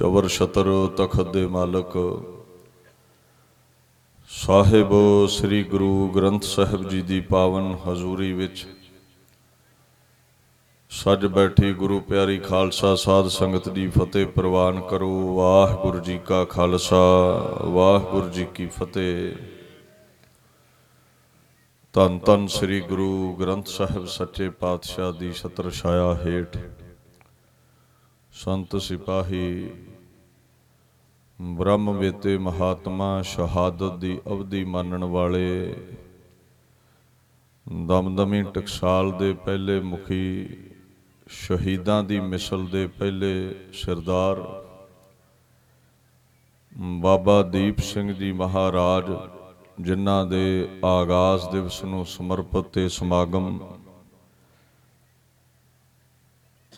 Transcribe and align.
ਚਵਰ 0.00 0.28
ਛਤਰ 0.28 0.66
ਤਖਤ 0.96 1.30
ਦੇ 1.32 1.46
ਮਾਲਕ। 1.46 1.94
ਸਾਹਿਬ 4.28 4.92
ਸ੍ਰੀ 5.28 5.62
ਗੁਰੂ 5.64 6.08
ਗ੍ਰੰਥ 6.08 6.42
ਸਾਹਿਬ 6.42 6.88
ਜੀ 6.88 7.02
ਦੀ 7.02 7.20
ਪਾਵਨ 7.20 7.76
ਹਜ਼ੂਰੀ 7.88 8.32
ਵਿੱਚ 8.32 8.66
ਸੱਜ 10.90 11.26
ਬੈਠੀ 11.26 11.72
ਗੁਰੂ 11.72 12.00
ਪਿਆਰੀ 12.00 12.38
ਖਾਲਸਾ 12.38 12.94
ਸਾਧ 12.94 13.28
ਸੰਗਤ 13.28 13.68
ਦੀ 13.68 13.86
ਫਤਿਹ 13.88 14.26
ਪ੍ਰਵਾਨ 14.26 14.80
ਕਰੋ। 14.80 15.34
ਵਾਹਿਗੁਰੂ 15.36 15.98
ਜੀ 15.98 16.18
ਕਾ 16.18 16.44
ਖਾਲਸਾ, 16.44 16.96
ਵਾਹਿਗੁਰੂ 17.64 18.28
ਜੀ 18.28 18.44
ਕੀ 18.44 18.66
ਫਤਿਹ। 18.66 19.36
ਧੰਨ 21.92 22.18
ਧੰਨ 22.18 22.46
ਸ੍ਰੀ 22.46 22.80
ਗੁਰੂ 22.80 23.36
ਗ੍ਰੰਥ 23.40 23.66
ਸਾਹਿਬ 23.66 24.06
ਸੱਚੇ 24.06 24.50
ਪਾਤਸ਼ਾਹ 24.50 25.12
ਦੀ 25.12 25.32
ਛਤਰ 25.32 25.70
ਛਾਇਆ 25.70 26.14
ਹੇਠ 26.26 26.58
ਸੰਤ 28.32 28.76
ਸਿਪਾਹੀ 28.82 29.70
ਬ੍ਰਹਮ 31.40 31.90
ਵੇਤੇ 31.90 32.36
ਮਹਾਤਮਾ 32.38 33.22
ਸ਼ਹਾਦਤ 33.22 33.96
ਦੀ 33.98 34.18
ਅਵਧੀ 34.26 34.64
ਮੰਨਣ 34.64 35.04
ਵਾਲੇ 35.04 35.74
ਦਮਦਮੀ 37.66 38.42
ਟਕਸਾਲ 38.42 39.12
ਦੇ 39.12 39.32
ਪਹਿਲੇ 39.32 39.80
ਮੁਖੀ, 39.80 40.46
ਸ਼ਹੀਦਾਂ 41.26 42.02
ਦੀ 42.04 42.20
ਮਿਸਲ 42.20 42.66
ਦੇ 42.66 42.86
ਪਹਿਲੇ 42.86 43.54
ਸਰਦਾਰ, 43.72 44.42
ਬਾਬਾ 47.00 47.42
ਦੀਪ 47.42 47.80
ਸਿੰਘ 47.80 48.12
ਜੀ 48.12 48.32
ਮਹਾਰਾਜ, 48.32 49.10
ਜਿਨ੍ਹਾਂ 49.80 50.24
ਦੇ 50.26 50.68
ਆਗਾਜ਼ 50.84 51.48
ਦਿਵਸ 51.48 51.82
ਨੂੰ 51.84 52.04
ਸਮਰਪਿਤ 52.06 52.64
ਤੇ 52.64 52.88
ਸਮਾਗਮ 52.88 53.58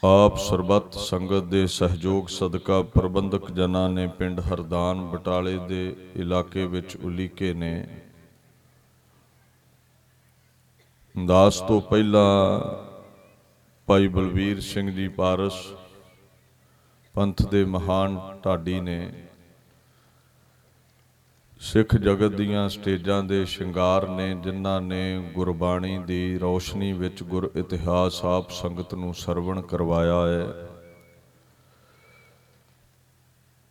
ਆਪ 0.02 0.36
ਸਰਬੱਤ 0.36 0.94
ਸੰਗਤ 0.98 1.44
ਦੇ 1.44 1.66
ਸਹਿਯੋਗ 1.66 2.28
ਸਦਕਾ 2.28 2.80
ਪ੍ਰਬੰਧਕ 2.94 3.50
ਜਨਾਂ 3.50 3.88
ਨੇ 3.88 4.06
ਪਿੰਡ 4.08 4.40
ਹਰਦਾਨ 4.40 5.00
ਬਟਾਲੇ 5.06 5.56
ਦੇ 5.68 5.94
ਇਲਾਕੇ 6.16 6.64
ਵਿੱਚ 6.66 6.96
ਉਲੀਕੇ 6.96 7.52
ਨੇ। 7.54 7.86
ਦਾਸ 11.14 11.60
ਤੋਂ 11.60 11.80
ਪਹਿਲਾਂ 11.80 12.26
ਭਾਈ 13.88 14.08
ਬਲਵੀਰ 14.08 14.60
ਸਿੰਘ 14.60 14.90
ਜੀ 14.90 15.08
ਪਾਰਸ 15.08 15.62
ਪੰਥ 17.14 17.46
ਦੇ 17.46 17.64
ਮਹਾਨ 17.64 18.18
ਢਾਡੀ 18.44 18.80
ਨੇ 18.80 18.98
ਸਿੱਖ 21.62 21.96
ਜਗਤ 21.96 22.34
ਦੀਆਂ 22.34 22.68
ਸਟੇਜਾਂ 22.68 23.22
ਦੇ 23.24 23.44
ਸ਼ਿੰਗਾਰ 23.44 24.08
ਨੇ 24.08 24.34
ਜਿਨ੍ਹਾਂ 24.34 24.80
ਨੇ 24.80 25.30
ਗੁਰਬਾਣੀ 25.34 25.98
ਦੀ 25.98 26.38
ਰੌਸ਼ਨੀ 26.38 26.92
ਵਿੱਚ 26.92 27.22
ਗੁਰ 27.22 27.50
ਇਤਿਹਾਸ 27.56 28.24
ਆਪ 28.24 28.50
ਸੰਗਤ 28.50 28.94
ਨੂੰ 28.94 29.14
ਸਰਵਣ 29.14 29.60
ਕਰਵਾਇਆ 29.60 30.26
ਹੈ। 30.26 30.46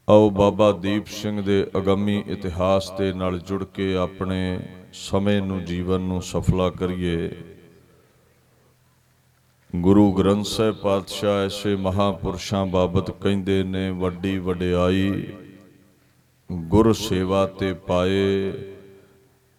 ਆਓ 0.09 0.29
ਬਾਬਾ 0.29 0.71
ਦੀਪ 0.71 1.05
ਸਿੰਘ 1.05 1.41
ਦੇ 1.41 1.67
ਅਗੰਮੀ 1.77 2.23
ਇਤਿਹਾਸ 2.27 2.91
ਦੇ 2.91 3.13
ਨਾਲ 3.13 3.39
ਜੁੜ 3.39 3.63
ਕੇ 3.63 3.95
ਆਪਣੇ 3.95 4.59
ਸਮੇਂ 4.93 5.41
ਨੂੰ, 5.41 5.63
ਜੀਵਨ 5.65 6.01
ਨੂੰ 6.01 6.21
ਸਫਲਾ 6.21 6.69
ਕਰੀਏ। 6.69 7.31
ਗੁਰੂ 9.75 10.11
ਗ੍ਰੰਥ 10.11 10.45
ਸਾਹਿਬ 10.45 10.75
ਪਾਤਸ਼ਾਹ 10.75 11.45
ਐਸੇ 11.45 11.75
ਮਹਾਪੁਰਸ਼ਾਂ 11.75 12.65
ਬਾਬਤ 12.65 13.11
ਕਹਿੰਦੇ 13.11 13.63
ਨੇ, 13.63 13.89
ਵੱਡੀ 13.91 14.37
ਵਡਿਆਈ 14.37 15.33
ਗੁਰ 16.51 16.93
ਸੇਵਾ 16.93 17.45
ਤੇ 17.45 17.73
ਪਾਏ, 17.73 18.53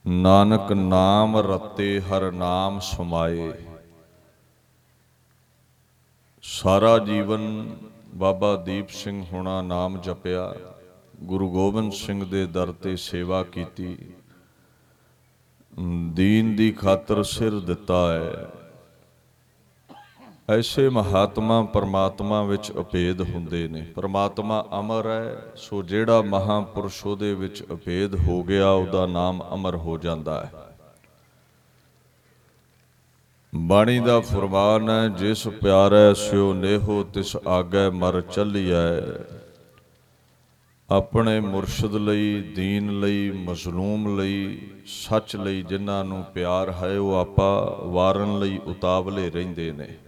ਨਾਨਕ 0.06 0.72
ਨਾਮ 0.72 1.36
ਰਤੇ 1.36 2.00
ਹਰ 2.00 2.32
ਨਾਮ 2.32 2.78
ਸਮਾਏ। 2.80 3.52
ਸਾਰਾ 6.42 6.98
ਜੀਵਨ 6.98 7.70
ਬਾਬਾ 8.14 8.56
ਦੀਪ 8.56 8.88
ਸਿੰਘ 8.88 9.24
ਹੋਣਾ 9.32 9.62
ਨਾਮ 9.62 10.00
ਜਪਿਆ, 10.00 10.54
ਗੁਰੂ 11.22 11.50
ਗੋਬਿੰਦ 11.50 11.92
ਸਿੰਘ 11.92 12.24
ਦੇ 12.24 12.46
ਦਰ 12.46 12.72
ਤੇ 12.72 12.96
ਸੇਵਾ 12.96 13.42
ਕੀਤੀ। 13.42 13.96
ਦੀਨ 16.08 16.56
ਦੀ 16.56 16.72
ਖਾਤਰ 16.72 17.22
ਸਿਰ 17.22 17.60
ਦਿੱਤਾ 17.60 18.12
ਹੈ। 18.12 18.46
ਐਸੇ 20.52 20.88
ਮਹਾਤਮਾ 20.88 21.62
ਪਰਮਾਤਮਾ 21.62 22.42
ਵਿੱਚ 22.42 22.72
ਅਭੇਦ 22.72 23.20
ਹੁੰਦੇ 23.20 23.68
ਨੇ। 23.68 23.80
ਪਰਮਾਤਮਾ 23.80 24.66
ਅਮਰ 24.80 25.06
ਹੈ, 25.06 25.42
ਸੋ 25.56 25.82
ਜਿਹੜਾ 25.82 26.22
ਮਹਾਪੁਰਸ਼ 26.22 27.06
ਉਹਦੇ 27.06 27.34
ਵਿੱਚ 27.34 27.64
ਅਭੇਦ 27.72 28.14
ਹੋ 28.14 28.42
ਗਿਆ, 28.42 28.70
ਉਹਦਾ 28.70 29.06
ਨਾਮ 29.06 29.44
ਅਮਰ 29.54 29.76
ਹੋ 29.76 29.98
ਜਾਂਦਾ 29.98 30.44
ਹੈ। 30.44 30.52
ਬਾਣੀ 33.54 34.00
ਦਾ 34.00 34.20
ਫਰਮਾਨ 34.20 34.90
ਹੈ, 34.90 35.08
ਜਿਸ 35.08 35.48
ਪਿਆਰੈ 35.48 36.12
ਸਿਓ 36.12 36.52
ਨੇਹੋ, 36.52 37.02
ਤਿਸ 37.02 37.36
ਆਗੇ 37.36 37.90
ਮਰ 37.90 38.20
ਚੱਲੀਐ। 38.20 39.00
ਆਪਣੇ 40.90 41.40
ਮੁਰਸ਼ਿਦ 41.40 41.94
ਲਈ, 41.94 42.42
ਦੀਨ 42.56 43.00
ਲਈ, 43.00 43.30
ਮਜ਼ਲੂਮ 43.30 44.20
ਲਈ, 44.20 44.68
ਸੱਚ 44.86 45.36
ਲਈ 45.36 45.62
ਜਿਨ੍ਹਾਂ 45.62 46.04
ਨੂੰ 46.04 46.24
ਪਿਆਰ 46.34 46.72
ਹੈ, 46.72 46.98
ਉਹ 46.98 47.14
ਆਪਾ 47.14 47.78
ਵਾਰਨ 47.82 48.38
ਲਈ 48.38 48.58
ਉਤਾਵਲੇ 48.58 49.30
ਰਹਿੰਦੇ 49.30 49.72
ਨੇ। 49.72 49.98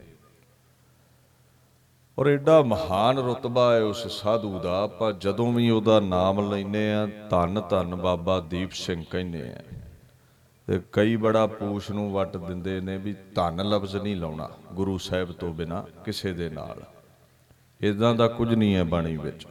ਔਰ 2.19 2.27
ਐਡਾ 2.27 2.63
ਮਹਾਨ 2.63 3.19
ਰਤਬਾ 3.19 3.75
ਹੈ 3.75 3.83
ਉਸ 3.83 4.23
ਸਾਧੂ 4.23 4.59
ਦਾ, 4.59 4.83
ਆਪਾਂ 4.83 5.13
ਜਦੋਂ 5.13 5.53
ਵੀ 5.53 5.71
ਉਹਦਾ 5.71 6.01
ਨਾਮ 6.01 6.51
ਲੈਨੇ 6.51 6.95
ਆ 6.95 7.07
ਧੰਨ 7.31 7.63
ਧੰਨ 7.71 7.95
ਬਾਬਾ 7.95 8.41
ਦੀਪ 8.41 8.73
ਸਿੰਘ 8.73 9.05
ਕਹਿੰਦੇ 9.11 9.49
ਆ। 9.49 9.57
ਤੇ 10.67 10.81
ਕਈ 10.93 11.17
ਬੜਾ 11.17 11.47
ਪੂਛ 11.47 11.91
ਨੂੰ 11.91 12.13
ਵੱਟ 12.13 12.37
ਦਿੰਦੇ 12.37 12.81
ਨੇ 12.81 12.97
ਵੀ 12.99 13.15
ਧੰਨ 13.35 13.69
ਲਫ਼ਜ਼ 13.69 13.97
ਨਹੀਂ 13.97 14.17
ਲਾਉਣਾ 14.17 14.49
ਗੁਰੂ 14.73 14.99
ਸਾਹਿਬ 14.99 15.33
ਤੋਂ 15.33 15.55
ਬਿਨਾ 15.55 15.85
ਕਿਸੇ 16.05 16.33
ਦੇ 16.33 16.51
ਨਾਲ। 16.51 16.83
ਇਦਾਂ 17.81 18.15
ਦਾ 18.15 18.29
ਕੁਝ 18.29 18.55
ਨਹੀਂ 18.55 18.75
ਹੈ 18.75 18.85
ਬਾਣੀ 18.85 19.17
ਵਿੱਚ। 19.17 19.47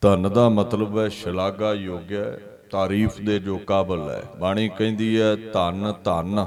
ਧੰਨ 0.00 0.32
ਦਾ 0.32 0.48
ਮਤਲਬ 0.48 0.98
ਹੈ 0.98 1.08
ਸ਼ਲਾਘਾ 1.08 1.72
ਯੋਗ 1.74 2.12
ਹੈ, 2.12 2.38
ਤਾਰੀਫ 2.70 3.20
ਦੇ 3.20 3.38
ਜੋ 3.38 3.58
ਕਾਬਲ 3.58 4.10
ਹੈ। 4.10 4.22
ਬਾਣੀ 4.40 4.68
ਕਹਿੰਦੀ 4.68 5.20
ਹੈ, 5.20 5.36
ਧੰਨ 5.36 5.92
ਧੰਨ, 6.04 6.46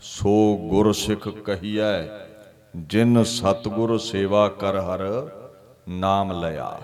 ਸੋ 0.00 0.56
ਗੁਰ 0.70 0.92
ਸਿੱਖ 0.92 1.28
ਕਹੀਐ 1.28 2.02
ਜਿਨ 2.76 3.24
ਸਤਗੁਰ 3.24 3.98
ਸੇਵਾ 3.98 4.48
ਕਰ 4.48 4.76
ਹਰ 4.80 5.00
ਨਾਮ 5.88 6.32
ਲਿਆ। 6.32 6.80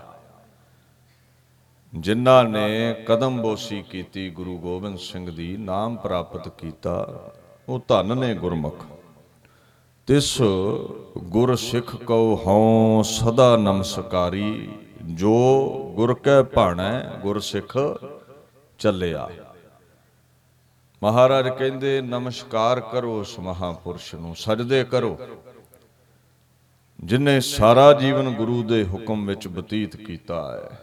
ਜਿਨ੍ਹਾਂ 1.95 2.45
ਨੇ 2.45 2.95
ਕਦਮ 3.07 3.43
ਬੋਸੀ 3.43 3.83
ਕੀਤੀ, 3.83 4.31
ਗੁਰੂ 4.31 4.59
ਗੋਬਿੰਦ 4.59 4.99
ਸਿੰਘ 4.99 5.31
ਦੀ 5.31 5.57
ਨਾਮ 5.57 5.97
ਪ੍ਰਾਪਤ 5.97 6.49
ਕੀਤਾ, 6.49 7.23
ਉਹ 7.69 7.81
ਧਨ 7.89 8.17
ਨੇ 8.19 8.35
ਗੁਰਮੁਖ। 8.35 8.85
ਤਿਸ 10.07 10.43
ਗੁਰ 11.19 11.55
ਸਿੱਖ 11.55 11.97
ਕਉ 11.97 12.37
ਹਉ 12.47 13.03
ਸਦਾ 13.03 13.57
ਨਮਸਕਾਰੀ, 13.57 14.69
ਜੋ 15.05 15.35
ਗੁਰ 15.97 16.15
ਕੈ 16.15 16.43
ਭਾਣੈ 16.43 17.03
ਗੁਰ 17.23 17.41
ਸਿੱਖ 17.41 17.79
ਚੱਲਿਆ। 18.79 19.31
ਮਹਾਰਾਜ 21.03 21.49
ਕਹਿੰਦੇ, 21.49 22.01
ਨਮਸਕਾਰ 22.01 22.81
ਕਰੋ 22.81 23.21
ਉਸ 23.21 23.39
ਮਹਾਪੁਰਸ਼ 23.39 24.15
ਨੂੰ, 24.15 24.35
ਸਜਦੇ 24.37 24.85
ਕਰੋ। 24.85 25.19
ਜਿਨੇ 27.05 27.41
ਸਾਰਾ 27.41 27.93
ਜੀਵਨ 27.93 28.35
ਗੁਰੂ 28.35 28.63
ਦੇ 28.63 28.85
ਹੁਕਮ 28.85 29.27
ਵਿੱਚ 29.27 29.49
ਬਤੀਤ 29.49 29.97
ਕੀਤਾ 29.97 30.53
ਹੈ। 30.53 30.81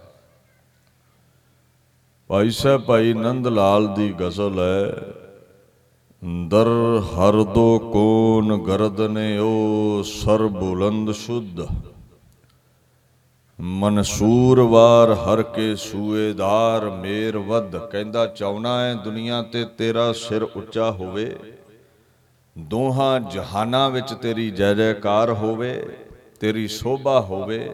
ਭਾਈ 2.28 2.50
ਸਾਹਿਬ, 2.50 2.82
ਭਾਈ 2.82 3.14
ਨੰਦ 3.14 3.48
ਲਾਲ 3.48 3.96
ਦੀ 3.96 4.14
ਗਜ਼ਲ 4.22 4.60
ਹੈ 4.60 5.14
ਦਰ 6.48 6.68
ਹਰ 7.02 7.44
ਦੋ 7.44 7.80
ਕੋਨ 7.80 8.64
ਗਰਦਨੇ 8.64 9.38
ਓ 9.38 10.02
ਸਰ 10.02 10.48
ਬੁਲੰਦ 10.48 11.12
ਸ਼ੁੱਧ। 11.12 11.68
ਮਨਸੂਰ 13.60 14.60
ਵਾਰ 14.60 15.14
ਹਰ 15.14 15.44
ਕੇ 15.44 15.76
ਸੂਏਦਾਰ, 15.76 16.90
ਮੇਰ 16.90 17.38
ਵੱਧ। 17.38 17.78
ਕਹਿੰਦਾ, 17.78 18.26
ਚਾਉਣਾ 18.26 18.84
ਹੈ 18.84 18.94
ਦੁਨੀਆ 18.94 19.42
ਤੇ 19.42 19.66
ਤੇਰਾ 19.66 20.14
ਸਿਰ 20.14 20.44
ਉੱਚਾ 20.44 20.92
ਹੋਵੇ। 20.92 21.36
ਦੋਹਾਂ 22.58 23.20
ਜਹਾਨਾਂ 23.20 23.90
ਵਿੱਚ 23.90 24.14
ਤੇਰੀ 24.14 24.52
ਜੈ 24.52 24.74
ਜੈਕਾਰ 24.74 25.32
ਹੋਵੇ। 25.34 25.98
ਤੇਰੀ 26.40 26.68
ਸੋਭਾ 26.68 27.22
ਹੋਵੇ, 27.22 27.74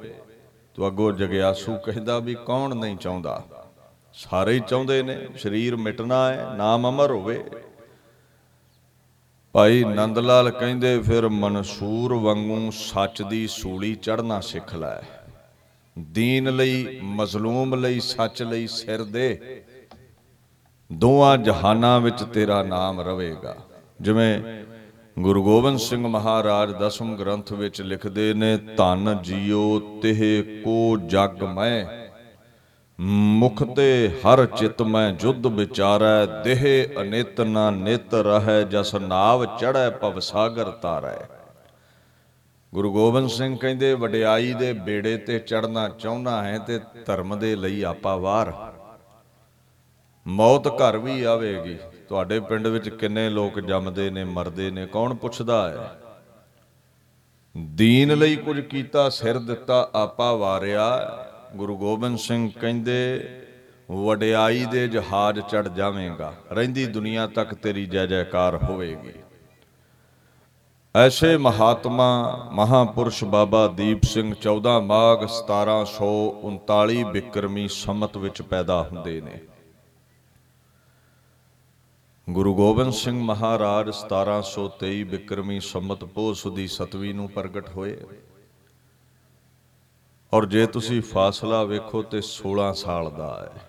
ਤੂੰ 0.73 0.87
ਅੱਗੋਂ 0.87 1.11
ਜਗਿਆਸੂ 1.11 1.77
ਕਹਿੰਦਾ 1.77 2.19
ਵੀ 2.19 2.35
ਕੌਣ 2.45 2.75
ਨਹੀਂ 2.75 2.97
ਚਾਹੁੰਦਾ। 2.97 3.43
ਸਾਰੇ 4.13 4.53
ਹੀ 4.53 4.61
ਚਾਹੁੰਦੇ 4.67 5.03
ਨੇ, 5.03 5.27
ਸਰੀਰ 5.37 5.75
ਮਿਟਣਾ 5.75 6.33
ਹੈ, 6.33 6.53
ਨਾਮ 6.57 6.89
ਅਮਰ 6.89 7.11
ਹੋਵੇ। 7.11 7.43
ਭਾਈ 9.53 9.83
ਨੰਦ 9.83 10.19
ਲਾਲ 10.19 10.51
ਕਹਿੰਦੇ, 10.51 10.99
ਫਿਰ 10.99 11.29
ਮਨਸੂਰ 11.29 12.13
ਵਾਂਗੂ 12.13 12.71
ਸੱਚ 12.71 13.21
ਦੀ 13.21 13.47
ਸੂਲੀ 13.47 13.95
ਚੜਨਾ 13.95 14.39
ਸਿੱਖ 14.39 14.75
ਲੈ। 14.75 15.01
ਦੀਨ 15.99 16.55
ਲਈ, 16.55 16.99
ਮਜ਼ਲੂਮ 17.03 17.75
ਲਈ, 17.75 17.99
ਸੱਚ 17.99 18.43
ਲਈ 18.43 18.67
ਸਿਰ 18.67 19.03
ਦੇ। 19.03 19.61
ਦੋਆਂ 20.93 21.37
ਜਹਾਨਾਂ 21.37 21.99
ਵਿੱਚ 21.99 22.23
ਤੇਰਾ 22.23 22.63
ਨਾਮ 22.63 23.01
ਰਵੇਗਾ। 23.01 23.55
ਜਿਵੇਂ 24.01 24.63
ਗੁਰੂ 25.19 25.43
ਗੋਬਿੰਦ 25.43 25.79
ਸਿੰਘ 25.79 26.07
ਮਹਾਰਾਜ 26.07 26.71
ਦਸਮ 26.71 27.15
ਗ੍ਰੰਥ 27.15 27.51
ਵਿੱਚ 27.53 27.81
ਲਿਖਦੇ 27.81 28.33
ਨੇ, 28.33 28.57
ਧੰਨ 28.57 29.19
ਜੀਓ 29.23 29.79
ਤਿਹ 30.01 30.43
ਕੋ 30.63 30.97
ਜਗ 30.97 31.43
ਮੈਂ, 31.43 31.85
ਮੁਖ 32.99 33.63
ਤੇ 33.63 34.09
ਹਰ 34.19 34.45
ਚਿਤ 34.45 34.81
ਮੈਂ 34.81 35.11
ਜੁਧ 35.11 35.47
ਵਿਚਾਰੈ, 35.47 36.25
ਦੇਹ 36.25 36.87
ਅਨਿਤ 37.01 37.41
ਨਾ 37.41 37.69
ਨਿਤ 37.69 38.13
ਰਹੈ, 38.13 38.61
ਜਸ 38.61 38.95
ਨਾਵ 38.95 39.45
ਚੜੈ 39.57 39.89
ਪਵ 39.89 40.19
ਸਾਗਰ 40.19 40.71
ਤਾਰੈ। 40.71 41.17
ਗੁਰੂ 42.73 42.93
ਗੋਬਿੰਦ 42.93 43.29
ਸਿੰਘ 43.29 43.57
ਕਹਿੰਦੇ, 43.57 43.93
ਵਡਿਆਈ 43.93 44.53
ਦੇ 44.53 44.73
ਬੇੜੇ 44.73 45.17
ਤੇ 45.17 45.39
ਚੜਨਾ 45.39 45.89
ਚਾਹੁੰਦਾ 45.89 46.43
ਹੈ 46.43 46.57
ਤੇ 46.57 46.79
ਧਰਮ 47.05 47.39
ਦੇ 47.39 47.55
ਲਈ 47.55 47.83
ਆਪਾ 47.83 48.15
ਵਾਰ। 48.15 48.53
ਮੌਤ 50.27 50.67
ਘਰ 50.67 50.97
ਵੀ 50.97 51.23
ਆਵੇਗੀ। 51.23 51.77
ਤੁਹਾਡੇ 52.11 52.39
ਪਿੰਡ 52.39 52.67
ਵਿੱਚ 52.67 52.89
ਕਿੰਨੇ 52.89 53.29
ਲੋਕ 53.29 53.59
ਜੰਮਦੇ 53.59 54.09
ਨੇ, 54.09 54.23
ਮਰਦੇ 54.23 54.71
ਨੇ, 54.71 54.85
ਕੌਣ 54.85 55.13
ਪੁੱਛਦਾ 55.13 55.69
ਹੈ? 55.69 56.01
ਦੀਨ 57.57 58.17
ਲਈ 58.17 58.35
ਕੁਝ 58.35 58.59
ਕੀਤਾ, 58.59 59.09
ਸਿਰ 59.09 59.39
ਦਿੱਤਾ, 59.39 59.89
ਆਪਾ 59.95 60.33
ਵਾਰਿਆ। 60.33 61.17
ਗੁਰੂ 61.55 61.77
ਗੋਬਿੰਦ 61.77 62.17
ਸਿੰਘ 62.17 62.51
ਕਹਿੰਦੇ, 62.61 63.29
ਵਡਿਆਈ 63.91 64.65
ਦੇ 64.65 64.87
ਜਹਾਜ਼ 64.87 65.39
ਚੜ 65.39 65.67
ਜਾਵੇਂਗਾ, 65.67 66.33
ਰਹਿੰਦੀ 66.51 66.85
ਦੁਨੀਆ 66.85 67.27
ਤੱਕ 67.27 67.53
ਤੇਰੀ 67.53 67.85
ਜੈ 67.85 68.05
ਜੈਕਾਰ 68.05 68.55
ਹੋਵੇਗੀ। 68.55 69.13
ਐਸੇ 70.95 71.37
ਮਹਾਤਮਾ 71.37 72.09
ਮਹਾਪੁਰਸ਼ 72.51 73.23
ਬਾਬਾ 73.23 73.67
ਦੀਪ 73.67 74.03
ਸਿੰਘ 74.03 74.33
14 74.33 74.79
ਮਾਘ 74.79 75.27
1739 75.27 77.03
ਬਿਕਰਮੀ 77.03 77.67
ਸੰਮਤ 77.67 78.17
ਵਿੱਚ 78.17 78.41
ਪੈਦਾ 78.41 78.83
ਹੁੰਦੇ 78.83 79.21
ਨੇ। 79.21 79.39
ਗੁਰੂ 82.29 82.55
ਗੋਬਿੰਦ 82.55 82.93
ਸਿੰਘ 82.93 83.23
ਮਹਾਰਾਜ 83.23 83.89
1723 83.89 85.03
ਬਿਕਰਮੀ 85.03 85.59
ਸੰਮਤ 85.59 86.03
ਪੋਹ 86.03 86.33
ਸੁਦੀ 86.33 86.67
ਸਤਵੀ 86.67 87.13
ਨੂੰ 87.13 87.29
ਪ੍ਰਗਟ 87.29 87.69
ਹੋਏ। 87.69 87.97
ਔਰ 90.33 90.45
ਜੇ 90.45 90.65
ਤੁਸੀਂ 90.65 91.01
ਫਾਸਲਾ 91.01 91.63
ਵੇਖੋ 91.63 92.01
ਤੇ 92.01 92.21
16 92.21 92.73
ਸਾਲ 92.73 93.09
ਦਾ 93.11 93.31
ਹੈ। 93.41 93.61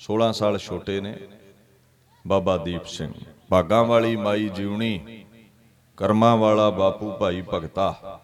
16 0.00 0.32
ਸਾਲ 0.32 0.58
ਛੋਟੇ 0.58 1.00
ਨੇ। 1.00 1.18
ਬਾਬਾ 2.26 2.56
ਦੀਪ 2.56 2.84
ਸਿੰਘ, 2.84 3.12
ਭਾਗਾਂ 3.48 3.84
ਵਾਲੀ 3.84 4.16
ਮਾਈ 4.16 4.48
ਜਿਉਣੀ, 4.48 5.24
ਕਰਮਾਂ 5.96 6.36
ਵਾਲਾ 6.36 6.70
ਬਾਪੂ 6.70 7.12
ਭਾਈ 7.12 7.42
ਭਗਤਾ। 7.42 8.20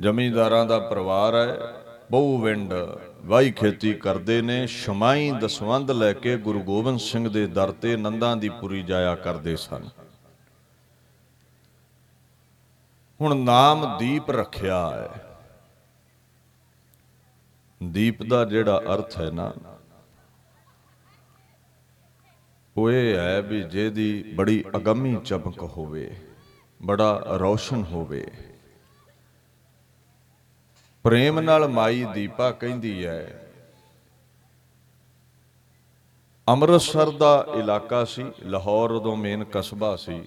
ਜ਼ਮੀਂਦਾਰਾਂ 0.00 0.66
ਦਾ 0.66 0.78
ਪਰਿਵਾਰ 0.78 1.34
ਹੈ, 1.34 1.58
ਬਹੁ 2.10 2.38
ਵਿੰਡ 2.38 2.74
ਵਾਈ 3.24 3.50
ਖੇਤੀ 3.50 3.92
ਕਰਦੇ 3.94 4.40
ਨੇ 4.42 4.66
ਸ਼ਮਾਈ 4.66 5.30
ਦਸਵੰਦ 5.40 5.90
ਲੈ 5.90 6.12
ਕੇ 6.12 6.36
ਗੁਰੂ 6.36 6.60
ਗੋਬਿੰਦ 6.60 7.00
ਸਿੰਘ 7.00 7.28
ਦੇ 7.28 7.46
ਦਰ 7.46 7.72
ਤੇ 7.72 7.96
ਨੰਦਾਂ 7.96 8.36
ਦੀ 8.36 8.48
ਪੁਰੀ 8.50 8.82
ਜਾਇਆ 8.82 9.14
ਕਰਦੇ 9.16 9.54
ਸਨ। 9.56 9.88
ਹੁਣ 13.20 13.36
ਨਾਮ 13.36 13.86
ਦੀਪ 13.98 14.30
ਰੱਖਿਆ 14.30 14.78
ਹੈ। 14.90 15.08
ਦੀਪ 17.80 18.22
ਦਾ 18.22 18.44
ਜਿਹੜਾ 18.44 18.78
ਅਰਥ 18.94 19.20
ਹੈ 19.20 19.30
ਨਾ, 19.30 19.52
ਉਹ 22.76 22.90
ਇਹ 22.90 23.16
ਹੈ 23.16 23.40
ਵੀ 23.42 23.62
ਜਿਹਦੀ 23.62 24.22
ਬੜੀ 24.34 24.64
ਅਗੰਮੀ 24.76 25.16
ਚਮਕ 25.24 25.62
ਹੋਵੇ, 25.62 26.10
ਬੜਾ 26.80 27.36
ਰੌਸ਼ਨ 27.40 27.82
ਹੋਵੇ। 27.84 28.26
ਪ੍ਰੇਮ 31.04 31.40
ਨਾਲ 31.40 31.68
ਮਾਈ 31.68 32.04
ਦੀਪਾ 32.14 32.50
ਕਹਿੰਦੀ 32.50 33.06
ਹੈ 33.06 33.50
ਅੰਮ੍ਰਿਤਸਰ 36.48 37.10
ਦਾ 37.10 37.46
ਇਲਾਕਾ 37.54 38.04
ਸੀ, 38.04 38.24
ਲਾਹੌਰ 38.42 38.90
ਉਦੋਂ 38.90 39.16
ਮੇਨ 39.16 39.44
ਕਸਬਾ 39.44 39.96
ਸੀ। 39.96 40.22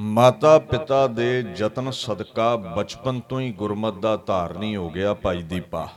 ਮਾਤਾ 0.00 0.58
ਪਿਤਾ 0.58 1.06
ਦੇ 1.06 1.44
ਯਤਨ 1.56 1.90
ਸਦਕਾ 1.90 2.56
ਬਚਪਨ 2.56 3.20
ਤੋਂ 3.20 3.40
ਹੀ 3.40 3.52
ਗੁਰਮਤ 3.52 3.94
ਦਾ 3.94 4.16
ਧਾਰਨੀ 4.16 4.76
ਹੋ 4.76 4.90
ਗਿਆ 4.90 5.14
ਭਾਈ 5.14 5.42
ਦੀਪਾ। 5.42 5.88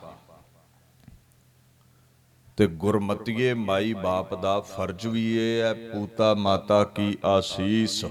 ਤੇ 2.58 2.68
ਗੁਰਮਤੀਏ 2.68 3.54
ਮਾਈ 3.54 3.94
ਬਾਪ 3.94 4.34
ਦਾ 4.36 4.60
ਫਰਜ਼ 4.60 5.08
ਵੀ 5.08 5.38
ਇਹ 5.38 5.62
ਹੈ 5.62 5.74
ਪੂਤਾ 5.74 6.34
ਮਾਤਾ 6.34 6.84
ਕੀ 6.84 7.18
ਆਸੀਸ। 7.26 8.06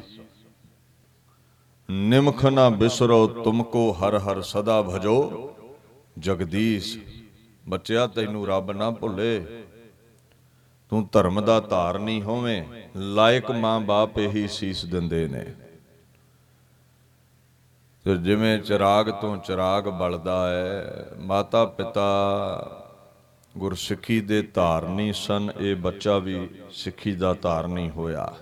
ਨਿਮਖ 1.90 2.44
ਨਾ 2.44 2.70
ਬਿਸਰੋ, 2.70 3.26
ਤੁਮਕੋ 3.26 3.92
ਹਰ 3.92 4.18
ਹਰ 4.18 4.40
ਸਦਾ 4.42 4.82
ਭਜੋ। 4.82 5.54
ਜਗਦੀਸ਼, 6.18 6.98
ਬੱਚਿਆ 7.68 8.06
ਤੈਨੂੰ 8.06 8.46
ਰੱਬ 8.46 8.72
ਨਾ 8.72 8.90
ਭੁੱਲੇ। 8.90 9.46
ਤੂੰ 10.88 11.08
ਧਰਮ 11.12 11.40
ਦਾ 11.40 11.60
ਧਾਰਨੀ 11.60 12.22
ਹੋਵੇਂ, 12.22 12.64
ਲਾਇਕ 12.96 13.50
ਮਾਂ-ਬਾਪ 13.50 14.18
ਇਹੀ 14.18 14.48
ਸੀਸ 14.48 14.84
ਦਿੰਦੇ 14.84 15.28
ਨੇ। 15.28 15.44
ਤੇ 18.04 18.16
ਜਿਵੇਂ 18.16 18.58
ਚਿਰਾਗ 18.58 19.10
ਤੋਂ 19.10 19.36
ਚਿਰਾਗ 19.36 19.88
ਬਲਦਾ 19.88 20.50
ਹੈ, 20.50 21.08
ਮਾਤਾ 21.18 21.64
ਪਿਤਾ 21.64 22.08
ਗੁਰਸਿੱਖੀ 23.58 24.20
ਦੇ 24.20 24.42
ਧਾਰਨੀ 24.42 25.12
ਸਨ, 25.12 25.50
ਇਹ 25.60 25.76
ਬੱਚਾ 25.76 26.18
ਵੀ 26.18 26.48
ਸਿੱਖੀ 26.72 27.12
ਦਾ 27.12 27.34
ਧਾਰਨੀ 27.34 27.90
ਹੋਇਆ। 27.90 28.34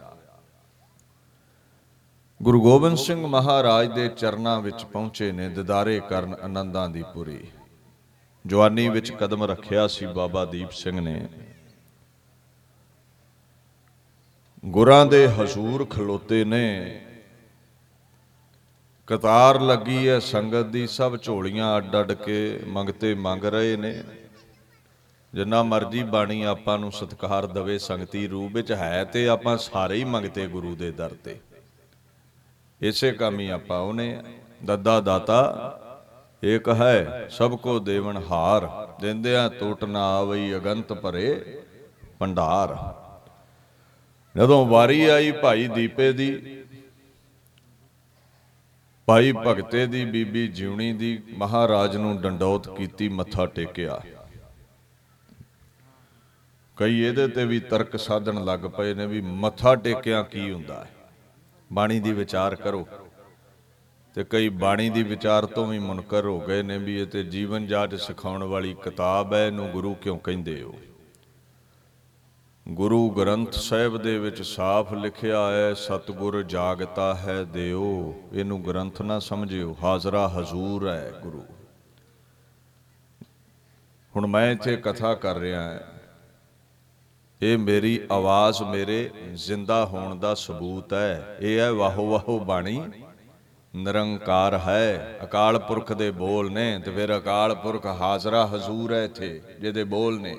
ਗੁਰੂ 2.42 2.62
ਗੋਬਿੰਦ 2.62 2.96
ਸਿੰਘ 2.96 3.26
ਮਹਾਰਾਜ 3.26 3.94
ਦੇ 3.94 4.08
ਚਰਨਾਂ 4.08 4.60
ਵਿੱਚ 4.60 4.84
ਪਹੁੰਚੇ 4.84 5.32
ਨੇ, 5.32 5.48
ਦਿਦਾਰੇ 5.48 6.00
ਕਰਨ 6.08 6.34
ਆਨੰਦਾਂ 6.34 6.88
ਦੀ 6.88 7.04
ਪੁਰੀ। 7.14 7.44
ਜਵਾਨੀ 8.46 8.88
ਵਿੱਚ 8.88 9.12
ਕਦਮ 9.12 9.44
ਰੱਖਿਆ 9.44 9.86
ਸੀ 9.86 10.06
ਬਾਬਾ 10.06 10.44
ਦੀਪ 10.44 10.70
ਸਿੰਘ 10.70 11.00
ਨੇ। 11.00 11.28
ਗੁਰਾਂ 14.64 15.06
ਦੇ 15.06 15.28
ਹਜ਼ੂਰ 15.28 15.84
ਖਲੋਤੇ 15.84 16.44
ਨੇ। 16.44 17.00
ਕਤਾਰ 19.06 19.60
ਲੱਗੀ 19.60 20.08
ਹੈ 20.08 20.18
ਸੰਗਤ 20.18 20.66
ਦੀ, 20.66 20.86
ਸਭ 20.86 21.22
ਝੋਲੀਆਂ 21.22 21.76
ਅੱਡ 21.76 22.00
ਅੱਡ 22.00 22.12
ਕੇ 22.12 22.60
ਮੰਗਤੇ 22.66 23.14
ਮੰਗ 23.14 23.44
ਰਹੇ 23.44 23.76
ਨੇ। 23.76 24.02
ਜਿੰਨਾ 25.34 25.62
ਮਰਜ਼ੀ 25.62 26.02
ਬਾਣੀ 26.02 26.42
ਆਪਾਂ 26.42 26.78
ਨੂੰ 26.78 26.92
ਸਤਿਕਾਰ 26.92 27.46
ਦਵੇ, 27.46 27.78
ਸੰਗਤੀ 27.78 28.26
ਰੂਪ 28.26 28.52
ਵਿੱਚ 28.52 28.72
ਹੈ 28.72 29.04
ਤੇ 29.04 29.28
ਆਪਾਂ 29.28 29.58
ਸਾਰੇ 29.58 29.96
ਹੀ 29.96 30.04
ਮੰਗਤੇ 30.04 30.46
ਗੁਰੂ 30.46 30.76
ਦੇ 30.76 30.90
ਦਰ 30.90 31.14
ਤੇ। 31.24 31.40
ਇਸੇ 32.80 33.10
ਕੰਮ 33.12 33.38
ਹੀ 33.40 33.48
ਆਪਾਂ 33.48 33.78
ਉਹਨੇ 33.80 34.22
ਦੱਦਾ 34.64 35.00
ਦਾਤਾ, 35.00 35.38
ਏਕ 36.42 36.68
ਹੈ 36.70 37.26
ਸਭ 37.30 37.56
ਕੋ 37.56 37.78
ਦੇਵਨ 37.78 38.16
ਹਾਰ, 38.30 38.68
ਦਿੰਦਿਆਂ 39.00 39.48
ਟੋਟ 39.50 39.84
ਨਾ 39.84 40.02
ਆਵਈ 40.16 40.54
ਅਗੰਤ 40.56 40.92
ਭਰੇ 40.92 41.60
ਭੰਡਾਰ। 42.18 42.76
ਜਦੋਂ 44.34 44.64
ਵਾਰੀ 44.66 45.04
ਆਈ 45.04 45.30
ਭਾਈ 45.32 45.66
ਦੀਪੇ 45.68 46.10
ਦੀ, 46.12 46.30
ਭਾਈ 49.08 49.32
ਭਗਤੇ 49.46 49.86
ਦੀ 49.86 50.04
ਬੀਬੀ 50.04 50.46
ਜਿਉਣੀ 50.48 50.92
ਦੀ, 50.92 51.18
ਮਹਾਰਾਜ 51.38 51.96
ਨੂੰ 51.96 52.20
ਡੰਡੌਤ 52.20 52.68
ਕੀਤੀ 52.76 53.08
ਮੱਥਾ 53.08 53.46
ਟੇਕਿਆ। 53.46 54.00
ਕਈ 56.76 57.00
ਇਹਦੇ 57.00 57.26
ਤੇ 57.28 57.44
ਵੀ 57.44 57.60
ਤਰਕ 57.60 57.96
ਸਾਧਨ 57.96 58.44
ਲੱਗ 58.44 58.66
ਪਏ 58.76 58.94
ਨੇ 58.94 59.06
ਵੀ 59.06 59.20
ਮੱਥਾ 59.20 59.74
ਟੇਕਿਆ 59.74 60.22
ਕੀ 60.22 60.50
ਹੁੰਦਾ 60.50 60.74
ਹੈ? 60.74 60.90
ਬਾਣੀ 61.72 62.00
ਦੀ 62.00 62.12
ਵਿਚਾਰ 62.12 62.54
ਕਰੋ। 62.54 62.88
ਤੇ 64.14 64.24
ਕਈ 64.24 64.48
ਬਾਣੀ 64.48 64.90
ਦੀ 64.90 65.02
ਵਿਚਾਰ 65.02 65.46
ਤੋਂ 65.46 65.66
ਵੀ 65.66 65.78
ਮੁਨਕਰ 65.78 66.26
ਹੋ 66.26 66.40
ਗਏ 66.40 66.62
ਨੇ 66.62 66.78
ਵੀ 66.78 67.00
ਇਹ 67.00 67.06
ਤੇ 67.06 67.24
ਜੀਵਨ 67.24 67.66
ਜਾਚ 67.66 67.94
ਸਿਖਾਉਣ 67.94 68.42
ਵਾਲੀ 68.42 68.74
ਕਿਤਾਬ 68.74 69.34
ਹੈ, 69.34 69.46
ਇਹਨੂੰ 69.46 69.70
ਗੁਰੂ 69.70 69.94
ਕਿਉਂ 69.94 70.18
ਕਹਿੰਦੇ 70.18 70.62
ਹੋ? 70.62 70.74
ਗੁਰੂ 72.68 73.10
ਗ੍ਰੰਥ 73.10 73.52
ਸਾਹਿਬ 73.52 73.98
ਦੇ 73.98 74.18
ਵਿੱਚ 74.18 74.42
ਸਾਫ਼ 74.42 74.92
ਲਿਖਿਆ 74.92 75.50
ਹੈ, 75.50 75.74
ਸਤਿਗੁਰ 75.74 76.42
ਜਾਗਤਾ 76.42 77.14
ਹੈ 77.14 77.44
ਦਿਓ, 77.44 78.14
ਇਹਨੂੰ 78.32 78.66
ਗ੍ਰੰਥ 78.66 79.02
ਨਾ 79.02 79.18
ਸਮਝਿਓ, 79.18 79.76
ਹਾਜ਼ਰਾ 79.82 80.28
ਹਜ਼ੂਰ 80.28 80.88
ਹੈ 80.88 81.12
ਗੁਰੂ। 81.22 81.44
ਹੁਣ 84.16 84.26
ਮੈਂ 84.26 84.52
ਇੱਥੇ 84.52 84.76
ਕਥਾ 84.76 85.14
ਕਰ 85.14 85.36
ਰਿਹਾ 85.36 85.62
ਹਾਂ। 85.62 85.95
ਇਹ 87.42 87.58
ਮੇਰੀ 87.58 88.00
ਆਵਾਜ਼ 88.12 88.62
ਮੇਰੇ 88.62 89.10
ਜ਼ਿੰਦਾ 89.34 89.84
ਹੋਣ 89.84 90.18
ਦਾ 90.18 90.34
ਸਬੂਤ 90.34 90.94
ਹੈ। 90.94 91.36
ਇਹ 91.40 91.58
ਹੈ 91.58 91.72
ਵਾਹੋ 91.72 92.10
ਵਾਹੋ 92.10 92.38
ਬਾਣੀ। 92.38 92.84
ਨਿਰੰਕਾਰ 93.76 94.54
ਹੈ। 94.54 95.18
ਅਕਾਲ 95.24 95.58
ਪੁਰਖ 95.58 95.92
ਦੇ 95.92 96.10
ਬੋਲ 96.10 96.52
ਨੇ 96.52 96.78
ਤੇ 96.78 96.90
ਫਿਰ 96.90 97.18
ਅਕਾਲ 97.18 97.54
ਪੁਰਖ 97.54 97.86
ਹਾਜ਼ਰਾ 97.86 98.46
ਹਜ਼ੂਰ 98.46 98.92
ਹੈ 98.92 99.04
ਇੱਥੇ, 99.04 99.42
ਜਿਹਦੇ 99.60 99.84
ਬੋਲ 99.84 100.20
ਨੇ। 100.20 100.36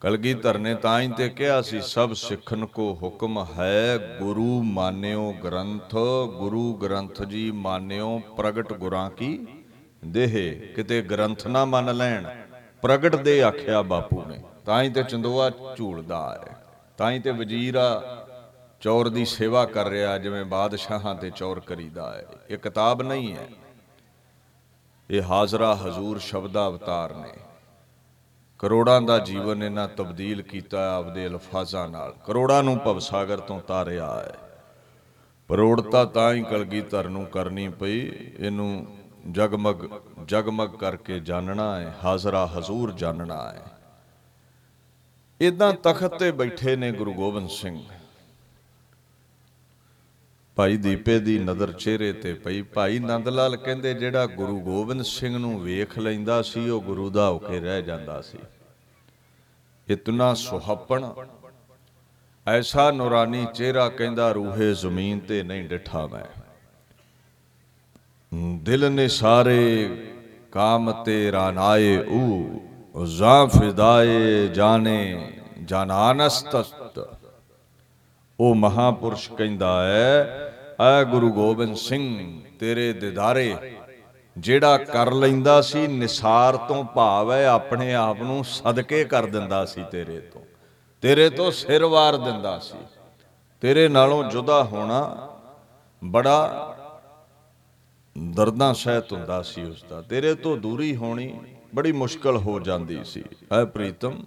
ਕਲਗੀਧਰ 0.00 0.58
ਨੇ 0.58 0.74
ਤਾਂ 0.74 1.00
ਹੀ 1.00 1.08
ਤੇ 1.08 1.28
ਕਿਹਾ 1.28 1.62
ਸੀ, 1.62 1.80
ਸਭ 1.80 2.12
ਸਿੱਖਨ 2.12 2.66
ਕੋ 2.66 2.98
ਹੁਕਮ 3.02 3.46
ਹੈ, 3.58 4.16
ਗੁਰੂ 4.18 4.62
ਮਾਨਿਓ 4.62 5.34
ਗ੍ਰੰਥ, 5.44 5.96
ਗੁਰੂ 6.36 6.74
ਗ੍ਰੰਥ 6.74 7.22
ਜੀ 7.22 7.50
ਮਾਨਿਓ 7.50 8.20
ਪ੍ਰਗਟ 8.36 8.72
ਗੁਰਾਂ 8.72 9.10
ਕੀ 9.10 9.46
ਦੇਹ, 10.04 10.60
ਕਿਤੇ 10.74 11.02
ਗ੍ਰੰਥ 11.02 11.46
ਨਾ 11.46 11.64
ਮੰਨ 11.64 11.96
ਲੈਣ। 11.96 12.28
ਪ੍ਰਗਟ 12.82 13.16
ਦੇ 13.16 13.42
ਆਖਿਆ 13.42 13.82
ਬਾਪੂ 13.82 14.24
ਨੇ। 14.24 14.42
ਤਾਂ 14.68 14.82
ਹੀ 14.82 14.90
ਤੇ 14.90 15.02
ਚੰਦੋਆ 15.02 15.50
ਝੂਲਦਾ 15.76 16.42
ਹੈ। 16.42 16.56
ਤਾਂ 16.98 17.10
ਹੀ 17.10 17.18
ਤੇ 17.18 17.30
ਵਜ਼ੀਰਾ 17.30 18.02
ਚੌਰ 18.80 19.08
ਦੀ 19.08 19.24
ਸੇਵਾ 19.24 19.64
ਕਰ 19.64 19.86
ਰਿਹਾ, 19.86 20.18
ਜਿਵੇਂ 20.18 20.44
ਬਾਦਸ਼ਾਹਾਂ 20.44 21.14
ਤੇ 21.14 21.30
ਚੌਰ 21.30 21.60
ਕਰੀਦਾ 21.60 22.12
ਹੈ। 22.12 22.26
ਇਹ 22.50 22.58
ਕਿਤਾਬ 22.58 23.02
ਨਹੀਂ 23.02 23.36
ਹੈ। 23.36 23.48
ਇਹ 25.10 25.22
ਹਾਜ਼ਰਾ 25.22 25.74
ਹਜ਼ੂਰ 25.74 26.18
ਸ਼ਬਦਾ 26.18 26.68
ਅਵਤਾਰ 26.68 27.14
ਨੇ। 27.14 27.32
ਕਰੋੜਾਂ 28.58 29.02
ਦਾ 29.02 29.18
ਜੀਵਨ 29.18 29.62
ਇਹਨਾਂ 29.62 29.88
ਤਬਦੀਲ 29.88 30.42
ਕੀਤਾ 30.42 30.96
ਆਪਦੇ 30.96 31.26
ਅਲਫਾਜ਼ਾਂ 31.26 31.88
ਨਾਲ। 31.88 32.14
ਕਰੋੜਾਂ 32.24 32.62
ਨੂੰ 32.62 32.78
ਭਵਸਾਗਰ 32.78 33.40
ਤੋਂ 33.40 33.60
ਤਾਰਿਆ 33.60 34.14
ਹੈ। 34.14 34.32
ਪਰੋੜਤਾ 35.48 36.04
ਤਾਂ 36.04 36.34
ਹੀ 36.34 36.42
ਕਲਗੀਧਰ 36.42 37.08
ਨੂੰ 37.08 37.26
ਕਰਨੀ 37.26 37.68
ਪਈ। 37.68 38.00
ਇਹਨੂੰ 38.38 38.86
ਜਗਮਗ 39.30 40.00
ਜਗਮਗ 40.26 40.68
ਕਰਕੇ 40.68 41.20
ਜਾਣਨਾ 41.20 41.76
ਹੈ। 41.76 41.94
ਹਾਜ਼ਰਾ 42.04 42.46
ਹਜ਼ੂਰ 42.46 42.92
ਜਾਣਨਾ 42.92 43.52
ਹੈ। 43.52 43.77
ਇਦਾਂ 45.40 45.72
ਤਖਤ 45.72 46.18
ਤੇ 46.18 46.30
ਬੈਠੇ 46.32 46.76
ਨੇ 46.76 46.92
ਗੁਰੂ 46.92 47.14
ਗੋਬਿੰਦ 47.14 47.48
ਸਿੰਘ। 47.48 47.84
ਭਾਈ 50.56 50.76
ਦੀਪੇ 50.76 51.18
ਦੀ 51.18 51.38
ਨਜ਼ਰ 51.38 51.72
ਚਿਹਰੇ 51.72 52.12
ਤੇ 52.12 52.34
ਪਈ। 52.34 52.62
ਭਾਈ 52.62 52.98
ਨੰਦ 52.98 53.28
ਲਾਲ 53.28 53.56
ਕਹਿੰਦੇ 53.56 53.94
ਜਿਹੜਾ 53.94 54.26
ਗੁਰੂ 54.26 54.60
ਗੋਬਿੰਦ 54.60 55.02
ਸਿੰਘ 55.02 55.38
ਨੂੰ 55.38 55.62
ਵੇਖ 55.62 55.98
ਲੈਂਦਾ 55.98 56.42
ਸੀ 56.42 56.68
ਉਹ 56.68 56.82
ਗੁਰੂ 56.82 57.10
ਦਾ 57.10 57.28
ਹੋ 57.28 57.38
ਕੇ 57.38 57.60
ਰਹਿ 57.60 57.82
ਜਾਂਦਾ 57.82 58.20
ਸੀ। 58.20 58.38
ਇਤਨਾ 59.88 60.34
ਸੁਹੱਪਣ 60.34 61.12
ਐਸਾ 62.46 62.90
ਨੂਰਾਨੀ 62.90 63.46
ਚਿਹਰਾ 63.54 63.88
ਕਹਿੰਦਾ 63.88 64.32
ਰੂਹੇ 64.32 64.74
ਜ਼ਮੀਨ 64.74 65.20
ਤੇ 65.20 65.42
ਨਹੀਂ 65.42 65.68
ਡਿਠਾ 65.68 66.06
ਮੈਂ। 66.06 66.40
ਦਿਲ 68.58 68.92
ਨੇ 68.92 69.08
ਸਾਰੇ 69.08 69.88
ਕਾਮ 70.52 70.92
ਤੇ 71.04 71.32
ਰਾਨਾਏ 71.32 71.96
ਊ। 71.96 72.60
ਜ਼ਾ 73.06 73.46
ਫਿਦਾਏ 73.46 74.48
ਜਾਣੇ 74.48 75.32
ਜਾਨਾਨਸਤਤ 75.64 77.08
ਉਹ 78.40 78.54
ਮਹਾਪੁਰਸ਼ 78.54 79.32
ਕਹਿੰਦਾ 79.32 79.84
ਹੈ, 79.84 80.24
ਐ 80.80 81.04
ਗੁਰੂ 81.04 81.32
ਗੋਬਿੰਦ 81.32 81.76
ਸਿੰਘ, 81.76 82.40
ਤੇਰੇ 82.60 82.92
ਦਿਦਾਰੇ, 82.92 83.56
ਜਿਹੜਾ 84.38 84.78
ਕਰ 84.78 85.12
ਲੈਂਦਾ 85.12 85.60
ਸੀ, 85.60 85.86
ਨਿਸਾਰ 85.86 86.56
ਤੋਂ 86.56 86.84
ਭਾਵ 86.84 87.32
ਹੈ, 87.32 87.46
ਆਪਣੇ 87.46 87.94
ਆਪ 87.94 88.22
ਨੂੰ 88.22 88.44
ਸਦਕੇ 88.44 89.04
ਕਰ 89.04 89.26
ਦਿੰਦਾ 89.26 89.64
ਸੀ 89.64 89.84
ਤੇਰੇ 89.92 90.20
ਤੋਂ। 90.20 90.40
ਤੇਰੇ 91.00 91.30
ਤੋਂ 91.30 91.50
ਸਿਰ 91.50 91.84
ਵਾਰ 91.84 92.16
ਦਿੰਦਾ 92.16 92.58
ਸੀ। 92.58 92.78
ਤੇਰੇ 93.60 93.88
ਨਾਲੋਂ 93.88 94.24
ਜੁਦਾ 94.24 94.64
ਹੋਣਾ 94.64 95.28
ਬੜਾ 96.04 96.74
ਦਰਦਾਂ 98.18 98.74
ਸਹਿਤ 98.74 99.12
ਹੁੰਦਾ 99.12 99.42
ਸੀ 99.42 99.62
ਉਸ 99.62 99.84
ਦਾ 99.90 100.02
ਤੇਰੇ 100.02 100.34
ਤੋਂ 100.34 100.56
ਦੂਰੀ 100.56 100.96
ਹੋਣੀ 100.96 101.40
ਬੜੀ 101.74 101.92
ਮੁਸ਼ਕਲ 101.92 102.36
ਹੋ 102.36 102.60
ਜਾਂਦੀ 102.60 103.04
ਸੀ। 103.04 103.24
ਐ 103.52 103.64
ਪ੍ਰੀਤਮ, 103.64 104.24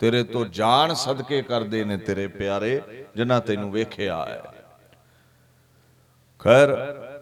ਤੇਰੇ 0.00 0.24
ਤੋਂ 0.24 0.46
ਜਾਨ 0.46 0.94
ਸਦਕੇ 0.94 1.42
ਕਰਦੇ 1.42 1.84
ਨੇ 1.84 1.96
ਤੇਰੇ 1.96 2.26
ਪਿਆਰੇ, 2.26 2.82
ਜਿਨ੍ਹਾਂ 3.16 3.40
ਤੈਨੂੰ 3.40 3.72
ਵੇਖਿਆ 3.72 4.24
ਹੈ। 4.24 4.42
ਖੈਰ, 6.38 6.76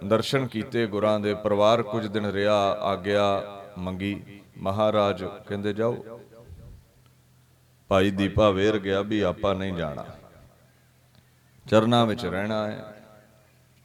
ਦਰਸ਼ਨ 0.05 0.47
ਕੀਤੇ, 0.47 0.87
ਗੁਰਾਂ 0.87 1.21
ਦੇ 1.21 1.35
ਪਰਿਵਾਰ 1.35 1.83
ਕੁਝ 1.83 2.07
ਦਿਨ 2.07 2.26
ਰਿਹਾ, 2.26 2.57
ਆਗਿਆ 2.73 3.43
ਮੰਗੀ, 3.79 4.40
ਮਹਾਰਾਜ 4.59 5.25
ਕਹਿੰਦੇ, 5.25 5.73
ਜਾਓ। 5.73 6.21
ਭਾਈ 7.88 8.11
ਦੀਪਾ 8.11 8.50
ਵੇਰ 8.50 8.79
ਗਿਆ 8.79 9.00
ਵੀ 9.00 9.21
ਆਪਾਂ 9.21 9.55
ਨਹੀਂ 9.55 9.73
ਜਾਣਾ। 9.73 10.07
ਚਰਨਾਂ 11.71 12.07
ਵਿੱਚ 12.07 12.26
ਰਹਿਣਾ 12.26 12.67
ਹੈ। 12.67 12.95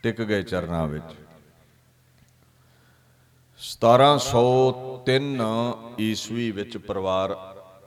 ਟਿਕ 0.03 0.21
ਗਏ 0.21 0.43
ਚਰਨਾਂ 0.43 0.87
ਵਿੱਚ। 0.87 1.15
1703 5.05 5.75
ਈਸਵੀ 5.99 6.51
ਵਿੱਚ 6.51 6.77
ਪਰਿਵਾਰ 6.77 7.31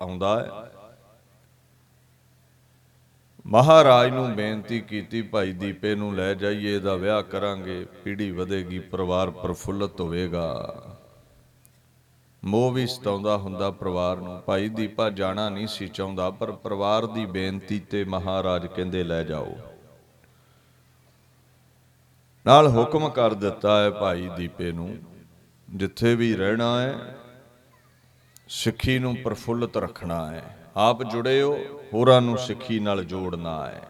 ਆਉਂਦਾ 0.00 0.40
ਹੈ। 0.40 0.50
ਮਹਾਰਾਜ 3.46 4.10
ਨੂੰ 4.10 4.34
ਬੇਨਤੀ 4.34 4.80
ਕੀਤੀ, 4.80 5.22
ਭਾਈ 5.22 5.52
ਦੀਪੇ 5.52 5.94
ਨੂੰ 5.94 6.14
ਲੈ 6.16 6.34
ਜਾਈਏ, 6.34 6.76
ਇਹਦਾ 6.76 6.94
ਵਿਆਹ 6.94 7.22
ਕਰਾਂਗੇ, 7.22 7.86
ਪੀੜ੍ਹੀ 8.04 8.30
ਵਧੇਗੀ, 8.30 8.78
ਪਰਿਵਾਰ 8.78 9.30
ਪ੍ਰਫੁੱਲਤ 9.30 10.00
ਹੋਵੇਗਾ। 10.00 10.74
ਮੋਹ 12.44 12.72
ਵੀ 12.72 12.86
ਸਤਾਉਂਦਾ 12.86 13.36
ਹੁੰਦਾ 13.36 13.70
ਪਰਿਵਾਰ 13.70 14.16
ਨੂੰ, 14.16 14.42
ਭਾਈ 14.46 14.68
ਦੀਪਾ 14.68 15.10
ਜਾਣਾ 15.10 15.48
ਨਹੀਂ 15.48 15.66
ਸੀ 15.66 15.88
ਚਾਹੁੰਦਾ, 15.88 16.30
ਪਰ 16.30 16.52
ਪਰਿਵਾਰ 16.52 17.06
ਦੀ 17.06 17.26
ਬੇਨਤੀ 17.26 17.80
ਤੇ 17.80 18.04
ਮਹਾਰਾਜ 18.04 18.66
ਕਹਿੰਦੇ, 18.66 19.04
ਲੈ 19.04 19.22
ਜਾਓ। 19.22 19.56
ਨਾਲ 22.46 22.68
ਹੁਕਮ 22.68 23.08
ਕਰ 23.08 23.34
ਦਿੱਤਾ 23.34 23.82
ਹੈ 23.82 23.90
ਭਾਈ 23.90 24.28
ਦੀਪੇ 24.36 24.72
ਨੂੰ। 24.72 24.98
ਜਿੱਥੇ 25.70 26.14
ਵੀ 26.14 26.36
ਰਹਿਣਾ 26.36 26.82
ਹੈ, 26.82 27.16
ਸਿੱਖੀ 28.48 28.98
ਨੂੰ 28.98 29.16
ਪ੍ਰਫੁੱਲਤ 29.16 29.76
ਰੱਖਣਾ 29.76 30.26
ਹੈ। 30.26 30.56
ਆਪ 30.76 31.02
ਜੁੜੇ 31.02 31.42
ਹੋ 31.42 31.58
ਹੋਰਾਂ 31.94 32.20
ਨੂੰ 32.20 32.38
ਸਿੱਖੀ 32.38 32.80
ਨਾਲ 32.80 33.04
ਜੋੜਨਾ 33.04 33.66
ਹੈ। 33.66 33.82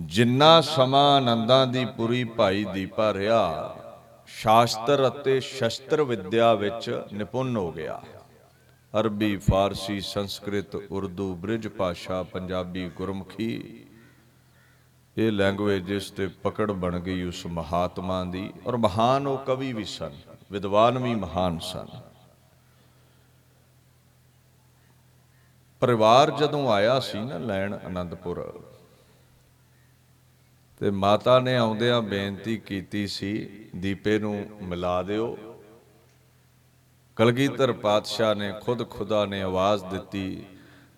ਜਿੰਨਾ 0.00 0.60
ਸਮਾਂ 0.60 1.16
ਆਨੰਦਾਂ 1.16 1.66
ਦੀ 1.66 1.84
ਪੁਰੀ 1.84 2.24
ਭਾਈ 2.24 2.64
ਦੀਪਾ 2.64 3.14
ਰਿਹਾ, 3.14 3.76
ਸ਼ਾਸਤਰ 4.26 5.08
ਅਤੇ 5.08 5.40
ਸ਼ਸਤਰ 5.40 6.02
ਵਿਦਿਆ 6.02 6.54
ਵਿੱਚ 6.54 7.02
ਨਿਪੁੰਨ 7.12 7.56
ਹੋ 7.56 7.72
ਗਿਆ। 7.72 8.02
ਅਰਬੀ, 9.00 9.36
ਫਾਰਸੀ, 9.36 10.00
ਸੰਸਕ੍ਰਿਤ, 10.00 10.74
ਉਰਦੂ, 10.74 11.34
ਬ੍ਰਿਜ 11.34 11.68
ਭਾਸ਼ਾ, 11.68 12.22
ਪੰਜਾਬੀ 12.22 12.88
ਗੁਰਮੁਖੀ 12.88 13.84
ਇਹ 15.18 15.30
ਲੈਂਗੁਏਜਸ 15.32 16.10
ਤੇ 16.10 16.26
ਪਕੜ 16.26 16.70
ਬਣ 16.72 16.98
ਗਈ 16.98 17.22
ਉਸ 17.22 17.46
ਮਹਾਤਮਾ 17.46 18.24
ਦੀ 18.24 18.52
ਔਰ 18.66 18.76
ਮਹਾਨ 18.76 19.26
ਉਹ 19.26 19.38
ਕਵੀ 19.38 19.72
ਵੀ 19.72 19.84
ਸਨ, 19.84 20.12
ਵਿਦਵਾਨ 20.52 20.98
ਵੀ 20.98 21.14
ਮਹਾਨ 21.14 21.58
ਸਨ। 21.58 21.88
ਪਰਿਵਾਰ 25.82 26.30
ਜਦੋਂ 26.30 26.70
ਆਇਆ 26.72 27.00
ਸੀ 27.00 27.18
ਨਾ 27.18 27.38
ਲੈਣ 27.38 27.74
ਆਨੰਦਪੁਰ 27.74 28.62
ਤੇ 30.80 30.90
ਮਾਤਾ 30.90 31.38
ਨੇ 31.38 31.56
ਆਉਂਦਿਆਂ 31.56 32.00
ਬੇਨਤੀ 32.02 32.56
ਕੀਤੀ 32.56 33.06
ਸੀ, 33.06 33.48
ਦੀਪੇ 33.76 34.18
ਨੂੰ 34.18 34.46
ਮਿਲਾ 34.62 35.02
ਦਿਓ। 35.02 35.36
ਕਲਗੀਧਰ 37.16 37.72
ਪਾਤਸ਼ਾਹ 37.72 38.34
ਨੇ 38.34 38.52
ਖੁਦ 38.62 38.88
ਖੁਦਾ 38.90 39.24
ਨੇ 39.26 39.42
ਆਵਾਜ਼ 39.42 39.84
ਦਿੱਤੀ, 39.84 40.44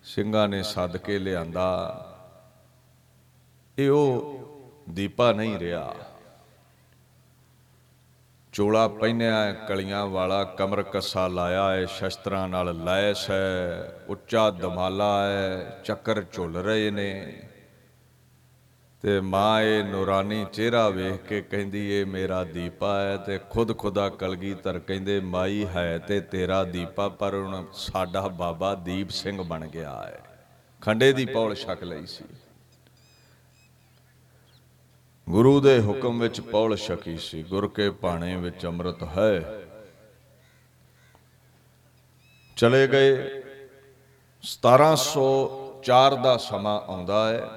ਸਿੰਘਾਂ 0.04 0.48
ਨੇ 0.48 0.62
ਸੱਦ 0.62 0.96
ਕੇ 0.96 1.18
ਲਿਆਂਦਾ। 1.18 2.06
ਇਹ 3.78 3.90
ਉਹ 3.90 4.40
ਦੀਪਾ 4.90 5.32
ਨਹੀਂ 5.32 5.58
ਰਿਹਾ। 5.58 5.94
ਚੋਲਾ 8.52 8.88
ਪਹਿਨਿਆ 8.88 9.44
ਹੈ, 9.44 9.52
ਕਲੀਆਂ 9.52 10.06
ਵਾਲਾ 10.06 10.44
ਕਮਰ 10.44 10.82
ਕੱਸਾ 10.82 11.28
ਲਾਇਆ 11.28 11.72
ਹੈ, 11.72 11.84
ਸ਼ਸਤਰਾਂ 11.84 12.48
ਨਾਲ 12.48 12.84
ਲੈਸ 12.84 13.30
ਹੈ, 13.30 13.92
ਉੱਚਾ 14.08 14.50
ਦਮਾਲਾ 14.50 15.26
ਹੈ, 15.26 15.80
ਚੱਕਰ 15.84 16.22
ਝੁੱਲ 16.32 16.56
ਰਹੇ 16.56 16.90
ਨੇ। 16.90 17.42
ਤੇ 19.02 19.20
ਮਾਂ 19.20 19.62
ਇਹ 19.62 19.84
ਨੂਰਾਨੀ 19.84 20.46
ਚਿਹਰਾ 20.52 20.88
ਵੇਖ 20.88 21.28
ਕੇ 21.28 21.42
ਕਹਿੰਦੀ 21.42 21.90
ਏ 21.90 22.04
ਮੇਰਾ 22.04 22.44
ਦੀਪਾ 22.44 23.00
ਹੈ। 23.00 23.16
ਤੇ 23.16 23.40
ਖੁਦ 23.50 23.78
ਖੁਦਾ 23.78 24.08
ਕਲਗੀਧਰ 24.08 24.78
ਕਹਿੰਦੇ, 24.78 25.20
ਮਾਈ 25.20 25.66
ਹੈ 25.66 25.98
ਤੇ 25.98 26.20
ਤੇਰਾ 26.20 26.64
ਦੀਪਾ, 26.64 27.08
ਪਰ 27.08 27.34
ਹੁਣ 27.34 27.64
ਸਾਡਾ 27.72 28.28
ਬਾਬਾ 28.28 28.74
ਦੀਪ 28.74 29.10
ਸਿੰਘ 29.10 29.42
ਬਣ 29.42 29.66
ਗਿਆ 29.66 30.02
ਹੈ। 30.02 30.20
ਖੰਡੇ 30.80 31.12
ਦੀ 31.12 31.26
ਪੌਲ 31.26 31.54
ਛਕ 31.54 31.84
ਲਈ 31.84 32.06
ਸੀ। 32.06 32.24
ਗੁਰੂ 35.30 35.60
ਦੇ 35.60 35.80
ਹੁਕਮ 35.80 36.18
ਵਿੱਚ 36.18 36.40
ਪੌਲ 36.40 36.76
ਛਕੀ 36.76 37.18
ਸੀ, 37.18 37.42
ਗੁਰ 37.42 37.68
ਕੇ 37.68 37.90
ਭਾਣੇ 37.90 38.36
ਵਿੱਚ 38.36 38.66
ਅੰਮ੍ਰਿਤ 38.66 39.02
ਹੈ। 39.02 39.60
ਚਲੇ 42.56 42.88
ਗਏ। 42.88 43.42
1704 44.42 46.14
ਦਾ 46.16 46.36
ਸਮਾਂ 46.36 46.80
ਆਉਂਦਾ 46.80 47.28
ਹੈ। 47.28 47.48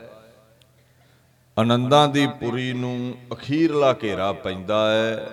ਆਨੰਦਾਂ 1.59 2.07
ਦੀ 2.07 2.27
ਪੁਰੀ 2.27 2.73
ਨੂੰ 2.73 3.15
ਅਖੀਰਲਾ 3.33 3.95
ਘੇਰਾ 4.03 4.33
ਪੈਂਦਾ 4.33 4.91
ਹੈ। 4.91 5.29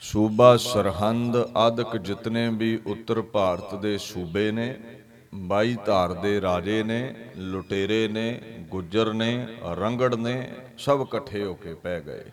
ਸੂਬਾ 0.00 0.56
ਸਰਹੰਦ 0.56 1.36
ਆਦਿਕ 1.56 1.96
ਜਿਤਨੇ 1.96 2.48
ਵੀ 2.48 2.80
ਉੱਤਰ 2.86 3.22
ਭਾਰਤ 3.22 3.74
ਦੇ 3.74 3.98
ਸੂਬੇ 3.98 4.50
ਨੇ 4.50 4.97
ਬਾਈ 5.34 5.76
ਧਾਰ 5.86 6.12
ਦੇ 6.12 6.40
ਰਾਜੇ 6.40 6.82
ਨੇ, 6.82 7.14
ਲੁਟੇਰੇ 7.36 8.08
ਨੇ, 8.08 8.40
ਗੁੱਜਰ 8.70 9.12
ਨੇ, 9.12 9.46
ਰੰਗੜ 9.64 10.14
ਨੇ, 10.14 10.52
ਸਭ 10.78 11.00
ਇਕੱਠੇ 11.00 11.44
ਹੋ 11.44 11.54
ਕੇ 11.54 11.74
ਪੈ 11.74 12.00
ਗਏ। 12.00 12.24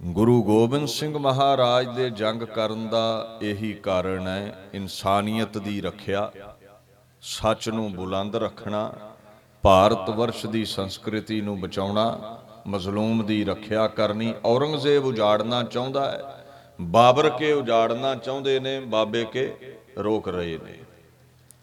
ਗੁਰੂ 0.00 0.42
ਗੋਬਿੰਦ 0.42 0.88
ਸਿੰਘ 0.88 1.18
ਮਹਾਰਾਜ 1.18 1.96
ਦੇ 1.96 2.10
ਜੰਗ 2.10 2.42
ਕਰਨ 2.42 2.88
ਦਾ 2.88 3.38
ਇਹੀ 3.42 3.72
ਕਾਰਨ 3.72 4.26
ਹੈ 4.28 4.68
ਇਨਸਾਨੀਅਤ 4.74 5.58
ਦੀ 5.58 5.80
ਰੱਖਿਆ, 5.80 6.30
ਸੱਚ 7.22 7.68
ਨੂੰ 7.68 7.92
ਬੁਲੰਦ 7.92 8.36
ਰੱਖਣਾ, 8.36 8.92
ਭਾਰਤ 9.62 10.10
ਵਰਸ਼ 10.10 10.46
ਦੀ 10.46 10.64
ਸੰਸਕ੍ਰਿਤੀ 10.64 11.40
ਨੂੰ 11.40 11.60
ਬਚਾਉਣਾ, 11.60 12.38
ਮਜ਼ਲੂਮ 12.66 13.26
ਦੀ 13.26 13.44
ਰੱਖਿਆ 13.44 13.86
ਕਰਨੀ, 13.86 14.34
ਔਰੰਗਜ਼ੇਬ 14.44 15.04
ਉਜਾੜਨਾ 15.04 15.62
ਚਾਹੁੰਦਾ 15.62 16.10
ਹੈ। 16.10 16.44
ਬਾਬਰ 16.80 17.28
ਕੇ 17.30 17.52
ਉਜਾੜਨਾ 17.52 18.14
ਚਾਹੁੰਦੇ 18.14 18.60
ਨੇ 18.60 18.80
ਬਾਬੇ 18.80 19.24
ਕੇ 19.24 19.73
ਰੋਕ 19.97 20.27
ਰਹੇ 20.29 20.57
ਨੇ 20.57 20.77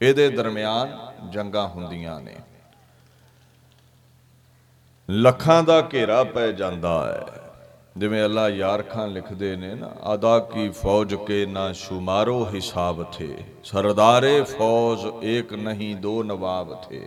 ਇਹਦੇ 0.01 0.29
ਦਰਮਿਆਨ 0.31 0.97
ਜੰਗਾਂ 1.33 1.67
ਹੁੰਦੀਆਂ 1.69 2.21
ਨੇ 2.21 2.35
ਲੱਖਾਂ 5.09 5.63
ਦਾ 5.63 5.81
ਘੇਰਾ 5.95 6.23
ਪੈ 6.25 6.51
ਜਾਂਦਾ 6.53 6.95
ਹੈ 7.07 7.43
ਜਿਵੇਂ 7.97 8.25
ਅੱਲਾ 8.25 8.49
ਯਾਰ 8.49 8.83
ਖਾਨ 8.83 9.13
ਲਿਖਦੇ 9.13 9.55
ਨੇ 9.57 9.75
ਨਾ 9.75 9.91
ਅਦਾ 10.15 10.39
ਕੀ 10.49 10.69
ਫੌਜ 10.73 11.15
ਕੇ 11.27 11.45
ਨਾ 11.47 11.71
ਸ਼ੁਮਾਰੋ 11.75 12.45
ਹਿਸਾਬ 12.55 13.05
ਥੇ 13.13 13.29
ਸਰਦਾਰੇ 13.65 14.41
ਫੌਜ 14.49 15.07
ਇੱਕ 15.27 15.53
ਨਹੀਂ 15.55 15.95
ਦੋ 15.97 16.23
ਨਵਾਬ 16.23 16.75
ਥੇ 16.83 17.05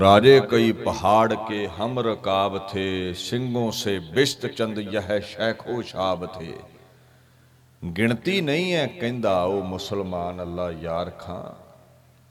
राजे 0.00 0.40
कई 0.50 0.72
पहाड़ 0.76 1.32
के 1.32 1.64
हम 1.72 1.98
रकाब 2.00 2.58
थे 2.68 3.14
सिंगों 3.16 3.70
से 3.72 3.98
बिस्त 4.08 4.46
चंद 4.48 4.78
यह 4.88 5.18
शैखो 5.22 5.82
शाब 5.84 6.24
थे 6.36 6.52
ਗਿਣਤੀ 7.97 8.41
ਨਹੀਂ 8.41 8.73
ਹੈ, 8.73 8.87
ਕਹਿੰਦਾ, 8.87 9.43
ਉਹ 9.43 9.63
ਮੁਸਲਮਾਨ 9.63 10.41
ਅੱਲਾ 10.41 10.71
ਯਾਰ 10.71 11.09
ਖਾਂ, 11.09 11.63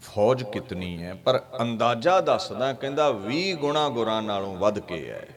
ਫੌਜ 0.02 0.42
ਕਿਤਨੀ 0.42 1.02
ਹੈ? 1.02 1.14
ਪਰ 1.14 1.42
ਅੰਦਾਜ਼ਾ 1.60 2.20
ਦੱਸਦਾ, 2.20 2.72
ਕਹਿੰਦਾ 2.72 3.08
20 3.08 3.54
ਗੁਣਾ 3.54 3.88
ਗੁਰਾਂ 3.88 4.22
ਨਾਲੋਂ 4.22 4.56
ਵੱਧ 4.56 4.78
ਕੇ 4.78 5.10
ਹੈ। 5.10 5.28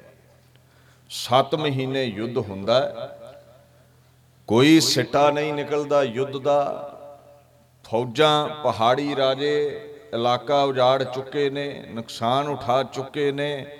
7 1.09 1.55
ਮਹੀਨੇ 1.55 2.03
ਯੁੱਧ 2.03 2.37
ਹੁੰਦਾ 2.37 2.81
ਹੈ। 2.81 3.09
ਕੋਈ 4.47 4.79
ਸਿੱਟਾ 4.79 5.31
ਨਹੀਂ 5.31 5.53
ਨਿਕਲਦਾ 5.53 6.03
ਯੁੱਧ 6.03 6.37
ਦਾ। 6.37 6.95
ਫੌਜਾਂ 7.83 8.49
ਪਹਾੜੀ 8.63 9.15
ਰਾਜੇ 9.15 9.81
ਇਲਾਕਾ 10.13 10.63
ਉਜਾੜ 10.63 11.03
ਚੁੱਕੇ 11.03 11.49
ਨੇ, 11.49 11.85
ਨੁਕਸਾਨ 11.89 12.47
ਉਠਾ 12.47 12.83
ਚੁੱਕੇ 12.83 13.31
ਨੇ। 13.31 13.78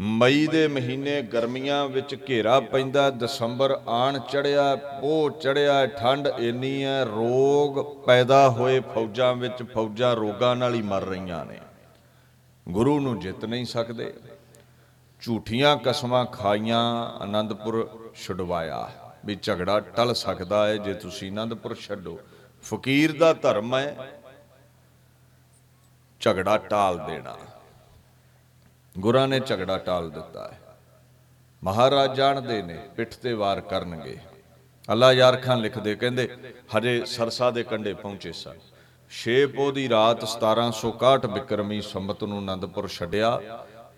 ਮਈ 0.00 0.46
ਦੇ 0.46 0.68
ਮਹੀਨੇ 0.68 1.22
ਗਰਮੀਆਂ 1.22 1.88
ਵਿੱਚ 1.88 2.16
ਘੇਰਾ 2.28 2.60
ਪੈਂਦਾ, 2.60 3.10
ਦਸੰਬਰ 3.10 3.80
ਆਣ 3.88 4.18
ਚੜਿਆ, 4.18 4.76
ਪੋਹ 4.76 5.30
ਚੜਿਆ, 5.30 5.86
ਠੰਡ 5.86 6.26
ਇੰਨੀ 6.26 6.84
ਹੈ 6.84 7.04
ਰੋਗ 7.04 8.02
ਪੈਦਾ 8.04 8.48
ਹੋਏ 8.48 8.80
ਫੌਜਾਂ 8.80 9.34
ਵਿੱਚ, 9.34 9.62
ਫੌਜਾਂ 9.62 10.16
ਰੋਗਾਂ 10.16 10.56
ਨਾਲ 10.56 10.74
ਹੀ 10.74 10.82
ਮਰ 10.82 11.02
ਰਹੀਆਂ 11.02 11.46
ਨੇ। 11.46 11.60
ਗੁਰੂ 12.68 13.00
ਨੂੰ 13.00 13.20
ਜਿੱਤ 13.20 13.44
ਨਹੀਂ 13.44 13.64
ਸਕਦੇ। 13.64 14.14
ਝੂਠੀਆਂ 15.20 15.76
ਕਸਮਾਂ 15.76 16.24
ਖਾਈਆਂ 16.24 17.06
ਆਨੰਦਪੁਰ 17.06 18.10
ਛੁਡਵਾਇਆ। 18.14 18.90
ਵੀ 19.26 19.38
ਝਗੜਾ 19.42 19.80
ਟਲ 19.80 20.14
ਸਕਦਾ 20.14 20.66
ਹੈ 20.66 20.76
ਜੇ 20.76 20.94
ਤੁਸੀਂ 20.94 21.30
ਆਨੰਦਪੁਰ 21.30 21.74
ਛੱਡੋ। 21.74 22.18
ਫਕੀਰ 22.62 23.18
ਦਾ 23.18 23.32
ਧਰਮ 23.32 23.76
ਹੈ 23.76 24.20
ਝਗੜਾ 26.20 26.58
ਟਾਲ 26.58 26.98
ਦੇਣਾ। 26.98 27.36
ਗੁਰਾਂ 28.98 29.28
ਨੇ 29.28 29.40
ਝਗੜਾ 29.40 29.78
ਟਾਲ 29.78 30.10
ਦਿੱਤਾ 30.10 30.48
ਹੈ। 30.48 30.60
ਮਹਾਰਾਜ 31.64 32.16
ਜਾਣਦੇ 32.16 32.62
ਨੇ, 32.62 32.88
ਪਿੱਠ 32.96 33.14
ਤੇ 33.14 33.32
ਵਾਰ 33.32 33.60
ਕਰਨਗੇ। 33.60 34.18
ਅੱਲਾ 34.92 35.12
ਯਾਰ 35.12 35.36
ਖਾਨ 35.36 35.60
ਲਿਖਦੇ 35.60 35.94
ਕਹਿੰਦੇ, 35.94 36.28
ਹਜੇ 36.76 37.04
ਸਰਸਾ 37.04 37.50
ਦੇ 37.50 37.62
ਕੰਢੇ 37.62 37.94
ਪਹੁੰਚੇ 37.94 38.32
ਸਨ। 38.32 38.54
ਛੇ 39.10 39.46
ਪੋਹ 39.46 39.72
ਦੀ 39.72 39.88
ਰਾਤ 39.88 40.24
1761 40.24 41.26
ਬਿਕਰਮੀ 41.26 41.80
ਸੰਮਤ 41.80 42.24
ਨੂੰ 42.24 42.38
ਆਨੰਦਪੁਰ 42.38 42.88
ਛੱਡਿਆ। 42.88 43.40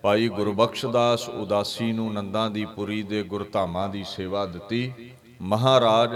ਭਾਈ 0.03 0.29
ਗੁਰਬਖਸ਼ 0.29 0.87
ਦਾਸ 0.87 1.29
ਉਦਾਸੀ 1.29 1.93
ਨੂੰ 1.93 2.13
ਨੰਦਾਂ 2.15 2.51
ਦੀ 2.51 2.65
ਪੁਰੀ 2.65 3.03
ਦੇ 3.03 3.23
ਗੁਰਧਾਮਾਂ 3.23 3.89
ਦੀ 3.89 4.05
ਸੇਵਾ 4.05 4.47
ਦਿੱਤੀ। 4.47 5.13
ਮਹਾਰਾਜ 5.41 6.11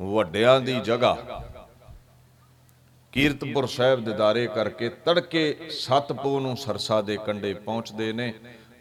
ਵੱਡਿਆਂ 0.00 0.60
ਦੀ 0.60 0.80
ਜਗ੍ਹਾ 0.80 1.42
ਕੀਰਤਪੁਰ 3.12 3.66
ਸਾਹਿਬ 3.66 4.04
ਦਿਦਾਰੇ 4.04 4.46
ਕਰਕੇ 4.46 4.88
ਤੜਕੇ 4.88 5.66
ਸੱਤ 5.70 6.12
ਪੋਹ 6.12 6.40
ਨੂੰ 6.40 6.56
ਸਰਸਾ 6.56 7.00
ਦੇ 7.02 7.16
ਕੰਢੇ 7.16 7.54
ਪਹੁੰਚਦੇ 7.54 8.12
ਨੇ। 8.12 8.32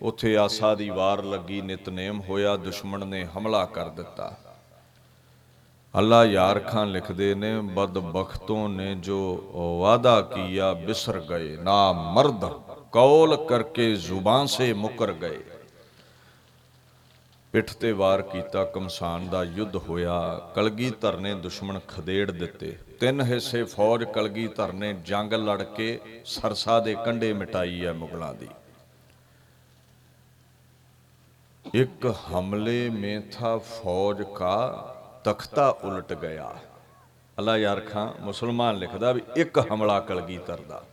ਉੱਥੇ 0.02 0.36
ਆਸਾ 0.38 0.74
ਦੀ 0.76 0.90
ਵਾਰ 0.90 1.24
ਲੱਗੀ, 1.24 1.62
ਨਿਤਨੇਮ 1.62 2.22
ਹੋਇਆ, 2.22 2.56
ਦੁਸ਼ਮਣ 2.58 3.06
ਨੇ 3.06 3.26
ਹਮਲਾ 3.38 3.66
ਕਰ 3.66 3.90
ਦਿੱਤਾ। 3.90 4.38
ਅੱਲਾ 5.94 6.24
ਯਾਰ 6.26 6.60
ਖਾਨ 6.60 6.92
ਲਿਖਦੇ 6.92 7.34
ਨੇ 7.36 7.60
ਬਦਬਖਤੋਂ 7.62 8.68
ਨੇ 8.70 8.94
ਜੋ 8.96 9.20
ਵਾਦਾ 9.82 10.22
ਕੀਆ, 10.22 10.74
ਬਿਸਰ 10.74 11.20
ਗਏ। 11.20 11.56
ਨਾ 11.58 11.92
ਮਰਦ 11.94 12.46
ਕੌਲ 12.92 13.36
ਕਰਕੇ 13.50 13.94
ਜ਼ੁਬਾਨ 13.96 14.46
ਸੇ 14.46 14.72
ਮੁਕਰ 14.74 15.12
ਗਏ। 15.14 15.40
ਪਿੱਠ 17.54 17.74
ਤੇ 17.74 17.92
ਵਾਰ 17.92 18.22
ਕੀਤਾ, 18.22 18.64
ਕਮਸਾਨ 18.66 19.28
ਦਾ 19.30 19.44
ਯੁੱਧ 19.44 19.76
ਹੋਇਆ। 19.76 20.52
ਕਲਗੀਧਰ 20.56 21.18
ਨੇ 21.18 21.34
ਦੁਸ਼ਮਣ 21.36 21.80
ਖਦੇੜ 21.88 22.32
ਦਿੱਤੇ। 22.32 22.78
ਤਿੰਨ 23.02 23.22
ਹਿੱਸੇ 23.22 23.64
ਫੌਜ 23.64 24.04
ਕਲਗੀਧਰ 24.04 24.74
ਨੇ 24.74 24.94
ਜੰਗ 24.94 25.34
ਲੜ 25.34 25.64
ਕੇ 25.64 26.00
ਸਰਸਾ 26.26 26.80
ਦੇ 26.80 26.96
ਕੰਢੇ 27.06 27.34
ਮਿਟਾਈ 27.34 27.86
ਹੈ 27.86 27.94
ਮੁਗਲਾਂ 27.94 28.34
ਦੀ। 28.34 28.48
ਇੱਕ 31.74 32.16
ਹਮਲੇ 32.34 32.90
ਮੇਂ 32.90 33.22
ਥਾ 33.22 33.58
ਫੌਜ 33.58 34.24
ਕਾ 34.36 34.72
ਤਖਤਾ 35.24 35.70
ਉਲਟ 35.70 36.14
ਗਿਆ। 36.14 36.56
ਅੱਲਾ 37.40 37.58
ਯਾਰ 37.58 37.82
ਖਾਂ, 37.82 38.14
ਮੁਸਲਮਾਨ 38.20 38.76
ਲਿਖਦਾ 38.76 39.12
ਵੀ 39.12 39.22
ਇੱਕ 39.36 39.60
ਹਮਲਾ 39.74 40.00
ਕਲਗੀਧਰ 40.00 40.60
ਦਾ। 40.70 40.84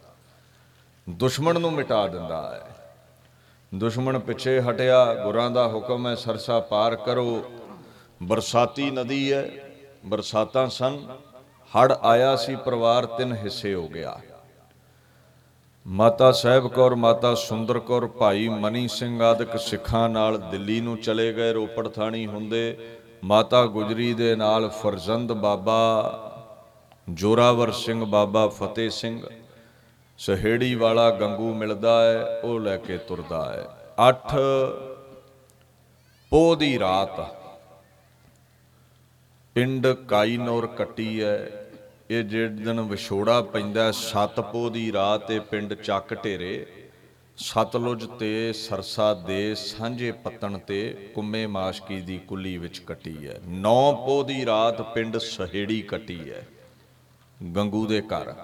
ਦੁਸ਼ਮਣ 1.11 1.61
ਨੂੰ 1.61 1.73
ਮਿਟਾ 1.73 2.07
ਦਿੰਦਾ 2.07 2.51
ਹੈ। 2.55 2.95
ਦੁਸ਼ਮਣ 3.75 4.19
ਪਿੱਛੇ 4.19 4.61
ਹਟਿਆ, 4.61 5.15
ਗੁਰਾਂ 5.15 5.51
ਦਾ 5.51 5.69
ਹੁਕਮ 5.69 6.07
ਹੈ 6.07 6.15
ਸਰਸਾ 6.15 6.61
ਪਾਰ 6.61 6.97
ਕਰੋ। 6.97 7.53
ਬਰਸਾਤੀ 8.23 8.91
ਨਦੀ 8.91 9.33
ਹੈ, 9.33 9.51
ਬਰਸਾਤਾਂ 10.07 10.67
ਸਨ। 10.67 11.19
ਹੜ 11.77 11.93
ਆਇਆ 11.93 12.37
ਸੀ, 12.37 12.57
ਪਰਿਵਾਰ 12.57 13.07
ਤਿੰਨ 13.07 13.33
ਹਿੱਸੇ 13.33 13.75
ਹੋ 13.75 13.89
ਗਿਆ। 13.89 14.21
ਮਾਤਾ 15.87 16.33
ਸਾਹਿਬ 16.33 16.69
ਕੌਰ, 16.69 16.95
ਮਾਤਾ 16.95 17.35
ਸੁੰਦਰ 17.35 17.79
ਕੌਰ, 17.79 18.07
ਭਾਈ 18.07 18.49
ਮਨੀ 18.49 18.89
ਸਿੰਘ 18.89 19.23
ਆਦਿਕ 19.23 19.57
ਸਿੱਖਾਂ 19.57 20.09
ਨਾਲ 20.09 20.39
ਦਿੱਲੀ 20.39 20.81
ਨੂੰ 20.81 20.97
ਚਲੇ 20.99 21.33
ਗਏ, 21.33 21.53
ਰੋਪੜ 21.53 21.89
ਥਾਣੀ 21.89 22.27
ਹੁੰਦੇ। 22.27 22.77
ਮਾਤਾ 23.25 23.67
ਗੁਜਰੀ 23.67 24.15
ਦੇ 24.15 24.37
ਨਾਲ 24.37 24.69
ਫਰਜ਼ੰਦ 24.69 25.33
ਬਾਬਾ 25.33 25.81
ਜੋਰਾਵਰ 27.11 27.71
ਸਿੰਘ, 27.71 28.05
ਬਾਬਾ 28.05 28.49
ਫਤਿਹ 28.49 28.91
ਸਿੰਘ। 28.91 29.23
ਸਹੇੜੀ 30.19 30.75
ਵਾਲਾ 30.75 31.11
ਗੰਗੂ 31.11 31.55
ਮਿਲਦਾ 31.55 32.03
ਹੈ, 32.03 32.41
ਉਹ 32.45 32.61
ਲੈ 32.61 32.77
ਕੇ 32.77 32.99
ਤੁਰਦਾ 32.99 33.45
ਹੈ। 33.53 33.65
8 33.99 34.37
ਪੋਹ 36.31 36.57
ਦੀ 36.57 36.79
ਰਾਤ 36.79 37.38
ਪਿੰਡ 39.59 39.87
ਕਾਈਨੌਰ 40.09 40.67
ਕੱਟੀ 40.67 41.23
ਹੈ 41.23 41.37
ਇਹ 42.11 42.23
ਜਿਹੜੇ 42.25 42.49
ਦਿਨ 42.57 42.81
ਵਿਛੋੜਾ 42.81 43.41
ਪੈਂਦਾ 43.55 43.91
ਸੱਤ 43.93 44.39
ਪੋਹ 44.43 44.69
ਦੀ 44.71 44.93
ਰਾਤ 44.93 45.31
ਇਹ 45.31 45.41
ਪਿੰਡ 45.41 45.75
ਚੱਕ 45.75 46.15
ਢੇਰੇ। 46.15 46.67
ਸਤਲੁਜ 47.39 48.05
ਤੇ 48.19 48.53
ਸਰਸਾ 48.53 49.13
ਦੇ 49.15 49.55
ਸਾਂਝੇ 49.55 50.11
ਪੱਤਣ 50.25 50.59
ਤੇ 50.59 51.11
ਕੁੰਮੇ 51.15 51.47
ਮਾਸ਼ਕੀ 51.47 52.01
ਦੀ 52.01 52.19
ਕੁੱਲੀ 52.29 52.57
ਵਿੱਚ 52.59 52.79
ਕੱਟੀ 52.87 53.17
ਹੈ 53.27 53.35
9 53.65 53.75
ਪੋਹ 54.07 54.23
ਦੀ 54.25 54.47
ਰਾਤ 54.47 54.83
ਪਿੰਡ 54.95 55.19
ਸਹੇੜੀ 55.19 55.81
ਕੱਟੀ 55.83 56.21
ਹੈ 56.31 56.47
ਗੰਗੂ 57.41 57.87
ਦੇ 57.87 58.01
ਘਰ। 58.15 58.35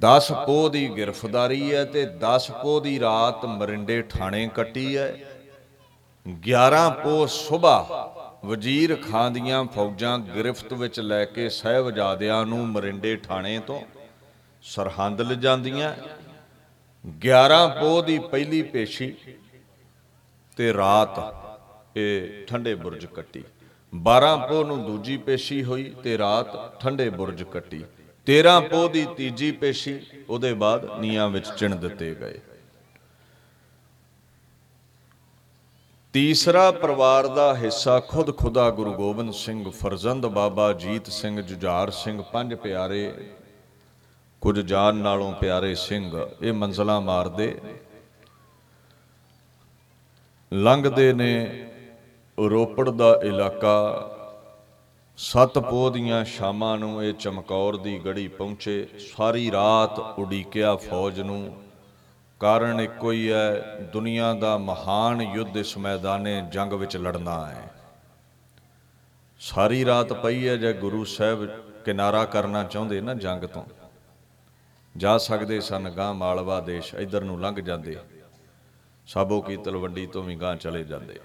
10 0.00 0.32
ਪੋਹ 0.46 0.68
ਦੀ 0.70 0.88
ਗ੍ਰਿਫਤਾਰੀ 0.98 1.74
ਹੈ 1.74 1.84
ਤੇ 1.86 2.06
10 2.24 2.50
ਪੋਹ 2.62 2.80
ਦੀ 2.80 2.98
ਰਾਤ 3.00 3.46
ਮਰਿੰਡੇ 3.56 4.02
ਥਾਣੇ 4.10 4.48
ਕੱਟੀ 4.54 4.96
ਹੈ 4.96 5.12
11 6.46 6.88
ਪੋਹ 7.02 7.26
ਸਵੇਰ 7.26 8.18
ਵਜ਼ੀਰ 8.44 8.94
ਖਾਂ 9.02 9.30
ਦੀਆਂ 9.30 9.64
ਫੌਜਾਂ 9.64 10.18
ਗ੍ਰਿਫਤ 10.18 10.72
ਵਿੱਚ 10.72 11.00
ਲੈ 11.00 11.24
ਕੇ 11.24 11.48
ਸਹਿਬਜ਼ਾਦਿਆਂ 11.48 12.44
ਨੂੰ 12.46 12.66
ਮਰਿੰਡੇ 12.68 13.16
ਥਾਣੇ 13.16 13.58
ਤੋਂ 13.58 13.80
ਸਰਹੰਦ 14.64 15.20
ਲਿਜਾਂਦੀਆਂ। 15.20 15.94
11 17.04 17.66
ਪੋਹ 17.80 18.02
ਦੀ 18.02 18.18
ਪਹਿਲੀ 18.18 18.62
ਪੇਸ਼ੀ 18.62 19.14
ਤੇ 20.56 20.72
ਰਾਤ 20.74 21.18
ਇਹ 21.96 22.46
ਠੰਡੇ 22.46 22.74
ਬੁਰਜ 22.74 23.06
ਕੱਟੀ। 23.06 23.44
12 23.92 24.36
ਪੋਹ 24.48 24.64
ਨੂੰ 24.64 24.84
ਦੂਜੀ 24.86 25.16
ਪੇਸ਼ੀ 25.16 25.62
ਹੋਈ 25.64 25.84
ਤੇ 26.04 26.18
ਰਾਤ 26.18 26.80
ਠੰਡੇ 26.80 27.08
ਬੁਰਜ 27.10 27.42
ਕੱਟੀ। 27.42 27.84
13 28.26 28.60
ਪੋਹ 28.60 28.88
ਦੀ 28.88 29.06
ਤੀਜੀ 29.16 29.50
ਪੇਸ਼ੀ 29.52 30.00
ਉਹਦੇ 30.28 30.52
ਬਾਅਦ 30.54 30.88
ਨੀਆਂ 31.00 31.28
ਵਿੱਚ 31.28 31.48
ਚਿਣ 31.48 31.76
ਦਿੱਤੇ 31.76 32.14
ਗਏ। 32.14 32.40
ਤੀਸਰਾ 36.12 36.70
ਪਰਿਵਾਰ 36.70 37.26
ਦਾ 37.26 37.54
ਹਿੱਸਾ 37.56 38.00
ਖੁਦ 38.00 38.36
ਖੁਦਾ 38.36 38.70
ਗੁਰੂ 38.70 38.92
ਗੋਬਿੰਦ 38.92 39.32
ਸਿੰਘ, 39.32 39.70
ਫਰਜ਼ੰਦ 39.70 40.26
ਬਾਬਾ 40.26 40.72
ਜੀਤ 40.72 41.06
ਸਿੰਘ, 41.06 41.40
ਜੁਝਾਰ 41.40 41.90
ਸਿੰਘ, 41.90 42.22
ਪੰਜ 42.22 42.54
ਪਿਆਰੇ, 42.54 43.30
ਕੁਝ 44.40 44.60
ਜਾਨ 44.60 44.96
ਨਾਲੋਂ 44.96 45.32
ਪਿਆਰੇ 45.32 45.74
ਸਿੰਘ, 45.74 46.28
ਇਹ 46.42 46.52
ਮੰਜ਼ਲਾਂ 46.52 47.00
ਮਾਰਦੇ। 47.00 47.60
ਲੰਘਦੇ 50.52 51.12
ਨੇ 51.12 51.66
ਰੋਪੜ 52.40 52.90
ਦਾ 52.90 53.20
ਇਲਾਕਾ। 53.24 54.10
ਸੱਤ 55.16 55.58
ਪੋਹ 55.58 55.90
ਦੀਆਂ 55.90 56.24
ਸ਼ਾਮਾਂ 56.24 56.78
ਨੂੰ 56.78 57.04
ਇਹ 57.04 57.14
ਚਮਕੌਰ 57.14 57.76
ਦੀ 57.76 57.98
ਗੜੀ 57.98 58.28
ਪਹੁੰਚੇ। 58.28 58.88
ਸਾਰੀ 59.16 59.50
ਰਾਤ 59.50 59.98
ਉਡੀਕਿਆ 59.98 60.76
ਫੌਜ 60.76 61.20
ਨੂੰ। 61.20 61.69
ਕਾਰਨ 62.40 62.80
ਇੱਕੋ 62.80 63.10
ਹੀ 63.12 63.30
ਹੈ, 63.32 63.78
ਦੁਨੀਆ 63.92 64.32
ਦਾ 64.34 64.56
ਮਹਾਨ 64.58 65.20
ਯੁੱਧ 65.22 65.56
ਇਸ 65.56 65.76
ਮੈਦਾਨੇ 65.78 66.40
ਜੰਗ 66.52 66.72
ਵਿੱਚ 66.72 66.96
ਲੜਨਾ 66.96 67.34
ਹੈ। 67.46 67.68
ਸਾਰੀ 69.40 69.84
ਰਾਤ 69.84 70.12
ਪਈ 70.12 70.46
ਹੈ 70.48 70.56
ਜੇ 70.56 70.72
ਗੁਰੂ 70.74 71.04
ਸਾਹਿਬ 71.06 71.44
ਕਿਨਾਰਾ 71.84 72.24
ਕਰਨਾ 72.24 72.62
ਚਾਹੁੰਦੇ 72.64 73.00
ਨਾ 73.00 73.14
ਜੰਗ 73.14 73.44
ਤੋਂ, 73.44 73.64
ਜਾ 74.94 75.16
ਸਕਦੇ 75.18 75.60
ਸਨ 75.60 75.90
ਗਾਂ 75.90 76.12
ਮਾਲਵਾ 76.14 76.60
ਦੇਸ਼ 76.60 76.94
ਇਧਰ 76.94 77.24
ਨੂੰ 77.24 77.40
ਲੰਘ 77.40 77.60
ਜਾਂਦੇ, 77.60 77.96
ਸਾਬੋ 79.08 79.40
ਕੀ 79.40 79.56
ਤਲਵੰਡੀ 79.56 80.06
ਤੋਂ 80.06 80.22
ਵੀ 80.22 80.36
ਗਾਂ 80.36 80.54
ਚਲੇ 80.56 80.82
ਜਾਂਦੇ। 80.84 81.18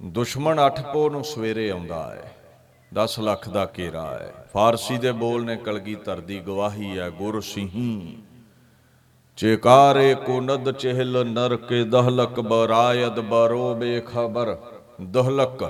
ਦੁਸ਼ਮਣ 0.00 0.58
8 0.60 0.82
ਪੋ 0.92 1.08
ਨੂੰ 1.10 1.24
ਸਵੇਰੇ 1.24 1.68
ਆਉਂਦਾ 1.70 2.02
ਹੈ 2.06 2.32
10 2.92 3.18
ਲੱਖ 3.20 3.48
ਦਾ 3.48 3.66
ਘੇਰਾ 3.78 4.06
ਹੈ। 4.10 4.32
ਫਾਰਸੀ 4.52 4.98
ਦੇ 4.98 5.12
ਬੋਲ 5.14 5.44
ਨੇ 5.44 5.56
ਕਲਗੀਧਰ 5.58 6.20
ਦੀ 6.22 6.40
ਗਵਾਹੀ 6.40 6.98
ਹੈ, 6.98 7.08
ਗੁਰ 7.10 7.40
ਸਿਹੀ। 7.42 8.18
ਚੇਕਾਰੇ 9.38 10.14
ਕੋ 10.14 10.40
ਨਦ 10.40 10.70
ਚਹਿਲ 10.72 11.26
ਨਰ 11.26 11.56
ਕੇ 11.56 11.82
ਦਹਲਕ 11.84 12.40
ਬਰਾਇਦ 12.40 13.20
ਬਰੋ 13.20 13.74
ਬੇਖਬਰ। 13.74 14.56
ਦਹਲਕ, 15.00 15.62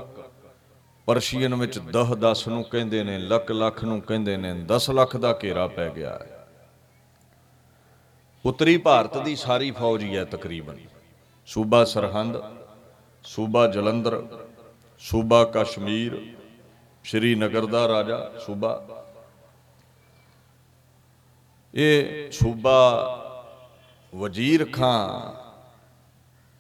ਪਰਸ਼ੀਅਨ 1.09 1.55
ਵਿੱਚ 1.55 1.79
10 1.79 2.15
10 2.15 2.47
ਨੂੰ 2.49 2.63
ਕਹਿੰਦੇ 2.65 3.03
ਨੇ, 3.05 3.19
ਲੱਖ 3.19 3.51
ਲੱਖ 3.51 3.85
ਨੂੰ 3.85 4.01
ਕਹਿੰਦੇ 4.01 4.37
ਨੇ 4.37 4.55
10 4.65 4.91
ਲੱਖ 4.91 5.17
ਦਾ 5.17 5.39
ਘੇਰਾ 5.45 5.67
ਪੈ 5.67 5.89
ਗਿਆ 5.89 6.13
ਹੈ। 6.13 6.47
ਉੱਤਰੀ 8.45 8.77
ਭਾਰਤ 8.79 9.19
ਦੀ 9.19 9.37
ਸਾਰੀ 9.37 9.71
ਫੌਜ 9.71 10.03
ਹੀ 10.03 10.17
ਹੈ 10.17 10.25
ਤਕਰੀਬਨ। 10.25 10.79
ਸੂਬਾ 11.49 11.85
ਸਰਹੰਦ, 11.85 12.43
ਸੂਬਾ 13.25 13.67
ਜਲੰਧਰ, 13.67 14.23
ਸੂਬਾ 15.01 15.45
ਕਸ਼ਮੀਰ, 15.55 16.21
ਸ਼੍ਰੀਨਗਰ 17.05 17.67
ਦਾ 17.67 17.89
ਰਾਜਾ 17.89 18.31
ਸੂਬਾ। 18.47 18.87
ਇਹ 21.75 22.31
ਸੂਬਾ 22.33 22.79
ਵਜ਼ੀਰ 24.15 24.73
ਖਾਂ 24.73 25.33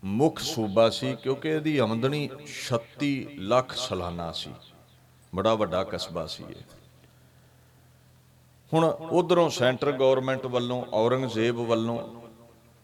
ਮੁੱਖ 0.05 0.39
ਸੂਬਾ 0.39 0.91
ਸੀ 0.91 1.17
ਕਿਉਂਕਿ 1.23 1.49
ਇਹਦੀ 1.49 1.79
ਆਮਦਨੀ 1.79 2.29
36 2.47 3.29
ਲੱਖ 3.35 3.75
ਸਾਲਾਨਾ 3.75 4.33
ਸੀ। 4.33 4.51
ਬੜਾ 5.35 5.55
ਵੱਡਾ 5.55 5.85
ਕਸਬਾ 5.85 6.27
ਸੀ 6.27 6.45
ਇਹ। 6.51 6.63
ਹੁਣ 8.75 8.85
ਉਧਰੋਂ 8.85 9.51
ਸੈਂਟਰ 9.51 9.93
ਗਵਰਨਮੈਂਟ 9.93 10.47
ਵੱਲੋਂ, 10.47 10.87
ਔਰੰਗਜ਼ੇਬ 10.93 11.57
ਵੱਲੋਂ 11.57 12.21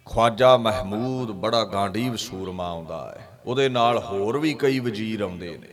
ਖਵਾਜਾ 0.07 0.57
ਮਹਿਮੂਦ 0.57 1.31
ਬੜਾ 1.31 1.65
ਗਾਂਡੀਵ 1.65 2.17
ਸੂਰਮਾ 2.17 2.69
ਆਉਂਦਾ 2.69 3.15
ਹੈ। 3.19 3.41
ਉਹਦੇ 3.47 3.69
ਨਾਲ 3.69 3.99
ਹੋਰ 3.99 4.39
ਵੀ 4.39 4.55
ਕਈ 4.55 4.79
ਵਜ਼ੀਰ 4.79 5.21
ਆਉਂਦੇ 5.21 5.59
ਨੇ। 5.59 5.69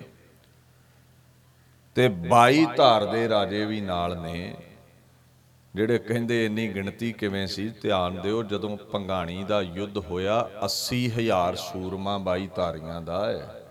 ਤੇ 1.96 2.10
22 2.10 2.66
ਧਾਰ 2.78 3.06
ਦੇ 3.06 3.30
ਰਾਜੇ 3.30 3.66
ਵੀ 3.66 3.82
ਨਾਲ 3.82 4.22
ਨੇ। 4.22 4.56
ਜਿਹੜੇ 5.76 5.98
ਕਹਿੰਦੇ 5.98 6.46
ਇੰਨੀ 6.46 6.68
ਗਿਣਤੀ 6.68 7.14
ਕਿਵੇਂ 7.14 7.48
ਸੀ, 7.48 7.70
ਧਿਆਨ 7.70 8.22
ਦਿਓ, 8.22 8.44
ਜਦੋਂ 8.44 8.78
ਪੰਗਾਣੀ 8.78 9.44
ਦਾ 9.44 9.62
ਯੁੱਧ 9.62 9.98
ਹੋਇਆ 9.98 10.50
80000 10.62 11.56
ਸੂਰਮਾ 11.56 12.18
22 12.18 12.48
ਧਾਰੀਆਂ 12.56 13.02
ਦਾ 13.02 13.26
ਹੈ। 13.30 13.64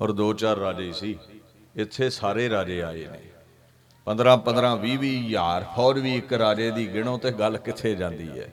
ਔਰ 0.00 0.12
ਦੋ 0.12 0.32
ਚਾਰ 0.32 0.56
ਰਾਜੇ 0.56 0.92
ਸੀ। 0.92 1.18
ਇੱਥੇ 1.76 2.10
ਸਾਰੇ 2.10 2.48
ਰਾਜੇ 2.48 2.82
ਆਏ 2.82 3.06
ਨੇ। 3.06 3.20
15 4.04 4.36
15 4.36 4.76
20 4.76 4.96
20 4.96 5.26
ਹਜ਼ਾਰ, 5.26 5.64
ਫੌਜ 5.76 5.98
ਵੀ 5.98 6.16
ਇੱਕ 6.16 6.32
ਰਾਜੇ 6.32 6.70
ਦੀ 6.70 6.94
ਗਿਣੋ 6.94 7.18
ਤੇ 7.18 7.30
ਗੱਲ 7.30 7.58
ਕਿੱਥੇ 7.58 7.94
ਜਾਂਦੀ 7.94 8.40
ਹੈ। 8.40 8.52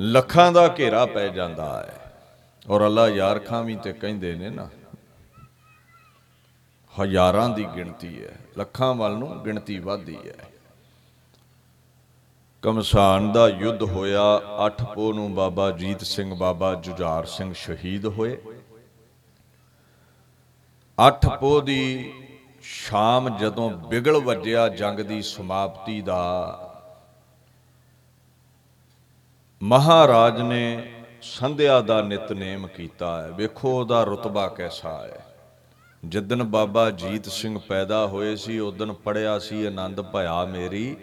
ਲੱਖਾਂ 0.00 0.52
ਦਾ 0.52 0.74
ਘੇਰਾ 0.78 1.06
ਪੈ 1.06 1.28
ਜਾਂਦਾ 1.28 1.82
ਹੈ। 1.82 2.12
ਔਰ 2.68 2.86
ਅੱਲਾ 2.86 3.08
ਯਾਰ 3.08 3.38
ਖਾਂ 3.38 3.64
ਵੀ 3.64 3.76
ਤੇ 3.76 3.92
ਕਹਿੰਦੇ 3.92 4.34
ਨੇ 4.34 4.50
ਨਾ, 4.50 4.70
ਹਜ਼ਾਰਾਂ 7.02 7.48
ਦੀ 7.48 7.64
ਗਿਣਤੀ 7.76 8.24
ਹੈ। 8.24 8.36
ਲੱਖਾਂ 8.58 8.94
ਵੱਲ 8.94 9.16
ਨੂੰ 9.16 9.44
ਗਿਣਤੀ 9.44 9.78
ਵੱਧਦੀ 9.78 10.16
ਹੈ। 10.16 10.48
ਕਮਸਾਨ 12.62 13.32
ਦਾ 13.32 13.48
ਯੁੱਧ 13.48 13.82
ਹੋਇਆ 13.82 14.40
8 14.58 14.84
ਪੋ 14.84 15.12
ਨੂੰ 15.12 15.34
ਬਾਬਾ 15.34 15.70
ਜੀਤ 15.70 16.02
ਸਿੰਘ, 16.02 16.34
ਬਾਬਾ 16.34 16.74
ਜੁਝਾਰ 16.74 17.24
ਸਿੰਘ 17.26 17.52
ਸ਼ਹੀਦ 17.52 18.06
ਹੋਏ। 18.06 18.36
8 20.98 21.28
ਪੋ 21.40 21.60
ਦੀ 21.60 22.12
ਸ਼ਾਮ 22.62 23.38
ਜਦੋਂ 23.38 23.70
ਬਿਗਲ 23.70 24.20
ਵੱਜਿਆ 24.20 24.68
ਜੰਗ 24.68 25.00
ਦੀ 25.00 25.22
ਸਮਾਪਤੀ 25.22 26.00
ਦਾ, 26.02 26.58
ਮਹਾਰਾਜ 29.62 30.40
ਨੇ 30.40 30.92
ਸੰਧਿਆ 31.22 31.80
ਦਾ 31.80 32.00
ਨਿਤਨੇਮ 32.02 32.66
ਕੀਤਾ 32.66 33.22
ਹੈ। 33.22 33.30
ਵੇਖੋ 33.30 33.80
ਉਹਦਾ 33.80 34.04
ਰਤਬਾ 34.04 34.48
ਕੈਸਾ 34.48 34.96
ਹੈ। 35.02 35.31
ਜਿੱਦਨ 36.04 36.42
ਬਾਬਾ 36.42 36.90
ਜੀਤ 36.90 37.28
ਸਿੰਘ 37.28 37.58
ਪੈਦਾ 37.58 38.06
ਹੋਏ 38.06 38.36
ਸੀ 38.36 38.58
ਉਦਨ 38.58 38.92
ਪੜਿਆ 38.92 39.38
ਸੀ, 39.38 39.66
ਆਨੰਦ 39.66 40.00
ਭਇਆ 40.00 40.44
ਮੇਰੀ, 40.44 40.96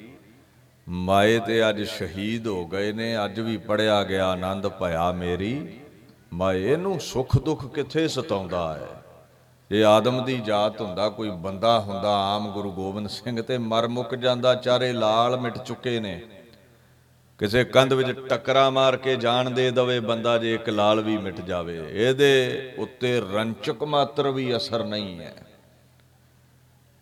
ਮਾਏ 0.90 1.40
ਤੇ 1.40 1.70
ਅੱਜ 1.70 1.84
ਸ਼ਹੀਦ 1.84 2.48
ਹੋ 2.48 2.68
ਗਏ 2.68 2.92
ਨੇ, 2.92 3.26
ਅੱਜ 3.26 3.40
ਵੀ 3.40 3.58
ਪੜਿਆ 3.58 4.04
ਗਿਆ, 4.04 4.28
ਆਨੰਦ 4.28 4.68
ਭਇਆ 4.68 5.12
ਮੇਰੀ, 5.12 5.80
ਮਾਏ 6.34 6.76
ਨੂੰ 6.76 7.00
ਸੁੱਖ 7.00 7.38
ਦੁੱਖ 7.38 7.74
ਕਿੱਥੇ 7.74 8.08
ਸਤਾਉਂਦਾ 8.08 8.74
ਹੈ? 8.74 8.88
ਇਹ 9.72 9.86
ਆਦਮ 9.86 10.26
ਦੀ 10.26 10.40
ਜਾਤ 10.40 10.82
ਹੁੰਦਾ, 10.82 11.10
ਕੋਈ 11.10 11.30
ਬੰਦਾ 11.30 11.80
ਹੁੰਦਾ, 11.80 12.36
ਆਮ 12.36 12.52
ਗੁਰੂ 12.52 12.72
ਗੋਬਿੰਦ 12.72 13.08
ਸਿੰਘ 13.08 13.42
ਤੇ 13.42 13.58
ਮਰ 13.58 13.88
ਮੁੱਕ 13.88 14.16
ਜਾਂਦਾ, 14.16 14.56
ਚਾਰੇ 14.56 14.94
ਲਾਲ 14.94 15.38
ਮਿਟ 15.38 15.58
ਚੁੱਕੇ 15.58 16.00
ਨੇ। 16.00 16.22
ਕਿਸੇ 17.40 17.64
ਕੰਧ 17.64 17.94
ਵਿੱਚ 17.94 18.10
ਟੱਕਰਾ 18.30 18.70
ਮਾਰ 18.70 18.96
ਕੇ 18.98 19.16
ਜਾਣ 19.16 19.50
ਦੇ 19.50 19.70
ਦਵੇ, 19.72 20.00
ਬੰਦਾ 20.00 20.38
ਜੇ 20.38 20.54
ਇੱਕ 20.54 20.70
ਲਾਲ 20.70 21.02
ਵੀ 21.02 21.18
ਮਿਟ 21.18 21.40
ਜਾਵੇ, 21.42 21.78
ਇਹਦੇ 21.92 22.74
ਉੱਤੇ 22.78 23.20
ਰੰਚਕ 23.34 23.84
ਮਾਤਰ 23.84 24.30
ਵੀ 24.30 24.56
ਅਸਰ 24.58 24.84
ਨਹੀਂ 24.84 25.20
ਹੈ। 25.20 25.34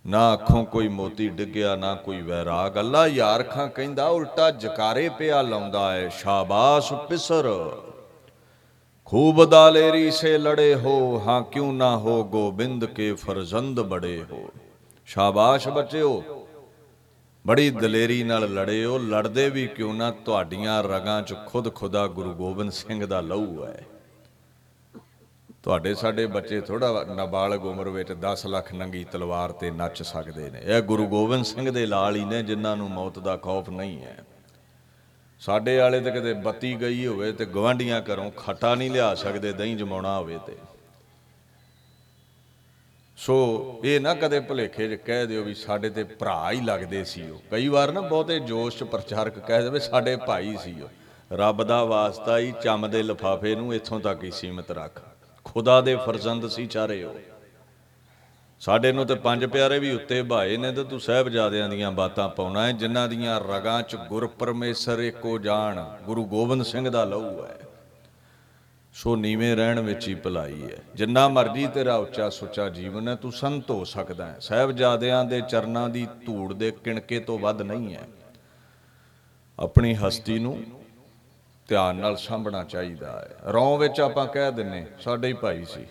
ਨਾ 0.06 0.34
ਅੱਖੋਂ 0.34 0.64
ਕੋਈ 0.66 0.88
ਮੋਤੀ 0.88 1.28
ਡਿੱਗਿਆ, 1.30 1.76
ਨਾ 1.76 1.94
ਕੋਈ 1.96 2.22
ਵੈਰਾਗ। 2.22 2.80
ਅੱਲਾ 2.80 3.06
ਯਾਰ 3.08 3.44
ਖਾਂ 3.44 3.68
ਕਹਿੰਦਾ, 3.68 4.08
ਉਲਟਾ 4.08 4.52
ਜਕਾਰੇ 4.52 5.10
ਪਿਆ 5.10 5.42
ਲਾਉਂਦਾ 5.42 5.92
ਹੈ, 5.94 6.08
ਸ਼ਾਬਾਸ਼ 6.10 6.94
ਪਿਸਰ। 7.10 7.50
ਖੂਬ 9.06 9.44
ਦਾਲੇਰੀ 9.46 10.10
ਸੇ 10.12 10.38
ਲੜੇ 10.38 10.74
ਹੋ, 10.76 11.22
ਹਾਂ 11.28 11.42
ਕਿਉਂ 11.42 11.74
ਨਾ 11.74 11.96
ਹੋ, 11.98 12.24
ਗੋਬਿੰਦ 12.24 12.86
ਕੇ 12.86 13.14
ਫਰਜ਼ੰਦ 13.14 13.82
ਬੜੇ 13.82 14.24
ਹੋ। 14.32 14.50
ਸ਼ਾਬਾਸ਼ 15.06 15.68
ਬੱਚਿਓ 15.68 16.24
ਬੜੀ 17.48 17.70
ਦਲੇਰੀ 17.70 18.24
ਨਾਲ 18.24 18.54
ਲੜੇ 18.54 18.86
ਹੋ 18.86 18.98
ਲੜਦੇ 18.98 19.50
ਵੀ 19.50 19.68
ਕਿਉਂ 19.68 19.94
ਨਾ 19.94 20.12
ਤੁਹਾਡੀਆਂ 20.12 20.84
ਰਗਾਂ 20.84 21.22
'ਚ 21.22 21.36
ਖੁਦ 21.46 21.76
ਖੁਦਾ 21.76 22.08
ਗੁਰੂ 22.08 22.34
ਗੋਬਿੰਦ 22.34 22.72
ਸਿੰਘ 22.72 23.06
ਦਾ 23.06 23.22
ਲਹੂ 23.22 23.66
ਹੈ। 23.66 23.86
ਤੁਹਾਡੇ 25.64 25.94
ਸਾਡੇ 25.94 26.26
ਬੱਚੇ 26.26 26.62
ਥੋੜਾ 26.62 27.06
ਨਾਬਾਲਗ 27.16 27.66
ਉਮਰ 27.66 27.90
ਵਿੱਚ 27.90 28.12
10 28.12 28.46
ਲੱਖ 28.46 28.74
ਨੰਗੀ 28.74 29.04
ਤਲਵਾਰ 29.04 29.52
ਤੇ 29.52 29.72
ਨੱਚ 29.72 30.04
ਸਕਦੇ 30.04 30.50
ਨੇ। 30.50 30.62
ਇਹ 30.64 30.82
ਗੁਰੂ 30.82 31.08
ਗੋਬਿੰਦ 31.08 31.46
ਸਿੰਘ 31.46 31.72
ਦੇ 31.72 31.86
ਲਾਲ 31.86 32.16
ਹੀ 32.16 32.26
ਨੇ, 32.26 32.44
ਜਿਨ੍ਹਾਂ 32.44 32.78
ਨੂੰ 32.78 32.90
ਮੌਤ 32.90 33.20
ਦਾ 33.20 33.38
ਖੌਫ 33.38 33.70
ਨਹੀਂ 33.70 34.02
ਹੈ। 34.02 34.26
ਸਾਡੇ 35.40 35.78
ਵਾਲੇ 35.78 36.00
ਤੇ 36.00 36.12
ਕਿਤੇ 36.12 36.34
ਬੱਤੀ 36.34 36.82
ਗਈ 36.82 37.08
ਹੋਵੇ 37.08 37.32
ਤੇ 37.32 37.46
ਗਵਾਂਢੀਆਂ 37.46 38.02
ਘਰੋਂ 38.02 38.32
ਖੱਟਾ 38.32 38.76
ਨਹੀਂ 38.76 38.92
ਲਿਆ 38.92 39.16
ਸਕਦੇ, 39.16 39.54
ਦਹੀਂ 39.54 39.78
ਜਮਾਉਣਾ 39.78 40.18
ਹੋਵੇ 40.20 40.40
ਤੇ। 40.48 40.58
ਸੋ 43.18 43.80
ਇਹ 43.84 44.00
ਨਾ 44.02 44.14
ਕਦੇ 44.14 44.40
ਭੁਲੇਖੇ 44.40 44.88
'ਚ 44.88 45.00
ਕਹਿ 45.02 45.26
ਦਿਓ 45.26 45.44
ਵੀ 45.44 45.54
ਸਾਡੇ 45.54 45.90
ਤੇ 45.90 46.04
ਭਰਾ 46.04 46.52
ਹੀ 46.52 46.62
ਲੱਗਦੇ 46.62 47.04
ਸੀ 47.04 47.30
ਉਹ। 47.30 47.40
ਕਈ 47.52 47.68
ਵਾਰ 47.68 47.92
ਨਾ 47.92 48.02
ਬਹੁਤੇ 48.02 48.40
ਜੋਸ਼ 48.40 48.78
'ਚ 48.78 48.84
ਪ੍ਰਚਾਰਕ 48.84 49.40
ਕਹਿ 49.40 49.64
ਦੇਵੇ 49.64 49.80
ਸਾਡੇ 49.80 50.16
ਭਾਈ 50.16 50.58
ਸੀ 50.64 50.82
ਉਹ। 50.82 50.90
ਰੱਬ 51.34 51.64
ਦਾ 51.64 51.84
ਵਾਸਤਾ 51.84 52.38
ਹੀ 52.38 52.54
ਚੰਮ 52.64 52.90
ਦੇ 52.90 53.04
ਲਫਾਫੇ 53.04 53.56
ਨੂੰ 53.56 53.74
ਇੱਥੋਂ 53.74 54.00
ਤੱਕ 54.00 54.24
ਹੀ 54.24 54.32
ਸੀਮਿਤ 54.32 54.72
ਰੱਖ। 54.72 55.02
ਖੁਦਾ 55.44 55.82
ਦੇ 55.82 55.96
ਫਰਜ਼ੰਦ 55.96 56.48
ਸੀ 56.48 56.66
ਚਾਰੇ 56.66 57.04
ਉਹ। 57.04 57.16
ਸਾਡੇ 58.60 58.92
ਨੂੰ 58.92 59.06
ਤੇ 59.06 59.16
ਪੰਜ 59.16 59.46
ਪਿਆਰੇ 59.46 59.80
ਵੀ 59.80 59.92
ਉੱਤੇ 59.92 60.24
ਭਾਏ 60.24 60.58
ਨੇ 60.58 60.72
ਤੇ 60.72 60.84
ਤੂੰ 60.84 61.00
ਸਹਿਬਜ਼ਾਦਿਆਂ 61.00 61.70
ਦੀਆਂ 61.70 61.92
ਬਾਤਾਂ 61.92 62.30
ਪਾਉਣਾ 62.30 62.66
ਹੈ, 62.66 62.72
ਜਿਨ੍ਹਾਂ 62.72 63.08
ਦੀਆਂ 63.08 63.40
ਰਗਾਂ 63.40 63.82
'ਚ 63.82 63.96
ਗੁਰ 63.96 64.28
ਪਰਮੇਸ਼ਰ 64.28 65.00
ਇੱਕੋ 65.00 65.38
ਜਾਣ, 65.38 65.84
ਗੁਰੂ 66.06 66.26
ਗੋਬਿੰਦ 66.26 66.64
ਸਿੰਘ 66.64 66.90
ਦਾ 66.90 67.04
ਲਹੂ 67.04 67.46
ਹੈ। 67.46 67.58
ਸੋ 68.98 69.16
ਨੀਵੇਂ 69.16 69.56
ਰਹਿਣ 69.56 69.80
ਵਿੱਚ 69.80 70.08
ਹੀ 70.08 70.16
ਭਲਾਈ 70.16 70.64
ਹੈ। 70.64 70.78
ਜਿੰਨਾ 70.96 71.28
ਮਰਜ਼ੀ 71.28 71.68
ਤੇਰਾ 71.68 71.96
ਉੱਚਾ 71.96 72.30
ਸੁੱਚਾ 72.30 72.70
ਜੀਵਨ 72.70 73.08
ਹੈ, 73.08 73.16
ਤੂੰ 73.16 73.32
ਸੰਤ 73.32 73.72
ਹੋ 73.72 73.84
ਸਕਦਾ 73.84 74.26
ਹੈ। 74.26 74.40
ਸਹਿਬਜ਼ਾਦਿਆਂ 74.40 75.26
ਦੇ 75.26 75.42
ਚਰਨਾਂ 75.42 75.90
ਦੀ 75.90 76.08
ਧੂੜ 76.26 76.54
ਦੇ 76.54 76.72
ਕਿਣਕੇ 76.72 77.20
ਤੋਂ 77.20 77.40
ਵੱਧ 77.40 77.62
ਨਹੀਂ 77.62 77.96
ਹੈ। 77.96 78.08
ਆਪਣੀ 79.60 79.96
ਹਸਤੀ 79.96 80.40
ਨੂੰ 80.40 80.64
ਧਿਆਨ 81.68 81.96
ਨਾਲ 81.96 82.18
ਸਾਂਭਣਾ 82.18 82.64
ਚਾਹੀਦਾ 82.64 83.12
ਹੈ। 83.20 83.52
ਰੌਂ 83.54 83.78
ਵਿੱਚ 83.78 84.02
ਆਪਾਂ 84.02 84.28
ਕਹਿ 84.28 84.52
ਦਿੰਨੇ, 84.52 84.88
ਸਾਡੇ 85.00 85.28
ਹੀ 85.28 85.34
ਭਾਈ 85.34 85.66
ਸੀ। 85.66 85.86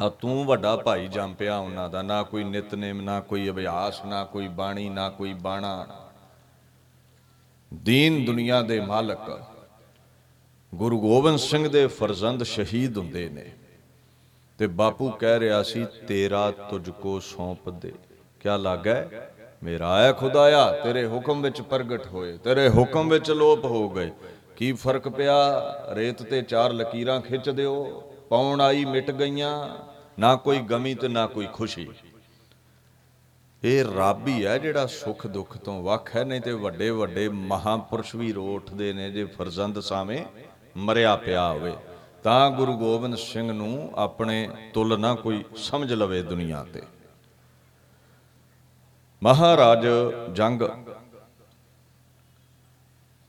ਆ 0.00 0.08
ਤੂੰ 0.08 0.44
ਵੱਡਾ 0.44 0.76
ਭਾਈ 0.76 1.08
ਜੰਮ 1.08 1.34
ਪਿਆ 1.34 1.56
ਉਹਨਾਂ 1.56 1.90
ਦਾ, 1.90 2.02
ਨਾ 2.02 2.22
ਕੋਈ 2.22 2.44
ਨਿਤਨੇਮ, 2.44 3.00
ਨਾ 3.00 3.20
ਕੋਈ 3.20 3.50
ਅਭਿਆਸ, 3.50 4.04
ਨਾ 4.04 4.24
ਕੋਈ 4.24 4.48
ਬਾਣੀ, 4.48 4.88
ਨਾ 4.88 5.08
ਕੋਈ 5.08 5.34
ਬਾਣਾ। 5.34 5.86
ਦੀਨ 7.74 8.24
ਦੁਨੀਆ 8.24 8.62
ਦੇ 8.62 8.80
ਮਾਲਕ 8.80 9.46
ਗੁਰੂ 10.74 11.00
ਗੋਬਿੰਦ 11.00 11.38
ਸਿੰਘ 11.38 11.68
ਦੇ 11.68 11.86
ਫਰਜ਼ੰਦ 11.86 12.42
ਸ਼ਹੀਦ 12.42 12.98
ਹੁੰਦੇ 12.98 13.28
ਨੇ। 13.28 13.52
ਤੇ 14.58 14.66
ਬਾਪੂ 14.66 15.10
ਕਹਿ 15.10 15.40
ਰਿਹਾ 15.40 15.62
ਸੀ, 15.62 15.86
ਤੇਰਾ 16.08 16.50
ਤੁਝ 16.50 16.90
ਕੋ 16.90 17.20
ਸੌਂਪ 17.20 17.70
ਦੇ। 17.70 17.92
ਕਿਆ 18.40 18.56
ਲੱਗਾ? 18.56 19.06
ਮੇਰਾ 19.62 20.02
ਹੈ 20.02 20.12
ਖੁਦਾਇਆ, 20.12 20.72
ਤੇਰੇ 20.72 21.06
ਹੁਕਮ 21.06 21.42
ਵਿੱਚ 21.42 21.60
ਪ੍ਰਗਟ 21.60 22.06
ਹੋਏ, 22.06 22.36
ਤੇਰੇ 22.36 22.68
ਹੁਕਮ 22.68 23.08
ਵਿੱਚ 23.08 23.30
ਲੋਪ 23.30 23.64
ਹੋ 23.64 23.90
ਗਏ। 23.90 24.10
ਕੀ 24.56 24.72
ਫ਼ਰਕ 24.72 25.08
ਪਿਆ? 25.08 25.60
ਰੇਤ 25.92 26.22
ਤੇ 26.22 26.42
ਚਾਰ 26.42 26.72
ਲਕੀਰਾਂ 26.72 27.20
ਖਿੱਚ 27.20 27.50
ਦਿਓ, 27.50 28.02
ਪੌਣ 28.28 28.60
ਆਈ 28.60 28.84
ਮਿਟ 28.84 29.10
ਗਈਆਂ, 29.10 29.68
ਨਾ 30.18 30.36
ਕੋਈ 30.36 30.58
ਗਮੀ 30.58 30.94
ਤੇ 30.94 31.08
ਨਾ 31.08 31.26
ਕੋਈ 31.26 31.46
ਖੁਸ਼ੀ। 31.52 31.88
ਇਹ 33.64 33.84
ਰੱਬ 33.96 34.28
ਹੀ 34.28 34.46
ਹੈ 34.46 34.58
ਜਿਹੜਾ 34.58 34.86
ਸੁੱਖ 34.86 35.26
ਦੁੱਖ 35.26 35.58
ਤੋਂ 35.58 35.82
ਵੱਖ 35.82 36.16
ਹੈ, 36.16 36.24
ਨਹੀਂ 36.24 36.40
ਤੇ 36.40 36.52
ਵੱਡੇ 36.52 36.90
ਵੱਡੇ 36.90 37.28
ਮਹਾਪੁਰਸ਼ 37.28 38.16
ਵੀ 38.16 38.32
ਰੋ 38.32 38.54
ਉੱਠਦੇ 38.54 38.92
ਨੇ 38.92 39.10
ਜੇ 39.10 39.24
ਫਰਜ਼ੰਦ 39.24 39.80
ਸਾਵੇਂ। 39.80 40.24
ਮਰਿਆ 40.76 41.14
ਪਿਆ 41.16 41.48
ਹੋਵੇ, 41.48 41.72
ਤਾਂ 42.22 42.50
ਗੁਰੂ 42.50 42.76
ਗੋਬਿੰਦ 42.78 43.16
ਸਿੰਘ 43.16 43.52
ਨੂੰ 43.52 43.90
ਆਪਣੇ 43.96 44.48
ਤੁਲ 44.74 44.98
ਨਾ 45.00 45.14
ਕੋਈ 45.14 45.44
ਸਮਝ 45.56 45.92
ਲਵੇ 45.92 46.22
ਦੁਨੀਆ 46.22 46.64
ਤੇ। 46.72 46.82
ਮਹਾਰਾਜ 49.22 49.86
ਜੰਗ 50.32 50.62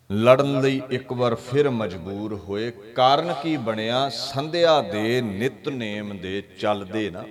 ਲੜਨ 0.10 0.60
ਲਈ 0.62 0.82
ਇੱਕ 0.90 1.14
ਵਾਰ 1.14 1.36
ਫਿਰ 1.36 1.70
ਮਜਬੂਰ 1.70 2.34
ਹੋਏ, 2.40 2.72
ਕਾਰਨ 2.96 3.34
ਕੀ 3.44 3.56
ਬਣਿਆ? 3.58 4.10
ਸੰਧਿਆ 4.10 4.82
ਦੇ 4.82 5.22
ਨਿਤਨੇਮ 5.22 6.18
ਦੇ 6.18 6.42
ਚੱਲਦੇ 6.60 7.10
ਨਾ। 7.10 7.24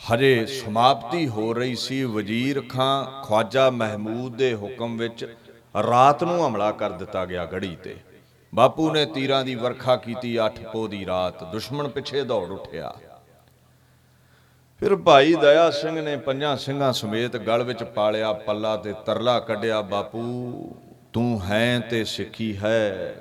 ਹਜੇ 0.00 0.46
ਸਮਾਪਤੀ 0.46 1.28
ਹੋ 1.28 1.52
ਰਹੀ 1.52 1.74
ਸੀ 1.76 2.02
ਵਜ਼ੀਰ 2.04 2.62
ਖਾਂ, 2.68 3.22
ਖਵਾਜਾ 3.22 3.70
ਮਹਿਮੂਦ 3.70 4.36
ਦੇ 4.36 4.54
ਹੁਕਮ 4.54 4.96
ਵਿੱਚ 4.96 5.24
ਰਾਤ 5.88 6.24
ਨੂੰ 6.24 6.46
ਹਮਲਾ 6.46 6.70
ਕਰ 6.72 6.90
ਦਿੱਤਾ 6.90 7.24
ਗਿਆ 7.24 7.44
ਗੜੀ 7.46 7.76
ਤੇ। 7.76 7.96
ਬਾਪੂ 8.54 8.90
ਨੇ 8.90 9.06
ਤੀਰਾਂ 9.06 9.44
ਦੀ 9.44 9.54
ਵਰਖਾ 9.54 9.96
ਕੀਤੀ 9.96 10.38
8 10.38 10.70
ਪੋ 10.72 10.88
ਦੀ 10.88 11.06
ਰਾਤ। 11.06 11.44
ਦੁਸ਼ਮਣ 11.44 11.88
ਪਿੱਛੇ 11.88 12.24
ਦੌੜ 12.24 12.48
ਉੱਠਿਆ। 12.48 12.94
ਫਿਰ 14.78 14.96
ਭਾਈ 14.96 15.34
ਦਇਆ 15.34 15.70
ਸਿੰਘ 15.70 16.02
ਨੇ 16.02 16.16
ਪੰਜਾਂ 16.16 16.56
ਸਿੰਘਾਂ 16.56 16.92
ਸਮੇਤ 16.92 17.36
ਗਲ 17.36 17.62
ਵਿੱਚ 17.62 17.84
ਪਾਲਿਆ, 17.84 18.32
ਪੱਲਾ 18.32 18.76
ਤੇ 18.76 18.94
ਤਰਲਾ 19.06 19.40
ਕੱਢਿਆ, 19.40 19.82
ਬਾਪੂ, 19.82 20.52
ਤੂੰ 21.12 21.42
ਹੈ 21.42 21.80
ਤੇ 21.80 22.04
ਸਿੱਖੀ 22.04 22.56
ਹੈ। 22.56 23.14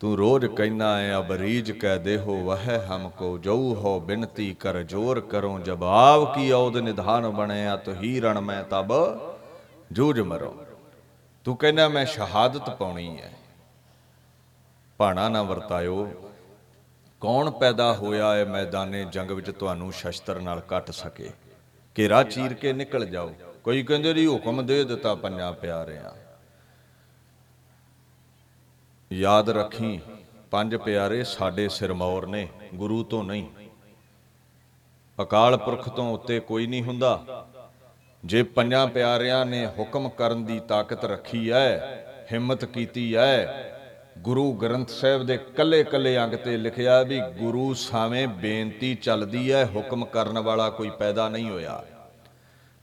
ਤੂੰ 0.00 0.18
ਰੋਜ਼ 0.18 0.46
ਕਹਿਣਾ 0.46 0.98
ਹੈ 0.98 1.18
ਅਬਰੀਜ 1.18 1.72
ਕਹਿ 1.72 1.98
ਦੇਹੋ, 1.98 2.44
ਵਹ 2.44 2.96
ਹਮਕੋ 2.96 3.38
ਜੋ 3.38 3.56
ਹੋ 3.56 4.00
ਬਿਨਤੀ 4.00 4.54
ਕਰ 4.54 4.82
ਜੋਰ 4.82 5.20
ਕਰੋ 5.20 5.58
ਜਵਾਬ 5.58 6.34
ਕੀ 6.34 6.52
ਔਦ 6.52 6.76
ਨਿਧਾਨ 6.76 7.28
ਬਣਿਆ 7.28 7.76
ਤਹੀ 7.76 8.20
ਰਣ 8.20 8.40
ਮੈਂ 8.40 8.64
ਤਬ 8.64 8.92
ਜੂਝ 9.92 10.20
ਮਰੋ। 10.20 10.56
ਤੂੰ 11.44 11.56
ਕਹਿੰਦਾ 11.56 11.88
ਮੈਂ 11.88 12.06
ਸ਼ਹਾਦਤ 12.06 12.70
ਪਾਉਣੀ 12.70 13.18
ਹੈ। 13.18 13.32
ਭਾਣਾ 14.98 15.28
ਨਾ 15.28 15.42
ਵਰਤਾਇਓ। 15.42 16.32
ਕੌਣ 17.20 17.50
ਪੈਦਾ 17.50 17.92
ਹੋਇਆ 17.92 18.34
ਹੈ 18.34 18.44
ਮੈਦਾਨੇ 18.44 19.04
ਜੰਗ 19.04 19.30
ਵਿੱਚ 19.30 19.50
ਤੁਹਾਨੂੰ 19.50 19.92
ਸ਼ਸਤਰ 19.92 20.40
ਨਾਲ 20.40 20.60
ਕੱਟ 20.60 20.90
ਸਕੇ? 20.90 21.30
ਘੇਰਾ 21.98 22.22
ਚੀਰ 22.22 22.54
ਕੇ 22.54 22.72
ਨਿਕਲ 22.72 23.06
ਜਾਓ। 23.06 23.34
ਕੋਈ 23.64 23.82
ਕਹਿੰਦੇ 23.82 24.14
ਜੀ 24.14 24.26
ਹੁਕਮ 24.26 24.66
ਦੇ 24.66 24.84
ਦਿੱਤਾ 24.84 25.14
ਪੰਜਾਂ 25.14 25.52
ਪਿਆਰਿਆਂ। 25.52 26.10
ਯਾਦ 29.12 29.50
ਰੱਖੀ, 29.50 30.00
ਪੰਜ 30.50 30.76
ਪਿਆਰੇ 30.76 31.24
ਸਾਡੇ 31.24 31.68
ਸਿਰਮੌਰ 31.68 32.26
ਨੇ, 32.26 32.48
ਗੁਰੂ 32.74 33.04
ਤੋਂ 33.04 33.24
ਨਹੀਂ। 33.24 33.48
ਅਕਾਲ 35.22 35.56
ਪੁਰਖ 35.56 35.88
ਤੋਂ 35.88 36.12
ਉੱਤੇ 36.12 36.40
ਕੋਈ 36.40 36.66
ਨਹੀਂ 36.66 36.82
ਹੁੰਦਾ। 36.82 37.46
ਜੇ 38.24 38.42
ਪੰਜਾਂ 38.42 38.86
ਪਿਆਰਿਆਂ 38.86 39.46
ਨੇ 39.46 39.66
ਹੁਕਮ 39.66 40.08
ਕਰਨ 40.08 40.44
ਦੀ 40.44 40.60
ਤਾਕਤ 40.60 41.04
ਰੱਖੀ 41.04 41.52
ਹੈ 41.52 42.04
ਹਿੰਮਤ 42.32 42.64
ਕੀਤੀ 42.64 43.16
ਹੈ 43.16 43.64
ਗੁਰੂ 44.18 44.52
ਗ੍ਰੰਥ 44.52 44.88
ਸਾਹਿਬ 44.88 45.26
ਦੇ 45.26 45.36
ਕੱਲੇ 45.36 45.84
ਕੱਲੇ 45.84 46.18
ਅੰਗ 46.18 46.34
ਤੇ 46.34 46.56
ਲਿਖਿਆ 46.56 47.02
ਵੀ 47.02 47.20
ਗੁਰੂ 47.20 47.74
ਸਾਵੇਂ 47.74 48.28
ਬੇਨਤੀ 48.28 48.94
ਚੱਲਦੀ 48.94 49.52
ਹੈ 49.52 49.64
ਹੁਕਮ 49.66 50.04
ਕਰਨ 50.04 50.38
ਵਾਲਾ 50.38 50.70
ਕੋਈ 50.70 50.90
ਪੈਦਾ 50.90 51.28
ਨਹੀਂ 51.28 51.50
ਹੋਇਆ। 51.50 51.84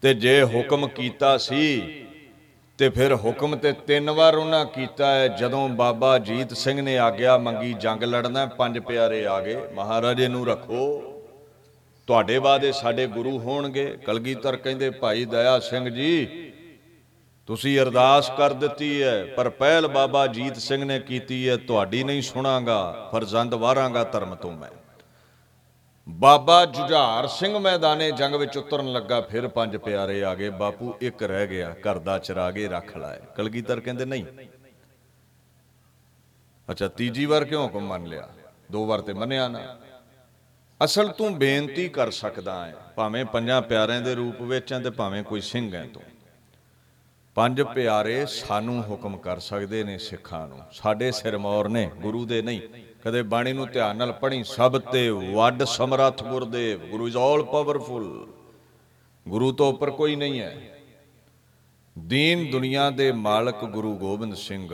ਤੇ 0.02 0.13
ਜੇ 0.13 0.43
ਹੁਕਮ 0.43 0.88
ਕੀਤਾ 0.88 1.38
ਸੀ 1.38 1.82
ਤੇ 2.78 2.89
ਫਿਰ 2.89 3.15
ਹੁਕਮ 3.15 3.56
ਤੇ 3.56 3.71
ਤਿੰਨ 3.71 4.10
ਵਾਰ 4.10 4.36
ਉਹਨਾਂ 4.36 4.65
ਕੀਤਾ 4.65 5.12
ਹੈ 5.12 5.28
ਜਦੋਂ 5.28 5.69
ਬਾਬਾ 5.69 6.17
ਜੀਤ 6.19 6.54
ਸਿੰਘ 6.54 6.82
ਨੇ 6.82 6.98
ਆਗਿਆ 6.98 7.38
ਮੰਗੀ 7.38 7.74
ਜੰਗ 7.74 8.04
ਲੜਨਾ 8.04 8.39
ਹੈ, 8.39 8.45
ਪੰਜ 8.45 8.80
ਪਿਆਰੇ 8.80 9.26
ਆ 9.26 9.39
ਗਏ 9.41 9.58
ਮਹਾਰਾਜੇ 9.74 10.28
ਨੂੰ 10.28 10.48
ਰੱਖੋ। 10.48 11.02
ਤੁਹਾਡੇ 12.08 12.39
ਬਾਦੇ 12.39 12.71
ਸਾਡੇ 12.71 13.08
ਗੁਰੂ 13.08 13.39
ਹੋਣਗੇ। 13.39 13.86
ਕਲਗੀਧਰ 14.06 14.56
ਕਹਿੰਦੇ 14.56 14.89
ਭਾਈ 14.89 15.26
ਦਇਆ 15.26 15.60
ਸਿੰਘ 15.60 15.89
ਜੀ 15.89 16.52
ਤੁਸੀਂ 17.50 17.80
ਅਰਦਾਸ 17.80 18.30
ਕਰ 18.38 18.54
ਦਿੱਤੀ 18.54 19.02
ਹੈ, 19.04 19.26
ਪਰ 19.26 19.50
ਪਹਿਲ 19.50 19.88
ਬਾਬਾ 19.88 20.26
ਜੀਤ 20.28 20.56
ਸਿੰਘ 20.58 20.84
ਨੇ 20.86 21.00
ਕੀਤੀ 21.00 21.48
ਹੈ, 21.50 21.58
ਤੁਹਾਡੀ 21.58 22.04
ਨਹੀਂ 22.04 22.22
ਸੁਣਾਗਾ, 22.22 23.10
ਫਰਜ਼ੰਦ 23.12 23.54
ਵਾਰਾਂਗਾ 23.54 24.04
ਧਰਮ 24.04 24.36
ਤੋਂ 24.36 24.52
ਮੈਂ। 24.52 24.70
ਬਾਬਾ 26.08 26.66
ਜੁਝਾਰ 26.66 27.28
ਸਿੰਘ 27.28 27.58
ਮੈਦਾਨੇ 27.60 28.10
ਜੰਗ 28.12 28.36
ਵਿੱਚ 28.36 28.58
ਉਤਰਨ 28.58 28.92
ਲੱਗਾ, 28.92 29.20
ਫਿਰ 29.22 29.48
ਪੰਜ 29.48 29.78
ਪਿਆਰੇ 29.78 30.24
ਆ 30.24 30.34
ਗਏ, 30.36 30.50
ਬਾਪੂ 30.50 30.94
ਇੱਕ 31.02 31.24
ਰਹਿ 31.24 31.48
ਗਿਆ, 31.48 31.70
ਘਰ 31.82 32.00
ਦਾ 32.00 32.18
ਚਰਾਗੇ 32.20 32.68
ਰੱਖ 32.68 32.98
ਲਾਏ 32.98 33.20
ਕਲਗੀਧਰ 33.36 33.80
ਕਹਿੰਦੇ 33.80 34.06
ਨਹੀਂ। 34.06 34.26
ਅੱਛਾ, 36.70 36.88
ਤੀਜੀ 36.88 37.26
ਵਾਰ 37.26 37.46
ਕਿਉਂ 37.46 37.64
ਹੁਕਮ 37.64 37.88
ਮੰਨ 37.88 38.06
ਲਿਆ? 38.06 38.28
ਦੋ 38.72 38.86
ਵਾਰ 38.86 39.02
ਤੇ 39.02 39.14
ਮੰਨਿਆ 39.14 39.48
ਨਾ। 39.48 39.60
ਅਸਲ 40.82 41.08
ਤੂੰ 41.08 41.34
ਬੇਨਤੀ 41.38 41.88
ਕਰ 41.90 42.12
ਸਕਦਾ 42.12 42.66
ਹੈ, 42.66 42.76
ਭਾਵੇਂ 42.96 43.26
ਪੰਜਾਂ 43.26 43.62
ਪਿਆਰਿਆਂ 43.62 44.02
ਦੇ 44.02 44.16
ਰੂਪ 44.16 44.42
ਵਿੱਚ 44.42 44.74
ਹੈ 44.74 44.80
ਤੇ 44.80 44.90
ਭਾਵੇਂ 44.90 45.24
ਕੋਈ 45.24 45.42
ਸਿੰਘ 45.42 45.74
ਹੈ 45.76 45.88
ਤੂੰ। 45.94 46.02
ਪੰਜ 47.36 47.62
ਪਿਆਰੇ 47.62 48.26
ਸਾਨੂੰ 48.26 48.84
ਹੁਕਮ 48.84 49.17
ਕਰ 49.17 49.39
ਸਕਦੇ 49.39 49.84
ਨੇ 49.84 49.98
ਸਿੱਖਾਂ 49.98 50.48
ਨੂੰ। 50.48 50.60
ਸਾਡੇ 50.71 51.12
ਸਿਰਮੌਰ 51.12 51.69
ਨੇ, 51.69 51.91
ਗੁਰੂ 52.02 52.26
ਦੇ 52.26 52.41
ਨਹੀਂ। 52.41 52.62
ਕਦੇ 53.04 53.24
ਬਾਣੀ 53.24 53.54
ਨੂੰ 53.54 53.67
ਧਿਆਨ 53.67 53.98
ਨਾਲ 53.98 54.12
ਪੜ੍ਹੀ, 54.12 54.43
ਸਭ 54.43 54.80
ਤੇ 54.80 55.10
ਵੱਡ 55.10 55.63
ਸਮਰੱਥ 55.63 56.24
ਗੁਰਦੇਵ, 56.24 56.80
ਗੁਰੂ 56.88 57.08
ਇਜ਼ 57.08 57.17
ਆਲ 57.17 57.43
ਪਾਵਰਫੁਲ। 57.43 58.34
ਗੁਰੂ 59.28 59.52
ਤੋਂ 59.52 59.74
ਉੱਪਰ 59.74 59.91
ਕੋਈ 59.91 60.15
ਨਹੀਂ 60.15 60.39
ਹੈ। 60.39 60.80
ਦੀਨ 62.00 62.52
ਦੁਨੀਆ 62.52 62.89
ਦੇ 62.89 63.12
ਮਾਲਕ 63.12 63.65
ਗੁਰੂ 63.65 63.95
ਗੋਬਿੰਦ 63.95 64.36
ਸਿੰਘ। 64.36 64.69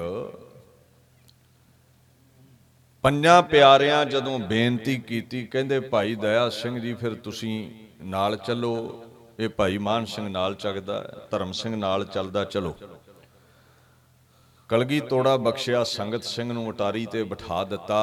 ਪੰਜਾਂ 3.02 3.44
ਪਿਆਰਿਆਂ 3.44 4.06
ਜਦੋਂ 4.06 4.40
ਬੇਨਤੀ 4.40 4.96
ਕੀਤੀ, 4.96 5.48
ਕਹਿੰਦੇ, 5.48 5.80
ਭਾਈ 5.80 6.16
ਦਇਆ 6.16 6.50
ਸਿੰਘ 6.50 6.80
ਜੀ, 6.80 6.94
ਫਿਰ 6.94 7.14
ਤੁਸੀਂ 7.14 7.72
ਨਾਲ 8.04 8.38
ਚੱਲੋ। 8.38 9.04
ਇਹ 9.40 9.50
ਭਾਈ 9.50 9.78
ਮਾਨ 9.78 10.06
ਸਿੰਘ 10.06 10.28
ਨਾਲ 10.30 10.56
ਚੱਲਦਾ 10.56 10.98
ਹੈ, 10.98 11.28
ਧਰਮ 11.32 11.52
ਸਿੰਘ 11.52 11.76
ਨਾਲ 11.76 12.06
ਚੱਲਦਾ 12.06 12.44
ਚਲੋ। 12.46 12.76
ਕਲਗੀ 14.70 15.00
ਤੋੜਾ 15.00 15.36
ਬਖਸ਼ਿਆ 15.38 15.84
ਸੰਗਤ 15.84 16.24
ਸਿੰਘ 16.24 16.52
ਨੂੰ 16.54 16.68
ਉਟਾਰੀ 16.68 17.06
ਤੇ 17.06 17.24
ਬਿਠਾ 17.24 17.64
ਦਿੱਤਾ। 17.64 18.00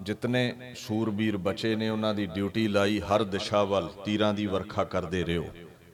ਜਿਤਨੇ 0.00 0.72
ਸੂਰਬੀਰ 0.76 1.36
ਬਚੇ 1.36 1.74
ਨੇ 1.76 1.88
ਉਹਨਾਂ 1.88 2.14
ਦੀ 2.14 2.26
ਡਿਊਟੀ 2.26 2.66
ਲਾਈ 2.68 2.98
ਹਰ 3.00 3.22
ਦਿਸ਼ਾ 3.24 3.62
ਵੱਲ 3.64 3.88
ਤੀਰਾਂ 4.04 4.32
ਦੀ 4.34 4.46
ਵਰਖਾ 4.46 4.84
ਕਰਦੇ 4.84 5.24
ਰਿਓ 5.24 5.44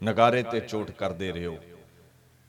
ਨਗਾਰੇ 0.02 0.42
ਤੇ 0.42 0.60
ਚੋਟ 0.60 0.90
ਕਰਦੇ 0.90 1.32
ਰਿਓ 1.32 1.56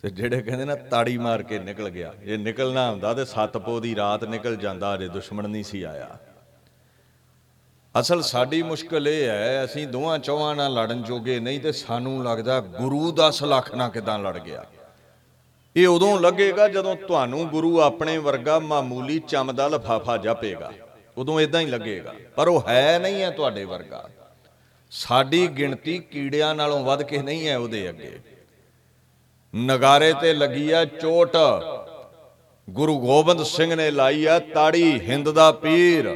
ਤੇ 0.04 0.10
ਜਿਹੜੇ 0.10 0.41
ਕਹਿੰਦੇ 0.41 0.65
ਨਾ 0.65 0.76
ਤਾੜੀ 0.91 1.17
ਮਾਰ 1.17 1.43
ਕੇ 1.43 1.60
ਨਿਕਲ 1.60 1.89
ਗਿਆ 1.89 2.13
ਜੇ 2.26 2.38
ਨਿਕਲਣਾ 2.38 2.89
ਹੁੰਦਾ 2.91 3.13
ਤੇ 3.13 3.26
ਸੱਤ 3.26 3.58
ਪੋ 3.58 3.80
ਦੀ 3.80 3.95
ਰਾਤ 3.95 4.24
ਨਿਕਲ 4.24 4.56
ਜਾਂਦਾ 4.56 4.93
ਅਜੇ 4.95 5.08
ਦੁਸ਼ਮਣ 5.08 5.47
ਨਹੀਂ 5.50 5.63
ਸੀ 5.63 5.82
ਆਇਆ। 5.84 6.17
ਅਸਲ 7.95 8.21
ਸਾਡੀ 8.21 8.62
ਮੁਸ਼ਕਲ 8.63 9.08
ਇਹ 9.08 9.27
ਹੈ, 9.30 9.63
ਅਸੀਂ 9.65 9.88
ਦੋਵਾਂ 9.88 10.17
ਚੌਹਾਂ 10.19 10.56
ਨਾਲ 10.56 10.73
ਲੜਨ 10.73 11.01
ਜੋਗੇ, 11.04 11.39
ਨਹੀਂ 11.39 11.60
ਤੇ 11.60 11.71
ਸਾਨੂੰ 11.71 12.23
ਲੱਗਦਾ 12.23 12.60
ਗੁਰੂ 12.62 13.12
10 13.12 13.41
ਲੱਖ 13.43 13.73
ਨਾਲ 13.75 13.89
ਕਿਦਾਂ 13.89 14.17
ਲੜ 14.19 14.38
ਗਿਆ। 14.38 14.63
ਇਹ 15.75 15.88
ਉਦੋਂ 15.88 16.19
ਲੱਗੇਗਾ 16.19 16.67
ਜਦੋਂ 16.67 16.95
ਤੁਹਾਨੂੰ 16.95 17.47
ਗੁਰੂ 17.47 17.82
ਆਪਣੇ 17.82 18.17
ਵਰਗਾ 18.17 18.58
ਮਾਮੂਲੀ 18.60 19.19
ਚਮਦਾ 19.19 19.67
ਲਫਾਫਾ 19.67 20.17
ਜਪੇਗਾ। 20.17 20.71
ਉਦੋਂ 21.17 21.39
ਇਦਾਂ 21.41 21.62
ਹੀ 21.62 21.65
ਲੱਗੇਗਾ, 21.65 22.13
ਪਰ 22.36 22.47
ਉਹ 22.47 22.63
ਹੈ 22.67 22.99
ਨਹੀਂ 22.99 23.21
ਹੈ 23.21 23.30
ਤੁਹਾਡੇ 23.32 23.65
ਵਰਗਾ। 23.65 24.10
ਸਾਡੀ 24.91 25.47
ਗਿਣਤੀ 25.47 25.97
ਕੀੜਿਆਂ 25.99 26.56
ਨਾਲੋਂ 26.56 26.84
ਵੱਧ 26.84 27.04
ਕੇ 27.04 27.17
ਨਹੀਂ 27.17 27.47
ਹੈ 27.47 27.58
ਉਹਦੇ 27.58 27.88
ਅੱਗੇ। 27.89 28.17
ਨਗਾਰੇ 29.54 30.13
ਤੇ 30.13 30.34
ਲੱਗੀ 30.34 30.71
ਆ 30.71 30.86
ਚੋਟ। 30.86 31.38
ਗੁਰੂ 32.67 32.99
ਗੋਬਿੰਦ 32.99 33.43
ਸਿੰਘ 33.43 33.75
ਨੇ 33.75 33.91
ਲਾਈ 33.91 34.25
ਆ 34.25 34.39
ਤਾੜੀ, 34.39 34.99
ਹਿੰਦ 34.99 35.32
ਦਾ 35.32 35.51
ਪੀਰ। 35.51 36.15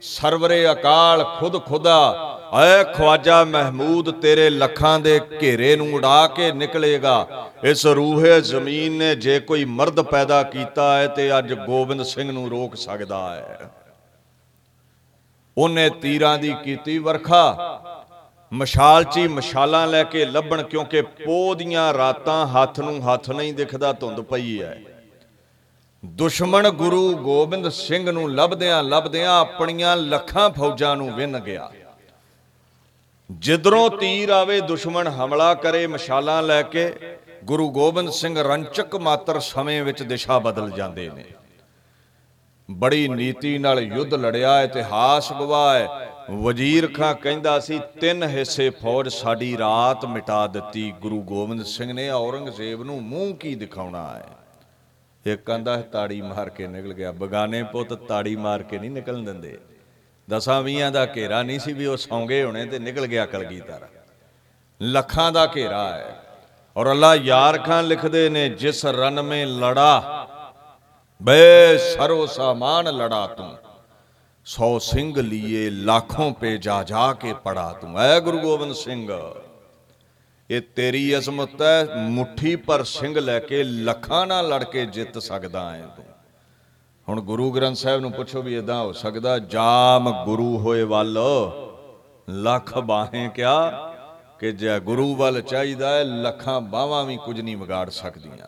ਸਰਵਰੇ 0.00 0.72
ਅਕਾਲ 0.72 1.24
ਖੁਦ 1.38 1.58
ਖੁਦਾ, 1.64 2.32
ਐ 2.62 2.82
ਖਵਾਜਾ 2.82 3.44
ਮਹਿਮੂਦ 3.44 4.10
ਤੇਰੇ 4.10 4.50
ਲੱਖਾਂ 4.50 5.00
ਦੇ 5.00 5.20
ਘੇਰੇ 5.42 5.76
ਨੂੰ 5.76 5.94
ਉਡਾ 5.94 6.26
ਕੇ 6.26 6.52
ਨਿਕਲੇਗਾ। 6.52 7.26
ਇਸ 7.64 7.86
ਰੂਹੇ 7.86 8.40
ਜ਼ਮੀਨ 8.40 8.92
ਨੇ 8.92 9.14
ਜੇ 9.16 9.40
ਕੋਈ 9.40 9.64
ਮਰਦ 9.64 10.00
ਪੈਦਾ 10.00 10.42
ਕੀਤਾ 10.42 10.98
ਹੈ 10.98 11.06
ਤੇ 11.06 11.38
ਅੱਜ 11.38 11.52
ਗੋਬਿੰਦ 11.52 12.02
ਸਿੰਘ 12.02 12.32
ਨੂੰ 12.32 12.50
ਰੋਕ 12.50 12.76
ਸਕਦਾ 12.76 13.34
ਹੈ। 13.34 13.70
ਉਹਨੇ 15.58 15.90
ਤੀਰਾਂ 15.90 16.38
ਦੀ 16.38 16.54
ਕੀਤੀ 16.64 16.98
ਵਰਖਾ। 16.98 17.82
ਮਸ਼ਾਲ 18.52 19.04
ਚੀ 19.04 19.28
ਮਸ਼ਾਲਾਂ 19.28 19.86
ਲੈ 19.86 20.02
ਕੇ 20.02 20.24
ਲੱਭਣ 20.24 20.62
ਕਿਉਂਕਿ 20.62 21.02
ਪੋਹ 21.02 21.54
ਦੀਆਂ 21.54 21.94
ਰਾਤਾਂ 21.94 22.46
ਹੱਥ 22.46 22.80
ਨੂੰ 22.80 23.12
ਹੱਥ 23.12 23.30
ਨਹੀਂ 23.30 23.54
ਦਿਖਦਾ, 23.54 23.92
ਧੁੰਦ 23.92 24.20
ਪਈ 24.20 24.62
ਹੈ। 24.62 24.78
ਦੁਸ਼ਮਣ 26.06 26.70
ਗੁਰੂ 26.70 27.16
ਗੋਬਿੰਦ 27.16 27.68
ਸਿੰਘ 27.68 28.10
ਨੂੰ 28.10 28.34
ਲੱਭਦਿਆਂ 28.34 28.82
ਲੱਭਦਿਆਂ 28.82 29.40
ਆਪਣੀਆਂ 29.40 29.96
ਲੱਖਾਂ 29.96 30.50
ਫੌਜਾਂ 30.50 30.96
ਨੂੰ 30.96 31.14
ਵਿੰਨ 31.14 31.38
ਗਿਆ। 31.38 31.70
ਜਿੱਧਰੋਂ 33.30 33.90
ਤੀਰ 33.90 34.28
ਆਵੇ, 34.28 34.60
ਦੁਸ਼ਮਣ 34.60 35.08
ਹਮਲਾ 35.08 35.54
ਕਰੇ, 35.54 35.86
ਮਸ਼ਾਲਾਂ 35.86 36.42
ਲੈ 36.42 36.62
ਕੇ, 36.62 37.16
ਗੁਰੂ 37.44 37.70
ਗੋਬਿੰਦ 37.70 38.10
ਸਿੰਘ 38.10 38.42
ਰੰਚਕ 38.42 38.96
ਮਾਤਰ 38.96 39.40
ਸਮੇਂ 39.40 39.84
ਵਿੱਚ 39.84 40.02
ਦਿਸ਼ਾ 40.02 40.38
ਬਦਲ 40.38 40.70
ਜਾਂਦੇ 40.70 41.10
ਨੇ। 41.10 41.24
ਬੜੀ 42.70 43.08
ਨੀਤੀ 43.08 43.58
ਨਾਲ 43.58 43.80
ਯੁੱਧ 43.80 44.14
ਲੜਿਆ, 44.14 44.62
ਇਤਿਹਾਸ 44.62 45.32
ਗਵਾਹ 45.32 45.74
ਹੈ। 45.74 45.88
ਵਜ਼ੀਰ 46.30 46.88
ਖਾਂ 46.92 47.14
ਕਹਿੰਦਾ 47.14 47.58
ਸੀ, 47.60 47.80
ਤਿੰਨ 48.00 48.22
ਹਿੱਸੇ 48.22 48.70
ਫੌਜ 48.70 49.08
ਸਾਡੀ 49.08 49.58
ਰਾਤ 49.58 50.04
ਮਿਟਾ 50.04 50.46
ਦਿੱਤੀ, 50.46 50.94
ਗੁਰੂ 51.00 51.22
ਗੋਬਿੰਦ 51.22 51.64
ਸਿੰਘ 51.64 51.92
ਨੇ, 51.92 52.10
ਔਰੰਗਜ਼ੇਬ 52.10 52.82
ਨੂੰ 52.82 53.02
ਮੂੰਹ 53.02 53.34
ਕੀ 53.34 53.54
ਦਿਖਾਉਣਾ 53.54 54.14
ਹੈ? 54.14 54.35
ਇੱਕ 55.32 55.46
ਕਹਿੰਦਾ 55.46 55.76
ਤਾੜੀ 55.76 56.22
ਮਾਰ 56.22 56.48
ਕੇ 56.48 56.66
ਨਿਕਲ 56.66 56.92
ਗਿਆ। 56.92 57.12
ਬਗਾਨੇ 57.12 57.62
ਪੁੱਤ 57.62 57.94
ਤਾੜੀ 57.94 58.36
ਮਾਰ 58.36 58.62
ਕੇ 58.62 58.78
ਨਹੀਂ 58.78 58.90
ਨਿਕਲਣ 58.90 59.22
ਦਿੰਦੇ। 59.22 59.58
ਦਸਾਂ 60.30 60.62
ਵੀਆਂ 60.62 60.92
ਦਾ 60.92 61.06
ਘੇਰਾ 61.06 61.42
ਨਹੀਂ 61.42 61.58
ਸੀ 61.58 61.72
ਵੀ 61.72 61.86
ਉਹ 61.86 61.96
ਸੌਂਗੇ 61.96 62.44
ਹੋਣੇ 62.44 62.66
ਤੇ 62.66 62.78
ਨਿਕਲ 62.78 63.06
ਗਿਆ 63.06 63.26
ਕਲਗੀਧਰ। 63.26 63.86
ਲੱਖਾਂ 64.82 65.32
ਦਾ 65.32 65.52
ਘੇਰਾ 65.56 65.88
ਹੈ। 65.88 66.22
ਔਰ 66.76 66.90
ਅੱਲਾ 66.90 67.14
ਯਾਰ 67.14 67.58
ਖਾਨ 67.58 67.84
ਲਿਖਦੇ 67.84 68.28
ਨੇ, 68.28 68.48
ਜਿਸ 68.48 68.86
ਰਨ 68.86 69.22
ਮੇ 69.22 69.44
ਲੜਾ, 69.44 70.26
ਬੇ 71.22 71.78
ਸਰੋ 71.78 72.26
ਸਾਮਾਨ 72.26 72.96
ਲੜਾ 72.96 73.26
ਤੂੰ। 73.26 73.56
ਸੌ 74.44 74.78
ਸਿੰਘ 74.78 75.22
ਲੀਏ, 75.22 75.70
ਲੱਖੋਂ 75.70 76.32
ਪੇ 76.32 76.58
ਜਾ 76.58 76.82
ਜਾ 76.82 77.12
ਕੇ 77.12 77.34
ਪੜਾ 77.34 77.78
ਤੂੰ। 77.80 77.98
ਐ 77.98 78.20
ਗੁਰੂ 78.20 78.38
ਗੋਬਿੰਦ 78.38 78.74
ਸਿੰਘ। 78.74 79.08
ਇਹ 80.50 80.60
ਤੇਰੀ 80.60 81.18
ਅਜ਼ਮਤ 81.18 81.62
ਹੈ, 81.62 81.88
ਮੁਠੀ 82.08 82.56
ਪਰ 82.56 82.82
ਸਿੰਘ 82.82 83.20
ਲੈ 83.20 83.38
ਕੇ 83.38 83.64
ਲੱਖਾਂ 83.64 84.26
ਨਾਲ 84.26 84.48
ਲੜ 84.48 84.64
ਕੇ 84.64 84.86
ਜਿੱਤ 84.86 85.18
ਸਕਦਾ 85.18 85.74
ਹੈ 85.74 85.86
ਤੂੰ। 85.96 86.04
ਹੁਣ 87.08 87.20
ਗੁਰੂ 87.20 87.50
ਗ੍ਰੰਥ 87.50 87.76
ਸਾਹਿਬ 87.76 88.00
ਨੂੰ 88.00 88.12
ਪੁੱਛੋ 88.12 88.42
ਵੀ 88.42 88.56
ਇਦਾਂ 88.56 88.82
ਹੋ 88.82 88.92
ਸਕਦਾ, 88.92 89.38
ਜਾਮ 89.38 90.24
ਗੁਰੂ 90.24 90.58
ਹੋਏ 90.58 90.82
ਵੱਲ, 90.82 91.18
ਲੱਖ 92.30 92.78
ਬਾਹੇ 92.78 93.28
ਕਿਆ, 93.28 93.70
ਕਿ 94.38 94.52
ਜੇ 94.52 94.80
ਗੁਰੂ 94.80 95.14
ਵੱਲ 95.14 95.42
ਚਾਹੀਦਾ 95.42 95.90
ਹੈ, 95.90 96.04
ਲੱਖਾਂ 96.04 96.60
ਬਾਹਾਂ 96.60 97.04
ਵੀ 97.04 97.16
ਕੁਝ 97.16 97.40
ਨਹੀਂ 97.40 97.56
ਵਿਗਾੜ 97.56 97.90
ਸਕਦੀਆਂ। 97.90 98.46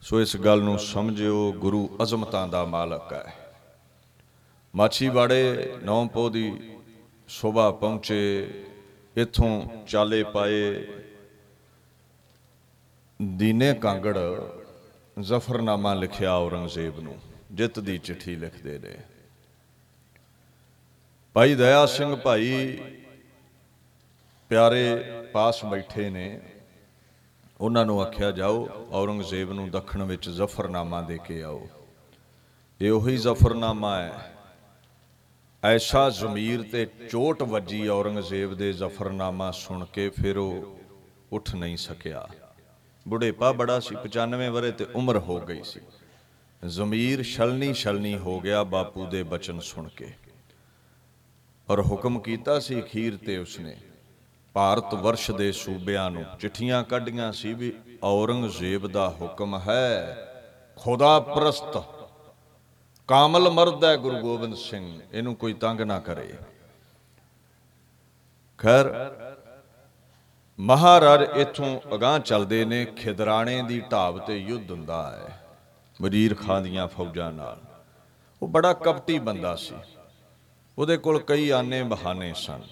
ਸੋ 0.00 0.20
ਇਸ 0.20 0.36
ਗੱਲ 0.36 0.62
ਨੂੰ 0.62 0.78
ਸਮਝਿਓ, 0.78 1.52
ਗੁਰੂ 1.52 1.96
ਅਜ਼ਮਤਾਂ 2.02 2.48
ਦਾ 2.48 2.64
ਮਾਲਕ 2.64 3.12
ਹੈ। 3.12 3.34
ਮਾਛੀਵਾੜੇ 4.76 5.74
ਨੌਂ 5.82 6.06
ਪੋ 6.06 6.28
ਦੀ 6.28 6.74
ਸ਼ੋਭਾ 7.28 7.70
ਪਹੁੰਚੇ 7.70 8.50
ਇੱਥੋਂ 9.16 9.84
ਚਾਲੇ 9.86 10.22
ਪਾਏ। 10.24 10.86
ਦੀਨੇ 13.22 13.74
ਕਾਂਗੜ 13.74 14.18
ਜ਼ਫਰਨਾਮਾ 15.20 15.94
ਲਿਖਿਆ 15.94 16.34
ਔਰੰਗਜ਼ੇਬ 16.34 17.00
ਨੂੰ, 17.00 17.18
ਜਿੱਤ 17.52 17.80
ਦੀ 17.80 17.98
ਚਿੱਠੀ 17.98 18.36
ਲਿਖਦੇ 18.36 18.78
ਨੇ। 18.78 18.96
ਭਾਈ 21.34 21.54
ਦਇਆ 21.54 21.86
ਸਿੰਘ 21.86 22.16
ਭਾਈ 22.16 22.78
ਪਿਆਰੇ 24.48 25.04
ਪਾਸ 25.32 25.64
ਬੈਠੇ 25.64 26.10
ਨੇ। 26.10 26.40
ਉਹਨਾਂ 27.60 27.86
ਨੂੰ 27.86 28.02
ਆਖਿਆ 28.02 28.30
ਜਾਓ, 28.30 28.88
ਔਰੰਗਜ਼ੇਬ 28.92 29.52
ਨੂੰ 29.52 29.70
ਦੱਖਣ 29.70 30.02
ਵਿੱਚ 30.02 30.30
ਜ਼ਫਰਨਾਮਾ 30.30 31.02
ਦੇ 31.02 31.18
ਕੇ 31.24 31.42
ਆਓ। 31.42 31.68
ਇਹ 32.80 32.90
ਉਹੀ 32.90 33.16
ਜ਼ਫਰਨਾਮਾ 33.16 34.02
ਹੈ 34.02 34.35
ਐਸਾ 35.66 36.10
ਜ਼ਮੀਰ 36.10 36.62
ਤੇ 36.62 36.86
ਚੋਟ 37.10 37.42
ਵੱਜੀ 37.42 37.88
ਔਰੰਗਜ਼ੇਬ 37.88 38.54
ਦੇ 38.54 38.72
ਜ਼ਫਰਨਾਮਾ 38.72 39.50
ਸੁਣ 39.50 39.84
ਕੇ 39.84 40.08
ਫਿਰ 40.08 40.38
ਉਹ 40.38 40.78
ਉੱਠ 41.32 41.54
ਨਹੀਂ 41.54 41.76
ਸਕਿਆ। 41.76 42.28
ਬੁਢੇਪਾ 43.08 43.52
ਬੜਾ 43.52 43.80
ਸੀ 43.80 43.96
95 43.96 44.50
ਵਰੇ 44.50 44.70
ਤੇ 44.72 44.86
ਉਮਰ 44.94 45.18
ਹੋ 45.18 45.40
ਗਈ 45.40 45.62
ਸੀ। 45.62 45.80
ਜ਼ਮੀਰ 46.66 47.22
ਛਲਨੀ 47.22 47.72
ਛਲਨੀ 47.72 48.18
ਹੋ 48.18 48.40
ਗਿਆ 48.40 48.64
ਬਾਪੂ 48.64 49.06
ਦੇ 49.06 49.22
ਬਚਨ 49.22 49.60
ਸੁਣ 49.60 49.88
ਕੇ। 49.88 50.12
ਔਰ 51.70 51.80
ਹੁਕਮ 51.80 52.18
ਕੀਤਾ 52.18 52.58
ਸੀ 52.58 52.80
ਅਖੀਰ 52.80 53.16
ਤੇ 53.16 53.38
ਉਸਨੇ, 53.38 53.76
ਭਾਰਤ 54.54 54.94
ਵਰਸ਼ 54.94 55.30
ਦੇ 55.30 55.52
ਸੂਬਿਆਂ 55.52 56.10
ਨੂੰ 56.10 56.24
ਚਿੱਠੀਆਂ 56.40 56.84
ਕੱਢੀਆਂ 56.84 57.32
ਸੀ 57.32 57.54
ਵੀ 57.54 57.72
ਔਰੰਗਜ਼ੇਬ 58.02 58.86
ਦਾ 58.86 59.16
ਹੁਕਮ 59.20 59.58
ਹੈ, 59.58 60.16
ਖੁਦਾ 60.76 61.20
ਪ੍ਰਸਤ 61.20 61.95
ਕਾਮਲ 63.08 63.50
ਮਰਦ 63.50 63.84
ਹੈ 63.84 63.96
ਗੁਰੂ 63.96 64.18
ਗੋਬਿੰਦ 64.18 64.54
ਸਿੰਘ, 64.54 65.00
ਇਹਨੂੰ 65.12 65.34
ਕੋਈ 65.34 65.52
ਤੰਗ 65.52 65.80
ਨਾ 65.80 65.98
ਕਰੇ। 65.98 66.32
ਖੈਰ, 68.58 68.86
ਮਹਾਰਾਜ 70.58 71.22
ਇਥੋਂ 71.38 71.80
ਅਗਾਹ 71.94 72.18
ਚੱਲਦੇ 72.18 72.64
ਨੇ, 72.64 72.84
ਖਿਦਰਾਣੇ 72.84 73.62
ਦੀ 73.62 73.80
ਢਾਬ 73.92 74.18
ਤੇ 74.26 74.38
ਯੁੱਧ 74.38 74.70
ਹੁੰਦਾ 74.70 75.02
ਹੈ, 75.10 75.38
ਵਜ਼ੀਰ 76.02 76.34
ਖਾਨ 76.34 76.62
ਦੀਆਂ 76.62 76.86
ਫੌਜਾਂ 76.88 77.30
ਨਾਲ। 77.32 77.60
ਉਹ 78.42 78.48
ਬੜਾ 78.48 78.72
ਕਪਟੀ 78.72 79.18
ਬੰਦਾ 79.18 79.54
ਸੀ। 79.56 79.74
ਉਹਦੇ 80.78 80.96
ਕੋਲ 80.96 81.18
ਕਈ 81.18 81.48
ਆਨੇ 81.50 81.82
ਬਹਾਨੇ 81.82 82.32
ਸਨ 82.36 82.62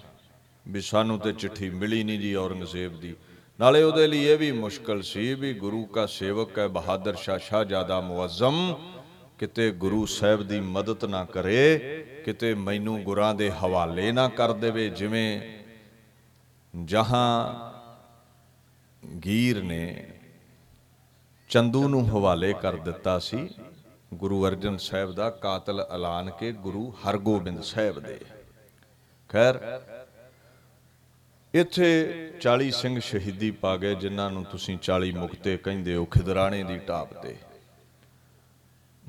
ਵੀ 0.65 0.81
ਸਾਨੂੰ 0.81 1.19
ਤੇ 1.19 1.31
ਚਿੱਠੀ 1.33 1.69
ਮਿਲੀ 1.69 2.03
ਨਹੀਂ 2.03 2.19
ਜੀ 2.19 2.33
ਔਰੰਗਜ਼ੇਬ 2.35 2.99
ਦੀ। 2.99 3.15
ਨਾਲੇ 3.59 3.83
ਉਹਦੇ 3.83 4.07
ਲਈ 4.07 4.23
ਇਹ 4.23 4.37
ਵੀ 4.37 4.51
ਮੁਸ਼ਕਲ 4.51 5.01
ਸੀ 5.01 5.33
ਵੀ 5.33 5.53
ਗੁਰੂ 5.53 5.85
ਕਾ 5.85 6.05
ਸੇਵਕ 6.05 6.59
ਹੈ 6.59 6.67
ਬਹਾਦਰ 6.67 7.15
ਸ਼ਾਹ 7.15 7.37
ਸ਼ਾਹਜਾਦਾ 7.37 7.99
ਮੁਅੱਜ਼ਮ 8.01 8.75
ਕਿਤੇ 9.39 9.71
ਗੁਰੂ 9.71 10.05
ਸਾਹਿਬ 10.05 10.43
ਦੀ 10.43 10.59
ਮਦਦ 10.59 11.05
ਨਾ 11.05 11.23
ਕਰੇ, 11.25 11.79
ਕਿਤੇ 12.25 12.53
ਮੈਨੂੰ 12.53 13.03
ਗੁਰਾਂ 13.03 13.35
ਦੇ 13.35 13.51
ਹਵਾਲੇ 13.51 14.11
ਨਾ 14.11 14.27
ਕਰ 14.29 14.53
ਦੇਵੇ, 14.53 14.89
ਜਿਵੇਂ 14.89 15.41
ਜਹਾਂ 16.85 17.71
ਗੀਰ 19.25 19.63
ਨੇ 19.63 20.07
ਚੰਦੂ 21.49 21.87
ਨੂੰ 21.87 22.09
ਹਵਾਲੇ 22.09 22.53
ਕਰ 22.53 22.75
ਦਿੱਤਾ 22.75 23.19
ਸੀ, 23.19 23.49
ਗੁਰੂ 24.13 24.47
ਅਰਜਨ 24.47 24.77
ਸਾਹਿਬ 24.77 25.11
ਦਾ 25.11 25.29
ਕਾਤਲ 25.29 25.85
ਐਲਾਨ 25.91 26.29
ਕੇ 26.29 26.51
ਗੁਰੂ 26.51 26.89
ਹਰਗੋਬਿੰਦ 26.91 27.61
ਸਾਹਿਬ 27.63 27.99
ਦੇ। 27.99 28.19
ਖੈਰ, 29.29 29.81
ਇੱਥੇ 31.53 32.31
40 32.41 32.71
ਸਿੰਘ 32.71 32.99
ਸ਼ਹੀਦੀ 32.99 33.51
ਪਾ 33.51 33.77
ਗਏ, 33.77 33.95
ਜਿਨ੍ਹਾਂ 33.95 34.31
ਨੂੰ 34.31 34.43
ਤੁਸੀਂ 34.43 34.77
40 34.77 35.11
ਮੁਕਤੇ 35.11 35.57
ਕਹਿੰਦੇ 35.57 35.95
ਹੋ 35.95 36.05
ਖਿਦਰਾਣੇ 36.05 36.63
ਦੀ 36.63 36.77
ਢਾਬ 36.77 37.07
ਤੇ। 37.07 37.35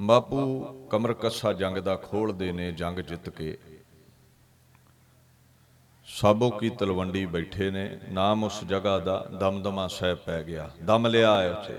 ਬਾਪੂ 0.01 0.65
ਕਮਰ 0.91 1.13
ਕੱਸਾ 1.13 1.53
ਜੰਗ 1.53 1.79
ਦਾ 1.79 1.97
ਖੋਲਦੇ 1.97 2.53
ਨੇ 2.53 2.73
ਜੰਗ 2.73 2.99
ਜਿੱਤ 2.99 3.29
ਕੇ। 3.29 3.59
ਸਾਬੋ 6.07 6.51
ਕੀ 6.51 6.71
ਤਲਵੰਡੀ 6.71 7.27
ਬੈਠੇ 7.27 7.71
ਨੇ, 7.71 8.01
ਨਾਮ 8.11 8.45
ਉਸ 8.45 8.65
ਜਗ੍ਹਾ 8.65 8.99
ਦਾ 8.99 9.27
ਦਮਦਮਾ 9.41 9.87
ਸਾਹਿਬ 9.87 10.19
ਪੈ 10.19 10.43
ਗਿਆ। 10.43 10.71
ਦਮ 10.83 11.07
ਲਿਆ 11.07 11.43
ਹੈ 11.43 11.51
ਉੱਥੇ। 11.53 11.77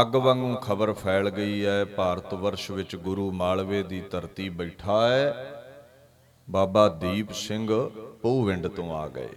ਅੱਗ 0.00 0.16
ਵਾਂਗੂ 0.16 0.54
ਖਬਰ 0.54 0.92
ਫੈਲ 0.92 1.30
ਗਈ 1.30 1.64
ਹੈ 1.66 1.84
ਭਾਰਤ 1.84 2.34
ਵਰਸ਼ 2.34 2.70
ਵਿੱਚ 2.70 2.96
ਗੁਰੂ 2.96 3.32
ਮਾਲਵੇ 3.32 3.82
ਦੀ 3.82 4.00
ਧਰਤੀ 4.00 4.48
ਬੈਠਾ 4.48 5.08
ਹੈ 5.08 5.54
ਬਾਬਾ 6.50 6.88
ਦੀਪ 6.88 7.32
ਸਿੰਘ 7.32 7.88
ਪਹੂਵਿੰਡ 8.22 8.66
ਤੋਂ 8.66 8.94
ਆ 8.94 9.08
ਗਏ। 9.08 9.28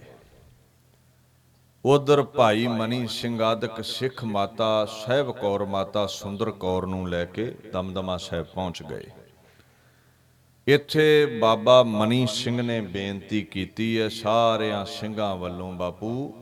ਉਧਰ 1.86 2.22
ਭਾਈ 2.24 2.68
ਮਨੀ 2.68 3.08
ਸਿੰਘ 3.08 3.42
ਆਦਿਕ 3.42 3.84
ਸਿੱਖ 3.84 4.24
ਮਾਤਾ 4.24 4.86
ਸਹਿਬ 4.86 5.32
ਕੌਰ 5.32 5.64
ਮਾਤਾ 5.66 6.06
ਸੁੰਦਰ 6.08 6.52
ਕੌਰ 6.52 6.86
ਨੂੰ 6.86 7.10
ਲੈ 7.10 7.24
ਕੇ 7.26 7.46
ਦਮਦਮਾ 7.74 8.18
ਸਾਹਿਬ 8.18 8.46
ਪਹੁੰਚ 8.46 8.84
ਗਏ। 8.84 9.08
ਇੱਥੇ 10.68 11.26
ਬਾਬਾ 11.42 11.82
ਮਨੀ 11.84 12.28
ਸਿੰਘ 12.34 12.62
ਨੇ 12.62 12.80
ਬੇਨਤੀ 12.82 13.42
ਕੀਤੀ 13.42 14.00
ਹੈ, 14.00 14.10
ਸਾਰਿਆਂ 14.10 14.86
ਸਿੰਘਾਂ 14.86 15.36
ਵੱਲੋਂ, 15.36 15.72
ਬਾਪੂ, 15.74 16.34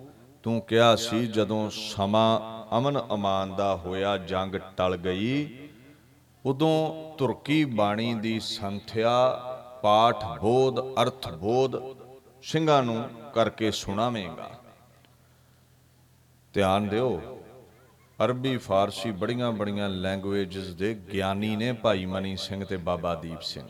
ਤੂੰ 0.44 0.62
ਕਿਹਾ 0.62 0.96
ਸੀ 0.96 1.26
ਜਦੋਂ 1.28 1.70
ਸਮਾਂ 1.70 2.40
ਅਮਨ 2.78 3.02
ਅਮਾਨ 3.14 3.56
ਦਾ 3.56 3.76
ਹੋਇਆ, 3.76 4.18
ਜੰਗ 4.18 4.56
ਟਲ 4.78 4.98
ਗਈ, 4.98 5.50
ਉਦੋਂ 6.46 7.14
ਤੁਰਕੀ 7.18 7.64
ਬਾਣੀ 7.66 8.14
ਦੀ 8.14 8.40
ਸੰਥਿਆ, 8.40 9.40
ਪਾਠ 9.84 10.26
ਬੋਧ, 10.42 10.80
ਅਰਥ 11.02 11.34
ਬੋਧ 11.34 11.82
ਸਿੰਘਾਂ 12.44 12.84
ਨੂੰ 12.84 13.04
ਕਰਕੇ 13.34 13.72
ਸੁਣਾਵੇਂਗਾ। 13.72 14.59
ਧਿਆਨ 16.60 16.88
ਦਿਓ। 16.88 17.10
ਅਰਬੀ, 18.20 18.58
ਫਾਰਸੀ 18.58 19.12
ਬੜੀਆਂ 19.12 19.52
ਬੜੀਆਂ 19.52 19.90
ਲੈਂਗੁਏਜਸ 19.90 20.74
ਦੇ 20.74 20.94
ਗਿਆਨੀ 21.14 21.56
ਨੇ 21.56 21.72
ਭਾਈ 21.74 22.06
ਮਨੀ 22.06 22.36
ਸਿੰਘ 22.38 22.66
ਤੇ 22.66 22.78
ਬਾਬਾ 22.78 23.14
ਦੀਪ 23.16 23.42
ਸਿੰਘ। 23.42 23.68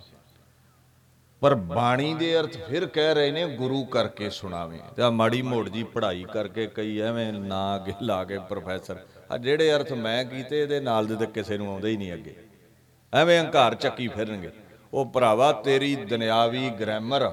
ਪਰ 1.42 1.56
ਬਾਣੀ 1.56 2.14
ਦੇ 2.14 2.40
ਅਰਥ 2.40 2.58
ਫਿਰ 2.70 2.86
ਕਹਿ 2.86 3.14
ਰਹੇ 3.14 3.32
ਨੇ 3.32 3.46
ਗੁਰੂ 3.58 3.84
ਕਰਕੇ 3.86 4.30
ਸੁਣਾਵੇਂ। 4.30 4.80
ਤੇ 4.96 5.04
ਆ 5.04 5.10
ਮਾੜੀ 5.10 5.42
ਮੋੜ 5.42 5.70
ਜੀ 5.70 5.84
ਪੜ੍ਹਾਈ 5.84 6.26
ਕਰਕੇ 6.34 6.68
ਕਈ 6.68 7.00
ਐਵੇਂ 7.00 7.32
ਨਾ 7.34 7.76
ਅੱਗੇ 7.76 7.94
ਲਾ 8.02 8.24
ਕੇ 8.24 8.40
ਪ੍ਰੋਫੈਸਰ 8.40 9.00
ਆ 9.32 9.38
ਜਿਹੜੇ 9.38 9.72
ਅਰਥ 9.74 9.94
ਮੈਂ 9.94 10.24
ਕੀਤੇ, 10.26 10.62
ਇਹਦੇ 10.62 10.80
ਨਾਲ 10.80 11.08
ਦੇ 11.08 11.16
ਤੇ 11.16 11.26
ਕਿਸੇ 11.26 11.58
ਨੂੰ 11.58 11.72
ਆਉਂਦੇ 11.72 11.90
ਹੀ 11.90 11.98
ਨਹੀਂ 11.98 12.14
ਅੱਗੇ। 12.14 12.36
ਐਵੇਂ 13.14 13.40
ਹੰਕਾਰ 13.40 13.76
ਚੱਕੀ 13.76 14.08
ਫਿਰਨਗੇ। 14.08 14.52
ਉਹ 14.94 15.06
ਭਰਾਵਾ, 15.06 15.52
ਤੇਰੀ 15.52 15.96
ਦੁਨਿਆਵੀ 15.96 16.70
ਗ੍ਰਾਮਰ 16.70 17.30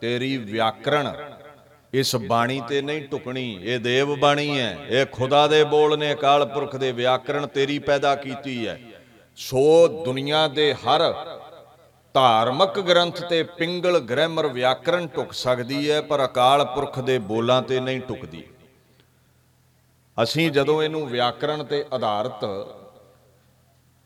ਤੇਰੀ 0.00 0.36
ਵਿਆਕਰਣ 0.36 1.12
ਇਸ 1.92 2.14
ਬਾਣੀ 2.16 2.60
ਤੇ 2.68 2.80
ਨਹੀਂ 2.82 3.08
ਟੁਕਣੀ, 3.08 3.58
ਇਹ 3.62 3.78
ਦੇਵ 3.80 4.14
ਬਾਣੀ 4.16 4.58
ਹੈ। 4.58 4.86
ਇਹ 4.88 5.06
ਖੁਦਾ 5.06 5.46
ਦੇ 5.46 5.62
ਬੋਲ 5.64 5.98
ਨੇ 5.98 6.12
ਅਕਾਲ 6.12 6.44
ਪੁਰਖ 6.46 6.76
ਦੇ 6.76 6.90
ਵਿਆਕਰਣ 6.92 7.46
ਤੇਰੀ 7.46 7.78
ਪੈਦਾ 7.78 8.14
ਕੀਤੀ 8.16 8.66
ਹੈ। 8.66 8.78
ਸੋ 9.38 9.88
ਦੁਨੀਆ 10.04 10.46
ਦੇ 10.48 10.72
ਹਰ 10.74 11.12
ਧਾਰਮਿਕ 12.14 12.78
ਗ੍ਰੰਥ 12.80 13.20
ਤੇ 13.20 13.42
ਪਿੰਗਲ 13.58 13.98
ਗ੍ਰਾਮਰ 14.00 14.46
ਵਿਆਕਰਣ 14.46 15.06
ਟੁਕ 15.06 15.32
ਸਕਦੀ 15.32 15.90
ਹੈ, 15.90 16.00
ਪਰ 16.00 16.24
ਅਕਾਲ 16.24 16.64
ਪੁਰਖ 16.64 16.98
ਦੇ 17.00 17.18
ਬੋਲਾਂ 17.18 17.60
ਤੇ 17.62 17.80
ਨਹੀਂ 17.80 18.00
ਟੁਕਦੀ। 18.00 18.44
ਅਸੀਂ 20.16 20.50
ਜਦੋਂ 20.50 20.82
ਇਹਨੂੰ 20.82 21.06
ਵਿਆਕਰਣ 21.08 21.64
ਤੇ 21.64 21.84
ਆਧਾਰਿਤ 21.92 22.44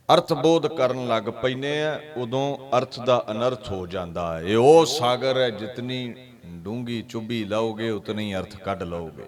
ਅਰਥ 0.08 0.32
ਬੋਧ 0.32 0.66
ਕਰਨ 0.68 1.06
ਲੱਗ 1.08 1.28
ਪੈਨੇ 1.42 1.82
ਆ, 1.82 1.98
ਉਦੋਂ 2.16 2.56
ਅਰਥ 2.78 2.98
ਦਾ 3.00 3.24
ਅਨਰਥ 3.30 3.70
ਹੋ 3.70 3.86
ਜਾਂਦਾ 3.86 4.34
ਹੈ। 4.34 4.42
ਇਹ 4.42 4.56
ਉਹ 4.56 4.84
ਸਾਗਰ 4.88 5.38
ਹੈ 5.38 5.48
ਜਿਤਨੀ 5.50 6.14
ਡੂੰਗੀ 6.52 7.02
ਚੁੱਭੀ 7.02 7.44
ਲਾਓਗੇ, 7.44 7.90
ਉਤਨੀ 7.90 8.34
ਅਰਥ 8.34 8.56
ਕੱਢ 8.56 8.82
ਲਓਗੇ। 8.82 9.24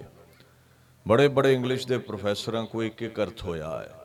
ਬੜੇ 1.09 1.29
ਬੜੇ 1.29 1.55
ਇੰਗਲਿਸ਼ 1.55 1.87
ਦੇ 1.87 1.99
ਪ੍ਰੋਫੈਸਰਾਂ 1.99 2.67
ਕੋ 2.67 2.83
ਇੱਕ 2.83 3.03
ਇੱਕ 3.03 3.21
ਅਰਥ 3.21 3.45
ਹੋਇਆ 3.45 3.79
ਹੈ। 3.79 4.01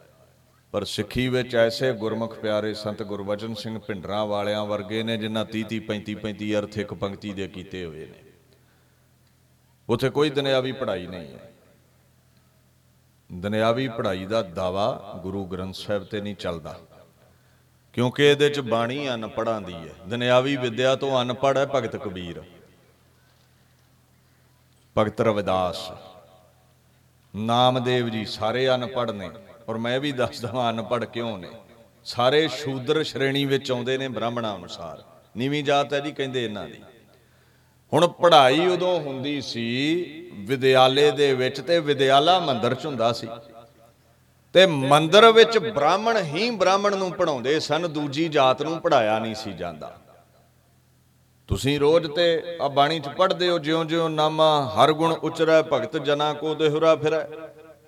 ਪਰ 0.71 0.83
ਸਿੱਖੀ 0.83 1.27
ਵਿੱਚ 1.27 1.55
ਐਸੇ 1.55 1.93
ਗੁਰਮੁਖ 1.93 2.39
ਪਿਆਰੇ 2.39 2.73
ਸੰਤ 2.73 3.03
ਗੁਰਬਚਨ 3.03 3.53
ਸਿੰਘ 3.53 3.79
ਭਿੰਡਰਾਂ 3.79 4.25
ਵਾਲਿਆਂ 4.25 4.65
ਵਰਗੇ 4.65 5.03
ਨੇ, 5.03 5.17
ਜਿਨ੍ਹਾਂ 5.17 5.45
30 5.45 5.63
30 5.63 5.79
35 5.79 6.15
35 6.15 6.55
ਅਰਥ 6.55 6.77
ਇੱਕ 6.77 6.93
ਪੰਕਤੀ 6.93 7.33
ਦੇ 7.33 7.47
ਕੀਤੇ 7.47 7.85
ਹੋਏ 7.85 8.05
ਨੇ। 8.05 8.31
ਉਥੇ 9.89 10.09
ਕੋਈ 10.09 10.29
ਦੁਨਿਆਵੀ 10.29 10.71
ਪੜ੍ਹਾਈ 10.71 11.07
ਨਹੀਂ 11.07 11.33
ਹੈ। 11.33 11.51
ਦੁਨਿਆਵੀ 13.33 13.87
ਪੜ੍ਹਾਈ 13.87 14.25
ਦਾ 14.25 14.41
ਦਾਵਾ 14.41 15.19
ਗੁਰੂ 15.23 15.45
ਗ੍ਰੰਥ 15.45 15.75
ਸਾਹਿਬ 15.75 16.03
ਤੇ 16.03 16.21
ਨਹੀਂ 16.21 16.35
ਚੱਲਦਾ। 16.35 16.79
ਕਿਉਂਕਿ 17.93 18.23
ਇਹਦੇ 18.23 18.49
ਚ 18.49 18.59
ਬਾਣੀ 18.59 19.09
ਅਨਪੜਾਂ 19.09 19.61
ਦੀ 19.61 19.73
ਹੈ। 19.73 19.93
ਦੁਨਿਆਵੀ 20.07 20.55
ਵਿਦਿਆ 20.55 20.95
ਤੋਂ 20.95 21.21
ਅਨਪੜ੍ਹ 21.21 21.59
ਹੈ 21.59 21.65
ਭਗਤ 21.65 21.95
ਕਬੀਰ। 21.95 22.43
ਭਗਤ 24.97 25.21
ਰਵਿਦਾਸ। 25.21 25.91
ਨਾਮਦੇਵ 27.35 28.09
ਜੀ 28.09 28.25
ਸਾਰੇ 28.25 28.69
ਅਨਪੜ੍ਹ 28.69 29.11
ਨੇ, 29.11 29.29
ਔਰ 29.69 29.77
ਮੈਂ 29.77 29.99
ਵੀ 29.99 30.11
ਦੱਸ 30.11 30.41
ਦਵਾਂ 30.41 30.69
ਅਨਪੜ੍ਹ 30.69 31.05
ਕਿਉਂ 31.05 31.37
ਨੇ। 31.37 31.49
ਸਾਰੇ 32.05 32.47
ਸ਼ੂਦਰ 32.47 33.03
ਸ਼੍ਰੇਣੀ 33.03 33.45
ਵਿੱਚ 33.45 33.71
ਆਉਂਦੇ 33.71 33.97
ਨੇ 33.97 34.07
ਬ੍ਰਾਹਮਣਾਂ 34.07 34.55
ਅਨੁਸਾਰ 34.55 35.03
ਨੀਵੀਂ 35.37 35.63
ਜਾਤ 35.63 35.93
ਹੈ 35.93 35.99
ਜੀ, 35.99 36.11
ਕਹਿੰਦੇ 36.11 36.45
ਇਹਨਾਂ 36.45 36.67
ਦੀ। 36.67 36.81
ਹੁਣ 37.93 38.07
ਪੜ੍ਹਾਈ 38.07 38.67
ਉਦੋਂ 38.67 38.99
ਹੁੰਦੀ 38.99 39.41
ਸੀ, 39.41 40.31
ਵਿਦਿਆਲੇ 40.33 41.11
ਦੇ 41.11 41.33
ਵਿੱਚ 41.33 41.61
ਤੇ 41.61 41.79
ਵਿਦਿਆਲਾ 41.79 42.39
ਮੰਦਰ 42.39 42.75
ਚ 42.75 42.85
ਹੁੰਦਾ 42.85 43.11
ਸੀ। 43.13 43.27
ਤੇ 44.53 44.65
ਮੰਦਰ 44.65 45.31
ਵਿੱਚ 45.31 45.57
ਬ੍ਰਾਹਮਣ 45.57 46.17
ਹੀ 46.17 46.49
ਬ੍ਰਾਹਮਣ 46.49 46.97
ਨੂੰ 46.97 47.11
ਪੜਾਉਂਦੇ 47.11 47.59
ਸਨ, 47.59 47.87
ਦੂਜੀ 47.93 48.27
ਜਾਤ 48.27 48.61
ਨੂੰ 48.61 48.79
ਪੜਾਇਆ 48.81 49.19
ਨਹੀਂ 49.19 49.35
ਸੀ 49.35 49.53
ਜਾਂਦਾ। 49.53 49.97
ਤੁਸੀਂ 51.49 51.79
ਰੋਜ਼ 51.79 52.07
ਤੇ 52.07 52.43
ਆ 52.61 52.67
ਬਾਣੀ 52.67 52.99
ਚ 52.99 53.07
ਪੜ੍ਹਦੇ 53.07 53.49
ਹੋ, 53.49 53.59
ਜਿਉਂ-ਜਿਉਂ 53.59 54.09
ਨਾਮਾ 54.09 54.69
ਹਰ 54.69 54.91
ਗੁਣ 54.91 55.11
ਉਚਰੈ, 55.11 55.61
ਭਗਤ 55.61 55.97
ਜਨਾ 55.97 56.33
ਕੋ 56.33 56.55
ਦੇਹੁਰਾ 56.55 56.95
ਫਿਰੈ। 56.95 57.27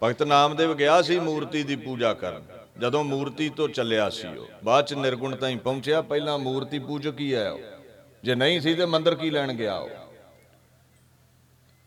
ਭਗਤ 0.03 0.23
ਨਾਮਦੇਵ 0.23 0.73
ਗਿਆ 0.73 1.01
ਸੀ 1.01 1.19
ਮੂਰਤੀ 1.19 1.63
ਦੀ 1.63 1.75
ਪੂਜਾ 1.75 2.13
ਕਰਨ। 2.13 2.43
ਜਦੋਂ 2.79 3.03
ਮੂਰਤੀ 3.03 3.49
ਤੋਂ 3.49 3.69
ਚੱਲਿਆ 3.69 4.09
ਸੀ 4.09 4.27
ਉਹ, 4.27 4.47
ਬਾਅਦ 4.63 4.85
ਚ 4.85 4.93
ਨਿਰਗੁਣ 4.93 5.35
ਤਾਈਂ 5.35 5.57
ਪਹੁੰਚਿਆ, 5.57 6.01
ਪਹਿਲਾਂ 6.01 6.39
ਮੂਰਤੀ 6.39 6.79
ਪੂਜਕ 6.79 7.19
ਹੀ 7.19 7.33
ਆਇਆ 7.33 7.51
ਉਹ। 7.51 7.59
ਜੇ 8.23 8.35
ਨਹੀਂ 8.35 8.61
ਸੀ 8.61 8.75
ਤੇ 8.75 8.85
ਮੰਦਰ 8.85 9.15
ਕੀ 9.15 9.29
ਲੈਣ 9.29 9.53
ਗਿਆ 9.53 9.75
ਉਹ? 9.75 9.89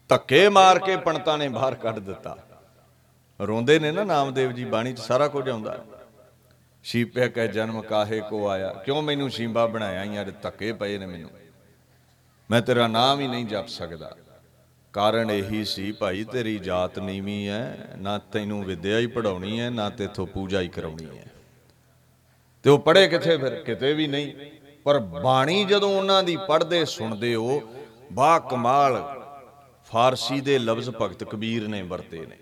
ਧੱਕੇ 0.09 0.49
ਮਾਰ 0.49 0.79
ਕੇ 0.79 0.97
ਪੰਡਤਾਂ 0.97 1.39
ਨੇ 1.39 1.49
ਬਾਹਰ 1.49 1.75
ਕੱਢ 1.75 1.99
ਦਿੱਤਾ। 1.99 2.39
ਰੋਂਦੇ 3.41 3.79
ਨੇ 3.79 3.91
ਨਾ 3.91 4.05
ਨਾਮਦੇਵ 4.05 4.53
ਜੀ, 4.53 4.65
ਬਾਣੀ 4.65 4.93
'ਚ 4.93 4.99
ਸਾਰਾ 4.99 5.29
ਕੁਝ 5.29 5.49
ਆਉਂਦਾ 5.49 5.85
ਸ਼ੀਪੇ 6.83 7.29
ਕੈ 7.29 7.47
ਜਨਮ 7.47 7.83
ਕਾਹੇ 7.83 8.21
ਕੋ 8.31 8.49
ਆਇਆ। 8.49 8.73
ਕਿਉਂ 8.73 9.03
ਮੈਨੂੰ 9.03 9.31
ਸ਼ੀਂਬਾ 9.31 9.67
ਬਣਾਇਆ? 9.67 10.05
ਯਾਰ 10.05 10.33
ਧੱਕੇ 10.43 10.73
ਪਏ 10.73 10.99
ਨੇ 10.99 11.07
ਮੈਨੂੰ। 11.07 11.31
ਮੈਂ 12.51 12.61
ਤੇਰਾ 12.63 12.87
ਨਾਮ 12.87 13.21
ਹੀ 13.21 13.27
ਨਹੀਂ 13.27 13.47
ਜਪ 13.47 13.69
ਸਕਦਾ। 13.69 14.11
ਕਾਰਨ 14.95 15.31
ਇਹੀ 15.31 15.65
ਸੀ 15.65 15.93
ਭਾਈ, 15.93 16.25
ਤੇਰੀ 16.25 16.59
ਜਾਤ 16.59 16.99
ਨੀਵੀਂ 16.99 17.49
ਹੈ 17.49 17.97
ਨਾ 17.99 18.19
ਤੈਨੂੰ 18.33 18.65
ਵਿਦਿਆ 18.65 18.99
ਹੀ 18.99 19.07
ਪੜਾਉਣੀ 19.07 19.61
ਹੈ 19.61 19.71
ਨਾ 19.71 19.89
ਤੇਥੋਂ 19.91 20.27
ਪੂਜਾ 20.27 20.61
ਹੀ 20.61 20.69
ਕਰਾਉਣੀ 20.69 21.19
ਹੈ 21.19 21.25
ਤੇ 22.65 22.71
ਉਹ 22.71 22.79
ਪੜੇ 22.79 23.07
ਕਿੱਥੇ 23.09 23.37
ਫਿਰ? 23.37 23.55
ਕਿਤੇ 23.63 23.93
ਵੀ 23.93 24.07
ਨਹੀਂ। 24.07 24.33
ਪਰ 24.85 24.99
ਬਾਣੀ 24.99 25.65
ਜਦੋਂ 25.65 25.91
ਉਹਨਾਂ 25.99 26.23
ਦੀ 26.23 26.37
ਪੜ੍ਹਦੇ 26.49 26.85
ਸੁਣਦੇ 26.85 27.35
ਹੋ 27.35 27.61
ਬਾ 28.13 28.39
ਕਮਾਲ, 28.39 29.03
ਫਾਰਸੀ 29.87 30.41
ਦੇ 30.41 30.59
ਲਫ਼ਜ਼ 30.59 30.91
ਭਗਤ 30.91 31.25
ਕਬੀਰ 31.25 31.69
ਨੇ 31.69 31.83
ਵਰਤੇ 31.83 32.27
ਨੇ। 32.27 32.37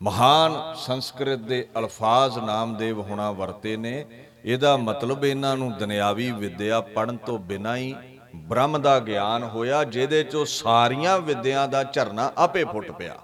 ਮਹਾਨ 0.00 0.74
ਸੰਸਕ੍ਰਿਤ 0.76 1.38
ਦੇ 1.38 1.66
ਅਲਫਾਜ਼ 1.78 2.38
ਨਾਮਦੇਵ 2.38 3.00
ਹੋਣਾ 3.00 3.30
ਵਰਤੇ 3.32 3.76
ਨੇ। 3.76 4.04
ਇਹਦਾ 4.44 4.76
ਮਤਲਬ 4.76 5.24
ਇਹਨਾਂ 5.24 5.56
ਨੂੰ 5.56 5.72
ਦੁਨਿਆਵੀ 5.78 6.30
ਵਿੱਦਿਆ 6.30 6.80
ਪੜਨ 6.80 7.16
ਤੋਂ 7.16 7.38
ਬਿਨਾਂ 7.38 7.76
ਹੀ 7.76 7.94
ਬ੍ਰਹਮ 8.38 8.78
ਦਾ 8.78 8.98
ਗਿਆਨ 9.00 9.42
ਹੋਇਆ, 9.44 9.82
ਜਿਹਦੇ 9.84 10.22
ਚੋਂ 10.24 10.44
ਸਾਰੀਆਂ 10.44 11.18
ਵਿੱਦਿਆ 11.20 11.66
ਦਾ 11.66 11.82
ਝਰਨਾ 11.84 12.32
ਆਪੇ 12.38 12.64
ਫੁੱਟ 12.64 12.90
ਪਿਆ। 12.92 13.16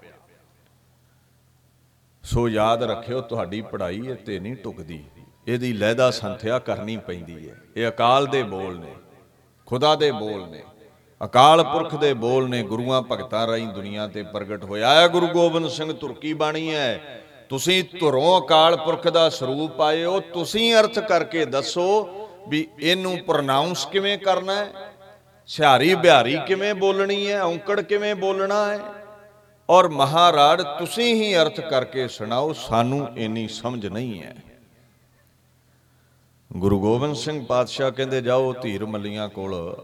ਸੋ 2.24 2.48
ਯਾਦ 2.48 2.82
ਰੱਖਿਓ, 2.82 3.20
ਤੁਹਾਡੀ 3.20 3.60
ਪੜ੍ਹਾਈ 3.62 4.06
ਇਹ 4.06 4.16
ਤੇ 4.16 4.38
ਨਹੀਂ 4.40 4.56
ਟੁਕਦੀ। 4.56 5.04
ਇਹਦੀ 5.48 5.72
ਲਹਿਦਾ 5.72 6.10
ਸੰਥਿਆ 6.10 6.58
ਕਰਨੀ 6.58 6.96
ਪੈਂਦੀ 6.96 7.48
ਹੈ 7.48 7.56
ਇਹ 7.76 7.88
ਅਕਾਲ 7.88 8.26
ਦੇ 8.26 8.42
ਬੋਲ 8.42 8.78
ਨੇ, 8.78 8.94
ਖੁਦਾ 9.68 9.94
ਦੇ 9.94 10.10
ਬੋਲ 10.10 10.46
ਨੇ, 10.50 10.62
ਅਕਾਲ 11.20 11.62
ਪੁਰਖ 11.64 11.94
ਦੇ 11.94 12.12
ਬੋਲ 12.14 12.48
ਨੇ, 12.48 12.62
ਗੁਰੂਆਂ 12.62 13.02
ਭਗਤਾਂ 13.02 13.46
ਰਾਹੀਂ 13.46 13.66
ਦੁਨੀਆ 13.68 14.06
ਤੇ 14.06 14.22
ਪ੍ਰਗਟ 14.22 14.64
ਹੋਇਆ 14.64 14.94
ਹੈ। 14.94 15.08
ਗੁਰੂ 15.08 15.26
ਗੋਬਿੰਦ 15.28 15.68
ਸਿੰਘ 15.68 15.92
ਤੁਰਕੀ 15.92 16.32
ਬਾਣੀ 16.34 16.74
ਹੈ, 16.74 17.20
ਤੁਸੀਂ 17.48 17.82
ਧੁਰੋਂ 18.00 18.40
ਅਕਾਲ 18.40 18.76
ਪੁਰਖ 18.76 19.08
ਦਾ 19.08 19.28
ਸਰੂਪ 19.30 19.80
ਆਏ 19.80 20.04
ਹੋ, 20.04 20.18
ਤੁਸੀਂ 20.34 20.74
ਅਰਥ 20.74 20.98
ਕਰਕੇ 20.98 21.44
ਦੱਸੋ 21.46 21.86
ਵੀ 22.48 22.66
ਇਹਨੂੰ 22.80 23.16
ਪ੍ਰੋਨਾਂਸ 23.18 23.84
ਕਿਵੇਂ 23.86 24.16
ਕਰਨਾ 24.18 24.54
ਹੈ? 24.54 24.91
ਸਿਹਾਰੀ 25.47 25.95
ਬਿਹਾਰੀ 25.95 26.38
ਕਿਵੇਂ 26.47 26.74
ਬੋਲਣੀ 26.74 27.30
ਹੈ? 27.30 27.43
ਔਂਕੜ 27.43 27.80
ਕਿਵੇਂ 27.80 28.14
ਬੋਲਣਾ 28.14 28.72
ਹੈ? 28.72 28.80
ਔਰ 29.70 29.88
ਮਹਾਰਾਜ 29.88 30.62
ਤੁਸੀਂ 30.78 31.14
ਹੀ 31.14 31.36
ਅਰਥ 31.36 31.61
ਕਰਕੇ 31.61 32.09
ਸੁਣਾਓ 32.09 32.53
ਸਾਨੂੰ 32.53 33.09
ਇੰਨੀ 33.16 33.49
ਸਮਝ 33.49 33.86
ਨਹੀਂ 33.86 34.22
ਹੈ। 34.22 34.36
ਗੁਰੂ 36.53 36.80
ਗੋਬਿੰਦ 36.80 37.14
ਸਿੰਘ 37.14 37.47
ਪਾਤਸ਼ਾਹ 37.47 37.90
ਕਹਿੰਦੇ 37.90 38.20
ਜਾਓ 38.20 38.53
ਧੀਰ 38.53 38.86
ਮੱਲੀਆਂ 38.86 39.28
ਕੋਲ। 39.28 39.76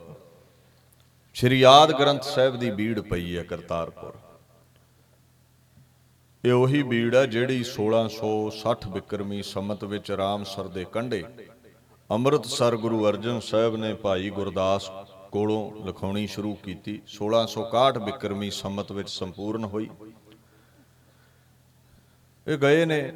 ਸ਼੍ਰੀ 1.34 1.62
ਆਦ 1.62 1.92
ਗ੍ਰੰਥ 1.92 2.22
ਸਾਹਿਬ 2.22 2.56
ਦੀ 2.56 2.70
ਬੀੜ 2.70 3.00
ਪਈ 3.00 3.36
ਹੈ 3.36 3.42
ਕਰਤਾਰਪੁਰ। 3.42 4.16
ਇਹ 6.44 6.52
ਉਹੀ 6.52 6.82
ਬੀੜ 6.82 7.14
ਹੈ 7.16 7.26
ਜਿਹੜੀ 7.26 7.64
1660 7.64 8.88
ਬਿਕਰਮੀ 8.88 9.42
ਸੰਮਤ 9.42 9.84
ਵਿੱਚ 9.84 10.10
ਰਾਮਸਰ 10.10 10.68
ਦੇ 10.68 10.84
ਕੰਢੇ 10.84 11.24
ਅੰਮ੍ਰਿਤਸਰ 12.10 12.76
ਗੁਰੂ 12.76 13.08
ਅਰਜਨ 13.08 13.40
ਸਾਹਿਬ 13.40 13.76
ਨੇ 13.76 13.94
ਭਾਈ 13.94 14.30
ਗੁਰਦਾਸ 14.30 14.90
ਕੋਲੋਂ 15.32 15.86
ਲਿਖਾਉਣੀ 15.86 16.26
ਸ਼ੁਰੂ 16.26 16.54
ਕੀਤੀ। 16.54 17.02
1661 17.06 17.98
ਬਿਕਰਮੀ 17.98 18.50
ਸੰਮਤ 18.50 18.92
ਵਿੱਚ 18.92 19.10
ਸੰਪੂਰਨ 19.10 19.64
ਹੋਈ। 19.64 19.90
ਇਹ 22.46 22.58
ਗਏ 22.58 22.84
ਨੇ। 22.84 23.12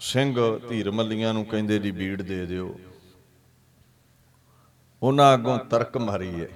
ਸਿੰਘ 0.00 0.58
ਧੀਰ 0.68 0.90
ਮੱਲੀਆਂ 0.90 1.34
ਨੂੰ 1.34 1.44
ਕਹਿੰਦੇ 1.44 1.78
ਜੀ 1.78 1.90
ਬੀੜ 1.90 2.22
ਦੇ 2.22 2.46
ਦਿਓ। 2.46 2.78
ਉਹਨਾਂ 5.02 5.34
ਅੱਗੋਂ 5.34 5.58
ਤਰਕ 5.58 5.96
ਮਾਰੀ 5.96 6.40
ਹੈ 6.40 6.48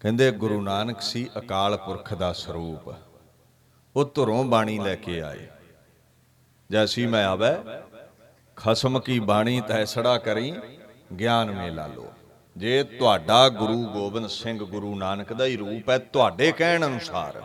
ਕਹਿੰਦੇ 0.00 0.30
ਗੁਰੂ 0.30 0.60
ਨਾਨਕ 0.62 1.00
ਸੀ 1.00 1.28
ਅਕਾਲ 1.38 1.76
ਪੁਰਖ 1.76 2.14
ਦਾ 2.14 2.32
ਸਰੂਪ। 2.32 2.94
ਉਹ 3.96 4.10
ਧੁਰੋਂ 4.14 4.44
ਬਾਣੀ 4.44 4.78
ਲੈ 4.78 4.94
ਕੇ 4.94 5.22
ਆਏ। 5.22 5.46
ਜੈਸੀ 6.70 7.06
ਮੈਂ 7.06 7.26
ਆਵੇ, 7.26 7.54
ਖਸਮ 8.56 9.00
ਕੀ 9.00 9.18
ਬਾਣੀ 9.18 9.60
ਤੈਸੜਾ 9.60 10.18
ਕਰੀ, 10.18 10.54
ਗਿਆਨ 11.18 11.50
ਮੇ 11.50 11.70
ਲਾ 11.70 11.86
ਲੋ। 11.86 12.13
ਜੇ 12.56 12.82
ਤੁਹਾਡਾ 12.82 13.48
ਗੁਰੂ 13.48 13.84
ਗੋਬਿੰਦ 13.84 14.26
ਸਿੰਘ 14.26 14.58
ਗੁਰੂ 14.58 14.94
ਨਾਨਕ 14.94 15.32
ਦਾ 15.32 15.46
ਹੀ 15.46 15.56
ਰੂਪ 15.56 15.90
ਹੈ, 15.90 15.98
ਤੁਹਾਡੇ 15.98 16.52
ਕਹਿਣ 16.52 16.86
ਅਨੁਸਾਰ, 16.86 17.42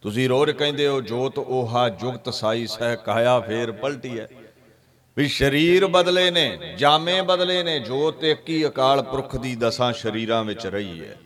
ਤੁਸੀਂ 0.00 0.28
ਰੋਜ਼ 0.28 0.50
ਕਹਿੰਦੇ 0.50 0.86
ਹੋ, 0.86 1.00
ਜੋਤ 1.00 1.38
오ਹਾ 1.38 1.88
ਜੁਗਤ 1.88 2.34
ਸਾਈ 2.34 2.66
ਸਹਿ 2.66 2.96
ਕਾਇਆ 2.96 3.40
ਫੇਰ 3.40 3.72
ਪਲਟੀ 3.72 4.20
ਹੈ। 4.20 4.28
ਵੀ 5.16 5.28
ਸਰੀਰ 5.28 5.86
ਬਦਲੇ 5.86 6.30
ਨੇ, 6.30 6.74
ਜਾਮੇ 6.78 7.20
ਬਦਲੇ 7.20 7.62
ਨੇ, 7.62 7.78
ਜੋਤ 7.80 8.24
ਇੱਕ 8.24 8.48
ਹੀ 8.48 8.66
ਅਕਾਲ 8.66 9.02
ਪੁਰਖ 9.02 9.36
ਦੀ 9.36 9.56
ਦਸਾਂ 9.56 9.92
ਸ਼ਰੀਰਾਂ 9.92 10.44
ਵਿੱਚ 10.44 10.66
ਰਹੀ 10.66 11.00
ਹੈ। 11.00 11.16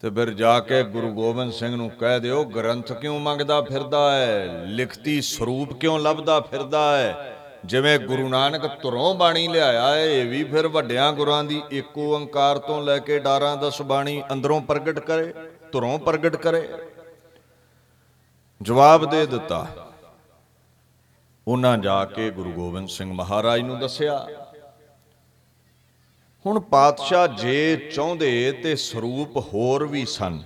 ਤੇ 0.00 0.10
ਫਿਰ 0.10 0.30
ਜਾ 0.30 0.60
ਕੇ 0.60 0.82
ਗੁਰੂ 0.82 1.08
ਗੋਬਿੰਦ 1.08 1.52
ਸਿੰਘ 1.52 1.76
ਨੂੰ 1.76 1.90
ਕਹਿ 1.90 2.20
ਦਿਓ, 2.20 2.44
ਗ੍ਰੰਥ 2.44 2.92
ਕਿਉਂ 2.92 3.20
ਮੰਗਦਾ 3.20 3.60
ਫਿਰਦਾ 3.60 4.16
ਹੈ? 4.16 4.62
ਲਿਖਤੀ 4.66 5.20
ਸਰੂਪ 5.20 5.72
ਕਿਉਂ 5.72 5.98
ਲੱਭਦਾ 5.98 6.40
ਫਿਰਦਾ 6.40 6.98
ਹੈ? 6.98 7.36
ਜਿਵੇਂ 7.64 7.98
ਗੁਰੂ 7.98 8.28
ਨਾਨਕ 8.28 8.66
ਧੁਰੋਂ 8.82 9.14
ਬਾਣੀ 9.14 9.46
ਲਿਆਇਆ 9.48 9.86
ਹੈ 9.88 10.04
ਇਹ 10.06 10.28
ਵੀ 10.28 10.42
ਫਿਰ 10.44 10.66
ਵੱਡਿਆਂ 10.68 11.12
ਗੁਰਾਂ 11.12 11.42
ਦੀ 11.44 11.60
ਏਕ 11.72 11.98
ਓੰਕਾਰ 11.98 12.58
ਤੋਂ 12.58 12.80
ਲੈ 12.82 12.98
ਕੇ 12.98 13.18
ਡਾਰਾਂ 13.18 13.56
ਦਸ 13.56 13.80
ਬਾਣੀ 13.82 14.22
ਅੰਦਰੋਂ 14.32 14.60
ਪ੍ਰਗਟ 14.60 14.98
ਕਰੇ, 14.98 15.32
ਧੁਰੋਂ 15.72 15.98
ਪ੍ਰਗਟ 15.98 16.36
ਕਰੇ। 16.36 16.68
ਜਵਾਬ 18.60 19.04
ਦੇ 19.10 19.24
ਦਿੱਤਾ। 19.26 19.66
ਉਹਨਾਂ 21.46 21.76
ਜਾ 21.78 22.04
ਕੇ 22.04 22.30
ਗੁਰੂ 22.30 22.52
ਗੋਬਿੰਦ 22.52 22.88
ਸਿੰਘ 22.88 23.12
ਮਹਾਰਾਜ 23.12 23.60
ਨੂੰ 23.60 23.78
ਦੱਸਿਆ, 23.78 24.26
ਹੁਣ 26.44 26.60
ਪਾਤਸ਼ਾਹ 26.60 27.26
ਜੇ 27.28 27.90
ਚਾਹੁੰਦੇ 27.94 28.52
ਤੇ 28.62 28.74
ਸਰੂਪ 28.76 29.36
ਹੋਰ 29.44 29.86
ਵੀ 29.86 30.04
ਸਨ। 30.06 30.40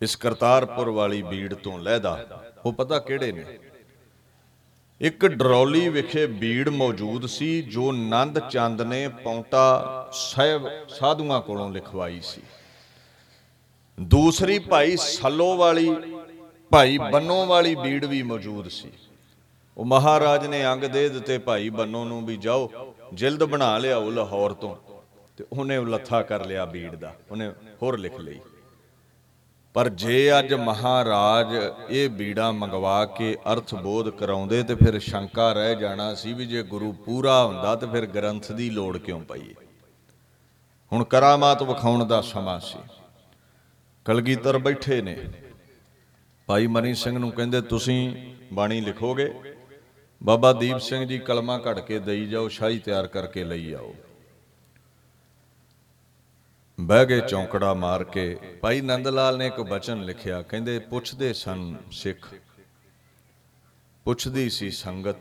ਇਸ 0.00 0.16
ਕਰਤਾਰਪੁਰ 0.16 0.90
ਵਾਲੀ 0.90 1.22
ਬੀੜ 1.22 1.54
ਤੋਂ 1.54 1.78
ਲਹਿਦਾ 1.78 2.42
ਉਹ 2.64 2.72
ਪਤਾ 2.72 2.98
ਕਿਹੜੇ 2.98 3.32
ਨੇ? 3.32 3.44
ਇੱਕ 5.00 5.26
ਡਰੌਲੀ 5.26 5.88
ਵਿਖੇ 5.88 6.26
ਬੀੜ 6.26 6.68
ਮੌਜੂਦ 6.68 7.26
ਸੀ, 7.26 7.62
ਜੋ 7.62 7.92
ਨੰਦ 7.92 8.38
ਚੰਦ 8.38 8.82
ਨੇ 8.82 9.08
ਪੌਂਟਾ 9.08 10.08
ਸਾਹਿਬ 10.12 10.68
ਸਾਧੂਆਂ 10.88 11.40
ਕੋਲੋਂ 11.40 11.70
ਲਿਖਵਾਈ 11.70 12.20
ਸੀ। 12.20 12.42
ਦੂਸਰੀ 14.00 14.58
ਭਾਈ 14.58 14.96
ਸੱਲੋ 14.96 15.56
ਵਾਲੀ, 15.56 15.96
ਭਾਈ 16.70 16.98
ਬੰਨੋ 16.98 17.46
ਵਾਲੀ 17.46 17.74
ਬੀੜ 17.74 18.04
ਵੀ 18.04 18.22
ਮੌਜੂਦ 18.22 18.68
ਸੀ। 18.68 18.90
ਉਹ 19.76 19.84
ਮਹਾਰਾਜ 19.84 20.46
ਨੇ 20.46 20.66
ਅੰਗ 20.66 20.84
ਦੇ 20.84 21.08
ਦਿੱਤੇ, 21.08 21.38
ਭਾਈ 21.38 21.68
ਬੰਨੋ 21.68 22.04
ਨੂੰ 22.04 22.26
ਵੀ 22.26 22.36
ਜਾਓ, 22.36 22.94
ਜਿਲਦ 23.14 23.44
ਬਣਾ 23.44 23.78
ਲਿਆਓ 23.78 24.10
ਲਾਹੌਰ 24.10 24.52
ਤੋਂ। 24.52 24.76
ਤੇ 25.36 25.44
ਉਹਨੇ 25.52 25.76
ਉਹ 25.76 25.86
ਲੱਥਾ 25.86 26.22
ਕਰ 26.22 26.46
ਲਿਆ 26.46 26.64
ਬੀੜ 26.64 26.94
ਦਾ, 26.94 27.14
ਉਹਨੇ 27.30 27.52
ਹੋਰ 27.82 27.98
ਲਿਖ 27.98 28.20
ਲਈ। 28.20 28.40
ਪਰ 29.74 29.88
ਜੇ 29.88 30.38
ਅੱਜ 30.38 30.54
ਮਹਾਰਾਜ 30.54 31.46
ਇਹ 31.90 32.08
ਬੀੜਾ 32.08 32.52
ਮੰਗਵਾ 32.52 33.04
ਕੇ 33.04 33.36
ਅਰਥ 33.52 33.74
ਬੋਧ 33.74 34.10
ਕਰਾਉਂਦੇ 34.10 34.62
ਤੇ 34.62 34.74
ਫਿਰ 34.74 34.98
ਸ਼ੰਕਾ 34.98 35.52
ਰਹਿ 35.52 35.76
ਜਾਣਾ 35.76 36.14
ਸੀ 36.14 36.32
ਵੀ 36.32 36.46
ਜੇ 36.46 36.62
ਗੁਰੂ 36.62 36.92
ਪੂਰਾ 36.92 37.44
ਹੁੰਦਾ 37.44 37.76
ਤੇ 37.76 37.86
ਫਿਰ 37.86 38.06
ਗ੍ਰੰਥ 38.06 38.52
ਦੀ 38.52 38.70
ਲੋੜ 38.70 38.98
ਕਿਉਂ 38.98 39.20
ਪਈ 39.20 39.54
ਹੁਣ 40.92 41.04
ਕਰਾਮਾਤ 41.04 41.62
ਵਿਖਾਉਣ 41.62 42.04
ਦਾ 42.04 42.20
ਸਮਾਂ 42.20 42.60
ਸੀ। 42.60 42.78
ਕਲਗੀਧਰ 44.04 44.58
ਬੈਠੇ 44.58 45.02
ਨੇ। 45.02 45.16
ਭਾਈ 46.46 46.66
ਮਨੀ 46.66 46.94
ਸਿੰਘ 46.94 47.18
ਨੂੰ 47.18 47.30
ਕਹਿੰਦੇ, 47.32 47.60
ਤੁਸੀਂ 47.60 48.32
ਬਾਣੀ 48.52 48.80
ਲਿਖੋਗੇ? 48.80 49.34
ਬਾਬਾ 50.22 50.52
ਦੀਪ 50.52 50.78
ਸਿੰਘ 50.78 51.04
ਜੀ 51.04 51.18
ਕਲਮਾ 51.18 51.58
ਘੜ 51.58 51.80
ਕੇ 51.80 51.98
ਦੇਈ 51.98 52.26
ਜਾਓ, 52.26 52.48
ਸ਼ਾਹੀ 52.48 52.78
ਤਿਆਰ 52.78 53.06
ਕਰਕੇ 53.06 53.44
ਲਈ 53.44 53.72
ਆਓ। 53.72 53.94
ਬਹਿ 56.80 57.06
ਗਏ 57.06 57.20
ਚੌਂਕੜਾ 57.20 57.74
ਮਾਰ 57.74 58.04
ਕੇ, 58.04 58.34
ਭਾਈ 58.60 58.80
ਨੰਦ 58.80 59.08
ਲਾਲ 59.08 59.38
ਨੇ 59.38 59.46
ਇੱਕ 59.46 59.60
ਬਚਨ 59.60 60.02
ਲਿਖਿਆ, 60.02 60.42
ਕਹਿੰਦੇ, 60.42 60.78
ਪੁੱਛਦੇ 60.78 61.32
ਸਨ 61.32 61.76
ਸਿੱਖ। 61.92 62.34
ਪੁੱਛਦੀ 64.04 64.50
ਸੀ 64.50 64.70
ਸੰਗਤ 64.70 65.16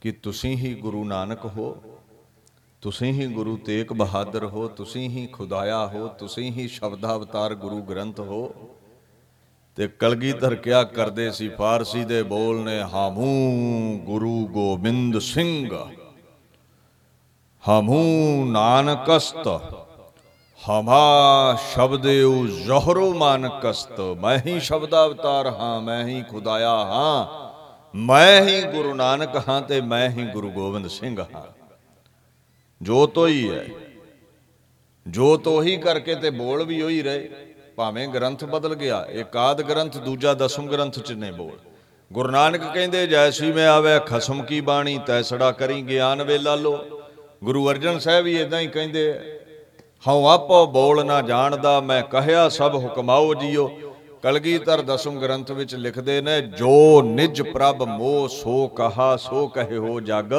ਕਿ 0.00 0.12
ਤੁਸੀਂ 0.12 0.56
ਹੀ 0.56 0.74
ਗੁਰੂ 0.74 1.04
ਨਾਨਕ 1.04 1.44
ਹੋ? 1.44 1.98
ਤੁਸੀਂ 2.80 3.12
ਹੀ 3.12 3.26
ਗੁਰੂ 3.26 3.56
ਤੇਗ 3.56 3.92
ਬਹਾਦਰ 3.92 4.44
ਹੋ? 4.44 4.68
ਤੁਸੀਂ 4.68 5.08
ਹੀ 5.08 5.26
ਖੁਦਾਇਆ 5.26 5.86
ਹੋ? 5.86 6.08
ਤੁਸੀਂ 6.08 6.52
ਹੀ 6.52 6.68
ਸ਼ਬਦ 6.68 7.06
ਅਵਤਾਰ 7.06 7.54
ਗੁਰੂ 7.54 7.82
ਗ੍ਰੰਥ 7.82 8.20
ਹੋ? 8.20 8.76
ਤੇ 9.76 9.88
ਕਲਗੀਧਰ 9.88 10.54
ਕਿਆ 10.54 10.82
ਕਰਦੇ 10.82 11.30
ਸੀ? 11.30 11.48
ਫਾਰਸੀ 11.48 12.04
ਦੇ 12.04 12.22
ਬੋਲ 12.22 12.64
ਨੇ, 12.64 12.82
ਹਾਮੂ 12.82 13.52
ਗੁਰੂ 13.98 14.46
ਗੋਬਿੰਦ 14.46 15.18
ਸਿੰਘ। 15.18 15.70
ਹਮੂ 17.68 18.44
ਨਾਨਕਸਤ। 18.44 19.48
ਹਮਾ 20.70 21.58
ਸ਼ਬਦੇਉ 21.74 22.46
ਜ਼ਹਰੋ 22.46 23.14
ਮਾਨਕਸਤ। 23.14 24.00
ਮੈਂ 24.00 24.38
ਹੀ 24.46 24.60
ਸ਼ਬਦ 24.60 24.94
ਅਵਤਾਰ 24.94 25.46
ਹਾਂ, 25.46 25.80
ਮੈਂ 25.80 26.06
ਹੀ 26.06 26.22
ਖੁਦਾਇਆ 26.22 26.70
ਹਾਂ। 26.70 27.26
ਮੈਂ 27.94 28.42
ਹੀ 28.42 28.62
ਗੁਰੂ 28.62 28.94
ਨਾਨਕ 28.94 29.48
ਹਾਂ 29.48 29.62
ਤੇ 29.62 29.80
ਮੈਂ 29.80 30.10
ਹੀ 30.10 30.26
ਗੁਰੂ 30.26 30.50
ਗੋਬਿੰਦ 30.50 30.86
ਸਿੰਘ 30.86 31.24
ਹਾਂ। 31.34 31.42
ਜੋ 32.82 33.06
ਤੋ 33.06 33.26
ਹੀ 33.26 33.50
ਹੈ 33.50 33.66
ਜੋ 35.08 35.36
ਤੋ 35.36 35.62
ਹੀ 35.62 35.76
ਕਰਕੇ 35.76 36.14
ਤੇ 36.14 36.30
ਬੋਲ 36.30 36.64
ਵੀ 36.64 36.82
ਉਹੀ 36.82 37.02
ਰਹੇ। 37.02 37.28
ਭਾਵੇਂ 37.76 38.08
ਗ੍ਰੰਥ 38.08 38.44
ਬਦਲ 38.44 38.74
ਗਿਆ, 38.74 39.06
ਇਕਾਦ 39.10 39.62
ਗ੍ਰੰਥ, 39.62 39.98
ਦੂਜਾ 39.98 40.34
ਦਸਮ 40.34 40.66
ਗ੍ਰੰਥ 40.66 40.98
ਚ 40.98 41.12
ਨੇ 41.12 41.32
ਬੋਲ। 41.32 41.58
ਗੁਰੂ 42.12 42.30
ਨਾਨਕ 42.30 42.74
ਕਹਿੰਦੇ 42.74 43.06
ਜੈਸੀ 43.06 43.52
ਮੈਂ 43.52 43.68
ਆਵੇ, 43.68 44.00
ਖਸਮ 44.06 44.42
ਕੀ 44.42 44.60
ਬਾਣੀ 44.60 44.98
ਤੈਸੜਾ 45.06 45.52
ਕਰੀ 45.52 45.82
ਗਿਆਨ 45.82 46.22
ਵੇਲਾ 46.22 46.54
ਲੋ 46.54 46.95
ਗੁਰੂ 47.42 47.68
ਅਰਜਨ 47.70 47.98
ਸਾਹਿਬ 47.98 48.24
ਵੀ 48.24 48.36
ਇਦਾਂ 48.40 48.60
ਹੀ 48.60 48.66
ਕਹਿੰਦੇ 48.66 49.02
ਹਉ 50.02 50.26
ਆਪੋ 50.26 50.66
ਬੋਲ 50.66 51.04
ਨਾ 51.06 51.20
ਜਾਣਦਾ, 51.22 51.80
ਮੈਂ 51.80 52.02
ਕਹਿਆ 52.02 52.48
ਸਭ 52.48 52.74
ਹੁਕਮਾਓ 52.74 53.34
ਜੀਓ। 53.34 53.68
ਕਲਗੀਧਰ 54.22 54.82
ਦਸਮ 54.82 55.18
ਗ੍ਰੰਥ 55.20 55.50
ਵਿੱਚ 55.50 55.74
ਲਿਖਦੇ 55.74 56.20
ਨੇ, 56.20 56.40
ਜੋ 56.40 57.02
ਨਿਜ 57.02 57.42
ਪ੍ਰਭ 57.42 57.82
ਮੋਹ 57.82 58.28
ਸੋ 58.28 58.66
ਕਹਾ, 58.68 59.16
ਸੋ 59.16 59.46
ਕਹੇ 59.48 59.76
ਹੋ 59.76 60.00
ਜਗ 60.00 60.32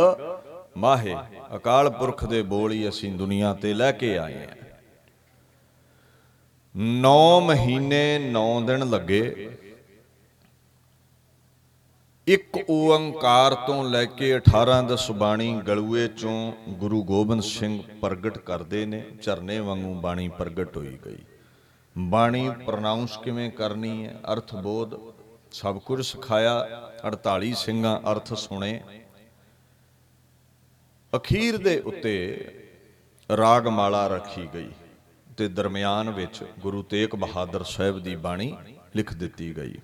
ਮਾਹੇ। 0.78 1.16
ਅਕਾਲ 1.56 1.90
ਪੁਰਖ 1.90 2.26
ਦੇ 2.26 2.42
ਬੋਲ 2.42 2.72
ਹੀ 2.72 2.88
ਅਸੀਂ 2.90 3.12
ਦੁਨੀਆ 3.12 3.54
ਤੇ 3.54 3.74
ਲੈ 3.74 3.92
ਕੇ 3.92 4.18
ਆਏ 4.18 4.34
ਹਾਂ। 4.36 4.56
9 7.02 7.40
ਮਹੀਨੇ 7.42 8.20
9 8.32 8.60
ਦਿਨ 8.62 8.90
ਲੱਗੇ। 8.90 9.50
ਇੱਕ 12.28 12.66
ਓੰਕਾਰ 12.70 13.56
ਤੋਂ 13.56 13.84
ਲੈ 13.84 14.06
ਕੇ 14.06 14.38
18 14.38 14.82
ਦਸ 14.88 15.12
ਬਾਣੀ 15.12 15.62
ਗਲੂਏ 15.68 16.08
ਚੋਂ 16.08 16.54
ਗੁਰੂ 16.70 17.04
ਗੋਬਿੰਦ 17.04 17.42
ਸਿੰਘ 17.42 17.84
ਪ੍ਰਗਟ 18.02 18.38
ਕਰਦੇ 18.38 18.86
ਨੇ, 18.86 19.06
ਝਰਨੇ 19.22 19.60
ਵਾਂਗੂ 19.60 19.94
ਬਾਣੀ 19.94 20.28
ਪ੍ਰਗਟ 20.28 20.78
ਹੋਈ 20.78 20.98
ਗਈ। 21.06 21.18
ਬਾਣੀ 21.98 22.52
ਪ੍ਰਨਾਉਂਸ 22.66 23.18
ਕਿਵੇਂ 23.18 23.52
ਕਰਨੀ 23.52 24.06
ਹੈ? 24.06 24.20
ਅਰਥ 24.34 24.56
ਬੋਧ, 24.56 25.14
ਸਭ 25.52 25.80
ਕੁਝ 25.80 26.06
ਸਿਖਾਇਆ 26.06 26.68
48 27.04 27.54
ਸਿੰਘਾਂ 27.54 28.12
ਅਰਥ 28.12 28.34
ਸੁਣੇ। 28.34 28.82
ਅਖੀਰ 31.16 31.58
ਦੇ 31.58 31.80
ਉੱਤੇ 31.80 32.46
ਰਾਗਮਾਲਾ 33.38 34.08
ਰੱਖੀ 34.08 34.48
ਗਈ 34.54 34.72
ਤੇ 35.38 35.48
ਦਰਮਿਆਨ 35.48 36.10
ਵਿੱਚ 36.10 36.44
ਗੁਰੂ 36.60 36.84
ਤੇਗ 36.84 37.16
ਬਹਾਦਰ 37.16 37.64
ਸਾਹਿਬ 37.64 38.00
ਦੀ 38.00 38.16
ਬਾਣੀ 38.16 38.58
ਲਿਖ 38.96 39.14
ਦਿੱਤੀ 39.14 39.58
ਗਈ। 39.58 39.76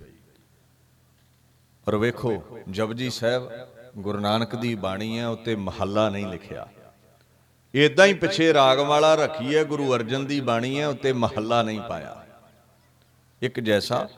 ਪਰ 1.84 1.96
ਵੇਖੋ, 1.96 2.58
ਜਪਜੀ 2.70 3.10
ਸਾਹਿਬ 3.10 3.50
ਗੁਰੂ 3.98 4.18
ਨਾਨਕ 4.18 4.54
ਦੀ 4.54 4.74
ਬਾਣੀ 4.74 5.18
ਹੈ, 5.18 5.28
ਉੱਤੇ 5.28 5.56
ਮਹੱਲਾ 5.56 6.08
ਨਹੀਂ 6.08 6.26
ਲਿਖਿਆ। 6.26 6.68
ਇਦਾਂ 7.74 8.06
ਹੀ 8.06 8.14
ਪਿੱਛੇ 8.14 8.54
ਰਾਗਮਾਲਾ 8.54 9.14
ਰੱਖੀ 9.14 9.56
ਹੈ 9.56 9.64
ਗੁਰੂ 9.64 9.94
ਅਰਜਨ 9.94 10.26
ਦੀ 10.26 10.40
ਬਾਣੀ 10.40 10.80
ਹੈ, 10.80 10.88
ਉੱਤੇ 10.88 11.12
ਮਹੱਲਾ 11.12 11.62
ਨਹੀਂ 11.62 11.80
ਪਾਇਆ। 11.80 12.24
ਇੱਕ 13.42 13.60
ਜੈਸਾ 13.60 14.08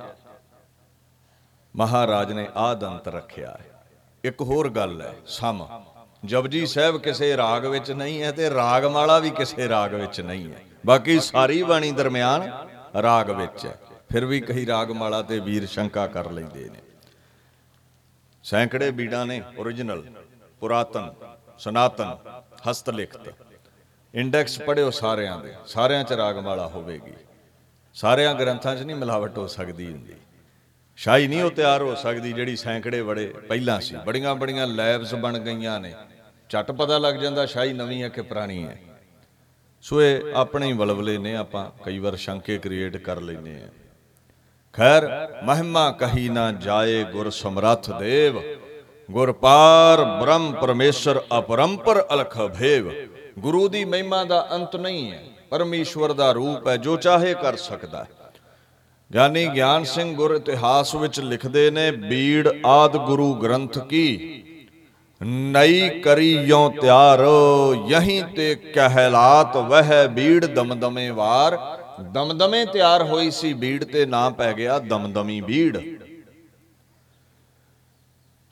ਮਹਾਰਾਜ 1.76 2.32
ਨੇ 2.32 2.48
ਆਦੰਤ 2.56 3.08
ਰੱਖਿਆ 3.08 3.50
ਹੈ। 3.50 3.84
ਇੱਕ 4.24 4.42
ਹੋਰ 4.42 4.68
ਗੱਲ 4.68 5.02
ਹੈ, 5.02 5.14
ਸਮ। 5.26 5.66
ਜਪਜੀ 6.24 6.66
ਸਾਹਿਬ 6.66 6.96
ਕਿਸੇ 6.96 7.36
ਰਾਗ 7.36 7.66
ਵਿੱਚ 7.66 7.90
ਨਹੀਂ 7.90 8.22
ਹੈ 8.22 8.32
ਤੇ 8.32 8.50
ਰਾਗਮਾਲਾ 8.50 9.18
ਵੀ 9.18 9.30
ਕਿਸੇ 9.30 9.68
ਰਾਗ 9.68 9.94
ਵਿੱਚ 9.94 10.20
ਨਹੀਂ 10.20 10.52
ਹੈ। 10.52 10.62
ਬਾਕੀ 10.86 11.20
ਸਾਰੀ 11.20 11.62
ਬਾਣੀ 11.62 11.92
ਦਰਮਿਆਨ 11.92 12.68
ਰਾਗ 13.02 13.30
ਵਿੱਚ 13.30 13.66
ਹੈ। 13.66 13.78
ਫਿਰ 14.12 14.24
ਵੀ 14.24 14.40
ਕਈ 14.40 14.66
ਰਾਗਮਾਲਾ 14.66 15.22
ਤੇ 15.22 15.40
ਵੀਰ 15.40 15.66
ਸ਼ੰਕਾ 15.66 16.06
ਕਰ 16.06 16.30
ਲੈਂਦੇ 16.30 16.70
ਨੇ। 16.70 16.78
ਸੈਂਕੜੇ 18.46 18.90
ਬੀੜਾਂ 18.90 19.26
ਨੇ 19.26 19.42
origignal 19.60 20.02
ਪੁਰਾਤਨ, 20.60 21.14
ਸਨਾਤਨ 21.58 22.16
ਹਸਤ 22.70 22.90
ਲਿਖਤ 22.90 23.34
ਇੰਡੈਕਸ 24.14 24.60
ਪੜਿਓ 24.60 24.90
ਸਾਰਿਆਂ 24.90 25.38
ਦੇ, 25.38 25.54
ਸਾਰਿਆਂ 25.66 26.04
ਚ 26.04 26.12
ਰਾਗਮਾਲਾ 26.12 26.66
ਹੋਵੇਗੀ। 26.68 27.12
ਸਾਰਿਆਂ 27.94 28.34
ਗ੍ਰੰਥਾਂ 28.34 28.76
'ਚ 28.76 28.82
ਨਹੀਂ 28.82 28.96
ਮਿਲਾਵਟ 28.96 29.38
ਹੋ 29.38 29.46
ਸਕਦੀ 29.46 29.92
ਹੁੰਦੀ। 29.92 30.14
ਸ਼ਾਹੀ 30.96 31.26
ਨਹੀਂ 31.26 31.42
ਉਹ 31.42 31.50
ਤਿਆਰ 31.50 31.82
ਹੋ 31.82 31.94
ਸਕਦੀ 31.94 32.32
ਜਿਹੜੀ 32.32 32.56
ਸੈਂਕੜੇ 32.56 33.02
ਬੜੇ 33.02 33.26
ਪਹਿਲਾਂ 33.26 33.80
ਸੀ। 33.80 33.96
ਬੜੀਆਂ 33.96 34.34
ਬੜੀਆਂ 34.34 34.66
ਲੈਬਸ 34.66 35.14
ਬਣ 35.14 35.38
ਗਈਆਂ 35.38 35.80
ਨੇ। 35.80 35.94
ਝਟ 36.48 36.70
ਪਤਾ 36.72 36.98
ਲੱਗ 36.98 37.14
ਜਾਂਦਾ 37.14 37.46
ਸ਼ਾਹੀ 37.46 37.72
ਨਵੀਂ 37.72 38.02
ਹੈ 38.02 38.08
ਕਿ 38.08 38.22
ਪੁਰਾਣੀ 38.22 38.66
ਹੈ। 38.66 38.78
ਸੋ 39.82 40.02
ਇਹ 40.02 40.34
ਆਪਣੇ 40.34 40.66
ਹੀ 40.66 40.72
ਵਲਵਲੇ 40.72 41.18
ਨੇ 41.18 41.36
ਆਪਾਂ 41.36 41.70
ਕਈ 41.84 41.98
ਵਾਰ 41.98 42.16
ਸ਼ੰਕੇ 42.16 42.58
ਕ੍ਰੀਏਟ 42.58 42.96
ਕਰ 42.96 43.20
ਲੈਨੇ 43.20 43.62
ਆ 43.62 43.68
ਖੈਰ, 44.76 45.06
ਮਹਿਮਾ 45.44 45.90
ਕਹੀ 45.90 46.28
ਨਾ 46.28 46.50
ਜਾਏ 46.52 47.02
ਗੁਰ 47.04 47.30
ਸਮਰੱਥ 47.30 47.90
ਦੇਵ। 47.90 48.40
ਗੁਰ 49.08 49.32
ਪਾਰ 49.32 50.02
ਬ੍ਰਹਮ 50.20 50.52
ਪਰਮੇਸ਼ਰ 50.52 51.20
ਅਪਰੰਪਰ 51.38 52.00
ਅਲਖ 52.14 52.36
ਭੇਵ। 52.58 52.90
ਗੁਰੂ 53.38 53.68
ਦੀ 53.68 53.84
ਮਹਿਮਾ 53.84 54.22
ਦਾ 54.24 54.46
ਅੰਤ 54.52 54.76
ਨਹੀਂ 54.76 55.10
ਹੈ, 55.12 55.22
ਪਰਮੇਸ਼ਵਰ 55.50 56.12
ਦਾ 56.12 56.30
ਰੂਪ 56.32 56.68
ਹੈ 56.68 56.76
ਜੋ 56.76 56.96
ਚਾਹੇ 56.96 57.34
ਕਰ 57.34 57.56
ਸਕਦਾ 57.56 58.02
ਹੈ। 58.04 58.08
ਗਿਆਨੀ 59.10 59.46
ਗਿਆਨ 59.46 59.84
ਸਿੰਘ 59.84 60.14
ਗੁਰ 60.16 60.34
ਇਤਿਹਾਸ 60.34 60.94
ਵਿੱਚ 60.94 61.20
ਲਿਖਦੇ 61.20 61.70
ਨੇ, 61.70 61.90
ਬੀੜ 61.90 62.48
ਆਦ 62.66 62.96
ਗੁਰੂ 62.96 63.32
ਗ੍ਰੰਥ 63.34 63.78
ਕੀ? 63.78 64.42
ਨਈ 65.20 65.88
ਕਰੀ 66.00 66.32
ਯੋਂ 66.38 66.70
ਤਿਆਰ, 66.70 67.24
ਯਹੀਂ 67.88 68.22
ਤੇ 68.36 68.54
ਕਹਿਲਾਤ 68.54 69.56
ਵਹਿ 69.56 70.06
ਬੀੜ 70.08 70.44
ਦਮਦਮੇ 70.44 71.10
ਵਾਰ। 71.10 71.58
ਦਮਦਮੇ 72.02 72.64
ਤਿਆਰ 72.64 73.02
ਹੋਈ 73.02 73.30
ਸੀ, 73.30 73.52
ਬੀੜ 73.52 73.84
ਤੇ 73.84 74.06
ਨਾਂ 74.06 74.30
ਪੈ 74.30 74.52
ਗਿਆ 74.52 74.78
ਦਮਦਮੀ 74.78 75.40
ਬੀੜ। 75.40 75.78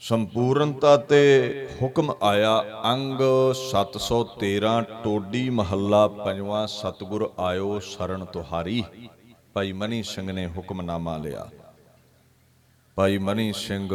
ਸੰਪੂਰਨਤਾ 0.01 0.97
ਤੇ 0.97 1.69
ਹੁਕਮ 1.83 2.15
ਆਇਆ, 2.23 2.65
ਅੰਗ 2.85 3.21
713 3.55 4.83
ਟੋਡੀ 4.83 5.51
ਮਹੱਲਾ 5.51 6.09
ਪੰਜਵਾਂ 6.09 6.67
ਸਤਗੁਰ 6.67 7.33
ਆਇਓ 7.39 7.79
ਸ਼ਰਨ 7.79 8.25
ਤੁਹਾਰੀ। 8.25 8.85
ਭਾਈ 9.55 9.73
ਮਨੀ 9.73 10.03
ਸਿੰਘ 10.03 10.33
ਨੇ 10.33 10.47
ਹੁਕਮਨਾਮਾ 10.47 11.17
ਲਿਆ। 11.17 11.51
ਭਾਈ 12.97 13.19
ਮਨੀ 13.19 13.53
ਸਿੰਘ, 13.53 13.89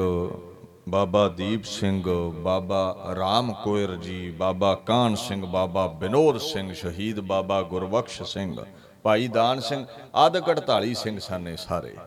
ਬਾਬਾ 0.90 1.28
ਦੀਪ 1.28 1.64
ਸਿੰਘ, 1.64 2.32
ਬਾਬਾ 2.32 3.14
ਰਾਮ 3.16 3.54
ਕੋਇਰ 3.54 3.96
ਜੀ, 3.96 4.32
ਬਾਬਾ 4.32 4.76
ਕਾਨ 4.76 5.16
ਸਿੰਘ, 5.16 5.46
ਬਾਬਾ 5.46 5.88
ਬਿਨੋਦ 5.88 6.38
ਸਿੰਘ 6.38 6.74
ਸ਼ਹੀਦ, 6.74 7.20
ਬਾਬਾ 7.20 7.62
ਗੁਰਬਖਸ਼ 7.62 8.24
ਸਿੰਘ। 8.24 8.58
ਭਾਈ 9.04 9.28
ਦਾਨ 9.28 9.60
ਸਿੰਘ, 9.60 9.86
ਆਦਿ 10.16 10.40
48 10.40 10.94
ਸਿੰਘ 10.94 11.20
ਸਾਨੇ 11.20 11.56
ਸਾਰੇ। 11.56 11.98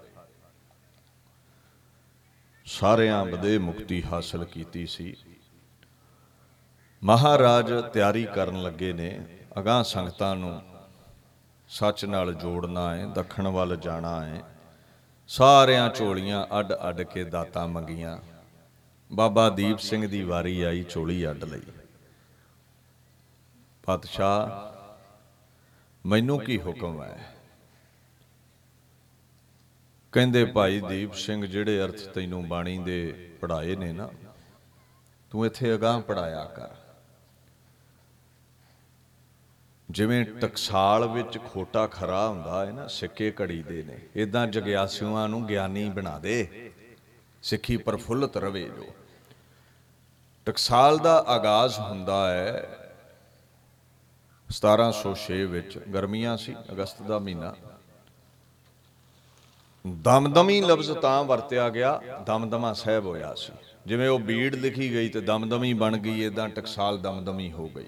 ਸਾਰਿਆਂ 2.65 3.25
ਬਦੇ 3.25 3.59
ਮੁਕਤੀ 3.59 4.03
ਹਾਸਲ 4.03 4.45
ਕੀਤੀ 4.45 4.87
ਸੀ। 4.87 5.17
ਮਹਾਰਾਜ 7.05 7.73
ਤਿਆਰੀ 7.93 8.25
ਕਰਨ 8.25 8.63
ਲੱਗੇ 8.63 8.93
ਨੇ, 8.93 9.27
ਅਗਾਹ 9.59 9.83
ਸੰਗਤਾਂ 9.83 10.37
ਨੂੰ 10.37 10.63
ਸੱਚ 11.69 12.05
ਨਾਲ 12.05 12.35
ਜੋੜਨਾ 12.35 12.95
ਹੈ, 12.95 13.07
ਦੱਖਣ 13.07 13.49
ਵੱਲ 13.49 13.77
ਜਾਣਾ 13.77 14.25
ਹੈ। 14.25 14.43
ਸਾਰਿਆਂ 15.29 15.91
ਝੋਲੀਆਂ 15.91 16.47
ਅੱਡ 16.59 16.73
ਅੱਡ 16.73 17.03
ਕੇ 17.03 17.25
ਦਾਤਾਂ 17.25 17.69
ਮੰਗੀਆਂ। 17.69 18.19
ਬਾਬਾ 19.13 19.51
ਦੀਪ 19.51 19.79
ਸਿੰਘ 19.79 20.09
ਦੀ 20.09 20.23
ਵਾਰੀ 20.23 20.63
ਆਈ 20.63 20.85
ਝੋਲੀ 20.91 21.31
ਅੱਡ 21.31 21.45
ਲਈ। 21.45 21.63
ਪਾਤਸ਼ਾਹ 23.85 24.72
ਮੈਨੂੰ 26.07 26.41
ਕੀ 26.41 26.61
ਹੁਕਮ 26.61 27.03
ਹੈ? 27.03 27.35
ਕਹਿੰਦੇ 30.13 30.45
ਭਾਈ 30.45 30.81
ਦੀਪ 30.81 31.15
ਸਿੰਘ 31.15 31.47
ਜਿਹੜੇ 31.47 31.83
ਅਰਥ 31.83 31.95
ਤੈਨੂੰ 31.95 32.49
ਬਾਣੀ 32.49 32.79
ਦੇ 32.79 33.31
ਪੜਾਏ 33.41 33.77
ਨੇ 33.77 33.93
ਨਾ 33.93 34.11
ਤੂੰ 35.31 35.47
ਇੱਥੇ 35.47 35.75
ਅਗਾਹ 35.75 36.01
ਪੜਾਇਆ 36.01 36.45
ਕਰ। 36.45 36.69
ਜਿਵੇਂ 39.91 40.25
ਟਕਸਾਲ 40.25 41.09
ਵਿੱਚ 41.09 41.39
ਖੋਟਾ 41.39 41.87
ਖਰਾ 41.87 42.29
ਹੁੰਦਾ 42.29 42.67
ਹੈ 42.67 42.71
ਨਾ 42.71 42.87
ਸਿੱਕੇ 42.87 43.35
ਘੜੀ 43.41 43.63
ਦੇ 43.63 43.83
ਨੇ। 43.83 43.99
ਇਦਾਂ 44.17 44.47
ਜਗਿਆਸੂਆਂ 44.47 45.29
ਨੂੰ 45.29 45.47
ਗਿਆਨੀ 45.47 45.91
ਬਣਾ 45.91 46.19
ਦੇ। 46.19 46.73
ਸਿੱਖੀ 47.43 47.77
ਪ੍ਰਫੁੱਲਤ 47.77 48.37
ਰਵੇ 48.37 48.69
ਜੋ। 48.69 48.87
ਟਕਸਾਲ 50.45 50.99
ਦਾ 50.99 51.25
ਆਗਾਜ਼ 51.27 51.79
ਹੁੰਦਾ 51.79 52.31
ਹੈ 52.31 52.79
1706 54.53 55.45
ਵਿੱਚ 55.45 55.79
ਗਰਮੀਆਂ 55.79 56.37
ਸੀ, 56.37 56.55
ਅਗਸਤ 56.73 57.03
ਦਾ 57.03 57.19
ਮਹੀਨਾ। 57.19 57.55
ਦਮਦਮੀ 59.87 60.61
ਲਫ਼ਜ਼ 60.61 60.93
ਤਾਂ 60.93 61.25
ਵਰਤਿਆ 61.25 61.69
ਗਿਆ, 61.69 62.01
ਦਮਦਮਾ 62.27 62.73
ਸਾਹਿਬ 62.73 63.07
ਹੋਇਆ 63.07 63.35
ਸੀ। 63.35 63.53
ਜਿਵੇਂ 63.87 64.09
ਉਹ 64.09 64.19
ਬੀੜ 64.19 64.55
ਲਿਖੀ 64.55 64.95
ਗਈ 64.95 65.09
ਤੇ 65.09 65.21
ਦਮਦਮੀ 65.21 65.75
ਬਣ 65.75 65.97
ਗਈ 65.99 66.25
ਇਦਾਂ 66.25 66.49
ਟਕਸਾਲ 66.49 66.99
ਦਮਦਮੀ 66.99 67.53
ਹੋ 67.53 67.69
ਗਈ। 67.69 67.87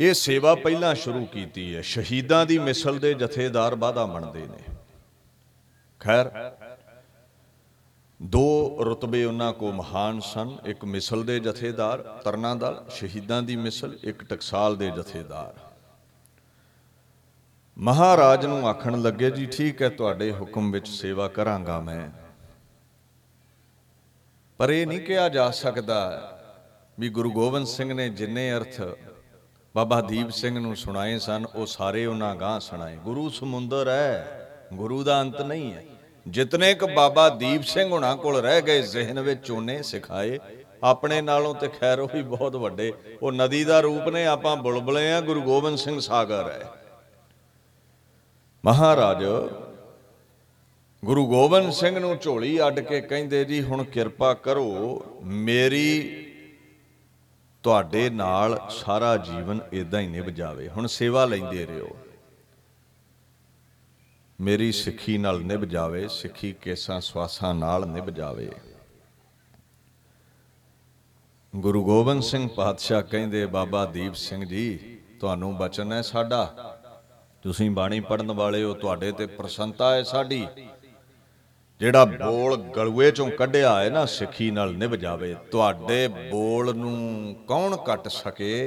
ਇਹ 0.00 0.14
ਸੇਵਾ 0.14 0.54
ਪਹਿਲਾਂ 0.54 0.94
ਸ਼ੁਰੂ 0.94 1.26
ਕੀਤੀ 1.26 1.76
ਹੈ। 1.76 1.80
ਸ਼ਹੀਦਾਂ 1.80 2.46
ਦੀ 2.46 2.58
ਮਿਸਲ 2.58 2.98
ਦੇ 2.98 3.14
ਜਥੇਦਾਰ 3.14 3.74
ਬਾਦਾ 3.74 4.06
ਬਣਦੇ 4.06 4.46
ਨੇ। 4.46 4.76
ਖੈਰ 6.00 6.56
ਦੋ 8.22 8.78
ਰਤਬੇ 8.80 9.24
ਉਹਨਾਂ 9.24 9.52
ਕੋ 9.52 9.72
ਮਹਾਨ 9.72 10.20
ਸਨ, 10.20 10.56
ਇੱਕ 10.66 10.84
ਮਿਸਲ 10.84 11.24
ਦੇ 11.24 11.40
ਜਥੇਦਾਰ, 11.40 11.98
ਤਰਨਾ 11.98 12.54
ਦਲ, 12.54 12.84
ਸ਼ਹੀਦਾਂ 12.90 13.42
ਦੀ 13.42 13.56
ਮਿਸਲ, 13.56 13.98
ਇੱਕ 14.02 14.24
ਟਕਸਾਲ 14.24 14.76
ਦੇ 14.76 14.90
ਜਥੇਦਾਰ। 14.90 15.54
ਮਹਾਰਾਜ 17.78 18.46
ਨੂੰ 18.46 18.68
ਆਖਣ 18.68 19.02
ਲੱਗੇ, 19.02 19.30
ਜੀ 19.30 19.46
ਠੀਕ 19.46 19.82
ਹੈ, 19.82 19.88
ਤੁਹਾਡੇ 19.88 20.32
ਹੁਕਮ 20.32 20.70
ਵਿੱਚ 20.70 20.88
ਸੇਵਾ 20.88 21.28
ਕਰਾਂਗਾ 21.28 21.80
ਮੈਂ। 21.80 22.10
ਪਰ 24.58 24.70
ਇਹ 24.70 24.86
ਨਹੀਂ 24.86 25.00
ਕਿਹਾ 25.00 25.28
ਜਾ 25.28 25.50
ਸਕਦਾ 25.50 26.30
ਵੀ 27.00 27.08
ਗੁਰੂ 27.08 27.32
ਗੋਬਿੰਦ 27.32 27.66
ਸਿੰਘ 27.66 27.94
ਨੇ 27.94 28.08
ਜਿੰਨੇ 28.08 28.52
ਅਰਥ 28.52 28.80
ਬਾਬਾ 29.74 30.00
ਦੀਪ 30.00 30.30
ਸਿੰਘ 30.30 30.58
ਨੂੰ 30.58 30.76
ਸੁਣਾਏ 30.76 31.18
ਸਨ, 31.18 31.46
ਉਹ 31.54 31.66
ਸਾਰੇ 31.66 32.06
ਉਹਨਾਂ 32.06 32.36
ਗਾਂ 32.36 32.60
ਸੁਣਾਏ। 32.60 32.96
ਗੁਰੂ 32.96 33.28
ਸਮੁੰਦਰ 33.30 33.88
ਹੈ, 33.88 34.40
ਗੁਰੂ 34.74 35.02
ਦਾ 35.04 35.20
ਅੰਤ 35.20 35.42
ਨਹੀਂ 35.42 35.72
ਹੈ। 35.72 35.84
ਜਿਤਨੇ 36.28 36.74
ਕ 36.74 36.84
ਬਾਬਾ 36.84 37.28
ਦੀਪ 37.28 37.62
ਸਿੰਘ 37.62 37.90
ਹੁਣਾਂ 37.90 38.16
ਕੋਲ 38.16 38.36
ਰਹਿ 38.36 38.62
ਗਏ, 38.62 38.82
ਜ਼ਿਹਨ 38.82 39.20
ਵਿੱਚ 39.20 39.50
ਉਹਨੇ 39.50 39.82
ਸਿਖਾਏ। 39.82 40.38
ਆਪਣੇ 40.82 41.20
ਨਾਲੋਂ 41.20 41.54
ਤੇ 41.54 41.68
ਖੈਰ 41.68 41.98
ਉਹ 41.98 42.08
ਵੀ 42.14 42.22
ਬਹੁਤ 42.22 42.56
ਵੱਡੇ। 42.56 42.92
ਉਹ 43.22 43.32
ਨਦੀ 43.32 43.64
ਦਾ 43.64 43.80
ਰੂਪ 43.80 44.08
ਨੇ, 44.08 44.26
ਆਪਾਂ 44.26 44.56
ਬੁਲਬੁਲੇ 44.56 45.12
ਆ, 45.12 45.20
ਗੁਰੂ 45.20 45.42
ਗੋਬਿੰਦ 45.42 45.78
ਸਿੰਘ 45.78 46.00
ਸਾਗਰ 46.00 46.50
ਹੈ। 46.50 46.70
ਮਹਾਰਾਜ, 48.64 49.24
ਗੁਰੂ 51.04 51.26
ਗੋਬਿੰਦ 51.26 51.72
ਸਿੰਘ 51.72 51.98
ਨੂੰ 51.98 52.18
ਝੋਲੀ 52.18 52.66
ਅੱਡ 52.66 52.80
ਕੇ 52.80 53.00
ਕਹਿੰਦੇ, 53.00 53.44
ਜੀ, 53.44 53.62
ਹੁਣ 53.62 53.84
ਕਿਰਪਾ 53.84 54.34
ਕਰੋ, 54.34 55.04
ਮੇਰੀ, 55.24 56.20
ਤੁਹਾਡੇ 57.62 58.10
ਨਾਲ 58.10 58.60
ਸਾਰਾ 58.70 59.16
ਜੀਵਨ 59.16 59.60
ਇਦਾਂ 59.72 60.00
ਹੀ 60.00 60.06
ਨਿਭ 60.06 60.24
ਜਾਵੇ। 60.24 60.68
ਹੁਣ 60.68 60.86
ਸੇਵਾ 60.86 61.24
ਲੈਂਦੇ 61.24 61.66
ਰਹੋ। 61.66 61.96
ਮੇਰੀ 64.40 64.72
ਸਿੱਖੀ 64.72 65.18
ਨਾਲ 65.18 65.40
ਨਿਭ 65.40 65.60
ਜਾਵੇ, 65.60 66.08
ਸਿੱਖੀ 66.08 66.52
ਕੇਸਾਂ 66.52 67.00
ਸਵਾਸਾਂ 67.00 67.54
ਨਾਲ 67.54 67.86
ਨਿਭ 67.86 68.04
ਜਾਵੇ। 68.04 68.50
ਗੁਰੂ 71.56 71.84
ਗੋਬਿੰਦ 71.84 72.22
ਸਿੰਘ 72.22 72.48
ਪਾਤਸ਼ਾਹ 72.48 73.02
ਕਹਿੰਦੇ, 73.02 73.46
ਬਾਬਾ 73.46 73.84
ਦੀਪ 73.84 74.14
ਸਿੰਘ 74.14 74.44
ਜੀ, 74.44 74.98
ਤੁਹਾਨੂੰ 75.20 75.56
ਬਚਨ 75.56 75.92
ਹੈ 75.92 76.02
ਸਾਡਾ। 76.02 76.44
ਤੁਸੀਂ 77.42 77.70
ਬਾਣੀ 77.70 78.00
ਪੜਨ 78.00 78.32
ਵਾਲੇ 78.32 78.62
ਹੋ, 78.62 78.74
ਤੁਹਾਡੇ 78.74 79.12
ਤੇ 79.12 79.26
ਪ੍ਰਸੰਤਾ 79.26 79.94
ਹੈ 79.94 80.02
ਸਾਡੀ। 80.02 80.46
ਜਿਹੜਾ 81.80 82.04
ਬੋਲ 82.04 82.56
ਗਲੂਏ 82.56 83.10
ਚੋਂ 83.10 83.30
ਕੱਢਿਆ 83.30 83.84
ਹੈ 83.84 83.90
ਨਾ, 83.90 84.04
ਸਿੱਖੀ 84.04 84.50
ਨਾਲ 84.50 84.74
ਨਿਭ 84.74 84.90
ਜਾਵੇ। 84.90 85.34
ਤੁਹਾਡੇ 85.34 86.08
ਬੋਲ 86.08 86.76
ਨੂੰ 86.76 87.36
ਕੌਣ 87.48 87.76
ਕੱਟ 87.76 88.08
ਸਕੇ? 88.08 88.60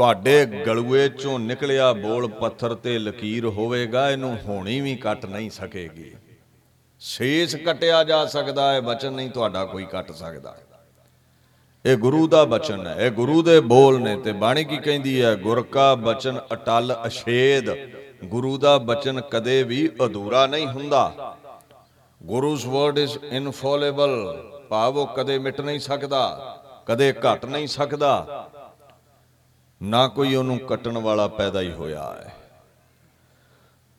ਤੁਹਾਡੇ 0.00 0.44
ਗਲੂਏ 0.66 1.08
ਚੋਂ 1.08 1.38
ਨਿਕਲਿਆ 1.38 1.92
ਬੋਲ 1.92 2.26
ਪੱਥਰ 2.30 2.74
ਤੇ 2.74 2.98
ਲਕੀਰ 2.98 3.46
ਹੋਵੇਗਾ, 3.46 4.08
ਇਹਨੂੰ 4.10 4.36
ਹੋਣੀ 4.44 4.80
ਵੀ 4.80 4.94
ਕੱਟ 4.96 5.24
ਨਹੀਂ 5.26 5.48
ਸਕੇਗੀ। 5.50 6.12
ਸ਼ੇਸ਼ 7.02 7.56
ਕਟਿਆ 7.56 8.02
ਜਾ 8.04 8.24
ਸਕਦਾ 8.26 8.70
ਹੈ, 8.72 8.80
ਬਚਨ 8.80 9.12
ਨਹੀਂ 9.12 9.30
ਤੁਹਾਡਾ 9.30 9.64
ਕੋਈ 9.64 9.84
ਕੱਟ 9.84 10.12
ਸਕਦਾ। 10.12 10.56
ਇਹ 11.84 11.96
ਗੁਰੂ 11.96 12.26
ਦਾ 12.28 12.44
ਬਚਨ 12.44 12.86
ਹੈ, 12.86 12.94
ਇਹ 12.96 13.10
ਗੁਰੂ 13.10 13.42
ਦੇ 13.42 13.58
ਬੋਲ 13.62 14.00
ਨੇ 14.00 14.16
ਤੇ 14.16 14.32
ਬਾਣੀ 14.34 14.64
ਕੀ 14.64 14.76
ਕਹਿੰਦੀ 14.76 15.20
ਹੈ, 15.22 15.34
ਗੁਰ 15.36 15.62
ਕਾ 15.72 15.94
ਬਚਨ 15.96 16.40
ਅਟਲ 16.52 16.94
ਅਛੇਦ। 17.06 17.70
ਗੁਰੂ 18.24 18.56
ਦਾ 18.58 18.76
ਬਚਨ 18.78 19.20
ਕਦੇ 19.30 19.62
ਵੀ 19.62 19.88
ਅਧੂਰਾ 20.04 20.46
ਨਹੀਂ 20.46 20.66
ਹੁੰਦਾ। 20.68 21.36
ਗੁਰੂਸ 22.20 22.66
ਵਰਡ 22.66 22.98
ਇਜ਼ 22.98 23.18
ਇਨਫੋਲੇਬਲ, 23.24 24.16
ਭਾਵ 24.70 24.96
ਉਹ 24.96 25.06
ਕਦੇ 25.16 25.38
ਮਿਟ 25.38 25.60
ਨਹੀਂ 25.60 25.80
ਸਕਦਾ, 25.80 26.24
ਕਦੇ 26.86 27.12
ਘਟ 27.14 27.44
ਨਹੀਂ 27.46 27.66
ਸਕਦਾ। 27.68 28.48
ਨਾ 29.80 30.06
ਕੋਈ 30.08 30.34
ਉਹਨੂੰ 30.34 30.58
ਕੱਟਣ 30.58 30.98
ਵਾਲਾ 30.98 31.26
ਪੈਦਾ 31.28 31.60
ਹੀ 31.60 31.72
ਹੋਇਆ 31.72 32.02
ਹੈ। 32.14 32.34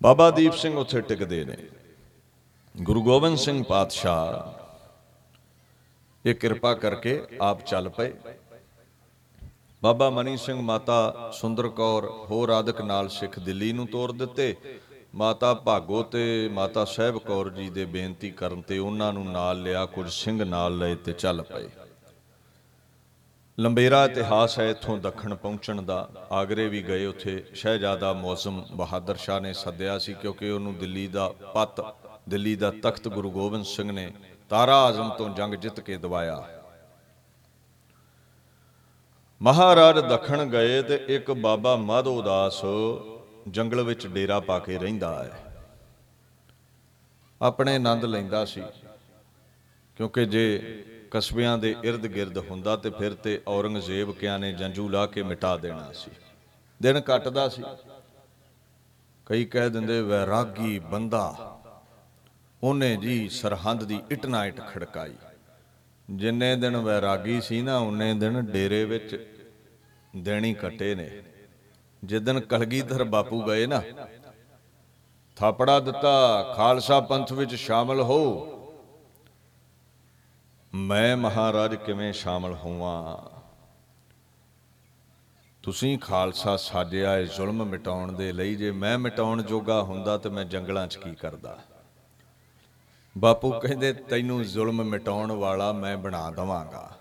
ਬਾਬਾ 0.02 0.30
ਦੀਪ 0.32 0.54
ਸਿੰਘ 0.54 0.78
ਉੱਥੇ 0.78 1.02
ਟਿਕਦੇ 1.02 1.44
ਨੇ। 1.46 1.58
ਗੁਰੂ 2.76 3.04
ਗੋਬਿੰਦ 3.04 3.38
ਸਿੰਘ 3.38 3.64
ਪਾਤਸ਼ਾਹ, 3.64 4.60
ਇਹ 6.26 6.36
ਕਿਰਪਾ 6.36 6.74
ਕਰਕੇ 6.74 7.22
ਆਪ 7.42 7.66
ਚੱਲ 7.66 7.90
ਪਏ। 7.90 8.14
ਬਾਬਾ 9.82 10.10
ਮਨੀ 10.10 10.38
ਸਿੰਘ 10.38 10.62
ਮਾਤਾ 10.62 11.32
ਸੁੰਦਰ 11.34 11.68
ਕੌਰ 11.70 12.06
ਹੋਰ 12.30 12.50
ਆਦਿਕ 12.50 12.82
ਨਾਲ 12.82 13.10
ਸਿੱਖ 13.10 13.40
ਦਿੱਲੀ 13.40 13.74
ਨੂੰ 13.74 13.88
ਤੋਰ 13.88 14.12
ਦਿੱਤੇ। 14.12 14.56
ਮਾਤਾ 15.16 15.54
ਭਾਗੋ 15.54 16.04
ਤੇ 16.04 16.50
ਮਾਤਾ 16.54 16.86
ਸਾਹਿਬ 16.86 17.18
ਕੌਰ 17.18 17.50
ਜੀ 17.50 17.70
ਦੇ 17.70 17.86
ਬੇਨਤੀ 17.86 18.32
ਕਰਨ 18.32 18.62
ਤੇ 18.62 18.78
ਉਹਨਾਂ 18.78 19.14
ਨੂੰ 19.14 19.26
ਨਾਲ 19.26 19.62
ਲਿਆ, 19.62 19.86
ਕੁਝ 19.86 20.12
ਸਿੰਘ 20.14 20.44
ਨਾਲ 20.44 20.78
ਲਏ 20.78 20.96
ਤੇ 20.96 21.14
ਚੱਲ 21.14 21.42
ਪਏ। 21.44 21.70
ਲੰਬੇਰਾ 23.62 24.06
ਇਤਿਹਾਸ 24.06 24.60
ਹੈ 24.60 24.70
ਇੱਥੋਂ 24.70 24.98
ਦੱਖਣ 24.98 25.36
ਪਹੁੰਚਣ 25.36 25.82
ਦਾ। 25.82 26.10
ਆਗਰੇ 26.32 26.68
ਵੀ 26.68 26.84
ਗਏ 26.84 27.06
ਉੱਥੇ। 27.06 27.46
ਸ਼ਹਿਜ਼ਾਦਾ 27.54 28.14
ਮੌਸਮ 28.14 28.66
ਬਹਾਦਰ 28.72 29.16
ਸ਼ਾਹ 29.16 29.40
ਨੇ 29.40 29.54
ਸੱਦਿਆ 29.54 29.98
ਸੀ 29.98 30.14
ਕਿਉਂਕਿ 30.14 30.50
ਉਹਨੂੰ 30.50 30.78
ਦਿੱਲੀ 30.78 31.08
ਦਾ 31.08 31.30
ਪੱਤ, 31.30 31.96
ਦਿੱਲੀ 32.30 32.56
ਦਾ 32.56 32.72
ਤਖਤ 32.72 33.08
ਗੁਰੂ 33.08 33.32
ਗੋਬਿੰਦ 33.32 33.66
ਸਿੰਘ 33.66 33.92
ਨੇ 33.92 34.12
ਤਾਰਾ 34.50 34.76
ਆਜ਼ਮ 34.76 35.10
ਤੋਂ 35.10 35.30
ਜੰਗ 35.30 35.56
ਜਿੱਤ 35.56 35.80
ਕੇ 35.80 35.98
ਦਵਾਇਆ। 35.98 36.48
ਮਹਾਰਾਜ 39.42 40.00
ਦੱਖਣ 40.00 40.46
ਗਏ 40.46 40.82
ਤੇ 40.82 41.06
ਇੱਕ 41.08 41.32
ਬਾਬਾ 41.32 41.76
ਮਾਧੋ 41.76 42.22
ਦਾਸ 42.22 42.62
ਜੰਗਲ 43.50 43.82
ਵਿੱਚ 43.82 44.08
ਡੇਰਾ 44.08 44.40
ਪਾ 44.40 44.60
ਕੇ 44.60 44.78
ਰਹਿੰਦਾ 44.78 45.24
ਹੈ। 45.24 45.58
ਆਪਣੇ 47.42 47.76
ਆਨੰਦ 47.76 48.06
ਲੈਂਦਾ 48.06 48.46
ਸੀ। 48.46 48.64
ਕਿਉਂਕਿ 49.96 50.26
ਜੇ 50.26 50.48
ਕਸਬਿਆਂ 51.12 51.58
ਦੇ 51.58 51.76
ird 51.90 52.02
ਗਿਰਦ 52.02 52.38
ਹੁੰਦਾ 52.38 52.76
ਤੇ 52.76 52.90
ਫਿਰ 52.90 53.14
ਤੇ 53.14 53.42
ਔਰੰਗਜ਼ੇਬ 53.48 54.12
ਕਿਆਂ 54.12 54.40
ਨੇ 54.40 54.54
ਜੰਜੂ 54.54 54.90
ਲਾ 54.90 55.06
ਕੇ 55.06 55.24
ਮਿਟਾ 55.24 55.58
ਦੇਣਾ 55.58 55.92
ਸੀ। 55.92 56.12
ਦਿਨ 56.82 57.02
ਕੱਟਦਾ 57.02 57.50
ਸੀ। 57.50 57.64
ਕਈ 59.26 59.46
ਕਹਿ 59.46 59.70
ਦਿੰਦੇ, 59.70 60.02
ਵੈਰਾਗੀ 60.02 60.80
ਬੰਦਾ। 60.80 61.58
ਉਹਨੇ 62.64 62.96
ਜੀ 62.96 63.30
ਸਰਹੰਦ 63.30 63.84
ਦੀ 63.84 64.00
ਇਟ 64.12 64.26
ਨਾ 64.26 64.46
ਇਟ 64.46 64.62
ਖੜਕਾਈ। 64.68 65.14
ਜਿੰਨੇ 66.12 66.56
ਦਿਨ 66.56 66.78
ਵੈਰਾਗੀ 66.78 67.42
ਸੀ 67.42 67.62
ਨਾ, 67.62 67.78
ਉਹਨੇ 67.78 68.14
ਦਿਨ 68.14 68.42
ਡੇਰੇ 68.42 68.86
ਵਿੱਚ 68.86 69.28
ਦੇਣੀ 70.16 70.54
ਕੱਟੇ 70.54 70.96
ਨੇ। 70.96 71.24
ਜਿੱਦਨ 72.04 72.40
ਕਲਗੀਧਰ 72.40 73.04
ਬਾਪੂ 73.04 73.44
ਗਏ 73.44 73.66
ਨਾ, 73.66 73.84
ਥਾਪੜਾ 75.36 75.80
ਦਿੱਤਾ, 75.80 76.44
ਖਾਲਸਾ 76.58 77.00
ਪੰਥ 77.00 77.34
ਵਿੱਚ 77.34 77.56
ਸ਼ਾਮਲ 77.56 78.02
ਹੋ। 78.02 78.48
ਮੈਂ 80.74 81.18
ਮਹਾਰਾਜ 81.18 81.76
ਕਿਵੇਂ 81.76 82.14
ਸ਼ਾਮਲ 82.14 82.54
ਹੋਵਾਂ? 82.54 83.30
ਤੁਸੀਂ 85.64 86.00
ਖਾਲਸਾ 86.00 86.58
ਸਾਜਿਆ 86.58 87.12
ਹੈ 87.12 87.24
ਜ਼ੁਲਮ 87.24 87.66
ਮਿਟਾਉਣ 87.66 88.12
ਦੇ 88.12 88.32
ਲਈ 88.32 88.56
ਜੇ 88.56 88.72
ਮੈਂ 88.72 89.00
ਮਿਟਾਉਣ 89.00 89.44
ਜੋਗਾ 89.44 89.82
ਹੁੰਦਾ 89.82 90.18
ਤੇ 90.18 90.30
ਮੈਂ 90.30 90.46
ਜੰਗਲਾਂ 90.46 90.88
'ਚ 90.88 90.98
ਕੀ 90.98 91.16
ਕਰਦਾ? 91.16 91.58
ਬਾਪੂ 93.18 93.60
ਕਹਿੰਦੇ, 93.60 93.94
ਤੈਨੂੰ 93.94 94.44
ਜ਼ੁਲਮ 94.44 94.84
ਮਿਟਾਉਣ 94.84 95.32
ਵਾਲਾ 95.32 95.72
ਮੈਂ 95.72 95.98
ਬਣਾ 95.98 96.32
ਦਵਾਂਗਾ। 96.32 96.92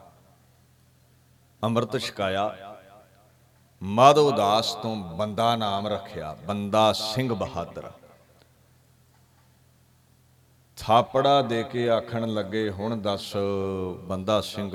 ਅੰਮ੍ਰਿਤ 1.65 1.97
ਛਕਾਇਆ। 1.97 2.77
ਮਾਧੋ 3.83 4.31
ਦਾਸ 4.31 4.75
ਤੋਂ 4.75 4.97
ਬੰਦਾ 4.97 5.57
ਨਾਮ 5.57 5.87
ਰੱਖਿਆ, 5.87 6.37
ਬੰਦਾ 6.45 6.93
ਸਿੰਘ 6.93 7.35
ਬਹਾਦਰ। 7.35 7.91
ਥਾਪੜਾ 10.81 11.41
ਦੇ 11.43 11.63
ਕੇ 11.63 11.89
ਆਖਣ 11.91 12.27
ਲੱਗੇ, 12.29 12.69
ਹੁਣ 12.71 12.97
ਦੱਸ 12.97 13.33
ਬੰਦਾ 14.09 14.41
ਸਿੰਘ, 14.41 14.71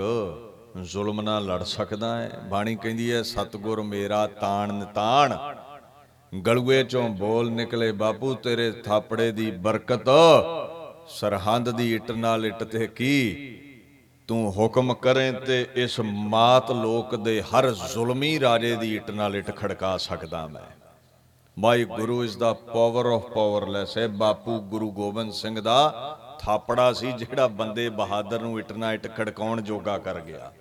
ਜ਼ੁਲਮ 0.84 1.22
ਨਾਲ 1.22 1.46
ਲੜ 1.46 1.64
ਸਕਦਾ 1.64 2.16
ਹੈ? 2.18 2.40
ਬਾਣੀ 2.50 2.76
ਕਹਿੰਦੀ 2.76 3.12
ਹੈ, 3.12 3.22
ਸਤਗੁਰ 3.24 3.82
ਮੇਰਾ 3.82 4.26
ਤਾਣ 4.42 4.74
ਨਿਤਾਣ, 4.74 5.38
ਗਲੂਏ 6.34 6.84
ਚੋਂ 6.84 7.08
ਬੋਲ 7.10 7.50
ਨਿਕਲੇ, 7.52 7.92
ਬਾਪੂ 7.92 8.34
ਤੇਰੇ 8.36 8.72
ਥਾਪੜੇ 8.86 9.32
ਦੀ 9.32 9.50
ਬਰਕਤ, 9.52 10.10
ਸਰਹੰਦ 11.10 11.70
ਦੀ 11.70 11.94
ਇੱਟ 11.96 12.12
ਨਾਲ 12.12 12.46
ਇੱਟ 12.46 12.64
ਤੇ 12.64 12.88
ਕੀ? 12.88 13.62
ਤੂੰ 14.30 14.52
ਹੁਕਮ 14.54 14.94
ਕਰੇ 14.94 15.32
ਤੇ 15.46 15.66
ਇਸ 15.76 16.00
ਮਾਤ 16.30 16.72
ਲੋਕ 16.72 17.16
ਦੇ 17.16 17.42
ਹਰ 17.44 17.72
ਜ਼ੁਲਮੀ 17.72 18.40
ਰਾਜੇ 18.40 18.76
ਦੀ 18.76 18.96
ਇੱਟ 18.96 19.12
ਨਾਲ 19.12 19.36
ਇੱਟ 19.36 19.56
ਖੜਕਾ 19.56 19.98
ਸਕਦਾ 19.98 20.46
ਮੈਂ। 20.48 20.62
My 21.60 21.84
guru 21.84 22.24
is 22.24 22.38
the 22.38 22.54
power 22.54 23.06
of 23.06 23.22
powerless 23.22 23.98
ਹੈ। 23.98 24.08
ਬਾਪੂ 24.08 24.60
ਗੁਰੂ 24.60 24.92
ਗੋਬਿੰਦ 24.92 25.34
ਸਿੰਘ 25.34 25.62
ਦਾ 25.62 25.94
ਥਾਪੜਾ 26.40 26.94
ਸੀ 26.94 27.12
ਜਿਹੜਾ 27.12 27.48
ਬੰਦੇ 27.48 27.90
ਬਹਾਦਰ 27.90 28.40
ਨੂੰ 28.40 28.60
ਇੱਟ 28.60 28.72
ਨਾਲ 28.72 28.94
ਇੱਟ 28.94 29.16
ਖੜਕਾਉਣ 29.18 29.62
ਜੋਗਾ 29.62 29.98
ਕਰ 29.98 30.20
ਗਿਆ। 30.20 30.52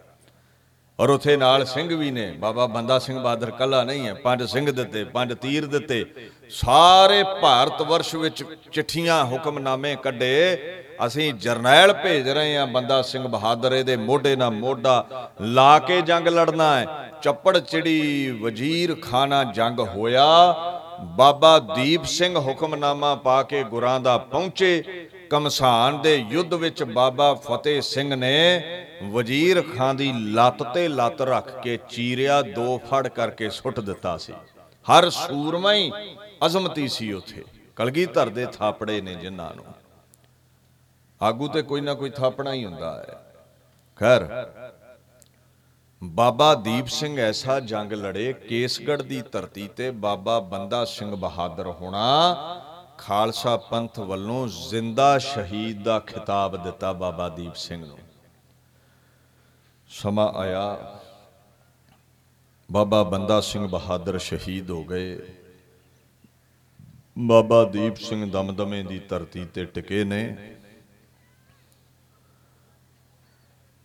ਔਰ 1.00 1.10
ਉਥੇ 1.10 1.36
ਨਾਲ 1.36 1.64
ਸਿੰਘ 1.66 1.96
ਵੀ 1.96 2.10
ਨੇ। 2.10 2.30
ਬਾਬਾ 2.32 2.66
ਬੰਦਾ 2.66 2.98
ਸਿੰਘ 2.98 3.18
ਬਹਾਦਰ 3.20 3.50
ਕੱਲਾ 3.50 3.82
ਨਹੀਂ 3.84 4.06
ਹੈ। 4.06 4.14
ਪੰਜ 4.14 4.42
ਸਿੰਘ 4.42 4.70
ਦਿੱਤੇ, 4.70 5.04
ਪੰਜ 5.04 5.34
ਤੀਰ 5.34 5.66
ਦਿੱਤੇ। 5.66 6.30
ਸਾਰੇ 6.50 7.22
ਭਾਰਤ 7.42 7.82
ਵਰਸ਼ 7.82 8.14
ਵਿੱਚ 8.14 8.44
ਚਿੱਠੀਆਂ, 8.72 9.24
ਹੁਕਮਨਾਮੇ 9.24 9.96
ਕੱਢੇ। 9.96 10.58
ਅਸੀਂ 11.06 11.34
ਜਰਨੈਲ 11.34 11.92
ਭੇਜ 11.92 12.28
ਰਹੇ 12.28 12.56
ਹਾਂ 12.56 12.66
ਬੰਦਾ 12.66 13.02
ਸਿੰਘ 13.02 13.28
ਬਹਾਦਰ, 13.28 13.72
ਇਹਦੇ 13.72 13.96
ਮੋਢੇ 13.96 14.36
ਨਾਲ 14.36 14.50
ਮੋਢਾ 14.50 15.30
ਲਾ 15.40 15.78
ਕੇ 15.78 16.00
ਜੰਗ 16.02 16.28
ਲੜਨਾ 16.28 16.80
ਹੈ। 16.80 16.86
ਚੱਪੜ 17.22 17.58
ਚਿੜੀ 17.58 18.30
ਵਜ਼ੀਰ 18.42 18.96
ਖਾਨਾ 19.02 19.44
ਜੰਗ 19.44 19.80
ਹੋਇਆ। 19.80 20.54
ਬਾਬਾ 21.00 21.58
ਦੀਪ 21.58 22.04
ਸਿੰਘ 22.04 22.38
ਹੁਕਮਨਾਮਾ 22.38 23.14
ਪਾ 23.14 23.42
ਕੇ 23.42 23.62
ਗੁਰਾਂ 23.62 24.00
ਦਾ 24.00 24.18
ਪਹੁੰਚੇ। 24.18 24.82
ਕਮਸਾਨ 25.30 26.02
ਦੇ 26.02 26.16
ਯੁੱਧ 26.30 26.54
ਵਿੱਚ 26.54 26.82
ਬਾਬਾ 26.82 27.34
ਫਤਿਹ 27.34 27.80
ਸਿੰਘ 27.80 28.14
ਨੇ 28.14 28.62
ਵਜ਼ੀਰ 29.10 29.62
ਖਾਨ 29.62 29.96
ਦੀ 29.96 30.12
ਲੱਤ 30.12 30.62
ਤੇ 30.62 30.88
ਲੱਤ 30.88 31.22
ਰੱਖ 31.22 31.60
ਕੇ 31.62 31.78
ਚੀਰਿਆ, 31.88 32.42
ਦੋ 32.42 32.78
ਫੜ 32.78 33.08
ਕਰਕੇ 33.08 33.50
ਸੁੱਟ 33.50 33.80
ਦਿੱਤਾ 33.80 34.16
ਸੀ। 34.16 34.32
ਹਰ 34.86 35.10
ਸੂਰਮਾ 35.10 35.72
ਹੀ 35.72 35.90
ਅਜ਼ਮਤੀ 36.46 36.88
ਸੀ 36.88 37.12
ਉਥੇ। 37.12 37.44
ਕਲਗੀਧਰ 37.76 38.28
ਦੇ 38.28 38.46
ਥਾਪੜੇ 38.46 39.00
ਨੇ 39.00 39.14
ਜਿਨ੍ਹਾਂ 39.14 39.54
ਨੂੰ। 39.54 39.64
ਆਗੂ 41.22 41.48
ਤੇ 41.48 41.62
ਕੋਈ 41.62 41.80
ਨਾ 41.80 41.94
ਕੋਈ 41.94 42.10
ਥਾਪਣਾ 42.10 42.52
ਹੀ 42.52 42.64
ਹੁੰਦਾ 42.64 42.94
ਹੈ। 42.94 43.20
ਖੈਰ 43.96 44.46
ਬਾਬਾ 46.04 46.54
ਦੀਪ 46.54 46.86
ਸਿੰਘ 46.86 47.18
ਐਸਾ 47.18 47.60
ਜੰਗ 47.60 47.92
ਲੜੇ 47.92 48.32
ਕੇਸਗੜ 48.32 49.02
ਦੀ 49.02 49.22
ਧਰਤੀ 49.22 49.68
ਤੇ 49.68 49.90
ਬਾਬਾ 49.90 50.40
ਬੰਦਾ 50.40 50.84
ਸਿੰਘ 50.84 51.16
ਬਹਾਦਰ 51.16 51.66
ਹੋਣਾ। 51.66 52.34
ਖਾਲਸਾ 52.98 53.56
ਪੰਥ 53.56 53.98
ਵੱਲੋਂ 53.98 54.48
ਜ਼ਿੰਦਾ 54.48 55.18
ਸ਼ਹੀਦ 55.18 55.82
ਦਾ 55.82 55.98
ਖਿਤਾਬ 55.98 56.64
ਦਿੱਤਾ 56.64 56.92
ਬਾਬਾ 56.92 57.28
ਦੀਪ 57.28 57.54
ਸਿੰਘ 57.54 57.86
ਨੂੰ। 57.86 57.98
ਸਮਾਂ 59.88 60.32
ਆਇਆ। 60.32 60.98
ਬਾਬਾ 62.72 63.02
ਬੰਦਾ 63.02 63.40
ਸਿੰਘ 63.40 63.68
ਬਹਾਦਰ 63.68 64.18
ਸ਼ਹੀਦ 64.18 64.70
ਹੋ 64.70 64.84
ਗਏ। 64.84 65.34
ਬਾਬਾ 67.18 67.64
ਦੀਪ 67.64 67.96
ਸਿੰਘ 67.96 68.30
ਦਮਦਮੇ 68.30 68.82
ਦੀ 68.82 68.98
ਧਰਤੀ 68.98 69.44
ਤੇ 69.44 69.64
ਟਿਕੇ 69.64 70.04
ਨੇ। 70.04 70.54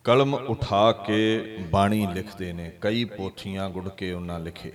ਕਲਮ 0.04 0.34
ਉਠਾ 0.34 0.92
ਕੇ 0.92 1.56
ਬਾਣੀ 1.70 2.06
ਲਿਖਦੇ 2.14 2.52
ਨੇ, 2.52 2.72
ਕਈ 2.80 3.04
ਪੋਥੀਆਂ 3.04 3.70
ਗੁੜ 3.70 3.88
ਕੇ 3.88 4.12
ਉਹਨਾਂ 4.12 4.40
ਲਿਖੇ। 4.40 4.72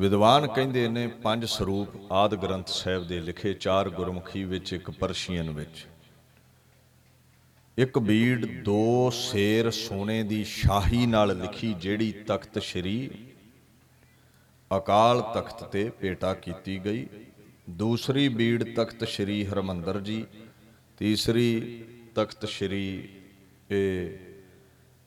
ਵਿਦਵਾਨ 0.00 0.46
ਕਹਿੰਦੇ 0.46 0.88
ਨੇ, 0.88 1.06
ਪੰਜ 1.06 1.44
ਸਰੂਪ 1.44 2.12
ਆਦ 2.12 2.34
ਗ੍ਰੰਥ 2.34 2.68
ਸਾਹਿਬ 2.68 3.06
ਦੇ 3.06 3.20
ਲਿਖੇ, 3.20 3.52
ਚਾਰ 3.54 3.90
ਗੁਰਮੁਖੀ 3.90 4.44
ਵਿੱਚ, 4.44 4.72
ਇੱਕ 4.72 4.90
ਪਰਸ਼ੀਅਨ 4.90 5.50
ਵਿੱਚ। 5.50 5.86
ਇੱਕ 7.78 7.98
ਬੀੜ, 7.98 8.46
ਦੋ 8.46 9.10
ਸ਼ੇਰ 9.10 9.70
ਸੋਨੇ 9.70 10.22
ਦੀ 10.22 10.44
ਸ਼ਾਹੀ 10.44 11.06
ਨਾਲ 11.06 11.38
ਲਿਖੀ, 11.38 11.74
ਜਿਹੜੀ 11.74 12.12
ਤਖਤ 12.12 12.58
ਸ਼੍ਰੀ 12.58 13.10
ਅਕਾਲ 14.76 15.22
ਤਖਤ 15.22 15.64
ਤੇ 15.64 15.90
ਪੇਟਾ 15.90 16.34
ਕੀਤੀ 16.34 16.84
ਗਈ। 16.84 17.06
ਦੂਸਰੀ 17.70 18.28
ਬੀੜ 18.28 18.64
ਤਖਤ 18.76 19.04
ਸ਼੍ਰੀ 19.04 19.46
ਹਰਮੰਦਰ 19.46 20.00
ਜੀ, 20.00 20.24
ਤੀਸਰੀ 20.98 21.84
ਤਖਤ 22.14 22.44
ਸ਼੍ਰੀ 22.46 23.08
ਇਹ 23.70 24.10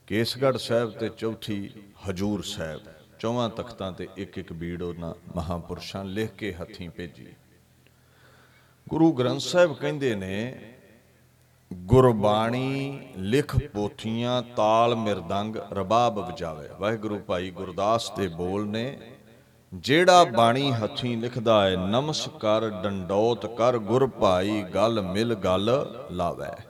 ਕੇਸਗੜ੍ਹ 0.07 0.57
ਸਾਹਿਬ 0.57 0.89
ਤੇ 0.91 1.09
ਚੌਥੀ 1.09 1.69
ਹਜੂਰ 2.09 2.41
ਸਾਹਿਬ। 2.41 2.81
ਚੌਵਾਂ 3.19 3.49
ਤਖਤਾਂ 3.49 3.91
ਤੇ 3.91 4.07
ਇੱਕ 4.17 4.37
ਇੱਕ 4.37 4.53
ਬੀੜ 4.53 4.81
ਉਹਨਾਂ 4.81 5.13
ਮਹਾਪੁਰਸ਼ਾਂ 5.35 6.05
ਲਿਖ 6.05 6.31
ਕੇ 6.31 6.53
ਹੱਥੀਂ 6.53 6.89
ਭੇਜੀ। 6.89 7.27
ਗੁਰੂ 8.89 9.11
ਗ੍ਰੰਥ 9.11 9.41
ਸਾਹਿਬ 9.41 9.73
ਕਹਿੰਦੇ 9.73 10.15
ਨੇ, 10.15 10.61
ਗੁਰਬਾਣੀ 11.73 12.99
ਲਿਖ 13.17 13.55
ਪੋਥੀਆਂ, 13.73 14.41
ਤਾਲ 14.41 14.95
ਮਿਰਦੰਗ 14.95 15.55
ਰਬਾਬ 15.55 16.19
ਵਜਾਵੇ। 16.19 16.69
ਵਾਹਿਗੁਰੂ 16.79 17.19
ਭਾਈ 17.19 17.49
ਗੁਰਦਾਸ 17.51 18.11
ਦੇ 18.17 18.27
ਬੋਲ 18.27 18.67
ਨੇ, 18.67 18.97
ਜਿਹੜਾ 19.73 20.23
ਬਾਣੀ 20.23 20.71
ਹੱਥੀਂ 20.71 21.17
ਲਿਖਦਾ 21.17 21.69
ਹੈ 21.69 21.75
ਨਮਸਕਾਰ 21.75 22.69
ਡੰਡੋਤ 22.69 23.45
ਕਰ, 23.45 23.77
ਗੁਰ 23.77 24.07
ਭਾਈ 24.07 24.63
ਗੱਲ 24.63 25.01
ਮਿਲ 25.01 25.35
ਗੱਲ 25.35 25.95
ਲਾਵੇ। 26.11 26.66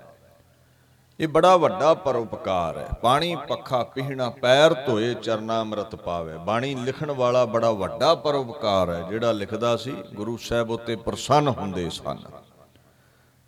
ਇਹ 1.19 1.27
ਬੜਾ 1.27 1.57
ਵੱਡਾ 1.57 1.93
ਪਰਉਪਕਾਰ 1.93 2.77
ਹੈ। 2.77 2.87
ਪਾਣੀ 3.01 3.35
ਪੱਖਾ 3.35 3.83
ਪੀਣਾ 3.83 4.29
ਪੈਰ 4.29 4.73
ਧੋਏ, 4.73 5.13
ਚਰਨਾ 5.13 5.61
ਅੰਮ੍ਰਿਤ 5.61 5.95
ਪਾਵੇ। 5.95 6.37
ਬਾਣੀ 6.37 6.75
ਲਿਖਣ 6.75 7.11
ਵਾਲਾ 7.11 7.45
ਬੜਾ 7.45 7.71
ਵੱਡਾ 7.71 8.15
ਪਰਉਪਕਾਰ 8.15 8.89
ਹੈ, 8.89 9.01
ਜਿਹੜਾ 9.09 9.31
ਲਿਖਦਾ 9.31 9.77
ਸੀ, 9.77 9.91
ਗੁਰੂ 9.91 10.37
ਸਾਹਿਬ 10.37 10.71
ਉਤੇ 10.71 10.95
ਪ੍ਰਸੰਨ 10.95 11.47
ਹੁੰਦੇ 11.47 11.89
ਸਨ। 11.89 12.17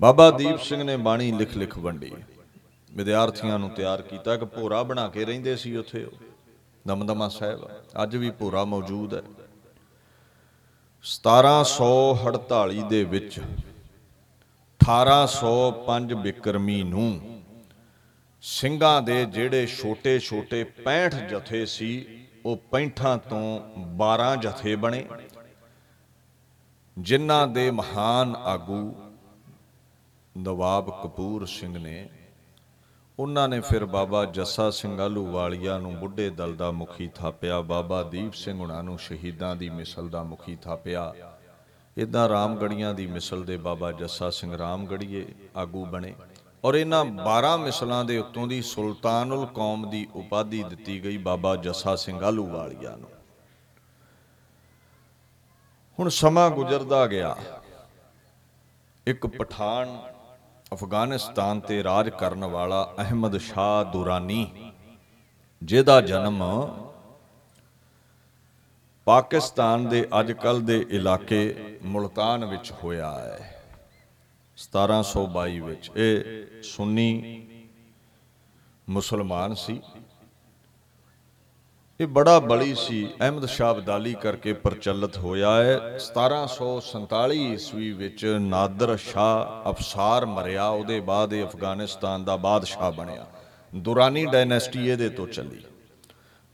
ਬਾਬਾ 0.01 0.31
ਦੀਪ 0.31 0.59
ਸਿੰਘ 0.59 0.83
ਨੇ 0.83 0.97
ਬਾਣੀ 0.97 1.31
ਲਿਖ 1.31 1.57
ਲਿਖ 1.57 1.77
ਵੰਡੀ। 1.77 2.11
ਵਿਦਿਆਰਥੀਆਂ 2.93 3.59
ਨੂੰ 3.59 3.69
ਤਿਆਰ 3.69 4.01
ਕੀਤਾ 4.01 4.37
ਕਿ 4.37 4.45
ਭੋਰਾ 4.45 4.83
ਬਣਾ 4.83 5.07
ਕੇ 5.07 5.25
ਰਹਿੰਦੇ 5.25 5.55
ਸੀ 5.55 5.75
ਉੱਥੇ 5.75 6.03
ਉਹ, 6.03 6.11
ਦਮਦਮਾ 6.87 7.27
ਸਾਹਿਬ। 7.27 7.69
ਅੱਜ 8.03 8.15
ਵੀ 8.15 8.31
ਭੋਰਾ 8.31 8.63
ਮੌਜੂਦ 8.63 9.13
ਹੈ। 9.13 9.21
1748 11.01 12.81
ਦੇ 12.81 13.03
ਵਿੱਚ 13.03 13.41
1805 14.79 16.13
ਬਿਕਰਮੀ 16.13 16.83
ਨੂੰ 16.83 17.38
ਸਿੰਘਾਂ 18.41 19.01
ਦੇ 19.01 19.25
ਜਿਹੜੇ 19.25 19.67
ਛੋਟੇ-ਛੋਟੇ 19.67 20.63
65 20.63 21.13
ਜਥੇ 21.29 21.65
ਸੀ, 21.65 22.05
ਉਹ 22.45 22.57
65 22.71 23.17
ਤੋਂ 23.17 23.59
12 23.95 24.35
ਜਥੇ 24.35 24.75
ਬਣੇ। 24.75 25.05
ਜਿਨ੍ਹਾਂ 26.97 27.47
ਦੇ 27.47 27.71
ਮਹਾਨ 27.71 28.35
ਆਗੂ 28.35 28.95
ਨਵਾਬ 30.37 31.03
ਕਪੂਰ 31.03 31.45
ਸਿੰਘ 31.45 31.77
ਨੇ, 31.77 32.09
ਉਹਨਾਂ 33.19 33.49
ਨੇ 33.49 33.59
ਫਿਰ 33.59 33.85
ਬਾਬਾ 33.85 34.25
ਜੱਸਾ 34.25 34.69
ਸਿੰਘ 34.69 35.01
ਆਹਲੂਵਾਲੀਆ 35.01 35.77
ਨੂੰ 35.77 35.95
ਬੁੱਢੇ 35.95 36.29
ਦਲ 36.29 36.55
ਦਾ 36.55 36.71
ਮੁਖੀ 36.71 37.09
ਥਾਪਿਆ, 37.15 37.61
ਬਾਬਾ 37.61 38.03
ਦੀਪ 38.03 38.33
ਸਿੰਘ 38.33 38.59
ਹੁਣਾਂ 38.59 38.83
ਨੂੰ 38.83 38.99
ਸ਼ਹੀਦਾਂ 38.99 39.55
ਦੀ 39.55 39.69
ਮਿਸਲ 39.69 40.09
ਦਾ 40.09 40.23
ਮੁਖੀ 40.23 40.55
ਥਾਪਿਆ। 40.55 41.15
ਇਦਾਂ 41.97 42.29
ਰਾਮਗੜੀਆਂ 42.29 42.93
ਦੀ 42.93 43.07
ਮਿਸਲ 43.07 43.43
ਦੇ 43.43 43.57
ਬਾਬਾ 43.57 43.91
ਜੱਸਾ 43.91 44.29
ਸਿੰਘ 44.29 44.57
ਰਾਮਗੜੀਏ 44.57 45.25
ਆਗੂ 45.55 45.85
ਬਣੇ। 45.85 46.13
ਔਰ 46.63 46.75
ਇਹਨਾਂ 46.75 47.05
12 47.05 47.57
ਮਿਸਲਾਂ 47.57 48.05
ਦੇ 48.05 48.17
ਉੱਤੋਂ 48.17 48.47
ਦੀ 48.47 48.61
ਸੁਲਤਾਨੁਲ 48.61 49.45
ਕੌਮ 49.45 49.89
ਦੀ 49.89 50.07
ਉਪਾਧੀ 50.15 50.63
ਦਿੱਤੀ 50.63 51.03
ਗਈ 51.03 51.17
ਬਾਬਾ 51.17 51.55
ਜੱਸਾ 51.55 51.95
ਸਿੰਘ 51.95 52.23
ਆਹਲੂਵਾਲੀਆ 52.23 52.95
ਨੂੰ। 52.95 53.09
ਹੁਣ 55.99 56.09
ਸਮਾਂ 56.09 56.49
ਗੁਜ਼ਰਦਾ 56.49 57.07
ਗਿਆ। 57.07 57.37
ਇੱਕ 59.07 59.27
ਪਠਾਨ 59.27 60.01
ਅਫਗਾਨਿਸਤਾਨ 60.73 61.59
ਤੇ 61.59 61.83
ਰਾਜ 61.83 62.09
ਕਰਨ 62.09 62.45
ਵਾਲਾ 62.45 62.93
ਅਹਿਮਦ 62.97 63.37
ਸ਼ਾਹ 63.37 63.83
ਦੁਰਾਨੀ, 63.85 64.73
ਜਿਹਦਾ 65.63 66.01
ਜਨਮ 66.01 66.43
ਪਾਕਿਸਤਾਨ 69.05 69.89
ਦੇ 69.89 70.07
ਅੱਜਕੱਲ 70.19 70.61
ਦੇ 70.61 70.85
ਇਲਾਕੇ 70.89 71.55
ਮੁਲਤਾਨ 71.83 72.45
ਵਿੱਚ 72.45 72.71
ਹੋਇਆ 72.71 73.11
ਹੈ। 73.11 73.48
1722 74.59 75.59
ਵਿੱਚ। 75.59 75.91
ਇਹ 75.95 76.21
ਸੁੰਨੀ 76.63 77.47
ਮੁਸਲਮਾਨ 78.89 79.53
ਸੀ। 79.53 79.81
ਇਹ 82.01 82.07
ਬੜਾ 82.07 82.39
ਬਲੀ 82.39 82.75
ਸੀ। 82.75 83.09
ਅਹਿਮਦ 83.21 83.45
ਸ਼ਾਹ 83.45 83.73
ਅਬਦਾਲੀ 83.73 84.13
ਕਰਕੇ 84.13 84.53
ਪ੍ਰਚਲਿਤ 84.53 85.17
ਹੋਇਆ 85.17 85.63
ਹੈ। 85.63 85.99
1747 85.99 87.53
ਈਸਵੀ 87.53 87.91
ਵਿੱਚ 87.91 88.25
ਨਾਦਰ 88.39 88.97
ਸ਼ਾਹ 88.97 89.69
ਅਫਸਾਰ 89.69 90.25
ਮਰਿਆ। 90.25 90.67
ਉਹਦੇ 90.67 90.99
ਬਾਅਦ 90.99 91.33
ਇਹ 91.33 91.45
ਅਫਗਾਨਿਸਤਾਨ 91.45 92.23
ਦਾ 92.23 92.35
ਬਾਦਸ਼ਾਹ 92.35 92.91
ਬਣਿਆ। 92.91 93.27
ਦੁਰਾਨੀ 93.75 94.25
ਡਾਇਨੈਸਟੀ 94.25 94.89
ਇਹਦੇ 94.89 95.09
ਤੋਂ 95.09 95.27
ਚੱਲੀ। 95.27 95.61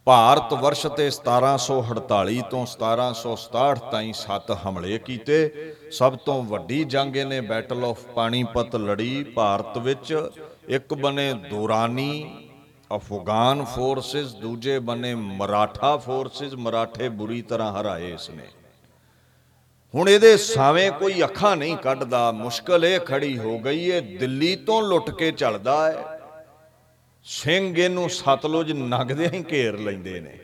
ਭਾਰਤ 0.05 0.53
ਵਰਸ਼ 0.53 0.85
ਤੇ 0.87 1.05
1748 1.07 2.41
ਤੋਂ 2.49 2.65
1767 2.65 3.79
ਤਾਈਂ 3.91 4.11
ਸੱਤ 4.13 4.51
ਹਮਲੇ 4.63 4.97
ਕੀਤੇ। 4.97 5.37
ਸਭ 5.91 6.17
ਤੋਂ 6.25 6.35
ਵੱਡੀ 6.43 6.83
ਜੰਗ 6.83 7.15
ਇਹਨੇ 7.17 7.39
ਬੈਟਲ 7.41 7.85
ਆਫ 7.85 8.03
ਪਾਣੀਪਤ 8.15 8.75
ਲੜੀ। 8.75 9.23
ਭਾਰਤ 9.35 9.77
ਵਿੱਚ 9.77 10.29
ਇੱਕ 10.67 10.93
ਬਨੇ 10.93 11.33
ਦੁਰਾਨੀ 11.49 12.11
ਅਫਗਾਨ 12.95 13.63
ਫੋਰਸਸ 13.65 14.33
ਦੂਜੇ 14.35 14.77
ਬੰਨੇ 14.79 15.15
ਮਰਾਠਾ 15.15 15.95
ਫੋਰਸਸ 15.97 16.53
ਮਰਾਠੇ 16.57 17.09
ਬੁਰੀ 17.09 17.41
ਤਰ੍ਹਾਂ 17.41 17.71
ਹਰਾਏ 17.81 18.13
ਇਸਨੇ। 18.13 18.47
ਹੁਣ 19.93 20.09
ਇਹਦੇ 20.09 20.37
ਸਾਵੇਂ 20.37 20.91
ਕੋਈ 20.91 21.23
ਅੱਖਾਂ 21.23 21.55
ਨਹੀਂ 21.55 21.77
ਕੱਢਦਾ, 21.77 22.31
ਮੁਸ਼ਕਲ 22.31 22.85
ਇਹ 22.85 22.99
ਖੜੀ 22.99 23.37
ਹੋ 23.37 23.57
ਗਈ 23.59 23.89
ਏ, 23.89 24.01
ਦਿੱਲੀ 24.19 24.55
ਤੋਂ 24.55 24.81
ਲੁੱਟ 24.81 25.09
ਕੇ 25.09 25.31
ਚੱਲਦਾ 25.31 25.85
ਹੈ 25.85 26.14
ਸਿੰਘ 27.25 27.77
ਇਹਨੂੰ 27.77 28.09
ਸਤਲੁਜ 28.09 28.71
ਨਗਦੇ 28.71 29.27
ਹੀ 29.27 29.45
ਘੇਰ 29.51 29.77
ਲੈਂਦੇ 29.77 30.19
ਨੇ। 30.19 30.37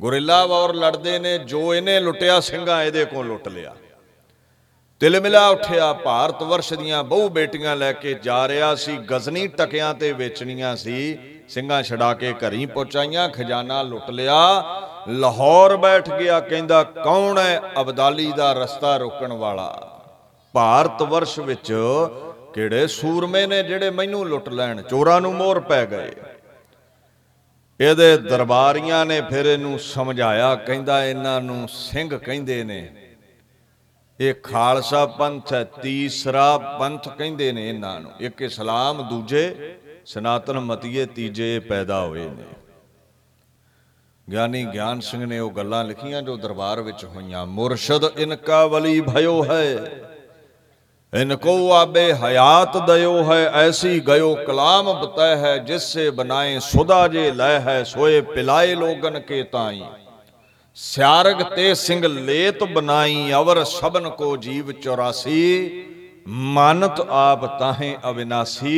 ਗੁਰਿੱਲਾ 0.00 0.46
ਵਾਰ 0.46 0.74
ਲੜਦੇ 0.74 1.18
ਨੇ, 1.18 1.38
ਜੋ 1.38 1.74
ਇਹਨੇ 1.74 2.00
ਲੁੱਟਿਆ 2.00 2.40
ਸਿੰਘਾਂ 2.40 2.82
ਇਹਦੇ 2.82 3.04
ਕੋਲ 3.04 3.26
ਲੁੱਟ 3.26 3.48
ਲਿਆ। 3.48 3.74
ਤਿਲ 5.00 5.20
ਮਿਲਾ 5.20 5.48
ਉੱਠਿਆ, 5.48 5.92
ਭਾਰਤ 5.92 6.42
ਵਰਸ਼ 6.42 6.74
ਦੀਆਂ 6.74 7.04
ਬਹੁ 7.04 7.28
ਬੇਟੀਆਂ 7.28 7.76
ਲੈ 7.76 7.92
ਕੇ 7.92 8.14
ਜਾ 8.14 8.48
ਰਿਹਾ 8.48 8.74
ਸੀ, 8.74 8.96
ਗਜ਼ਨੀ 8.96 9.46
ਟਕਿਆਂ 9.46 9.94
ਤੇ 9.94 10.12
ਵੇਚਣੀਆਂ 10.12 10.76
ਸੀ। 10.76 11.18
ਸਿੰਘਾਂ 11.48 11.82
ਛਡਾ 11.82 12.14
ਕੇ 12.14 12.32
ਘਰੀ 12.32 12.66
ਪਹੁੰਚਾਈਆਂ, 12.66 13.28
ਖਜ਼ਾਨਾ 13.28 13.82
ਲੁੱਟ 13.82 14.10
ਲਿਆ। 14.10 14.64
ਲਾਹੌਰ 15.08 15.76
ਬੈਠ 15.76 16.10
ਗਿਆ, 16.10 16.40
ਕਹਿੰਦਾ, 16.40 16.82
ਕੌਣ 16.82 17.38
ਹੈ 17.38 17.60
ਅਬਦਾਲੀ 17.80 18.32
ਦਾ 18.32 18.52
ਰਸਤਾ 18.52 18.96
ਰੋਕਣ 18.96 19.32
ਵਾਲਾ? 19.32 19.90
ਭਾਰਤ 20.52 21.02
ਵਰਸ਼ 21.02 21.38
ਵਿੱਚ 21.38 21.72
ਕਿਹੜੇ 22.54 22.86
ਸੂਰਮੇ 22.86 23.46
ਨੇ 23.46 23.62
ਜਿਹੜੇ 23.62 23.90
ਮੈਨੂੰ 23.90 24.28
ਲੁੱਟ 24.28 24.48
ਲੈਣ? 24.48 24.82
ਚੋਰਾਂ 24.82 25.20
ਨੂੰ 25.20 25.34
ਮੋਹਰ 25.34 25.60
ਪੈ 25.60 25.86
ਗਏ। 25.86 26.12
ਇਹਦੇ 27.80 28.16
ਦਰਬਾਰੀਆਂ 28.16 29.06
ਨੇ 29.06 29.20
ਫਿਰ 29.20 29.46
ਇਹਨੂੰ 29.46 29.78
ਸਮਝਾਇਆ, 29.78 30.54
ਕਹਿੰਦਾ 30.54 31.04
ਇਹਨਾਂ 31.04 31.40
ਨੂੰ 31.40 31.68
ਸਿੰਘ 31.68 32.18
ਕਹਿੰਦੇ 32.18 32.64
ਨੇ। 32.64 32.96
ਇਹ 34.20 34.34
ਖਾਲਸਾ 34.34 35.06
ਪੰਥ 35.06 35.52
ਹੈ, 35.52 35.64
ਤੀਸਰਾ 35.64 36.58
ਪੰਥ 36.58 37.08
ਕਹਿੰਦੇ 37.08 37.52
ਨੇ 37.52 37.68
ਇਹਨਾਂ 37.68 38.00
ਨੂੰ। 38.00 38.12
ਇੱਕ 38.20 38.42
ਇਸਲਾਮ, 38.42 39.08
ਦੂਜੇ 39.08 39.76
ਸਨਾਤਨ 40.06 40.60
ਮਤੀਏ, 40.60 41.06
ਤੀਜੇ 41.06 41.58
ਪੈਦਾ 41.58 42.00
ਹੋਏ 42.00 42.28
ਨੇ। 42.28 42.44
ਗਿਆਨੀ 44.32 44.64
ਗਿਆਨ 44.64 45.00
ਸਿੰਘ 45.00 45.26
ਨੇ 45.26 45.38
ਉਹ 45.38 45.50
ਗੱਲਾਂ 45.50 45.84
ਲਿਖੀਆਂ 45.84 46.22
ਜੋ 46.22 46.36
ਦਰਬਾਰ 46.36 46.80
ਵਿੱਚ 46.80 47.04
ਹੋਈਆਂ। 47.04 47.46
ਮੁਰਸ਼ਦ 47.46 48.04
ਇਨਕਾ 48.16 48.66
ਵਲੀ 48.66 49.00
ਭਇਓ 49.00 49.44
ਹੈ। 49.44 49.78
इनको 51.13 51.53
आबे 51.73 52.01
हयात 52.17 52.75
दयो 52.85 53.13
है 53.23 53.39
ऐसी 53.59 53.99
गयो 54.05 54.33
कलाम 54.43 54.91
बतय 54.95 55.31
है 55.37 55.53
जिससे 55.65 56.09
बनाए 56.13 56.59
सुदा 56.63 57.05
जे 57.09 57.31
लय 57.33 57.57
है 57.65 57.83
सोए 57.85 58.21
पिलाए 58.29 58.75
लोगन 58.77 59.19
के 59.27 59.41
ताई 59.51 59.81
ਸਿਆਰਗ 60.77 61.41
ਤੇ 61.55 61.73
ਸਿੰਘ 61.75 62.07
ਲੇਤ 62.07 62.63
ਬਨਾਈ 62.65 63.31
ਅਵਰ 63.33 63.63
ਸਬਨ 63.65 64.09
ਕੋ 64.09 64.35
ਜੀਵ 64.37 64.71
84 64.73 65.33
ਮਾਨਤ 66.55 66.99
ਆਪ 67.11 67.45
ਤਾਹੇ 67.59 67.95
ਅਵਿਨਾਸੀ 68.09 68.77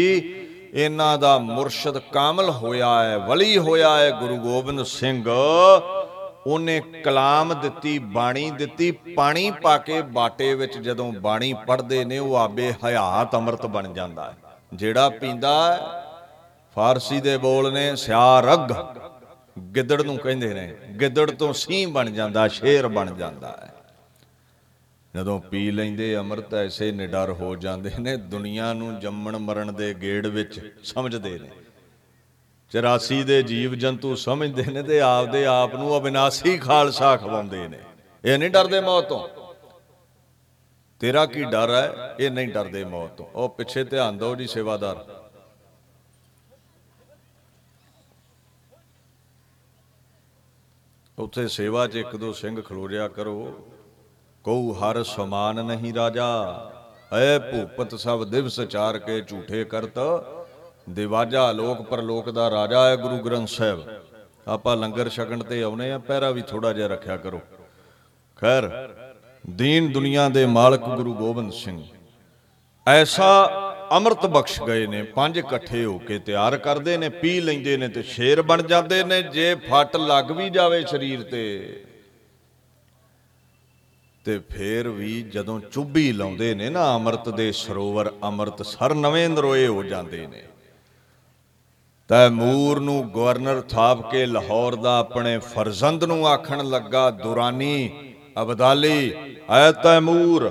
ਇਹਨਾਂ 0.74 1.18
ਦਾ 1.18 1.38
ਮੁਰਸ਼ਦ 1.40 1.98
ਕਾਮਲ 2.14 2.50
ਹੋਇਆ 2.52 2.90
ਹੈ 3.02 3.18
ਵਲੀ 3.28 3.58
ਹੋਇਆ 3.58 3.96
ਹੈ 3.98 4.10
ਗੁਰੂ 4.20 4.38
ਗੋਬਿੰਦ 4.38 4.84
ਸਿੰਘ 4.86 5.24
ਉਹਨੇ 6.47 6.81
ਕਲਾਮ 7.05 7.53
ਦਿੱਤੀ 7.61 7.99
ਬਾਣੀ 7.99 8.51
ਦਿੱਤੀ 8.51 8.91
ਪਾਣੀ 9.17 9.51
ਪਾ 9.63 9.77
ਕੇ 9.79 10.01
ਬਾਟੇ 10.03 10.55
ਵਿੱਚ 10.55 10.79
ਜਦੋਂ 10.79 11.13
ਬਾਣੀ 11.13 11.53
ਪੜ੍ਹਦੇ 11.67 12.05
ਨੇ 12.05 12.19
ਉਹ 12.19 12.37
ਆਬੇ 12.37 12.73
ਹਯਾਤ 12.85 13.35
ਅੰਮ੍ਰਿਤ 13.35 13.67
ਬਣ 13.67 13.93
ਜਾਂਦਾ 13.93 14.31
ਹੈ। 14.31 14.37
ਜਿਹੜਾ 14.75 15.09
ਪੀਂਦਾ 15.11 15.55
ਹੈ, 15.67 16.05
ਫਾਰਸੀ 16.77 17.21
ਦੇ 17.21 17.37
ਬੋਲ 17.39 17.73
ਨੇ 17.73 17.95
ਸਿਆਰਗ 17.97 18.73
ਗਿੱਦੜ 19.75 20.01
ਨੂੰ 20.03 20.17
ਕਹਿੰਦੇ 20.19 20.53
ਨੇ 20.55 20.75
ਗਿੱਦੜ 21.01 21.31
ਤੋਂ 21.31 21.53
ਸੀਂ 21.53 21.87
ਬਣ 21.89 22.11
ਜਾਂਦਾ 22.11 22.47
ਸ਼ੇਰ 22.49 22.89
ਬਣ 22.89 23.15
ਜਾਂਦਾ 23.15 23.49
ਹੈ। 23.63 23.73
ਜਦੋਂ 25.15 25.39
ਪੀ 25.41 25.71
ਲੈਂਦੇ 25.71 26.17
ਅੰਮ੍ਰਿਤ 26.17 26.55
ਐਸੇ 26.55 26.91
ਨਿਡਰ 26.93 27.31
ਹੋ 27.33 27.55
ਜਾਂਦੇ 27.57 27.91
ਨੇ 28.01 28.17
ਦੁਨੀਆ 28.17 28.73
ਨੂੰ 28.73 28.99
ਜੰਮਣ 29.01 29.37
ਮਰਨ 29.39 29.75
ਦੇ 29.75 29.95
ਗੇੜ 29.95 30.27
ਵਿੱਚ 30.27 30.61
ਸਮਝਦੇ 30.85 31.39
ਨੇ। 31.39 31.51
84 32.71 33.23
ਦੇ 33.23 33.43
ਜੀਵ 33.43 33.75
ਜੰਤੂ 33.75 34.15
ਸਮਝਦੇ 34.15 34.63
ਨੇ 34.63 34.83
ਤੇ 34.83 35.01
ਆਪਦੇ 35.01 35.47
ਆਪ 35.47 35.75
ਨੂੰ 35.75 35.99
ਅਬਿਨਾਸੀ 35.99 36.59
ਖਾਲਸਾ 36.59 37.17
ਖਵਾਉਂਦੇ 37.17 37.69
ਨੇ। 37.69 37.79
ਇਹ 38.25 38.39
ਨਹੀਂ 38.39 38.51
ਡਰਦੇ 38.51 38.81
ਮੌਤ 38.81 39.09
ਤੋਂ। 39.09 39.29
ਤੇਰਾ 41.01 41.27
ਕੀ 41.27 41.45
ਡਰ 41.45 41.71
ਹੈ? 41.71 42.17
ਇਹ 42.21 42.31
ਨਹੀਂ 42.31 42.49
ਡਰਦੇ 42.49 42.85
ਮੌਤ 42.85 43.11
ਤੋਂ। 43.11 43.27
ਉਹ 43.27 43.49
ਪਿੱਛੇ 43.49 43.85
ਧਿਆਨ 43.85 44.19
ਦਿਓ 44.19 44.35
ਜੀ 44.35 44.47
ਸੇਵਾਦਾਰ। 44.47 45.05
ਉੱਥੇ 51.19 51.49
ਸੇਵਾ 51.49 51.87
'ਚ 51.87 51.97
ਇੱਕ 51.97 52.17
ਦੋ 52.17 52.33
ਸਿੰਘ 52.33 52.63
ਖਲੋਰਿਆ 52.63 53.09
ਕਰੋ। 53.09 53.69
ਕਉ 54.45 54.73
ਹਰ 54.73 55.03
ਸਮਾਨ 55.03 55.65
ਨਹੀਂ 55.65 55.95
ਰਾਜਾ। 55.95 56.27
ਐ 57.13 57.39
ਭੂਪਤ 57.39 57.95
ਸਭ 57.95 58.25
ਦਿਵਸ 58.25 58.61
ਚਾਰ 58.61 58.99
ਕੇ 58.99 59.21
ਝੂਠੇ 59.21 59.65
ਕਰਤ। 59.65 59.99
ਦਿਵਾਜਾ 60.91 61.53
ਲੋਕ 61.53 61.83
ਪਰਲੋਕ 61.83 62.31
ਦਾ 62.31 62.51
ਰਾਜਾ 62.51 62.89
ਹੈ 62.89 62.97
ਗੁਰੂ 62.97 63.19
ਗ੍ਰੰਥ 63.19 63.49
ਸਾਹਿਬ। 63.49 64.03
ਆਪਾਂ 64.49 64.77
ਲੰਗਰ 64.77 65.09
ਛਕਣ 65.09 65.43
ਤੇ 65.43 65.63
ਆਉਨੇ 65.63 65.93
ਆ, 65.93 65.99
ਪਹਿਰਾ 65.99 66.31
ਵੀ 66.31 66.43
ਥੋੜਾ 66.43 66.73
ਜਿਹਾ 66.73 66.89
ਰੱਖਿਆ 66.89 67.17
ਕਰੋ। 67.17 67.41
ਖੈਰ, 68.37 68.89
ਦੀਨ 69.51 69.93
ਦੁਨੀਆ 69.93 70.29
ਦੇ 70.29 70.47
ਮਾਲਕ 70.47 70.81
ਗੁਰੂ 70.81 71.15
ਗੋਬਿੰਦ 71.15 71.53
ਸਿੰਘ। 71.53 71.85
ਐਸਾ 72.89 73.29
ਅੰਮ੍ਰਿਤ 73.93 74.27
ਬਖਸ਼ 74.27 74.63
ਗਏ 74.63 74.87
ਨੇ, 74.87 75.03
ਪੰਜ 75.03 75.39
ਇਕੱਠੇ 75.39 75.85
ਹੋ 75.85 75.99
ਕੇ 75.99 76.19
ਤਿਆਰ 76.19 76.57
ਕਰਦੇ 76.57 76.97
ਨੇ, 76.97 77.09
ਪੀ 77.09 77.41
ਲੈਂਦੇ 77.41 77.77
ਨੇ 77.77 77.89
ਤੇ 77.89 78.03
ਸ਼ੇਰ 78.03 78.43
ਬਣ 78.43 78.63
ਜਾਂਦੇ 78.63 79.05
ਨੇ, 79.05 79.23
ਜੇ 79.23 79.55
ਫੱਟ 79.55 79.97
ਲੱਗ 79.97 80.31
ਵੀ 80.31 80.51
ਜਾਵੇ 80.51 80.85
ਸਰੀਰ 80.87 81.23
ਤੇ। 81.23 81.85
ਤੇ 84.25 84.39
ਫੇਰ 84.39 84.89
ਵੀ 84.89 85.23
ਜਦੋਂ 85.23 85.61
ਚੁੱਭੀ 85.61 86.13
ਲਾਉਂਦੇ 86.13 86.55
ਨੇ 86.55 86.69
ਨਾ 86.71 86.95
ਅੰਮ੍ਰਿਤ 86.95 87.29
ਦੇ 87.29 87.53
ਸਰੋਵਰ 87.53 88.13
ਅੰਮ੍ਰਿਤ 88.23 88.63
ਸਰ 88.67 88.95
ਨਵੇਂ 88.95 89.29
ਨਰੋਏ 89.29 89.67
ਹੋ 89.67 89.83
ਜਾਂਦੇ 89.83 90.27
ਨੇ। 90.27 90.43
ਤੈਮੂਰ 92.09 92.81
ਨੂੰ 92.81 93.13
ਗਵਰਨਰ 93.13 93.61
ਥਾਪ 93.61 94.11
ਕੇ 94.11 94.27
ਲਾਹੌਰ 94.27 94.75
ਦਾ 94.75 94.99
ਆਪਣੇ 94.99 95.39
ਫਰਜ਼ੰਦ 95.39 96.05
ਨੂੰ 96.05 96.29
ਆਖਣ 96.29 96.65
ਲੱਗਾ, 96.65 97.11
ਦੁਰਾਨੀ, 97.11 97.91
ਅਬਦਾਲੀ, 98.43 99.13
ਐ 99.51 99.73
ਤੈਮੂਰ, 99.73 100.51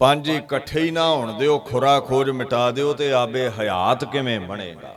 ਪੰਜ 0.00 0.28
ਇਕੱਠੇ 0.28 0.80
ਹੀ 0.80 0.90
ਨਾ 0.90 1.08
ਹੋਣ 1.08 1.38
ਦਿਓ 1.38 1.58
ਖੁਰਾ 1.58 2.00
ਖੋਜ 2.00 2.30
ਮਿਟਾ 2.30 2.70
ਦਿਓ 2.70 2.94
ਤੇ 2.94 3.12
ਆਬੇ 3.12 3.48
ਹਯਾਤ 3.50 4.04
ਕਿਵੇਂ 4.04 4.40
ਬਣੇਗਾ? 4.40 4.94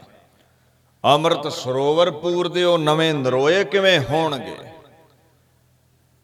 ਅੰਮ੍ਰਿਤ 1.03 1.47
ਸਰੋਵਰ 1.47 2.11
ਪੂਰ 2.11 2.47
ਦਿਓ, 2.47 2.77
ਨਵੇਂ 2.77 3.13
ਨਰੋਏ 3.13 3.63
ਕਿਵੇਂ 3.63 3.99
ਹੋਣਗੇ? 3.99 4.55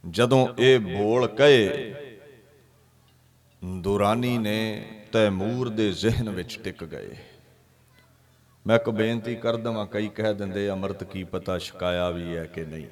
ਜਦੋਂ 0.03 0.47
ਇਹ 0.59 0.80
ਬੋਲ 0.80 1.28
ਕਹੇ, 1.28 1.93
ਦੁਰਾਨੀ 3.76 4.38
ਨੇ 4.38 4.86
ਤੈਮੂਰ 5.11 5.70
ਦੇ 5.70 5.91
ਜ਼ਿਹਨ 5.91 6.30
ਵਿੱਚ 6.30 6.59
ਟਿਕ 6.64 6.84
ਗਏ। 6.84 7.16
ਮੈਂ 8.68 8.76
ਇੱਕ 8.76 8.89
ਬੇਨਤੀ 8.89 9.36
ਕਰ 9.36 9.57
ਦਵਾਂ, 9.57 9.86
ਕਈ 9.86 10.07
ਕਹਿ 10.07 10.34
ਦਿੰਦੇ, 10.34 10.70
ਅੰਮ੍ਰਿਤ 10.70 11.03
ਕੀ 11.03 11.24
ਪਤਾ 11.24 11.57
ਸ਼ਿਕਾਇਆ 11.57 12.09
ਵੀ 12.09 12.38
ਹੈ 12.38 12.45
ਕਿ 12.45 12.66
ਨਹੀਂ? 12.66 12.88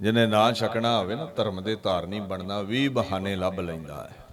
ਜਿਹਨੇ 0.00 0.26
ਨਾ 0.26 0.52
ਛਕਣਾ 0.52 0.98
ਹੋਵੇ 0.98 1.14
ਨਾ, 1.14 1.24
ਧਰਮ 1.24 1.62
ਦੇ 1.62 1.76
ਧਾਰਨੀ 1.76 2.20
ਬਣਨਾ 2.20 2.62
ਵੀ 2.62 2.88
ਬਹਾਨੇ 2.88 3.36
ਲੱਭ 3.36 3.60
ਲੈਂਦਾ 3.60 4.08
ਹੈ। 4.10 4.26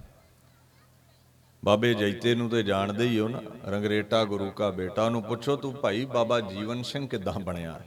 ਬਾਬੇ 1.64 1.94
ਜੈਤੇ 1.94 2.34
ਨੂੰ 2.34 2.50
ਤੇ 2.50 2.62
ਜਾਣਦੇ 2.62 3.04
ਹੀ 3.04 3.18
ਹੋ 3.20 3.28
ਨਾ, 3.28 3.40
ਰੰਗਰੇਟਾ 3.66 4.24
ਗੁਰੂ 4.24 4.50
ਕਾ 4.50 4.70
ਬੇਟਾ 4.70 5.08
ਨੂੰ 5.08 5.22
ਪੁੱਛੋ, 5.22 5.56
ਤੂੰ 5.56 5.74
ਭਾਈ 5.74 6.04
ਬਾਬਾ 6.04 6.40
ਜੀਵਨ 6.40 6.82
ਸਿੰਘ 6.82 7.08
ਕਿਦਾਂ 7.08 7.32
ਬਣਿਆ? 7.32 7.80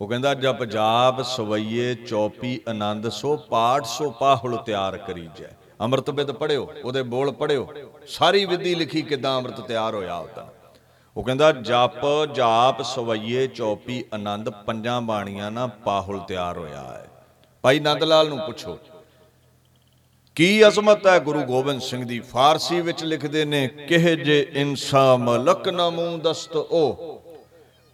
ਉਹ 0.00 0.08
ਕਹਿੰਦਾ, 0.08 0.34
ਜਪ 0.34 0.64
ਜਾਪ 0.64 1.22
ਸਵਈਏ 1.22 1.94
ਚੌਪੀ 1.94 2.60
ਆਨੰਦ, 2.68 3.08
ਸੋ 3.08 3.36
ਪਾਠ 3.36 3.86
ਸੋ 3.86 4.10
ਪਾਹੁਲ 4.10 4.56
ਤਿਆਰ 4.56 4.96
ਕਰੀ 4.96 5.28
ਜੈ 5.36 5.52
ਅੰਮ੍ਰਿਤ 5.80 6.10
ਬਿਦ 6.10 6.30
ਪੜਿਓ 6.30 6.72
ਉਹਦੇ 6.84 7.02
ਬੋਲ 7.02 7.32
ਪੜਿਓ 7.32 7.68
ਸਾਰੀ 8.06 8.44
ਵਿਧੀ 8.44 8.74
ਲਿਖੀ 8.74 9.02
ਕਿਦਾਂ 9.02 9.36
ਅੰਮ੍ਰਿਤ 9.38 9.60
ਤਿਆਰ 9.60 9.94
ਹੋਇਆ 9.94 10.16
ਉਹਦਾ 10.16 10.52
ਉਹ 11.16 11.22
ਕਹਿੰਦਾ, 11.24 11.50
ਜਪ, 11.52 12.00
ਜਾਪ, 12.34 12.82
ਸਵਈਏ, 12.82 13.46
ਚੌਪੀ, 13.46 14.04
ਆਨੰਦ, 14.14 14.48
ਪੰਜਾਂ 14.66 15.00
ਬਾਣੀਆਂ 15.00 15.50
ਨਾਲ 15.50 15.68
ਪਾਹੁਲ 15.84 16.18
ਤਿਆਰ 16.28 16.58
ਹੋਇਆ 16.58 16.82
ਹੈ। 16.82 17.06
ਭਾਈ 17.64 17.80
ਨੰਦ 17.80 18.02
ਲਾਲ 18.04 18.28
ਨੂੰ 18.28 18.38
ਪੁੱਛੋ, 18.38 18.78
ਕੀ 20.36 20.66
ਅਜ਼ਮਤ 20.68 21.06
ਹੈ 21.06 21.18
ਗੁਰੂ 21.18 21.42
ਗੋਬਿੰਦ 21.42 21.80
ਸਿੰਘ 21.80 22.04
ਦੀ? 22.04 22.18
ਫਾਰਸੀ 22.20 22.80
ਵਿੱਚ 22.80 23.04
ਲਿਖਦੇ 23.04 23.44
ਨੇ, 23.44 23.66
ਕਿਹ 23.88 24.16
ਜੇ 24.16 24.46
ਇਨਸਾ 24.54 25.16
ਮਲਕ 25.16 25.68
ਨਮੂ 25.68 26.16
ਦਸਤ 26.18 26.56
ਉਹ 26.56 27.22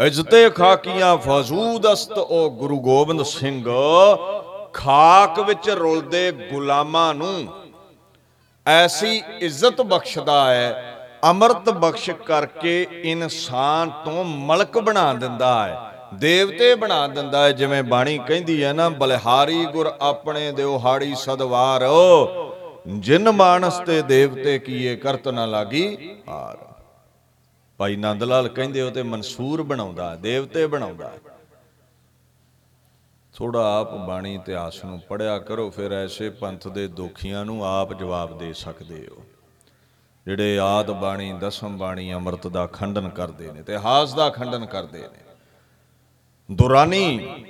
ਇਜ਼ਤੇ 0.00 0.48
ਖਾਕੀਆਂ 0.50 1.16
ਫਜ਼ੂਦਸਤ 1.18 2.18
ਉਹ 2.18 2.50
ਗੁਰੂ 2.50 2.80
ਗੋਬਿੰਦ 2.80 3.22
ਸਿੰਘ 3.22 3.64
ਖਾਕ 4.72 5.40
ਵਿੱਚ 5.40 5.68
ਰੁਲਦੇ 5.70 6.30
ਗੁਲਾਮਾਂ 6.32 7.12
ਨੂੰ 7.14 7.46
ਐਸੀ 8.66 9.22
ਇੱਜ਼ਤ 9.40 9.80
ਬਖਸ਼ਦਾ 9.82 10.44
ਹੈ 10.54 10.91
ਅੰਮ੍ਰਿਤ 11.22 11.68
ਬਖਸ਼ 11.72 12.10
ਕਰਕੇ 12.26 12.86
ਇਨਸਾਨ 13.04 13.90
ਤੋਂ 14.04 14.24
ਮਲਕ 14.24 14.78
ਬਣਾ 14.78 15.12
ਦਿੰਦਾ 15.14 15.52
ਹੈ, 15.66 15.76
ਦੇਵਤੇ 16.14 16.74
ਬਣਾ 16.74 17.06
ਦਿੰਦਾ 17.08 17.42
ਹੈ, 17.44 17.52
ਜਿਵੇਂ 17.52 17.82
ਬਾਣੀ 17.82 18.18
ਕਹਿੰਦੀ 18.18 18.62
ਹੈ 18.64 18.72
ਨਾ, 18.72 18.88
ਬਲਿਹਾਰੀ 18.88 19.64
ਗੁਰ 19.66 19.92
ਆਪਣੇ 20.00 20.50
ਦਿਓ 20.52 20.78
ਹਾੜੀ 20.78 21.14
ਸਦਵਾਰ। 21.18 21.86
ਜਿਨ 22.88 23.30
ਮਾਨਸ 23.30 23.78
ਤੇ 23.78 24.00
ਦੇਵਤੇ 24.02 24.58
ਕੀਏ 24.58 24.96
ਕਰਤ 24.96 25.28
ਨਾ 25.28 25.46
ਲਾਗੀ 25.46 25.96
ਹਾਰ। 26.28 26.58
ਭਾਈ 27.80 27.96
ਨੰਦ 27.96 28.22
ਲਾਲ 28.22 28.48
ਕਹਿੰਦੇ 28.48 28.82
ਉਹ 28.82 28.90
ਤੇ 28.90 29.02
ਮਨਸੂਰ 29.02 29.62
ਬਣਾਉਂਦਾ 29.62 30.14
ਦੇਵਤੇ 30.16 30.66
ਬਣਾਉਂਦਾ 30.66 31.10
ਥੋੜਾ 33.34 33.60
ਆਪ 33.78 33.94
ਬਾਣੀ 33.98 34.34
ਇਤਿਹਾਸ 34.34 34.84
ਨੂੰ 34.84 35.00
ਪੜਿਆ 35.00 35.38
ਕਰੋ, 35.38 35.70
ਫਿਰ 35.70 35.92
ਐਸੇ 35.94 36.30
ਪੰਥ 36.30 36.68
ਦੇ 36.68 36.86
ਦੋਖੀਆਂ 36.88 37.44
ਨੂੰ 37.44 37.64
ਆਪ 37.66 37.92
ਜਵਾਬ 37.92 38.38
ਦੇ 38.38 38.52
ਸਕਦੇ 38.52 39.06
ਹੋ। 39.06 39.22
ਜਿਹੜੇ 40.26 40.58
ਆਦ 40.58 40.90
ਬਾਣੀ, 40.90 41.32
ਦਸਮ 41.32 41.78
ਬਾਣੀ, 41.78 42.14
ਅੰਮ੍ਰਿਤ 42.14 42.46
ਦਾ 42.46 42.66
ਖੰਡਨ 42.66 43.08
ਕਰਦੇ 43.08 43.52
ਨੇ 43.52 43.60
ਇਤਿਹਾਸ 43.60 44.14
ਦਾ 44.14 44.30
ਖੰਡਨ 44.30 44.66
ਕਰਦੇ 44.66 45.08
ਨੇ। 45.08 45.18
ਦੁਰਾਨੀ 46.50 47.44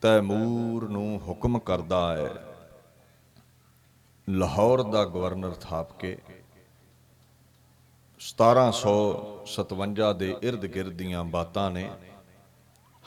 ਤੈਮੂਰ 0.00 0.88
ਨੂੰ 0.88 1.20
ਹੁਕਮ 1.28 1.58
ਕਰਦਾ 1.58 2.16
ਹੈ। 2.16 2.30
ਲਾਹੌਰ 4.28 4.82
ਦਾ 4.82 5.04
ਗਵਰਨਰ 5.04 5.50
ਥਾਪ 5.50 5.98
ਕੇ 5.98 6.18
1757 8.18 10.12
ਦੇ 10.12 10.36
ird 10.48 10.58
ਗਿਰਦ 10.58 10.92
ਦੀਆਂ 10.92 11.24
ਬਾਤਾਂ 11.24 11.70
ਨੇ। 11.70 11.90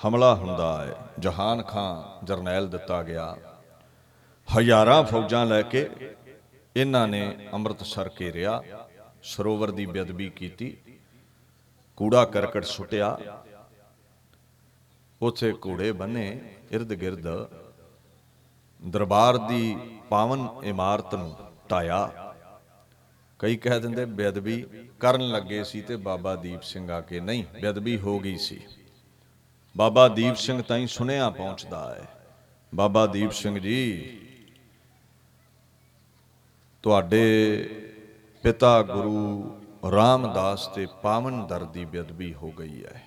ਹਮਲਾ 0.08 0.36
ਹੁੰਦਾ 0.36 0.86
ਹੈ। 0.86 0.96
ਜਹਾਨ 1.20 1.62
ਖਾਨ 1.62 2.26
ਜਰਨੈਲ 2.26 2.70
ਦਿੱਤਾ 2.70 3.04
ਗਿਆ। 3.04 3.38
ਹਜ਼ਾਰਾਂ 4.58 5.04
ਫੌਜਾਂ 5.04 5.46
ਲੈ 5.46 5.62
ਕੇ 5.62 5.90
ਇਹਨਾਂ 6.78 7.08
ਨੇ 7.08 7.50
ਅੰਮ੍ਰਿਤਸਰ 7.54 8.10
ਘੇਰਿਆ 8.22 8.62
ਸਰੋਵਰ 9.24 9.72
ਦੀ 9.72 9.86
ਬੇਅਦਬੀ 9.86 10.30
ਕੀਤੀ, 10.30 10.76
ਕੂੜਾ 11.98 12.24
ਕਰਕਟ 12.26 12.64
ਸੁੱਟਿਆ। 12.64 13.18
ਉਥੇ 15.22 15.52
ਘੋੜੇ 15.66 15.92
ਬੰਨੇ 15.92 16.26
ird 16.76 16.94
ਗਿਰਦ 17.02 17.28
ਦਰਬਾਰ 18.82 19.38
ਦੀ 19.38 19.78
ਪਾਵਨ 20.10 20.48
ਇਮਾਰਤ 20.64 21.16
ਨੂੰ 21.16 21.36
ਢਾਇਆ 21.72 22.34
ਕਈ 23.40 23.56
ਕਹਿ 23.56 23.80
ਦਿੰਦੇ 23.80 24.06
ਬੇਅਦਬੀ 24.06 24.62
ਕਰਨ 25.00 25.28
ਲੱਗੇ 25.30 25.64
ਸੀ 25.64 25.82
ਤੇ 25.82 25.96
ਬਾਬਾ 25.96 26.36
ਦੀਪ 26.36 26.62
ਸਿੰਘ 26.62 26.92
ਆ 26.92 27.02
ਕੇ 27.02 27.20
ਨਹੀਂ, 27.20 27.44
ਬੇਅਦਬੀ 27.62 27.98
ਹੋ 28.00 28.20
ਗਈ 28.20 28.38
ਸੀ। 28.38 28.60
ਬਾਬਾ 29.76 30.08
ਦੀਪ 30.08 30.36
ਸਿੰਘ 30.36 30.62
ਤਾਈਂ 30.62 30.88
ਸੁਨੇਹਾ 30.88 31.30
ਪਹੁੰਚਦਾ 31.30 31.96
ਹੈ। 31.96 32.08
ਬਾਬਾ 32.74 33.06
ਦੀਪ 33.08 33.32
ਸਿੰਘ 33.32 33.60
ਜੀ 33.60 33.80
ਤੁਹਾਡੇ 36.88 37.70
ਪਿਤਾ 38.44 38.82
ਗੁਰੂ 38.82 39.52
ਰਾਮਦਾਸ 39.92 40.68
ਤੇ 40.68 40.88
ਪਾਵਨ 41.04 41.48
ਦਰ 41.48 41.64
ਦੀ 41.64 41.86
ਬੇਅਦਬੀ 41.86 42.34
ਹੋ 42.34 42.52
ਗਈ 42.52 42.86
ਹੈ। 42.86 43.04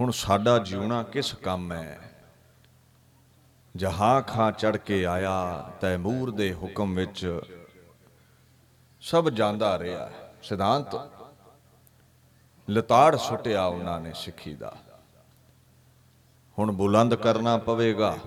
ਹੁਣ 0.00 0.10
ਸਾਡਾ 0.10 0.58
ਜਿਉਣਾ 0.58 1.02
ਕਿਸ 1.02 1.34
ਕੰਮ 1.34 1.72
ਹੈ? 1.72 1.98
ਜਹਾਂ 3.76 4.22
ਖਾਂ 4.22 4.52
ਚੜ 4.52 4.76
ਕੇ 4.76 5.06
ਆਇਆ 5.06 5.70
ਤੈਮੂਰ 5.80 6.30
ਦੇ 6.30 6.54
ਹੁਕਮ 6.54 6.94
ਵਿੱਚ 6.94 7.40
ਸਭ 9.00 9.28
ਜਾਂਦਾ 9.28 9.78
ਰਿਹਾ। 9.78 10.10
ਸਿਧਾਂਤ, 10.42 11.10
ਲਤਾੜ 12.70 13.16
ਸੁੱਟਿਆ 13.16 13.64
ਉਹਨਾਂ 13.64 14.00
ਨੇ 14.00 14.12
ਸਿੱਖੀ 14.14 14.54
ਦਾ। 14.54 14.76
ਹੁਣ 16.58 16.72
ਬੁਲੰਦ 16.72 17.14
ਕਰਨਾ 17.14 17.58
ਪਵੇਗਾ। 17.58 18.18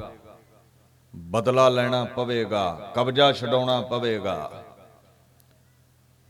ਬਦਲਾ 1.16 1.70
ਲੈਣਾ 1.70 2.04
ਪਵੇਗਾ, 2.06 2.92
ਕਬਜ਼ਾ 2.96 3.32
ਛਡਾਉਣਾ 3.34 3.82
ਪਵੇਗਾ। 3.82 4.64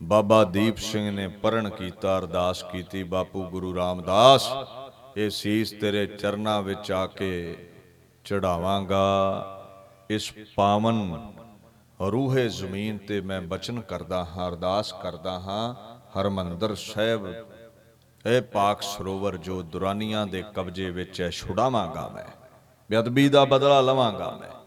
ਬਾਬਾ 0.02 0.44
ਦੀਪ 0.44 0.76
ਸਿੰਘ 0.76 1.10
ਨੇ 1.10 1.28
ਪਰਣ 1.28 1.68
ਕੀਤਾ, 1.70 2.18
ਅਰਦਾਸ 2.18 2.62
ਕੀਤੀ, 2.62 3.02
ਬਾਪੂ 3.02 3.44
ਗੁਰੂ 3.44 3.76
ਰਾਮਦਾਸ, 3.76 4.48
ਇਹ 5.16 5.30
ਸੀਸ 5.30 5.74
ਤੇਰੇ 5.80 6.06
ਚਰਨਾਂ 6.06 6.62
ਵਿੱਚ 6.62 6.92
ਆ 6.92 7.06
ਕੇ 7.06 7.56
ਚੜਾਵਾਂਗਾ। 8.24 9.06
ਇਸ 10.10 10.32
ਪਾਵਨ 10.54 11.32
ਰੂਹੇ 12.12 12.48
ਜ਼ਮੀਨ 12.48 12.98
ਤੇ 12.98 13.20
ਮੈਂ 13.20 13.40
ਬਚਨ 13.42 13.80
ਕਰਦਾ 13.80 14.24
ਹਾਂ, 14.24 14.48
ਅਰਦਾਸ 14.48 14.92
ਕਰਦਾ 14.92 15.32
ਹਾਂ, 15.32 15.74
ਹਰਮੰਦਰ 16.18 16.74
ਸਾਹਿਬ, 16.74 17.34
ਇਹ 18.26 18.42
ਪਾਕ 18.42 18.82
ਸਰੋਵਰ 18.82 19.36
ਜੋ 19.36 19.62
ਦੁਰਾਨੀਆਂ 19.62 20.26
ਦੇ 20.26 20.44
ਕਬਜ਼ੇ 20.54 20.90
ਵਿੱਚ 20.90 21.20
ਹੈ, 21.20 21.30
ਛੁਡਾਵਾਂਗਾ 21.30 22.08
ਮੈਂ। 22.08 22.24
ਬੇਅਦਬੀ 22.90 23.28
ਦਾ 23.28 23.44
ਬਦਲਾ 23.44 23.80
ਲਵਾਂਗਾ 23.80 24.30
ਮੈਂ। 24.40 24.61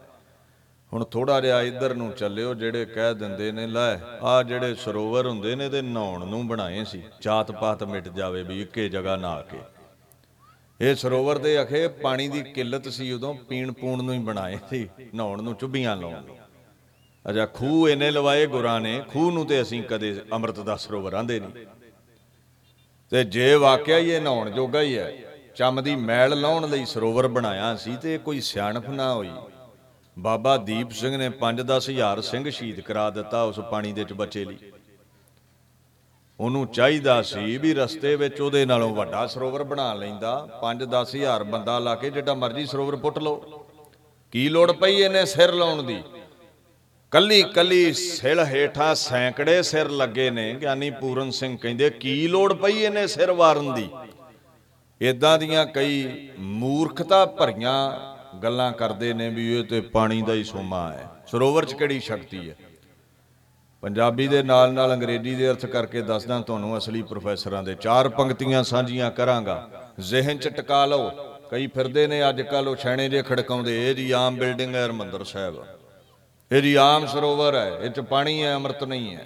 ਹੁਣ 0.96 1.04
ਥੋੜਾ 1.04 1.40
ਜਿਹਾ 1.42 1.62
ਇੱਧਰ 1.62 1.94
ਨੂੰ 1.94 2.12
ਚੱਲਿਓ, 2.12 2.54
ਜਿਹੜੇ 2.54 2.86
ਕਹਿ 2.86 3.14
ਦਿੰਦੇ 3.14 3.52
ਨੇ, 3.52 3.66
ਲੈ, 3.68 3.98
ਆ 4.24 4.42
ਜਿਹੜੇ 4.44 4.76
ਸਰੋਵਰ 4.76 5.28
ਹੁੰਦੇ 5.28 5.56
ਨੇ 5.56 5.68
ਤੇ 5.70 5.82
ਨਹਾਉਣ 5.82 6.26
ਨੂੰ 6.26 6.48
ਬਣਾਏ 6.48 6.84
ਸੀ। 6.84 7.02
ਜਾਤ 7.22 7.52
ਪਾਤ 7.52 7.84
ਮਿਟ 7.84 8.08
ਜਾਵੇ 8.10 8.44
ਵੀ 8.44 8.62
ਇੱਕੇ 8.62 8.88
ਜਗ੍ਹਾ 8.90 9.16
ਨਹਾ 9.16 9.42
ਕੇ। 9.42 9.58
ਇਹ 10.80 10.96
ਸਰੋਵਰ 10.96 11.38
ਦੇ 11.38 11.62
ਅਖੇ 11.62 11.88
ਪਾਣੀ 11.88 12.28
ਦੀ 12.28 12.42
ਕਿੱਲਤ 12.44 12.88
ਸੀ 12.90 13.12
ਉਦੋਂ 13.12 13.34
ਪੀਣ 13.50 13.72
ਪੂਣ 13.72 14.04
ਨੂੰ 14.04 14.14
ਹੀ 14.14 14.20
ਬਣਾਏ 14.20 14.58
ਸੀ, 14.70 14.88
ਨਹਾਉਣ 15.16 15.42
ਨੂੰ 15.44 15.56
ਚੁੱਭੀਆਂ 15.56 15.96
ਲਾਉਣ 15.96 16.24
ਨੂੰ। 16.24 16.38
ਅਜਾ 17.26 17.46
ਖੂਹ 17.46 17.90
ਇਹਨੇ 17.90 18.12
ਲਵਾਏ 18.12 18.46
ਗੁਰਾਂ 18.46 18.80
ਨੇ, 18.82 19.02
ਖੂਹ 19.10 19.32
ਨੂੰ 19.32 19.46
ਤੇ 19.46 19.62
ਅਸੀਂ 19.62 19.82
ਕਦੇ 19.84 20.16
ਅੰਮ੍ਰਿਤ 20.34 20.60
ਦਾ 20.60 20.76
ਸਰੋਵਰ 20.76 21.14
ਆਂਦੇ 21.14 21.40
ਨਹੀਂ। 21.40 21.66
ਤੇ 23.12 23.24
ਜੇ 23.26 23.54
ਵਾਕਿਆ 23.56 23.98
ਹੀ 23.98 24.12
ਇਹ 24.12 24.22
ਨਹਾਉਣ 24.22 24.50
ਜੋਗਾ 24.50 24.82
ਹੀ 24.82 24.98
ਹੈ, 24.98 25.12
ਚੰਮ 25.56 25.82
ਦੀ 25.84 25.96
ਮੈਲ 25.96 26.40
ਲਾਉਣ 26.42 26.70
ਲਈ 26.70 26.86
ਸਰੋਵਰ 26.86 27.28
ਬਣਾਇਆ 27.28 27.76
ਸੀ 27.76 27.96
ਤੇ 27.96 28.18
ਕੋਈ 28.18 28.40
ਸਿਆਣਪ 28.42 28.90
ਨਾ 28.90 29.14
ਹੋਈ। 29.14 29.30
ਬਾਬਾ 30.18 30.58
ਦੀਪ 30.58 30.92
ਸਿੰਘ 30.92 31.18
ਨੇ 31.18 31.30
5-10 31.40 31.90
ਹਜ਼ਾਰ 31.90 32.22
ਸਿੰਘ 32.22 32.50
ਸ਼ਹੀਦ 32.50 32.80
ਕਰਾ 32.80 33.10
ਦਿੱਤਾ 33.10 33.44
ਉਸ 33.44 33.60
ਪਾਣੀ 33.60 33.94
ਦੇ 33.94 34.04
ਚ 34.04 34.14
ਬੱਚੇ 34.14 34.46
ਲਈ। 34.46 34.72
ਉਹਨੂੰ 36.40 36.68
ਚਾਹੀਦਾ 36.68 37.22
ਸੀ 37.22 37.58
ਵੀ 37.58 37.74
ਰਸਤੇ 37.74 38.16
ਵਿੱਚ 38.16 38.42
ਉਹਦੇ 38.42 38.66
ਨਾਲੋਂ 38.66 38.96
ਵੱਡਾ 38.96 39.26
ਸਰੋਵਰ 39.28 39.64
ਬਣਾ 39.64 39.94
ਲੈਂਦਾ। 39.94 40.48
5-10 40.62 41.16
ਹਜ਼ਾਰ 41.16 41.44
ਬੰਦਾ 41.44 41.80
ਲਾ 41.80 41.96
ਕੇ 41.96 42.10
ਜਿੱਡਾ 42.10 42.34
ਮਰਜ਼ੀ 42.34 42.66
ਸਰੋਵਰ 42.66 42.96
ਪੁੱਟ 42.96 43.20
ਲਓ। 43.20 43.66
ਕੀ 44.32 44.50
ਲੋੜ 44.50 44.72
ਪਈ 44.72 44.96
ਇਹਨੇ 44.96 45.26
ਸਿਰ 45.26 45.54
ਲਾਉਣ 45.54 45.84
ਦੀ? 45.84 46.04
ਕੱਲੀ 47.12 47.44
ਕੱਲੀ 47.44 47.94
ਸਿਲ 47.94 48.40
ਹੇਠਾਂ 48.46 48.96
ਸੈਂਕੜੇ 48.96 49.62
ਸਿਰ 49.64 49.90
ਲੱਗੇ 49.90 50.30
ਨੇ। 50.30 50.54
ਗਿਆਨੀ 50.54 50.90
ਪੂਰਨ 50.90 51.32
ਸਿੰਘ 51.32 51.58
ਕਹਿੰਦੇ, 51.58 51.90
ਕੀ 51.90 52.28
ਲੋੜ 52.28 52.54
ਪਈ 52.54 52.82
ਇਹਨੇ 52.82 53.08
ਸਿਰ 53.08 53.32
ਵਾਰਨ 53.32 53.74
ਦੀ? 53.74 53.90
ਇਦਾਂ 55.02 55.38
ਦੀਆਂ 55.40 55.66
ਕਈ 55.66 56.30
ਮੂਰਖਤਾ 56.40 57.26
ਭਰੀਆਂ 57.26 57.76
ਗੱਲਾਂ 58.44 58.72
ਕਰਦੇ 58.72 59.14
ਨੇ 59.14 59.30
ਵੀ 59.30 59.60
ਇਹ 59.60 59.64
ਤੇ 59.64 59.82
ਪਾਣੀ 59.82 60.22
ਦਾ 60.22 60.34
ਹੀ 60.34 60.44
ਸੋਮਾ 60.44 60.92
ਹੈ। 60.92 61.10
ਸਰੋਵਰ 61.28 61.66
'ਚ 61.66 61.74
ਕਿਹੜੀ 61.74 62.00
ਸ਼ਕਤੀ 62.00 62.50
ਹੈ? 62.50 62.56
ਪੰਜਾਬੀ 63.82 64.28
ਦੇ 64.28 64.44
ਨਾਲ 64.44 64.74
ਨਾਲ 64.74 64.94
ਅੰਗਰੇਜ਼ੀ 64.94 65.36
ਦੇ 65.36 65.50
ਅਰਥ 65.50 65.66
ਕਰਕੇ 65.66 66.02
ਦੱਸਦਾ 66.02 66.40
ਤੁਹਾਨੂੰ 66.40 66.78
ਅਸਲੀ 66.78 67.02
ਪ੍ਰੋਫੈਸਰਾਂ 67.02 67.64
ਦੇ। 67.64 67.76
ਚਾਰ 67.76 68.10
ਪੰਕਤੀਆਂ 68.10 68.64
ਸਾਂਝੀਆਂ 68.64 69.12
ਕਰਾਂਗਾ। 69.12 69.90
ਜ਼ਿਹਨ 70.00 70.38
'ਚ 70.38 70.48
ਟਿਕਾ 70.48 70.86
ਲਓ। 70.86 71.12
ਕਈ 71.52 71.68
ਫਿਰਦੇ 71.68 72.08
ਨੇ 72.08 72.30
ਅੱਜ 72.30 72.42
ਕੱਲ 72.42 72.68
ਉਹ 72.68 72.76
ਛੈਣੇ 72.76 73.10
ਜੇ 73.10 73.24
ਖੜਕਾਉਂਦੇ, 73.24 73.90
ਇਹ 73.90 73.96
ਜੀ 73.96 74.12
ਆਮ 74.12 74.36
ਬਿਲਡਿੰਗ 74.36 74.76
ਹੈ 74.76 74.86
ਹਰਮੰਦਰ 74.86 75.24
ਸਾਹਿਬ। 75.24 75.68
ਇਹ 76.52 76.62
ਜੀ 76.62 76.76
ਆਮ 76.76 77.06
ਸਰੋਵਰ 77.06 77.56
ਹੈ। 77.56 77.70
ਇਹ 77.70 77.90
'ਚ 77.90 78.00
ਪਾਣੀ 78.00 78.44
ਹੈ, 78.44 78.56
ਅੰਮ੍ਰਿਤ 78.56 78.84
ਨਹੀਂ 78.84 79.16
ਹੈ। 79.16 79.26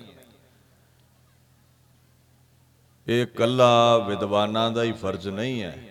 ਇਹ 3.07 3.25
ਕੱਲਾ 3.25 3.97
ਵਿਦਵਾਨਾਂ 3.97 4.71
ਦਾ 4.71 4.83
ਹੀ 4.83 4.91
ਫਰਜ਼ 4.91 5.27
ਨਹੀਂ 5.27 5.63
ਹੈ। 5.63 5.88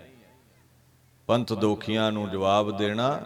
ਪੰਥ 1.29 1.53
ਦੋਖੀਆਂ 1.53 2.11
ਨੂੰ 2.13 2.29
ਜਵਾਬ 2.31 2.71
ਦੇਣਾ, 2.79 3.21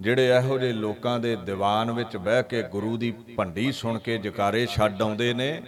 ਜਿਹੜੇ 0.00 0.28
ਇਹੋ 0.28 0.58
ਜਿਹੇ 0.58 0.72
ਲੋਕਾਂ 0.72 1.18
ਦੇ 1.20 1.36
ਦੀਵਾਨ 1.36 1.90
ਵਿੱਚ 1.90 2.16
ਬਹਿ 2.16 2.42
ਕੇ 2.42 2.62
ਗੁਰੂ 2.62 2.96
ਦੀ 2.96 3.10
ਭੰਡੀ 3.36 3.70
ਸੁਣ 3.72 3.98
ਕੇ 3.98 4.18
ਜਕਾਰੇ 4.18 4.66
ਛੱਡ 4.66 5.02
ਆਉਂਦੇ 5.02 5.32
ਨੇ, 5.34 5.62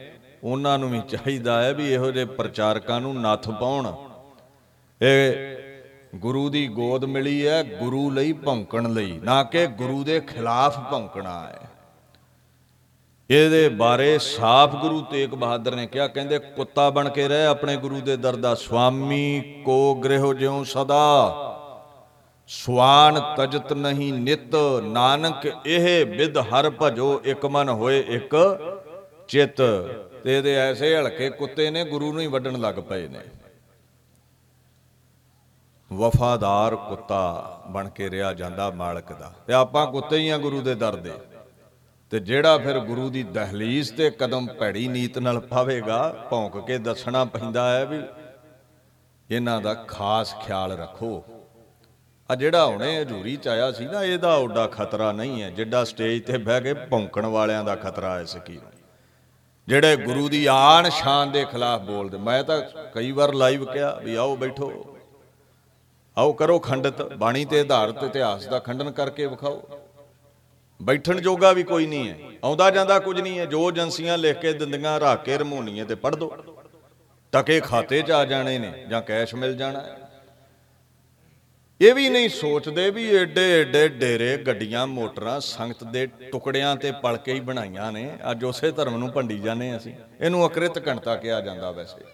ਉਹਨਾਂ 0.45 0.79
ਨੂੰ 0.79 0.91
ਵੀ 0.91 1.01
ਚਾਹੀਦਾ 1.09 1.63
ਹੈ 1.63 1.73
ਵੀ 1.73 1.93
ਇਹੋ 1.93 2.11
ਜਿਹੇ 2.11 2.25
ਪ੍ਰਚਾਰਕਾਂ 2.25 3.01
ਨੂੰ 3.01 3.21
ਨੱਥ 3.21 3.49
ਪਾਉਣ। 3.51 3.93
ਇਹ 5.01 6.17
ਗੁਰੂ 6.17 6.49
ਦੀ 6.49 6.67
ਗੋਦ 6.69 7.05
ਮਿਲੀ 7.05 7.47
ਹੈ, 7.47 7.63
ਗੁਰੂ 7.63 8.11
ਲਈ 8.11 8.33
ਭੌਂਕਣ 8.33 8.93
ਲਈ, 8.93 9.19
ਨਾ 9.25 9.43
ਕਿ 9.43 9.67
ਗੁਰੂ 9.67 10.05
ਦੇ 10.05 10.21
ਖਿਲਾਫ 10.21 10.79
ਭੌਂਕਣਾ 10.91 11.41
ਹੈ। 11.41 11.61
ਇਹਦੇ 13.31 13.69
ਬਾਰੇ 13.69 14.19
ਸਾਫ਼ 14.19 14.77
ਗੁਰੂ 14.77 15.01
ਤੇਗ 15.03 15.31
ਬਹਾਦਰ 15.31 15.75
ਨੇ 15.75 15.87
ਕਿਹਾ, 15.87 16.07
ਕਹਿੰਦੇ, 16.09 16.39
ਕੁੱਤਾ 16.39 16.91
ਬਣ 16.91 17.09
ਕੇ 17.09 17.29
ਰਹਿ 17.29 17.47
ਆਪਣੇ 17.47 17.77
ਗੁਰੂ 17.77 18.01
ਦੇ 18.01 18.17
ਦਰ 18.17 18.37
ਦਾ 18.37 18.55
ਸੁਆਮੀ 18.55 19.63
ਕੋ 19.65 19.95
ਗ੍ਰਹਿ 19.95 20.35
ਜਿਉ 20.35 20.65
ਸਦਾ। 20.65 21.43
ਸਵਾਨ 22.49 23.35
ਤਜਤ 23.37 23.73
ਨਹੀਂ 23.73 24.13
ਨਿਤ, 24.13 24.55
ਨਾਨਕ 24.83 25.67
ਇਹ 25.67 26.07
ਵਿਦ 26.07 26.39
ਹਰ 26.39 26.73
ਭਜੋ, 26.83 27.21
ਇੱਕ 27.25 27.47
ਮਨ 27.47 27.69
ਹੋਏ 27.69 28.01
ਇੱਕ 28.01 28.37
ਚਿਤ। 29.29 29.57
ਤੇ 30.25 30.39
ਇਹਦੇ 30.39 30.55
ਐਸੇ 30.55 30.97
ਹਲਕੇ 30.97 31.31
ਕੁੱਤੇ 31.31 31.71
ਨੇ, 31.71 31.85
ਗੁਰੂ 31.85 32.13
ਨੂੰ 32.13 32.23
ਹੀ 32.23 32.27
ਵੱਢਣ 32.27 32.59
ਲੱਗ 32.59 32.75
ਪਏ 32.75 33.09
ਨੇ। 33.09 33.21
ਵਫਾਦਾਰ 35.93 36.77
ਕੁੱਤਾ 36.77 37.61
ਬਣ 37.67 37.89
ਕੇ 37.89 38.11
ਰਿਹਾ 38.11 38.33
ਜਾਂਦਾ 38.33 38.71
ਮਾਲਕ 38.71 39.13
ਦਾ। 39.13 39.33
ਤੇ 39.47 39.53
ਆਪਾਂ 39.53 39.87
ਕੁੱਤੇ 39.87 40.19
ਹੀ 40.19 40.29
ਆ 40.29 40.39
ਗੁਰੂ 40.39 40.61
ਦੇ 40.61 40.75
ਦਰ 40.75 40.97
ਦੇ। 40.97 41.13
ਤੇ 42.11 42.19
ਜਿਹੜਾ 42.19 42.59
ਫਿਰ 42.59 42.79
ਗੁਰੂ 42.79 43.11
ਦੀ 43.11 43.23
ਦਹਲੀਜ਼ 43.23 43.93
ਤੇ 43.93 44.11
ਕਦਮ 44.11 44.47
ਭੈੜੀ 44.47 44.89
ਨੀਤ 44.89 45.19
ਨਾਲ 45.19 45.41
ਪਾਵੇਗਾ, 45.41 46.27
ਭੌਂਕ 46.31 46.67
ਕੇ 46.67 46.79
ਦੱਸਣਾ 46.79 47.25
ਪੈਂਦਾ 47.25 47.77
ਹੈ 47.77 47.87
ਵੀ 47.87 48.03
ਇਹਨਾਂ 49.31 49.61
ਦਾ 49.61 49.75
ਖਾਸ 49.75 50.35
ਖਿਆਲ 50.35 50.73
ਰੱਖੋ। 50.73 51.25
ਆ 52.31 52.35
ਜਿਹੜਾ 52.35 52.65
ਹੁਣੇ 52.67 53.01
ਹਜੂਰੀ 53.03 53.37
ਚ 53.37 53.49
ਆਇਆ 53.49 53.73
ਸੀ 53.73 53.85
ਨਾ, 53.85 54.03
ਇਹਦਾ 54.03 54.35
ਓਡਾ 54.37 54.67
ਖਤਰਾ 54.67 55.13
ਨਹੀਂ 55.13 55.43
ਹੈ। 55.43 55.51
ਜਿੱਡਾ 55.51 55.85
ਸਟੇਜ 55.85 56.25
ਤੇ 56.25 56.39
ਬਹਿ 56.39 56.61
ਕੇ 56.61 56.73
ਭੌਂਕਣ 56.75 57.27
ਵਾਲਿਆਂ 57.27 57.65
ਦਾ 57.65 57.77
ਖਤਰਾ 57.77 58.19
ਹੈ 58.19 58.25
ਸਕੀ 58.25 58.59
ਜਿਹੜੇ 59.69 59.97
ਗੁਰੂ 59.97 60.29
ਦੀ 60.29 60.47
ਆਨ 60.47 60.89
ਸ਼ਾਨ 60.91 61.31
ਦੇ 61.33 61.45
ਖਿਲਾਫ 61.45 61.81
ਬੋਲਦੇ, 61.81 62.19
ਮੈਂ 62.19 62.43
ਤਾਂ 62.45 62.61
ਕਈ 62.95 63.13
ਵਾਰ 63.13 63.35
ਲਾਈਵ 63.35 63.65
ਕਿਹਾ 63.65 63.95
ਵੀ 63.95 64.15
ਆਓ 64.15 64.37
ਬੈਠੋ। 64.37 64.97
ਆਓ 66.17 66.33
ਕਰੋ 66.33 66.59
ਖੰਡਿਤ, 66.59 67.03
ਬਾਣੀ 67.03 67.45
ਤੇ 67.45 67.61
ਆਧਾਰਿਤ 67.61 68.03
ਇਤਿਹਾਸ 68.05 68.47
ਦਾ 68.47 68.59
ਖੰਡਨ 68.59 68.91
ਕਰਕੇ 68.91 69.27
ਵਿਖਾਓ। 69.27 69.81
ਬੈਠਣ 70.83 71.21
ਜੋਗਾ 71.21 71.53
ਵੀ 71.53 71.63
ਕੋਈ 71.63 71.87
ਨਹੀਂ 71.87 72.09
ਹੈ। 72.09 72.19
ਆਉਂਦਾ 72.45 72.71
ਜਾਂਦਾ 72.71 72.99
ਕੁਝ 72.99 73.21
ਨਹੀਂ 73.21 73.39
ਹੈ। 73.39 73.45
ਜੋ 73.45 73.69
ਏਜੰਸੀਆਂ 73.69 74.19
ਲਿਖ 74.19 74.37
ਕੇ 74.37 74.53
ਦਿੰਦੀਆਂ, 74.53 75.01
ਰੱਖ 75.01 75.25
ਕੇ 75.25 75.39
ਰਮੋਨੀਏ 75.39 75.85
ਤੇ 75.85 75.95
ਪੜ 75.95 76.15
ਦੋ। 76.15 76.37
ਟਕੇ 77.33 77.61
ਖਾਤੇ 77.61 78.03
'ਚ 78.03 78.11
ਆ 78.11 78.25
ਜਾਣੇ 78.25 78.59
ਨੇ 78.59 78.85
ਜਾਂ 78.89 79.03
ਕੈਸ਼ 79.03 79.35
ਮਿਲ 79.35 79.57
ਜਾਣਾ 79.57 79.81
ਹੈ। 79.81 80.06
ਇਹ 81.81 81.95
ਵੀ 81.95 82.09
ਨਹੀਂ 82.09 82.29
ਸੋਚਦੇ 82.29 82.91
ਵੀ 82.91 83.05
ਏਡੇ 83.05 83.61
ਏਡੇ 83.61 83.89
ਡੇਰੇ, 83.89 84.37
ਗੱਡੀਆਂ, 84.37 84.87
ਮੋਟਰਾਂ, 84.87 85.41
ਸੰਗਤ 85.41 85.85
ਦੇ 85.85 86.07
ਟੁਕੜਿਆਂ 86.07 86.77
ਤੇ 86.77 86.93
ਪਲ 86.93 87.17
ਕੇ 87.17 87.35
ਹੀ 87.35 87.41
ਬਣਾਈਆਂ 87.41 87.93
ਨੇ। 87.93 88.19
ਅੱਜ 88.31 88.45
ਉਸੇ 88.45 88.71
ਧਰਮ 88.71 88.97
ਨੂੰ 88.97 89.11
ਭੰਡੀ 89.13 89.39
ਜਾਂਦੇ 89.39 89.77
ਅਸੀਂ। 89.77 89.93
ਇਹਨੂੰ 90.21 90.47
ਅਕ੍ਰਿਤ 90.47 90.89
ਘਣਤਾ 90.89 91.17
ਕਿਹਾ 91.17 91.41
ਜਾਂਦਾ 91.41 91.71
ਵੈਸੇ। 91.71 92.05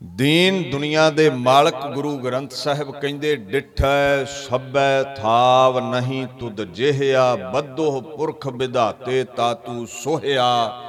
ਦੀਨ 0.00 0.70
ਦੁਨੀਆ 0.70 1.10
ਦੇ 1.10 1.30
ਮਾਲਕ 1.30 1.74
ਗੁਰੂ 1.94 2.18
ਗ੍ਰੰਥ 2.18 2.52
ਸਾਹਿਬ 2.52 2.90
ਕਹਿੰਦੇ, 3.00 3.36
ਡਿਠੈ, 3.36 4.24
ਸਭੈ 4.24 5.02
ਥਾਵ 5.02 5.78
ਨਹੀਂ 5.90 6.26
ਤੁਧ 6.40 6.60
ਜਿਹਿਆ, 6.64 7.36
ਬੱਧੋ 7.36 8.00
ਪੁਰਖ 8.00 8.46
ਵਿਧਾਤੇ 8.46 9.24
ਤਾਤੂ 9.24 9.86
ਸੋਹਿਆ। 9.86 10.82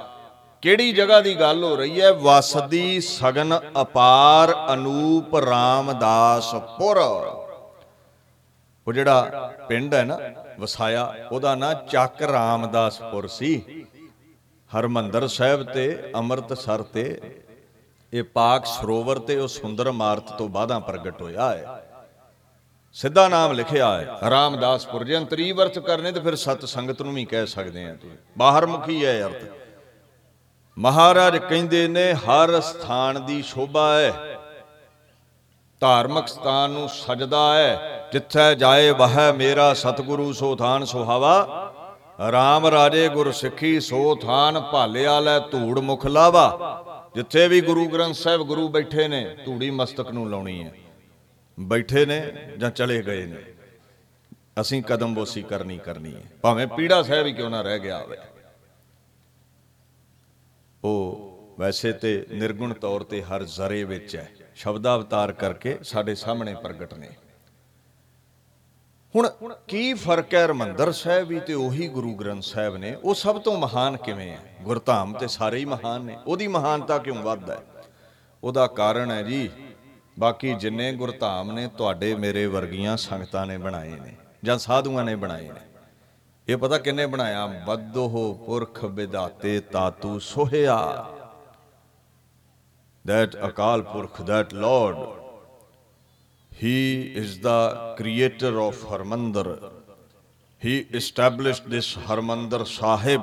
ਕਿਹੜੀ 0.63 0.91
ਜਗ੍ਹਾ 0.91 1.19
ਦੀ 1.21 1.33
ਗੱਲ 1.35 1.63
ਹੋ 1.63 1.75
ਰਹੀ 1.75 2.01
ਹੈ? 2.01 2.11
ਵਸਦੀ 2.11 2.99
ਸਗਨ 3.01 3.59
ਅਪਾਰ 3.81 4.53
ਅਨੂਪ 4.73 5.35
ਰਾਮਦਾਸਪੁਰ 5.35 6.97
ਉਹ 8.87 8.93
ਜਿਹੜਾ 8.93 9.51
ਪਿੰਡ 9.69 9.93
ਹੈ 9.93 10.03
ਨਾ, 10.03 10.17
ਵਸਾਇਆ, 10.59 11.03
ਉਹਦਾ 11.31 11.55
ਨਾਂ 11.55 11.73
ਚੱਕ 11.89 12.21
ਰਾਮਦਾਸਪੁਰ 12.21 13.27
ਸੀ। 13.27 13.85
ਹਰਮੰਦਰ 14.71 15.27
ਸਾਹਿਬ 15.27 15.63
ਤੇ 15.63 16.11
ਅੰਮ੍ਰਿਤਸਰ 16.15 16.81
ਤੇ 16.81 17.21
ਇਹ 18.13 18.23
ਪਾਕ 18.23 18.65
ਸਰੋਵਰ 18.65 19.19
ਤੇ 19.19 19.37
ਉਹ 19.37 19.47
ਸੁੰਦਰ 19.47 19.87
ਇਮਾਰਤ 19.87 20.31
ਤੋਂ 20.37 20.47
ਬਾਅਦਾਂ 20.49 20.79
ਪ੍ਰਗਟ 20.79 21.21
ਹੋਇਆ 21.21 21.49
ਹੈ। 21.51 21.83
ਸਿੱਧਾ 22.95 23.27
ਨਾਮ 23.27 23.51
ਲਿਖਿਆ 23.51 23.91
ਹੈ 23.93 24.29
ਰਾਮਦਾਸਪੁਰ 24.29 25.03
ਜੇ 25.03 25.17
ਅੰਤਰੀ 25.17 25.51
ਵਰਤ 25.51 25.79
ਕਰਨੇ 25.79 26.11
ਤੇ 26.11 26.19
ਫਿਰ 26.19 26.35
ਸਤ 26.35 26.65
ਸੰਗਤ 26.65 27.01
ਨੂੰ 27.01 27.13
ਵੀ 27.13 27.25
ਕਹਿ 27.25 27.47
ਸਕਦੇ 27.47 27.85
ਆ 27.85 27.93
ਤੁਸੀਂ। 27.93 28.17
ਬਾਹਰ 28.37 28.65
ਮੁਖੀ 28.65 29.05
ਹੈ 29.05 29.21
ਅਰਥ। 29.25 29.62
ਮਹਾਰਾਜ 30.77 31.37
ਕਹਿੰਦੇ 31.37 31.87
ਨੇ, 31.87 32.13
ਹਰ 32.13 32.61
ਸਥਾਨ 32.61 33.25
ਦੀ 33.25 33.41
ਸ਼ੋਭਾ 33.41 33.99
ਹੈ। 33.99 34.39
ਧਾਰਮਿਕ 35.79 36.27
ਸਥਾਨ 36.27 36.69
ਨੂੰ 36.69 36.89
ਸਜਦਾ 36.89 37.55
ਹੈ। 37.55 38.07
ਜਿੱਥੇ 38.11 38.55
ਜਾਏ 38.55 38.91
ਵਹ 38.91 39.33
ਮੇਰਾ 39.35 39.73
ਸਤਿਗੁਰੂ, 39.73 40.33
ਸੋ 40.33 40.55
ਥਾਨ 40.55 40.85
ਸੁਹਾਵਾ। 40.85 41.59
RAM 42.29 42.71
ਰਾਜੇ 42.71 43.09
ਗੁਰ 43.09 43.31
ਸਿੱਖੀ, 43.31 43.79
ਸੋ 43.79 44.15
ਥਾਨ 44.15 44.59
ਭਾਲਿਆ 44.59 45.19
ਲੈ 45.19 45.39
ਧੂੜ 45.39 45.79
ਮੁਖ 45.79 46.05
ਲਾਵਾ। 46.05 46.69
ਜਿੱਥੇ 47.15 47.47
ਵੀ 47.47 47.61
ਗੁਰੂ 47.61 47.89
ਗ੍ਰੰਥ 47.89 48.15
ਸਾਹਿਬ 48.15 48.41
ਗੁਰੂ 48.41 48.69
ਬੈਠੇ 48.69 49.07
ਨੇ, 49.07 49.37
ਧੂੜੀ 49.45 49.69
ਮਸਤਕ 49.69 50.11
ਨੂੰ 50.11 50.29
ਲਾਉਣੀ 50.29 50.63
ਹੈ। 50.63 50.71
ਬੈਠੇ 51.59 52.05
ਨੇ 52.05 52.31
ਜਾਂ 52.57 52.71
ਚਲੇ 52.71 53.01
ਗਏ 53.01 53.25
ਨੇ। 53.25 53.43
ਅਸੀਂ 54.61 54.83
ਕਦਮ 54.83 55.13
ਬੋਸੀ 55.13 55.41
ਕਰਨੀ 55.41 55.77
ਕਰਨੀ 55.77 56.15
ਹੈ। 56.15 56.21
ਭਾਵੇਂ 56.41 56.67
ਪੀੜਾ 56.67 57.03
ਸਾਹਿਬ 57.03 57.25
ਹੀ 57.25 57.33
ਕਿਉਂ 57.33 57.49
ਨਾ 57.49 57.61
ਰਹਿ 57.61 57.79
ਗਿਆ 57.79 57.97
ਹੋਵੇ। 57.97 58.17
ਉਹ 60.83 61.55
ਵੈਸੇ 61.59 61.91
ਤੇ 61.93 62.25
ਨਿਰਗੁਣ 62.31 62.73
ਤੌਰ 62.73 63.03
ਤੇ 63.03 63.21
ਹਰ 63.23 63.43
ਜ਼ਰੇ 63.43 63.83
ਵਿੱਚ 63.83 64.15
ਹੈ। 64.15 64.31
ਸ਼ਬਦਾ 64.55 64.95
ਅਵਤਾਰ 64.95 65.31
ਕਰਕੇ 65.31 65.77
ਸਾਡੇ 65.83 66.15
ਸਾਹਮਣੇ 66.15 66.55
ਪ੍ਰਗਟ 66.55 66.93
ਨੇ। 66.93 67.09
ਹੁਣ 69.15 69.29
ਕੀ 69.67 69.93
ਫ਼ਰਕ 69.93 70.33
ਹੈ 70.33 70.45
ਹਰਮੰਦਰ 70.45 70.91
ਸਾਹਿਬ 70.91 71.27
ਵੀ 71.27 71.39
ਤੇ 71.39 71.53
ਉਹੀ 71.53 71.87
ਗੁਰੂ 71.87 72.13
ਗ੍ਰੰਥ 72.13 72.43
ਸਾਹਿਬ 72.43 72.77
ਨੇ? 72.77 72.95
ਉਹ 72.95 73.13
ਸਭ 73.15 73.41
ਤੋਂ 73.41 73.57
ਮਹਾਨ 73.57 73.97
ਕਿਵੇਂ 73.97 74.31
ਹੈ? 74.31 74.55
ਗੁਰਧਾਮ 74.61 75.13
ਤੇ 75.13 75.27
ਸਾਰੇ 75.27 75.57
ਹੀ 75.57 75.65
ਮਹਾਨ 75.65 76.01
ਨੇ। 76.01 76.17
ਉਹਦੀ 76.27 76.47
ਮਹਾਨਤਾ 76.47 76.97
ਕਿਉਂ 76.97 77.15
ਵੱਧ 77.15 77.49
ਹੈ? 77.49 77.57
ਉਹਦਾ 78.43 78.67
ਕਾਰਨ 78.67 79.11
ਹੈ 79.11 79.21
ਜੀ, 79.21 79.49
ਬਾਕੀ 80.19 80.53
ਜਿੰਨੇ 80.53 80.91
ਗੁਰਧਾਮ 80.93 81.51
ਨੇ, 81.51 81.67
ਤੁਹਾਡੇ 81.67 82.15
ਮੇਰੇ 82.15 82.45
ਵਰਗੀਆਂ 82.45 82.97
ਸੰਗਤਾਂ 82.97 83.45
ਨੇ 83.45 83.57
ਬਣਾਏ 83.57 83.89
ਨੇ 83.89 84.15
ਜਾਂ 84.43 84.57
ਸਾਧੂਆਂ 84.57 85.03
ਨੇ 85.03 85.15
ਬਣਾਏ 85.15 85.49
ਨੇ। 85.49 85.61
ਇਹ 86.49 86.57
ਪਤਾ 86.57 86.77
ਕਿੰਨੇ 86.77 87.05
ਬਣਾਇਆ 87.05 87.47
ਬੱਦੋਹ 87.47 88.43
ਪੁਰਖ 88.45 88.85
ਵਿਦਾਤੇ 88.85 89.59
ਤਾਤੂ 89.59 90.19
ਸੋਹਿਆ 90.19 91.09
that 93.11 93.47
Akal 93.47 93.81
Purakh 93.81 94.21
that 94.21 94.57
lord 94.65 94.97
he 96.63 96.75
is 97.21 97.31
the 97.45 97.55
creator 97.99 98.51
of 98.65 98.81
harmandir 98.91 99.47
he 100.65 100.75
established 101.01 101.71
this 101.71 101.89
harmandir 102.09 102.65
sahib 102.73 103.21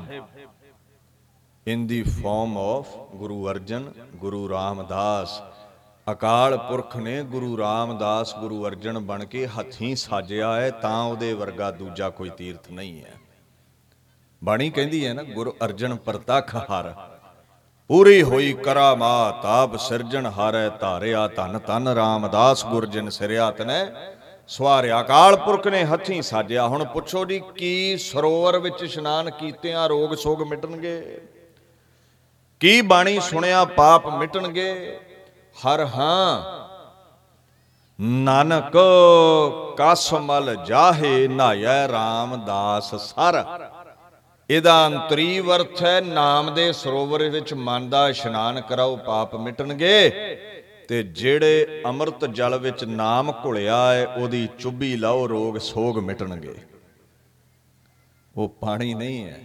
in 1.67 1.87
the 1.93 2.03
form 2.09 2.57
of 2.57 2.91
guru 3.21 3.39
arjan 3.53 3.87
guru 4.25 4.43
ramdas 4.49 5.37
Akal 6.13 6.59
Purakh 6.59 6.97
ਨੇ 6.97 7.23
ਗੁਰੂ 7.23 7.59
ਰਾਮਦਾਸ 7.59 8.37
ਗੁਰੂ 8.37 8.67
ਅਰਜਨ 8.67 8.99
ਬਣ 8.99 9.25
ਕੇ 9.25 9.47
ਹੱਥੀਂ 9.47 9.97
ਸਾਜਿਆ 9.97 10.55
ਹੈ, 10.57 10.71
ਤਾਂ 10.71 11.03
ਉਹਦੇ 11.03 11.33
ਵਰਗਾ 11.33 11.71
ਦੂਜਾ 11.71 12.11
ਕੋਈ 12.11 12.31
ਤੀਰਥ 12.31 12.71
ਨਹੀਂ 12.71 13.03
ਹੈ। 13.03 13.13
ਬਾਣੀ 14.45 14.71
ਕਹਿੰਦੀ 14.71 15.07
ਹੈ 15.07 15.13
ਨਾ, 15.13 15.23
ਗੁਰੂ 15.23 15.55
ਅਰਜਨ 15.65 15.95
ਪ੍ਰਤਖ 15.95 16.57
ਹਰ। 16.57 16.95
ਪੂਰੀ 17.89 18.23
ਹੋਈ 18.23 18.53
ਕਰਾਮਾਤ 18.53 19.45
ਆਪ 19.45 19.77
ਸਿਰਜਣ 19.77 20.27
ਹਾਰੈ 20.27 20.69
ਧਾਰਿਆ 20.69 21.29
ਧਨ 21.29 21.59
ਧਨ, 21.67 21.89
ਰਾਮਦਾਸ 21.89 22.67
ਗੁਰਜਨ 22.67 23.09
ਸਿਰਿਆ 23.09 23.51
ਤਨੈ। 23.51 23.87
ਸਵਾਰਿਆ 24.49 25.01
ਅਕਾਲ 25.01 25.37
ਪੁਰਖ 25.37 25.67
ਨੇ 25.67 25.85
ਹੱਥੀਂ 25.85 26.23
ਸਾਜਿਆ। 26.23 26.67
ਹੁਣ 26.67 26.85
ਪੁੱਛੋ 26.85 27.25
ਜੀ, 27.25 27.43
ਕੀ 27.57 27.97
ਸਰੋਵਰ 27.97 28.59
ਵਿੱਚ 28.59 28.83
ਇਸ਼ਨਾਨ 28.83 29.31
ਕੀਤਿਆਂ 29.31 29.89
ਰੋਗ 29.89 30.15
ਸੋਗ 30.15 30.43
ਮਿਟਣਗੇ? 30.43 31.21
ਕੀ 32.61 32.81
ਬਾਣੀ 32.81 33.21
ਸੁਣਿਆ 33.21 33.65
ਪਾਪ 33.65 34.07
ਮਿਟਣਗੇ? 34.07 35.01
ਹਰ 35.67 35.85
ਹਾਂ। 35.85 36.61
ਨਾਨਕ 38.01 38.77
ਕਸ 39.77 40.15
ਮਲ 40.15 40.55
ਜਾਹੇ 40.67 41.29
ਨਾਇਐ 41.29 41.89
ਰਾਮਦਾਸ 41.89 42.95
ਸਰ। 42.95 43.45
ਇਹਦਾ 44.51 44.87
ਅੰਤਰੀ 44.87 45.41
ਅਰਥ 45.41 45.83
ਹੈ, 45.83 46.01
ਨਾਮ 46.01 46.55
ਦੇ 46.55 46.73
ਸਰੋਵਰ 46.73 47.29
ਵਿੱਚ 47.29 47.55
ਮਨ 47.55 47.91
ਦਾ 47.91 48.09
ਇਸ਼ਨਾਨ 48.09 48.61
ਕਰਾਓ, 48.61 48.97
ਪਾਪ 48.97 49.35
ਮਿਟਣਗੇ। 49.35 50.11
ਤੇ 50.89 51.03
ਜਿਹੜੇ 51.03 51.83
ਅੰਮ੍ਰਿਤ 51.87 52.25
ਜਲ 52.25 52.59
ਵਿੱਚ 52.59 52.85
ਨਾਮ 52.85 53.33
ਘੁਲਿਆ 53.45 53.93
ਹੈ, 53.93 54.07
ਉਹਦੀ 54.07 54.49
ਚੁੱਭੀ 54.59 54.97
ਲਾਓ, 54.97 55.29
ਰੋਗ 55.29 55.59
ਸੋਗ 55.59 55.99
ਮਿਟਣਗੇ। 55.99 56.55
ਉਹ 58.37 58.49
ਪਾਣੀ 58.49 58.95
ਨਹੀਂ 58.95 59.25
ਹੈ। 59.25 59.39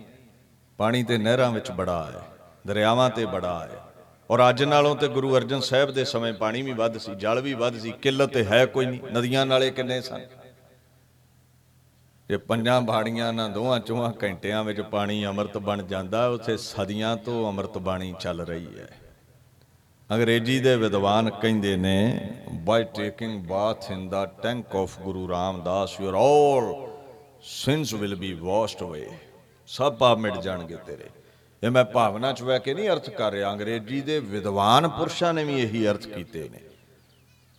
ਪਾਣੀ 0.78 1.04
ਤੇ 1.04 1.18
ਨਹਿਰਾਂ 1.18 1.52
ਵਿੱਚ 1.52 1.72
ਬੜਾ 1.72 2.04
ਹੈ, 2.04 2.22
ਦਰਿਆਵਾਂ 2.68 3.10
ਤੇ 3.10 3.26
ਬੜਾ 3.26 3.60
ਹੈ। 3.60 3.85
ਔਰ 4.30 4.50
ਅੱਜ 4.50 4.64
ਨਾਲੋਂ 4.64 4.96
ਤੇ 4.96 5.08
ਗੁਰੂ 5.08 5.36
ਅਰਜਨ 5.38 5.60
ਸਾਹਿਬ 5.60 5.92
ਦੇ 5.92 6.04
ਸਮੇਂ 6.06 6.34
ਪਾਣੀ 6.34 6.62
ਵੀ 6.62 6.74
ਵੱਧ 6.74 6.98
ਸੀ, 6.98 7.16
ਜਲ 7.16 7.42
ਵੀ 7.42 7.54
ਵੱਧ 7.54 7.78
ਸੀ 7.80 7.92
ਕਿੱਲਤ 8.02 8.34
ਤੇ 8.34 8.44
ਹੈ 8.46 8.66
ਕੋਈ 8.66 8.86
ਨਹੀਂ, 8.86 9.00
ਨਦੀਆਂ 9.14 9.46
ਨਾਲੇ 9.46 9.70
ਕਿੰਨੇ 9.72 10.00
ਸਨ। 10.02 10.26
ਜੇ 12.30 12.38
ਪੰਜਾਂ 12.38 12.80
ਬਾੜੀਆਂ 12.82 13.32
ਨਾਲ 13.34 13.52
ਦੋਹਾਂ 13.52 13.80
ਚੋਹਾਂ 13.80 14.12
ਘੰਟਿਆਂ 14.24 14.64
ਵਿੱਚ 14.64 14.82
ਪਾਣੀ 14.82 15.26
ਅੰਮ੍ਰਿਤ 15.26 15.58
ਬਣ 15.58 15.84
ਜਾਂਦਾ, 15.84 16.28
ਉੱਥੇ 16.28 16.58
ਸਦੀਆਂ 16.58 17.16
ਤੋਂ 17.18 17.48
ਅੰਮ੍ਰਿਤ 17.50 17.78
ਬਾਣੀ 17.78 18.14
ਚੱਲ 18.20 18.42
ਰਹੀ 18.42 18.80
ਹੈ। 18.80 18.88
ਅੰਗਰੇਜ਼ੀ 20.10 20.60
ਦੇ 20.60 20.76
ਵਿਦਵਾਨ 20.76 21.30
ਕਹਿੰਦੇ 21.32 21.76
ਨੇ 21.76 22.30
by 22.64 22.84
taking 22.96 23.46
bath 23.48 23.92
in 23.92 24.08
the 24.10 24.26
tank 24.44 24.76
of 24.76 25.00
Guru 25.02 25.28
Ramdas 25.30 26.00
your 26.02 26.16
all 26.16 26.74
sins 27.44 27.94
will 27.94 28.16
be 28.16 28.34
washed 28.34 28.84
away 28.84 29.08
ਸਭ 29.68 29.96
ਪਾਪ 29.98 30.18
ਮਿਟ 30.18 30.38
ਜਾਣਗੇ 30.38 30.78
ਤੇਰੇ। 30.86 31.10
ਇਹ 31.66 31.72
ਮੈਂ 31.72 31.86
ਭਾਵਨਾ 31.86 32.34
ਚ 32.34 32.42
ਵਹਿ 32.42 32.60
ਕੇ 32.60 32.74
ਨਹੀਂ 32.74 32.90
ਅਰਥ 32.90 33.10
ਕਰ 33.10 33.32
ਰਿਹਾ, 33.32 33.52
ਅੰਗਰੇਜ਼ੀ 33.52 34.02
ਦੇ 34.02 34.20
ਵਿਦਵਾਨ 34.20 34.88
ਪੁਰਸ਼ਾਂ 34.88 35.34
ਨੇ 35.34 35.44
ਵੀ 35.44 35.62
ਇਹੀ 35.62 35.88
ਅਰਥ 35.88 36.08
ਕੀਤੇ 36.08 36.50
ਨੇ। 36.50 36.60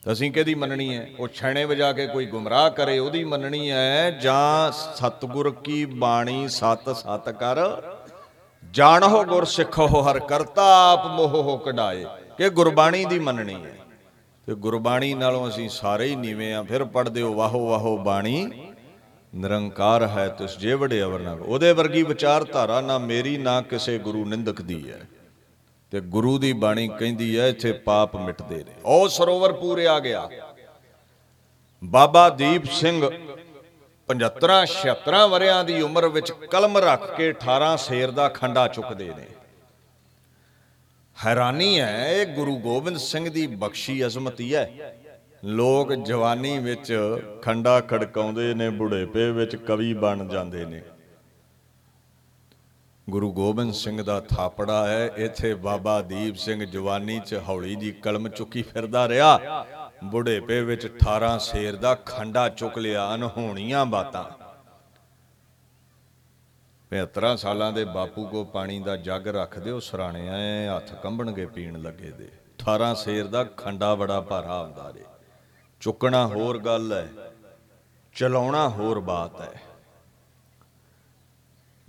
ਤਾਂ 0.04 0.12
ਅਸੀਂ 0.12 0.32
ਕਿਹਦੀ 0.32 0.54
ਮੰਨਣੀ 0.54 0.96
ਹੈ? 0.96 1.08
ਉਹ 1.18 1.28
ਛਣੇ 1.28 1.64
ਵਜਾ 1.64 1.92
ਕੇ 1.92 2.06
ਕੋਈ 2.06 2.26
ਗੁੰਮਰਾਹ 2.26 2.70
ਕਰੇ, 2.70 2.98
ਉਹਦੀ 2.98 3.24
ਮੰਨਣੀ 3.24 3.70
ਹੈ, 3.70 4.10
ਜਾਂ 4.10 4.72
ਸਤਿਗੁਰ 4.72 5.50
ਕੀ 5.50 5.84
ਬਾਣੀ 5.84 6.48
ਸਤ 6.48 6.96
ਸਤ 6.96 7.28
ਕਰ? 7.28 7.56
ਜਾਣੋ 8.70 9.24
ਗੁਰ 9.24 9.44
ਸਿੱਖੋ 9.44 9.86
ਹਰ 9.86 10.18
ਕਰਤਾ, 10.18 10.92
ਆਪ 10.92 11.06
ਮੋਹ 11.06 11.62
ਕਢਾਏ। 11.66 12.04
ਕਿ 12.38 12.50
ਗੁਰਬਾਣੀ 12.50 13.04
ਦੀ 13.04 13.18
ਮੰਨਣੀ 13.18 13.54
ਹੈ? 13.54 13.78
ਤੇ 14.46 14.54
ਗੁਰਬਾਣੀ 14.54 15.14
ਨਾਲੋਂ 15.14 15.48
ਅਸੀਂ 15.48 15.68
ਸਾਰੇ 15.68 16.06
ਹੀ 16.06 16.16
ਨੀਵੇਂ 16.16 16.54
ਆ, 16.54 16.62
ਫਿਰ 16.62 16.84
ਪੜਦੇ 16.84 17.22
ਹੋ 17.22 17.34
ਵਾਹੋ 17.34 17.68
ਵਾਹੋ 17.68 17.98
ਬਾਣੀ। 17.98 18.50
ਨਿਰੰਕਾਰ 19.36 20.06
ਹੈ 20.06 20.28
ਤਿਸ 20.28 20.58
ਜੇਵੜੇ 20.58 21.02
ਅਵਰ 21.02 21.20
ਨਾ 21.20 21.32
ਉਹਦੇ 21.32 21.72
ਵਰਗੀ 21.72 22.02
ਵਿਚਾਰਧਾਰਾ 22.02 22.80
ਨਾ 22.80 22.98
ਮੇਰੀ, 22.98 23.36
ਨਾ 23.36 23.60
ਕਿਸੇ 23.60 23.98
ਗੁਰੂ 23.98 24.24
ਨਿੰਦਕ 24.24 24.62
ਦੀ 24.62 24.90
ਹੈ। 24.90 25.00
ਤੇ 25.90 26.00
ਗੁਰੂ 26.00 26.38
ਦੀ 26.38 26.52
ਬਾਣੀ 26.52 26.88
ਕਹਿੰਦੀ 26.88 27.38
ਹੈ, 27.38 27.48
ਇੱਥੇ 27.48 27.72
ਪਾਪ 27.72 28.16
ਮਿਟਦੇ 28.16 28.56
ਨੇ। 28.56 28.72
ਉਹ 28.84 29.08
ਸਰੋਵਰ 29.08 29.52
ਪੂਰੇ 29.52 29.86
ਆ 29.86 29.98
ਗਿਆ। 29.98 30.28
ਬਾਬਾ 31.84 32.28
ਦੀਪ 32.30 32.64
ਸਿੰਘ 32.64 33.10
75 34.08 34.66
76 34.66 35.28
ਵਰਿਆਂ 35.28 35.64
ਦੀ 35.64 35.80
ਉਮਰ 35.80 36.08
ਵਿੱਚ 36.08 36.32
ਕਲਮ 36.32 36.78
ਰੱਖ 36.78 37.16
ਕੇ 37.16 37.28
18 37.30 37.76
ਸ਼ੇਰ 37.76 38.10
ਦਾ 38.10 38.28
ਖੰਡਾ 38.28 38.68
ਚੁੱਕਦੇ 38.68 39.04
ਨੇ। 39.04 39.26
ਹੈਰਾਨੀ 41.24 41.80
ਹੈ, 41.80 42.12
ਇਹ 42.12 42.26
ਗੁਰੂ 42.26 42.56
ਗੋਬਿੰਦ 42.56 42.96
ਸਿੰਘ 42.96 43.30
ਦੀ 43.30 43.46
ਬਖਸ਼ੀ 43.46 44.06
ਅਜ਼ਮਤੀ 44.06 44.54
ਹੈ। 44.54 44.96
ਲੋਕ 45.46 45.92
ਜਵਾਨੀ 45.92 46.58
ਵਿੱਚ 46.58 46.92
ਖੰਡਾ 47.42 47.80
ਖੜਕਾਉਂਦੇ 47.80 48.54
ਨੇ, 48.54 48.68
ਬੁਢੇਪੇ 48.70 49.30
ਵਿੱਚ 49.30 49.56
ਕਵੀ 49.56 49.94
ਬਣ 49.94 50.28
ਜਾਂਦੇ 50.28 50.64
ਨੇ। 50.64 50.82
ਗੁਰੂ 53.10 53.32
ਗੋਬਿੰਦ 53.32 53.72
ਸਿੰਘ 53.72 54.02
ਦਾ 54.02 54.20
ਥਾਪੜਾ 54.20 54.86
ਹੈ, 54.88 55.06
ਇੱਥੇ 55.16 55.54
ਬਾਬਾ 55.54 56.00
ਦੀਪ 56.02 56.36
ਸਿੰਘ 56.36 56.64
ਜਵਾਨੀ 56.64 57.20
'ਚ 57.20 57.40
ਹੌਲੀ 57.48 57.74
ਜੀ 57.74 57.92
ਕਲਮ 57.92 58.28
ਚੁੱਕੀ 58.28 58.62
ਫਿਰਦਾ 58.62 59.08
ਰਿਹਾ। 59.08 59.64
ਬੁਢੇਪੇ 60.04 60.60
ਵਿੱਚ 60.60 60.86
18 60.86 61.38
ਸ਼ੇਰ 61.38 61.76
ਦਾ 61.76 61.94
ਖੰਡਾ 61.94 62.48
ਚੁੱਕ 62.48 62.78
ਲਿਆ, 62.78 63.14
ਅਨਹੋਣੀਆਂ 63.14 63.86
ਬਾਤਾਂ। 63.86 64.24
75 66.90 67.36
ਸਾਲਾਂ 67.36 67.72
ਦੇ 67.72 67.84
ਬਾਪੂ 67.84 68.26
ਕੋ 68.26 68.44
ਪਾਣੀ 68.44 68.80
ਦਾ 68.80 68.96
ਜੱਗ 68.96 69.28
ਰੱਖ 69.28 69.58
ਦਿਓ 69.58 69.80
ਸਰਾਣੇ 69.80 70.28
ਐ 70.28 70.76
ਹੱਥ 70.76 70.94
ਕੰਬਣਗੇ 70.94 71.46
ਪੀਣ 71.46 71.82
ਲੱਗੇ 71.82 72.10
ਦੇ। 72.10 72.28
18 72.58 72.94
ਸ਼ੇਰ 72.94 73.26
ਦਾ 73.26 73.44
ਖੰਡਾ 73.44 73.94
ਬੜਾ 73.94 74.20
ਭਾਰਾ 74.20 74.62
ਹੁੰਦਾ 74.62 74.92
ਜੇ 74.92 75.04
ਚੁੱਕਣਾ 75.80 76.26
ਹੋਰ 76.26 76.58
ਗੱਲ 76.58 76.92
ਹੈ, 76.92 77.08
ਚਲਾਉਣਾ 78.14 78.68
ਹੋਰ 78.68 79.00
ਬਾਤ 79.00 79.40
ਹੈ। 79.40 79.60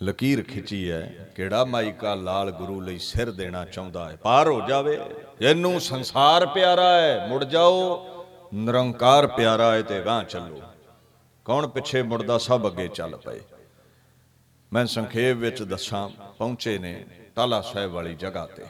ਲਕੀਰ 0.04 0.44
ਖਿੱਚੀ 0.44 0.92
ਹੈ, 0.92 1.32
ਕਿਹੜਾ 1.36 1.66
ਮਾਈਕਾ 1.66 2.16
ਲਾਲ 2.16 2.52
ਗੁਰੂ 2.52 2.82
ਲਈ 2.82 2.98
ਸਿਰ 3.00 3.32
ਦੇਣਾ 3.32 3.66
ਚਾਹੁੰਦਾ 3.66 4.10
ਹੈ? 4.10 4.16
ਪਾਰ 4.16 4.48
ਹੋ 4.48 4.62
ਜਾਵੇ। 4.68 5.00
ਇਹਨੂੰ 5.42 5.82
ਸੰਸਾਰ 5.82 6.46
ਪਿਆਰਾ 6.46 6.90
ਹੈ, 7.02 7.28
ਮੁੜ 7.28 7.44
ਜਾਓ। 7.44 8.06
ਨਿਰੰਕਾਰ 8.54 9.28
ਪਿਆਰਾ 9.28 9.72
ਹੈ 9.72 9.82
ਤੇ 9.82 10.02
ਗਾਂ 10.02 10.24
ਚੱਲੋ। 10.24 10.62
ਕੌਣ 11.46 11.68
ਪਿੱਛੇ 11.68 12.02
ਮੁੜਦਾ, 12.02 12.38
ਸਭ 12.38 12.68
ਅੱਗੇ 12.68 12.88
ਚੱਲ 12.88 13.16
ਪਏ। 13.16 13.40
ਮੈਂ 14.74 14.86
ਸੰਖੇਪ 14.86 15.38
ਵਿੱਚ 15.38 15.64
ਦੱਸਾਂ, 15.64 16.10
ਪਹੁੰਚੇ 16.10 16.78
ਨੇ 16.78 17.06
ਟਾਲਾ 17.36 17.62
ਸਾਹਿਬ 17.62 17.92
ਵਾਲੀ 17.92 18.16
ਜਗ੍ਹਾ 18.16 18.46
ਤੇ। 18.46 18.66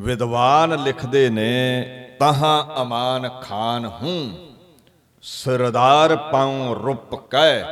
ਵਿਦਵਾਨ 0.00 0.82
ਲਿਖਦੇ 0.82 1.28
ਨੇ, 1.30 1.84
ਤਹਾਂ 2.20 2.82
ਅਮਾਨ 2.82 3.28
ਖਾਨ 3.42 3.84
ਹੂੰ, 3.84 4.30
ਸਰਦਾਰ 5.22 6.16
ਪਾਉ 6.32 6.74
ਰੁਪ 6.74 7.14
ਕੈ, 7.30 7.64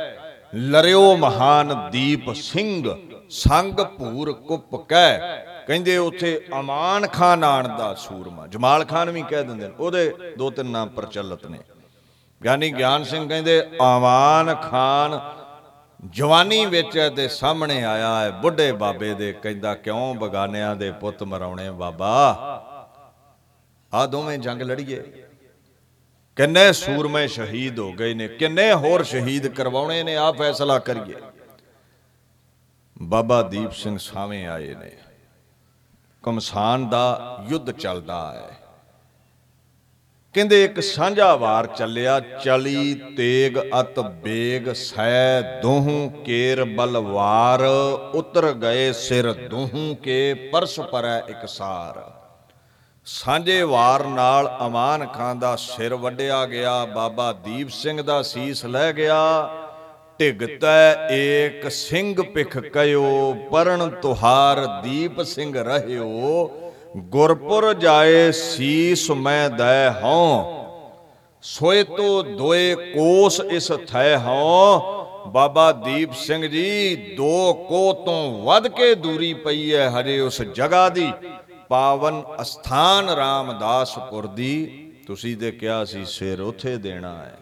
ਲਰਿਓ 0.55 1.15
ਮਹਾਨ 1.17 1.89
ਦੀਪ 1.91 2.31
ਸਿੰਘ, 2.33 2.95
ਸੰਗ 3.29 3.79
ਭੂਰ 3.97 4.31
ਕੁੱਪ 4.47 4.75
ਕੈ। 4.89 5.17
ਕਹਿੰਦੇ 5.67 5.97
ਉੱਥੇ 5.97 6.39
ਅਮਾਨ 6.59 7.07
ਖਾਨ 7.07 7.43
ਆਣ 7.43 7.67
ਦਾ 7.77 7.93
ਸੂਰਮਾ, 7.93 8.47
ਜਮਾਲ 8.47 8.85
ਖਾਨ 8.85 9.09
ਵੀ 9.09 9.21
ਕਹਿ 9.21 9.43
ਦਿੰਦੇ 9.43 9.67
ਨੇ, 9.67 9.73
ਉਹਦੇ 9.79 10.13
ਦੋ 10.37 10.49
ਤਿੰਨ 10.49 10.69
ਨਾਮ 10.69 10.89
ਪ੍ਰਚਲਿਤ 10.89 11.45
ਨੇ। 11.45 11.59
ਗਿਆਨੀ 12.41 12.71
ਗਿਆਨ 12.71 13.03
ਸਿੰਘ 13.03 13.27
ਕਹਿੰਦੇ, 13.29 13.61
ਅਮਾਨ 13.81 14.55
ਖਾਨ 14.55 15.19
ਜਵਾਨੀ 16.05 16.65
ਵਿੱਚ 16.65 17.11
ਦੇ 17.15 17.27
ਸਾਹਮਣੇ 17.27 17.83
ਆਇਆ 17.83 18.19
ਹੈ, 18.19 18.29
ਬੁੱਢੇ 18.29 18.71
ਬਾਬੇ 18.71 19.13
ਦੇ, 19.13 19.33
ਕਹਿੰਦਾ, 19.33 19.75
ਕਿਉਂ 19.75 20.15
ਬਗਾਨਿਆਂ 20.15 20.75
ਦੇ 20.75 20.91
ਪੁੱਤ 20.91 21.23
ਮਰਾਉਣੇ 21.23 21.71
ਬਾਬਾ? 21.71 22.15
ਆ 23.93 24.05
ਦੋਵੇਂ 24.05 24.37
ਜੰਗ 24.37 24.61
ਲੜੀਏ। 24.61 25.25
ਕਿੰਨੇ 26.35 26.73
ਸੂਰਮੇ 26.73 27.27
ਸ਼ਹੀਦ 27.27 27.79
ਹੋ 27.79 27.93
ਗਏ 27.93 28.13
ਨੇ, 28.13 28.27
ਕਿੰਨੇ 28.27 28.73
ਹੋਰ 28.73 29.03
ਸ਼ਹੀਦ 29.03 29.47
ਕਰਵਾਉਣੇ 29.47 30.03
ਨੇ 30.03 30.17
ਆ 30.17 30.31
ਫੈਸਲਾ 30.31 30.79
ਕਰੀਏ। 30.79 31.15
ਬਾਬਾ 33.01 33.41
ਦੀਪ 33.41 33.71
ਸਿੰਘ 33.71 33.97
ਸਾਵੇਂ 33.97 34.47
ਆਏ 34.47 34.75
ਨੇ। 34.75 34.91
ਕਮਸਾਨ 36.23 36.89
ਦਾ 36.89 37.37
ਯੁੱਧ 37.49 37.71
ਚੱਲਦਾ 37.71 38.31
ਹੈ। 38.31 38.58
ਕਹਿੰਦੇ 40.35 40.63
ਇੱਕ 40.63 40.79
ਸਾਂਝਾ 40.79 41.35
ਵਾਰ 41.35 41.67
ਚੱਲਿਆ, 41.67 42.19
ਚਲੀ 42.43 42.93
ਤੇਗ 43.17 43.57
ਅਤ 43.79 43.99
ਬੇਗ 44.23 44.71
ਸੈ 44.73 45.41
ਦੋਹੂ 45.61 46.09
ਕੇਰ 46.25 46.63
ਬਲਵਾਰ, 46.65 47.63
ਉਤਰ 48.15 48.51
ਗਏ 48.53 48.91
ਸਿਰ 48.93 49.31
ਦੋਹੂ 49.49 49.95
ਕੇ 50.03 50.49
ਪਰਸ 50.51 50.79
ਪਰੈ 50.91 51.17
ਇਕਸਾਰ 51.29 52.01
ਸਾਂਝੇ 53.07 53.61
ਵਾਰ 53.63 54.05
ਨਾਲ 54.05 54.49
ਅਮਾਨ 54.65 55.05
ਖਾਨ 55.07 55.39
ਦਾ 55.39 55.55
ਸਿਰ 55.55 55.95
ਵੱਢਿਆ 55.95 56.45
ਗਿਆ, 56.45 56.85
ਬਾਬਾ 56.85 57.31
ਦੀਪ 57.45 57.69
ਸਿੰਘ 57.69 58.01
ਦਾ 58.01 58.21
ਸੀਸ 58.21 58.65
ਲੈ 58.65 58.91
ਗਿਆ। 58.93 59.19
ਢਿਗਤੈ 60.19 61.07
ਏਕ 61.11 61.69
ਸਿੰਘ 61.71 62.21
ਪਿਖ 62.23 62.57
ਕਯੋ 62.73 63.33
ਪਰਣ 63.51 63.89
ਤੁਹਾਰ 64.01 64.65
ਦੀਪ 64.83 65.21
ਸਿੰਘ 65.25 65.53
ਰਹਿਓ। 65.57 66.49
ਗੁਰਪੁਰ 66.97 67.73
ਜਾਏ 67.73 68.31
ਸੀਸ 68.31 69.09
ਮੈਂ 69.11 69.49
ਦੈ 69.49 69.89
ਹਉ, 69.93 70.55
ਸੋਏ 71.43 71.83
ਤੋ 71.83 72.21
ਦੋਏ 72.23 72.75
ਕੋਸ 72.75 73.39
ਇਸ 73.41 73.71
ਥੈ 73.87 74.17
ਹਉ। 74.17 74.97
ਬਾਬਾ 75.27 75.71
ਦੀਪ 75.71 76.13
ਸਿੰਘ 76.13 76.47
ਜੀ, 76.47 76.95
ਦੋ 77.17 77.53
ਕੋ 77.69 77.91
ਤੋਂ 77.95 78.43
ਵੱਧ 78.43 78.67
ਕੇ 78.67 78.93
ਦੂਰੀ 78.95 79.33
ਪਈ 79.33 79.73
ਹੈ 79.73 79.89
ਹਜੇ 79.89 80.19
ਉਸ 80.19 80.41
ਜਗ੍ਹਾ 80.41 80.87
ਦੀ। 80.89 81.11
ਪਾਵਨ 81.69 82.21
ਅਸਥਾਨ 82.41 83.09
ਰਾਮਦਾਸਪੁਰ 83.09 84.27
ਦੀ, 84.27 84.91
ਤੁਸੀਂ 85.07 85.35
ਤੇ 85.37 85.51
ਕਿਹਾ 85.51 85.83
ਸੀ 85.85 86.05
ਸਿਰ 86.05 86.41
ਉਥੇ 86.41 86.75
ਦੇਣਾ 86.77 87.15
ਹੈ 87.15 87.37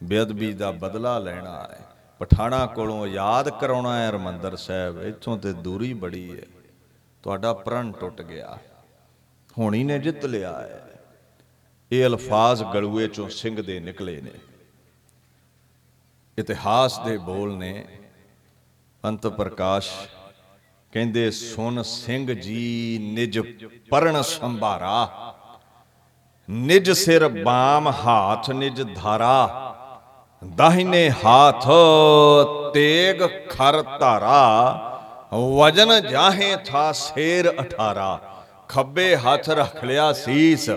ਬੇਅਦਬੀ 0.00 0.52
ਦਾ 0.52 0.70
ਬਦਲਾ 0.70 1.18
ਲੈਣਾ 1.18 1.58
ਹੈ 1.62 1.78
ਪਠਾਣਾ 2.20 2.64
ਕੋਲੋਂ 2.66 3.06
ਯਾਦ 3.06 3.48
ਕਰਾਉਣਾ 3.50 3.96
ਹੈ 3.98 4.08
ਹਰਮੰਦਰ 4.08 4.56
ਸਾਹਿਬ, 4.56 5.02
ਇੱਥੋਂ 5.02 5.36
ਤੇ 5.38 5.52
ਦੂਰੀ 5.52 5.92
ਬੜੀ 5.94 6.30
ਹੈ 6.30 6.46
ਤੁਹਾਡਾ 7.24 7.52
ਪ੍ਰਣ 7.54 7.92
ਟੁੱਟ 7.92 8.22
ਗਿਆ। 8.22 8.58
ਹੋਣੀ 9.60 9.84
ਨੇ 9.84 9.98
ਜਿੱਤ 9.98 10.24
ਲਿਆ 10.24 10.52
ਹੈ। 10.52 10.86
ਇਹ 11.92 12.06
ਅਲਫਾਜ਼ 12.06 12.64
ਗਲੂਏ 12.64 13.08
ਚੋਂ 13.08 13.28
ਸਿੰਘ 13.28 13.62
ਦੇ 13.62 13.80
ਨਿਕਲੇ 13.80 14.20
ਨੇ। 14.20 14.30
ਇਤਿਹਾਸ 16.38 16.98
ਦੇ 16.98 17.18
ਬੋਲ 17.18 17.56
ਨੇ, 17.56 17.86
ਅੰਤ 19.04 19.26
ਪ੍ਰਕਾਸ਼ 19.26 19.90
ਕਹਿੰਦੇ 20.92 21.30
ਸੁਨ 21.30 21.82
ਸਿੰਘ 21.82 22.32
ਜੀ, 22.32 22.98
ਨਿਜ 23.12 23.38
ਪਰਣ 23.90 24.22
ਸੰਭਾਰਾ। 24.22 25.08
ਨਿਜ 26.50 26.90
ਸਿਰ 26.90 27.28
ਬਾਮ, 27.28 27.88
ਹਾਥ 27.88 28.50
ਨਿਜ 28.50 28.82
ਧਾਰਾ। 28.82 29.66
ਦਾਹਿਨੇ 30.56 31.10
ਹਾਥ, 31.24 31.68
ਤੇਗ 32.74 33.48
ਖਰ 33.50 33.82
ਧਾਰਾ। 33.82 34.40
ਵਜਨ 35.32 36.08
ਜਾਹੇ 36.08 36.56
ਥਾ, 36.56 36.92
ਸ਼ੇਰ 36.92 37.48
18 37.48 38.39
ਖੱਬੇ 38.70 39.14
ਹੱਥ 39.16 39.48
ਰੱਖ 39.50 39.84
ਲਿਆ 39.84 40.12
ਸੀਸ, 40.12 40.68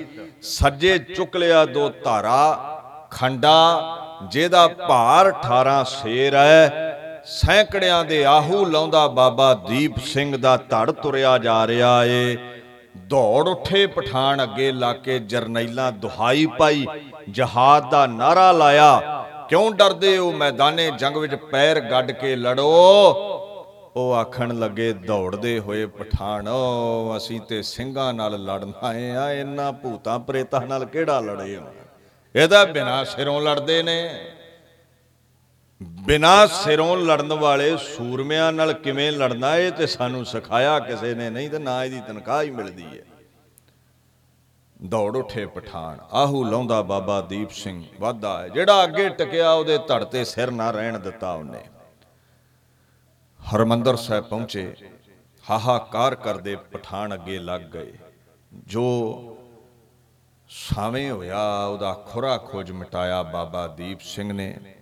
ਸੱਜੇ 0.42 0.98
ਚੁੱਕ 1.16 1.36
ਲਿਆ 1.38 1.66
ਦੋ 1.66 1.90
ਧਾਰਾ, 2.04 3.08
ਖੰਡਾ, 3.12 3.98
ਜਿਹਦਾ 4.32 4.68
ਭਾਰ 4.68 5.30
18 5.30 5.84
ਸ਼ੇਰ 5.90 6.36
ਹੈ, 6.36 7.22
ਸੈਂਕੜਿਆਂ 7.26 8.04
ਦੇ 8.06 8.24
ਆਹੂ 8.26 8.66
ਲਾਉਂਦਾ 8.66 9.08
ਬਾਬਾ 9.08 9.54
ਦੀਪ 9.68 10.00
ਸਿੰਘ 10.06 10.36
ਦਾ 10.38 10.56
ਧੜ 10.70 10.92
ਤੁਰਿਆ 10.92 11.38
ਜਾ 11.38 11.66
ਰਿਹਾ 11.68 12.04
ਏ। 12.06 12.38
ਦੌੜ 13.08 13.48
ਉੱਠੇ 13.48 13.86
ਪਠਾਨ 13.88 14.44
ਅੱਗੇ 14.44 14.72
ਲਾ 14.72 14.92
ਕੇ 14.94 15.20
ਜਰਨੈਲਾਂ 15.20 15.92
ਦੁਹਾਈ 15.92 16.46
ਪਾਈ 16.60 16.86
ਜਹਾਦ 17.30 17.90
ਦਾ 17.92 18.06
ਨਾਰਾ 18.08 18.52
ਲਾਇਆ, 18.52 19.26
ਕਿਉਂ 19.50 19.72
ਡਰਦੇ 19.72 20.18
ਹੋ 20.18 20.32
ਮੈਦਾਨੇ 20.32 20.90
ਜੰਗ 21.00 21.18
ਵਿੱਚ 21.18 21.36
ਪੈਰ 21.52 21.80
ਗੱਡ 21.82 22.12
ਕੇ 22.12 22.36
ਲੜੋ? 22.36 22.70
ਉਹ 23.96 24.14
ਆਖਣ 24.14 24.54
ਲੱਗੇ, 24.60 24.92
ਦੌੜਦੇ 24.94 25.58
ਹੋਏ 25.60 25.86
ਪਠਾਨੋ 25.88 27.18
ਅਸੀਂ 27.18 27.40
ਤੇ 27.42 27.62
ਸਿੰਘਾਂ 27.62 28.14
ਨਾਲ 28.14 28.44
ਲੜਨ 28.46 28.72
ਆਏ 28.84 29.10
ਆ, 29.12 29.32
ਇਹਨਾਂ 29.32 29.72
ਭੂਤਾਂ 29.74 30.20
ਪ੍ਰੇਤਾਂ 30.20 30.62
ਨਾਲ 30.62 30.86
ਕਿਹੜਾ 30.86 31.20
ਲੜੇ 31.20 31.56
ਹੋ 31.58 31.74
ਇਹਦਾ 32.36 32.64
ਬਿਨਾ 32.66 33.04
ਸਿਰੋਂ 33.04 33.42
ਲੜਦੇ 33.42 33.82
ਨੇ। 33.84 33.98
ਬਿਨਾ 35.82 36.46
ਸਿਰੋਂ 36.48 36.96
ਲੜਨ 36.98 37.34
ਵਾਲੇ 37.34 37.76
ਸੂਰਮਿਆਂ 37.78 38.52
ਨਾਲ 38.54 38.74
ਕਿਵੇਂ 38.74 39.12
ਲੜਨਾ, 39.12 39.56
ਇਹ 39.58 39.72
ਤੇ 39.72 39.88
ਸਾਨੂੰ 39.88 40.26
ਸਿਖਾਇਆ 40.26 40.80
ਕਿਸੇ 40.80 41.14
ਨੇ 41.16 41.30
ਨਹੀਂ 41.30 41.50
ਤੇ 41.50 41.60
ਨਾ 41.60 41.84
ਇਹਦੀ 41.86 42.02
ਤਨਖਾਹ 42.08 42.42
ਹੀ 42.44 42.52
ਮਿਲਦੀ 42.52 42.86
ਹੈ। 42.86 43.04
ਦੌੜ 44.86 45.16
ਉੱਠੇ 45.18 45.46
ਪਠਾਨ 45.46 46.00
ਆਹੂ 46.14 46.44
ਲਾਉਂਦਾ 46.44 46.82
ਬਾਬਾ 46.82 47.20
ਦੀਪ 47.22 47.52
ਸਿੰਘ, 47.52 47.84
ਵਾਧਾ 48.00 48.42
ਹੈ, 48.42 48.48
ਜਿਹੜਾ 48.48 48.84
ਅੱਗੇ 48.84 49.08
ਟਕਿਆ 49.10 49.52
ਉਹਦੇ 49.52 49.78
ਧੜ 49.88 50.04
ਤੇ 50.04 50.24
ਸਿਰ 50.24 50.52
ਨਾ 50.52 50.72
ਰਹਿਣ 50.72 51.00
ਦਿੱਤਾ 51.00 51.34
ਉਹਨੇ। 51.34 51.62
ਹਰਮੰਦਰ 53.44 53.96
ਸਾਹਿਬ 53.96 54.26
ਪਹੁੰਚੇ, 54.26 54.76
ਹਾਹਾਕਾਰ 55.50 56.16
ਕਰਦੇ 56.16 56.56
ਪਠਾਨ 56.56 57.14
ਅੱਗੇ 57.14 57.40
ਲੱਗ 57.40 57.62
ਗਏ। 57.62 57.98
ਜੋ 58.54 58.90
ਸਾਵੇਂ 60.50 61.12
ਹੋਇਆ, 61.12 61.66
ਉਹਦਾ 61.66 61.94
ਖੁਰਾ 61.94 62.38
ਖੋਜ 62.38 62.72
ਮਿਟਾਇਆ 62.72 63.24
ਬਾਬਾ 63.24 63.68
ਦੀਪ 63.68 64.00
ਸਿੰਘ 64.00 64.34
ਨੇ। 64.34 64.76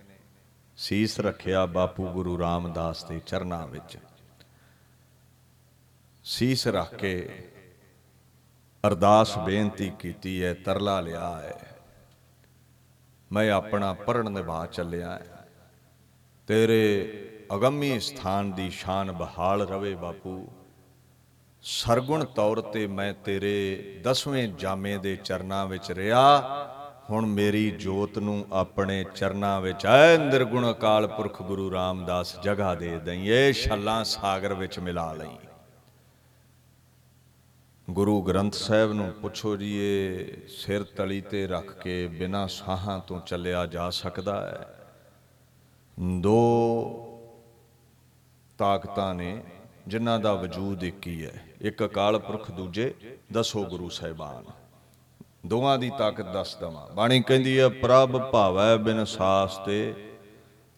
ਸੀਸ 0.78 1.20
ਰੱਖਿਆ 1.20 1.66
ਬਾਪੂ 1.66 2.08
ਗੁਰੂ 2.08 2.40
ਰਾਮਦਾਸ 2.40 3.04
ਦੇ 3.04 3.20
ਚਰਨਾਂ 3.20 3.68
ਵਿੱਚ। 3.68 3.98
ਸੀਸ 6.24 6.68
ਰੱਖ 6.68 6.96
ਕੇ 6.96 7.48
ਅਰਦਾਸ 8.88 9.38
ਬੇਨਤੀ 9.38 9.90
ਕੀਤੀ 9.90 10.44
ਹੈ, 10.44 10.54
ਤਰਲਾ 10.54 11.02
ਲਿਆ 11.02 11.40
ਹੈ। 11.40 11.78
ਮੈਂ 13.32 13.52
ਆਪਣਾ 13.52 13.94
ਪਰਣ 13.94 14.32
ਨਿਭਾ 14.32 14.66
ਚੱਲਿਆ 14.66 15.12
ਹੈ। 15.12 15.48
ਤੇਰੇ 16.48 17.18
ਅਗੰਮੀ 17.56 18.00
ਸਥਾਨ 18.00 18.52
ਦੀ 18.52 18.70
ਸ਼ਾਨ 18.70 19.12
ਬਹਾਲ 19.12 19.62
ਰਵੇ 19.62 19.96
ਬਾਪੂ। 19.96 20.48
ਸਰਗੁਣ 21.62 22.26
ਤੌਰ 22.26 22.62
ਤੇ 22.62 22.88
ਮੈਂ 22.88 23.14
ਤੇਰੇ 23.14 24.02
ਦਸਵੇਂ 24.04 24.48
ਜਾਮੇ 24.48 24.98
ਦੇ 24.98 25.16
ਚਰਨਾਂ 25.16 25.66
ਵਿੱਚ 25.66 25.92
ਰਿਹਾ। 25.92 26.42
ਹੁਣ 27.10 27.26
ਮੇਰੀ 27.26 27.72
ਜੋਤ 27.72 28.18
ਨੂੰ 28.20 28.46
ਆਪਣੇ 28.54 29.04
ਚਰਨਾਂ 29.16 29.62
ਵਿੱਚ 29.62 29.86
ਐ 29.86 30.18
ਨਿਰਗੁਣ 30.18 30.72
ਅਕਾਲ 30.72 31.08
ਪੁਰਖ 31.08 31.42
ਗੁਰੂ 31.42 31.72
ਰਾਮਦਾਸ 31.72 32.40
ਜਗ੍ਹਾ 32.40 32.76
ਦੇ 32.76 33.00
ਦਈਏ 33.00 33.54
ਛੱਲਾਂ 33.54 34.04
ਸਾਗਰ 34.04 34.54
ਵਿੱਚ 34.54 34.80
ਮਿਲਾ 34.80 35.14
ਲਈ। 35.14 35.38
ਗੁਰੂ 37.90 38.22
ਗ੍ਰੰਥ 38.22 38.54
ਸਾਹਿਬ 38.54 38.94
ਨੂੰ 38.94 39.14
ਪੁੱਛੋ 39.14 39.58
ਜੀ, 39.58 39.78
ਇਹ 39.78 40.26
ਸਿਰ 40.48 40.84
ਤਲੀ 40.84 41.22
ਤੇ 41.22 41.48
ਰੱਖ 41.48 41.80
ਕੇ 41.84 42.08
ਬਿਨਾਂ 42.08 42.48
ਸਾਹਾਂ 42.48 43.00
ਤੋਂ 43.00 43.22
ਚੱਲਿਆ 43.22 43.66
ਜਾ 43.66 43.90
ਸਕਦਾ 43.90 44.48
ਹੈ? 44.48 44.68
ਦੋ 46.20 47.08
ਤਾਕਤਾਂ 48.62 49.16
ਨੇ 49.16 49.44
ਜਿਨ੍ਹਾਂ 49.88 50.20
ਦਾ 50.20 50.34
ਵਜੂਦ 50.34 50.84
ਇੱਕ 50.84 51.08
ਹੀ। 51.08 51.26
ਹੈ 51.26 51.44
ਇੱਕ 51.62 51.86
ਅਕਾਲ 51.86 52.20
ਪੁਰਖ, 52.20 52.52
ਦੂਜੇ 52.52 52.94
ਦਸੋ 53.34 53.64
ਗੁਰੂ 53.64 53.90
ਸਾਹਿਬਾਨ। 53.90 54.44
ਦੋਵਾਂ 55.46 55.78
ਦੀ 55.78 55.92
ਤਾਕਤ 55.98 56.34
ਦੱਸ 56.34 56.56
ਦਵਾਂ। 56.56 56.96
ਬਾਣੀ 56.96 57.22
ਕਹਿੰਦੀ 57.22 57.60
ਹੈ, 57.60 57.70
ਪ੍ਰਭ 57.70 58.18
ਭਾਵੈ 58.32 58.78
ਬਿਨ 58.78 59.06
ਸਾਸ 59.06 59.58
ਤੇ, 59.58 60.12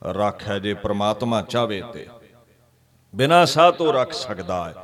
ਰੱਖੈ 0.03 0.59
ਜੇ 0.59 0.73
ਪ੍ਰਮਾਤਮਾ 0.73 1.41
ਚਾਵੇ 1.41 1.83
ਤੇ। 1.93 2.07
ਬਿਨਾ 3.15 3.45
ਸਾਹ 3.45 3.71
ਤੋਂ 3.71 3.93
ਰੱਖ 3.93 4.11
ਸਕਦਾ 4.11 4.69
ਹੈ। 4.69 4.75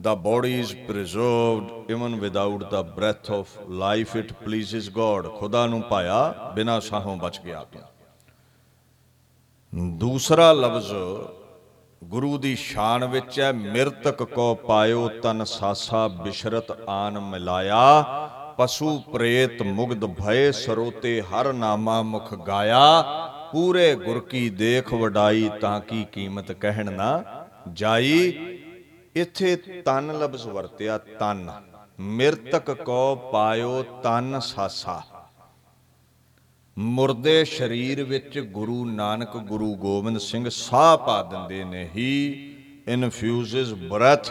The 0.00 0.16
body 0.16 0.54
is 0.62 0.70
preserved 0.90 1.96
even 1.96 2.18
without 2.20 2.58
the 2.58 2.86
breath 2.98 3.42
of 3.42 3.46
life, 3.68 4.24
it 4.24 4.34
pleases 4.46 4.88
god 4.88 5.30
ਖੁਦਾ 5.30 5.66
ਨੂੰ 5.66 5.82
ਪਾਇਆ, 5.82 6.34
ਬਿਨਾ 6.54 6.80
ਸਾਹੋਂ 6.80 7.16
ਬਚ 7.16 7.40
ਗਿਆ 7.40 7.64
ਤੂੰ। 7.64 7.82
ਦੂਸਰਾ 9.98 10.52
ਲਫ਼ਜ਼ 10.52 10.92
ਗੁਰੂ 12.02 12.36
ਦੀ 12.38 12.54
ਸ਼ਾਨ 12.56 13.04
ਵਿੱਚ 13.04 13.38
ਹੈ, 13.40 13.50
ਮਿਰਤਕ 13.52 14.22
ਕੋ 14.24 14.54
ਪਾਇਓ 14.66 15.08
ਤਨ 15.22 15.44
ਸਾਸਾ 15.44 16.06
ਬਿਸ਼ਰਤ 16.08 16.70
ਆਨ 16.88 17.18
ਮਿਲਾਇਆ, 17.20 18.54
ਪਸ਼ੂ 18.58 18.98
ਪ੍ਰੇਤ 19.12 19.62
ਮੁਗਧ 19.62 20.04
ਭਏ 20.16 20.50
ਸਰੋਤੇ 20.52 21.20
ਹਰ 21.22 21.52
ਨਾਮਾ 21.52 22.00
ਮੁਖ 22.02 22.34
ਗਾਇਆ, 22.46 23.02
ਪੂਰੇ 23.52 23.94
ਗੁਰ 23.96 24.20
ਕੀ 24.20 24.48
ਦੇਖ 24.50 24.92
ਵਡਾਈ 24.94 25.48
ਤਾਂ 25.60 25.80
ਕੀ 25.80 26.04
ਕੀਮਤ 26.12 26.52
ਕਹਿਣ 26.52 26.92
ਨਾ 26.92 27.22
ਜਾਈ, 27.72 28.32
ਇੱਥੇ 29.14 29.56
ਤਨ 29.86 30.12
ਲਫ਼ਜ਼ 30.18 30.46
ਵਰਤਿਆ 30.48 30.98
ਤਨ, 30.98 31.50
ਮਿਰਤਕ 31.98 32.70
ਕੋ 32.84 33.14
ਪਾਇਓ 33.32 33.82
ਤਨ 34.02 34.40
ਸਾਸਾ। 34.40 35.02
ਮੁਰਦੇ 36.76 37.44
ਸਰੀਰ 37.44 38.02
ਵਿੱਚ 38.04 38.38
ਗੁਰੂ 38.38 38.84
ਨਾਨਕ, 38.84 39.36
ਗੁਰੂ 39.36 39.74
ਗੋਬਿੰਦ 39.74 40.18
ਸਿੰਘ 40.18 40.48
ਸਾਹ 40.48 40.96
ਪਾ 40.96 41.22
ਦਿੰਦੇ 41.22 41.64
ਨੇ। 41.64 41.88
He 41.96 42.56
infuses 42.88 43.72
breath 43.72 44.30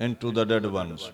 into 0.00 0.32
the 0.32 0.44
dead 0.44 0.66
ones 0.66 1.10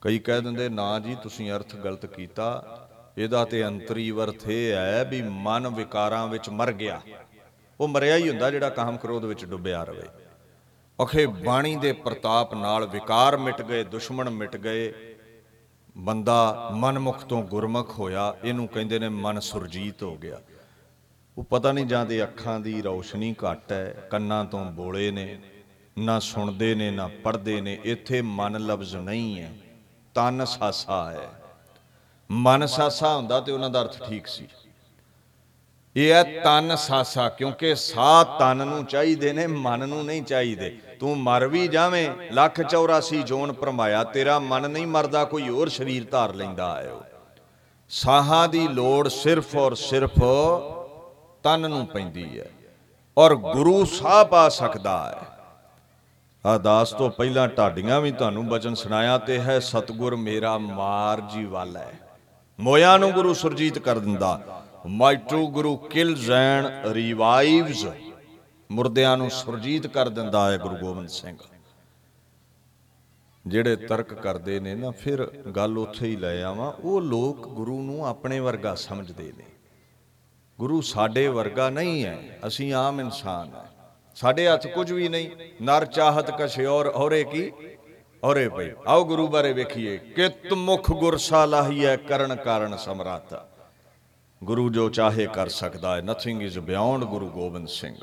ਕਈ 0.00 0.18
ਕਹਿ 0.18 0.40
ਦਿੰਦੇ, 0.40 0.68
ਨਾ 0.68 0.98
ਜੀ, 0.98 1.16
ਤੁਸੀਂ 1.22 1.50
ਅਰਥ 1.52 1.76
ਗਲਤ 1.76 2.06
ਕੀਤਾ। 2.06 2.76
ਇਹਦਾ 3.18 3.44
ਤੇ 3.44 3.66
ਅੰਤਰੀ 3.66 4.10
ਅਰਥ 4.10 4.48
ਇਹ 4.48 4.72
ਹੈ 4.72 5.04
ਵੀ 5.04 5.22
ਮਨ 5.22 5.68
ਵਿਕਾਰਾਂ 5.68 6.26
ਵਿੱਚ 6.28 6.48
ਮਰ 6.48 6.72
ਗਿਆ। 6.72 7.00
ਉਹ 7.80 7.88
ਮਰਿਆ 7.88 8.16
ਹੀ 8.16 8.28
ਹੁੰਦਾ 8.28 8.50
ਜਿਹੜਾ 8.50 8.68
ਕਾਮ 8.68 8.96
ਕ੍ਰੋਧ 8.96 9.24
ਵਿੱਚ 9.24 9.44
ਡੁੱਬਿਆ 9.44 9.84
ਰਵੇ। 9.84 10.02
ਅਖੇ 11.02 11.26
ਬਾਣੀ 11.26 11.76
ਦੇ 11.76 11.92
ਪ੍ਰਤਾਪ 11.92 12.54
ਨਾਲ 12.54 12.86
ਵਿਕਾਰ 12.86 13.36
ਮਿਟ 13.36 13.62
ਗਏ, 13.62 13.84
ਦੁਸ਼ਮਣ 13.84 14.30
ਮਿਟ 14.30 14.56
ਗਏ। 14.56 15.09
ਬੰਦਾ 16.00 16.70
ਮਨਮੁਖ 16.72 17.24
ਤੋਂ 17.24 17.42
ਗੁਰਮੁਖ 17.42 17.98
ਹੋਇਆ, 17.98 18.34
ਇਹਨੂੰ 18.44 18.68
ਕਹਿੰਦੇ 18.68 18.98
ਨੇ 18.98 19.08
ਮਨ 19.08 19.40
ਸੁਰਜੀਤ 19.40 20.02
ਹੋ 20.02 20.16
ਗਿਆ। 20.16 20.40
ਉਹ 21.38 21.44
ਪਤਾ 21.44 21.72
ਨਹੀਂ 21.72 21.86
ਜਾਂ 21.86 22.06
ਤੇ 22.06 22.22
ਅੱਖਾਂ 22.22 22.60
ਦੀ 22.60 22.82
ਰੌਸ਼ਨੀ 22.82 23.34
ਘੱਟ 23.44 23.72
ਹੈ, 23.72 24.08
ਕੰਨਾਂ 24.10 24.44
ਤੋਂ 24.44 24.64
ਬੋਲੇ 24.64 25.10
ਨੇ, 25.10 25.38
ਨਾ 25.98 26.18
ਸੁਣਦੇ 26.18 26.74
ਨੇ, 26.74 26.90
ਨਾ 26.90 27.08
ਪੜ੍ਹਦੇ 27.24 27.60
ਨੇ, 27.60 27.78
ਇੱਥੇ 27.84 28.22
ਮਨ 28.22 28.60
ਲਫ਼ਜ਼ 28.66 28.96
ਨਹੀਂ 28.96 29.40
ਹੈ, 29.40 29.52
ਤਨ 30.14 30.44
ਸਾਸਾ 30.44 31.10
ਹੈ। 31.10 31.28
ਮਨ 32.30 32.66
ਸਾਸਾ 32.66 33.16
ਹੁੰਦਾ 33.16 33.40
ਤੇ 33.40 33.52
ਉਹਨਾਂ 33.52 33.70
ਦਾ 33.70 33.82
ਅਰਥ 33.82 34.02
ਠੀਕ 34.08 34.26
ਸੀ। 34.26 34.48
ਇਹ 35.96 36.12
ਹੈ 36.12 36.22
ਤਨ 36.42 36.74
ਸਾਸਾ, 36.76 37.28
ਕਿਉਂਕਿ 37.28 37.74
ਸਾਹ 37.74 38.24
ਤਨ 38.38 38.66
ਨੂੰ 38.66 38.84
ਚਾਹੀਦੇ 38.84 39.32
ਨੇ, 39.32 39.46
ਮਨ 39.46 39.88
ਨੂੰ 39.88 40.04
ਨਹੀਂ 40.06 40.22
ਚਾਹੀਦੇ। 40.22 40.68
ਤੂੰ 41.00 41.16
ਮਰ 41.18 41.46
ਵੀ 41.46 41.66
ਜਾਵੇਂ, 41.68 42.10
ਲੱਖ 42.32 42.60
84 42.62 43.22
ਜੋਨ 43.22 43.52
ਪਰਮਾਇਆ 43.52 44.02
ਤੇਰਾ 44.04 44.38
ਮਨ 44.38 44.70
ਨਹੀਂ 44.70 44.86
ਮਰਦਾ, 44.86 45.24
ਕੋਈ 45.24 45.48
ਹੋਰ 45.48 45.68
ਸਰੀਰ 45.68 46.06
ਧਾਰ 46.10 46.34
ਲੈਂਦਾ 46.34 46.74
ਹੈ 46.76 46.90
ਉਹ 46.90 47.02
ਸਾਹਾਂ 47.90 48.46
ਦੀ 48.48 48.66
ਲੋੜ 48.68 49.08
ਸਿਰਫ 49.08 49.56
ਔਰ 49.56 49.74
ਸਿਰਫ 49.74 50.12
ਤਨ 51.44 51.68
ਨੂੰ 51.70 51.86
ਪੈਂਦੀ 51.86 52.38
ਹੈ, 52.38 52.46
ਔਰ 53.16 53.34
ਗੁਰੂ 53.34 53.84
ਸਾਹ 53.84 54.24
ਪਾ 54.24 54.48
ਸਕਦਾ 54.48 54.96
ਹੈ। 55.06 55.26
ਅਰਦਾਸ 56.44 56.90
ਤੋਂ 56.90 57.10
ਪਹਿਲਾਂ 57.10 57.48
ਢਾਡੀਆਂ 57.48 58.00
ਵੀ 58.00 58.10
ਤੁਹਾਨੂੰ 58.12 58.46
ਬਚਨ 58.48 58.74
ਸੁਣਾਇਆ 58.74 59.18
ਤੇ 59.18 59.38
ਹੈ, 59.40 59.58
ਸਤਗੁਰ 59.60 60.16
ਮੇਰਾ 60.16 60.56
ਮਾਰ 60.58 61.20
ਜੀ 61.32 61.44
ਵਾਲਾ 61.44 61.80
ਹੈ। 61.80 61.98
ਮੋਇਆਂ 62.58 62.98
ਨੂੰ 62.98 63.10
ਗੁਰੂ 63.12 63.34
ਸੁਰਜੀਤ 63.34 63.78
ਕਰ 63.78 63.98
ਦਿੰਦਾ। 63.98 64.40
My 64.86 65.16
true 65.16 65.48
guru 65.48 65.76
kills 65.76 66.30
and 66.30 66.86
revives 66.86 67.86
ਮੁਰਦਿਆਂ 68.70 69.16
ਨੂੰ 69.16 69.30
ਸੁਰਜੀਤ 69.30 69.86
ਕਰ 69.86 70.08
ਦਿੰਦਾ 70.08 70.52
ਹੈ 70.52 70.58
ਗੁਰੂ 70.58 70.76
ਗੋਬਿੰਦ 70.76 71.08
ਸਿੰਘ। 71.08 71.36
ਜਿਹੜੇ 73.46 73.76
ਤਰਕ 73.76 74.14
ਕਰਦੇ 74.14 74.60
ਨੇ 74.60 74.74
ਨਾ, 74.74 74.90
ਫਿਰ 74.90 75.26
ਗੱਲ 75.56 75.78
ਉੱਥੇ 75.78 76.08
ਹੀ 76.08 76.16
ਲੈ 76.16 76.42
ਆਵਾਂ, 76.42 76.72
ਉਹ 76.72 77.00
ਲੋਕ 77.00 77.48
ਗੁਰੂ 77.48 77.82
ਨੂੰ 77.82 78.06
ਆਪਣੇ 78.06 78.40
ਵਰਗਾ 78.40 78.74
ਸਮਝਦੇ 78.74 79.32
ਨੇ। 79.38 79.44
ਗੁਰੂ 80.58 80.80
ਸਾਡੇ 80.80 81.28
ਵਰਗਾ 81.28 81.70
ਨਹੀਂ 81.70 82.04
ਹੈ, 82.04 82.38
ਅਸੀਂ 82.46 82.74
ਆਮ 82.74 83.00
ਇਨਸਾਨ 83.00 83.50
ਹਾਂ। 83.54 83.64
ਸਾਡੇ 84.14 84.48
ਹੱਥ 84.48 84.66
ਕੁਝ 84.66 84.92
ਵੀ 84.92 85.08
ਨਹੀਂ, 85.08 85.30
ਨਰ 85.62 85.84
ਚਾਹਤ 85.84 86.42
ਕਛ 86.42 86.60
ਔਰ, 86.60 86.86
ਔਰੇ 86.86 87.24
ਕੀ? 87.24 87.52
ਔਰੇ 88.24 88.48
ਪਈ 88.48 88.70
ਆਓ 88.86 89.04
ਗੁਰੂ 89.04 89.28
ਬਾਰੇ 89.28 89.52
ਵੇਖੀਏ 89.52 89.96
ਕਿਤ 89.96 90.52
ਮੁਖ 90.52 90.90
ਗੁਰ 90.90 91.16
ਸਾਲਾਹੀਐ 91.16 91.96
ਕਰਨ 91.96 92.36
ਕਾਰਨ 92.36 92.76
ਸਮਰਾਤ। 92.76 93.59
ਗੁਰੂ 94.44 94.70
ਜੋ 94.70 94.88
ਚਾਹੇ 94.88 95.26
ਕਰ 95.26 95.48
ਸਕਦਾ 95.48 95.94
ਹੈ 95.96 96.00
nothing 96.00 96.42
is 96.42 96.58
beyond 96.58 97.04
Guru 97.04 97.28
Gobind 97.28 97.68
Singh. 97.68 97.96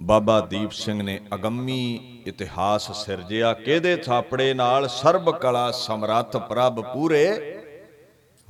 Baba 0.00 0.40
Deep 0.40 0.70
Singh 0.70 1.02
ਨੇ 1.02 1.18
ਅਗੰਮੀ 1.34 2.22
ਇਤਿਹਾਸ 2.26 2.90
ਸਿਰਜਿਆ, 3.04 3.52
ਕਿਹਦੇ 3.52 3.96
ਥਾਪੜੇ 3.96 4.54
ਨਾਲ 4.54 4.88
ਸਰਬ 4.88 5.30
ਕਲਾ 5.38 5.70
ਸਮਰੱਥ 5.70 6.36
ਪ੍ਰਭ 6.36 6.80
ਪੂਰੇ? 6.92 7.54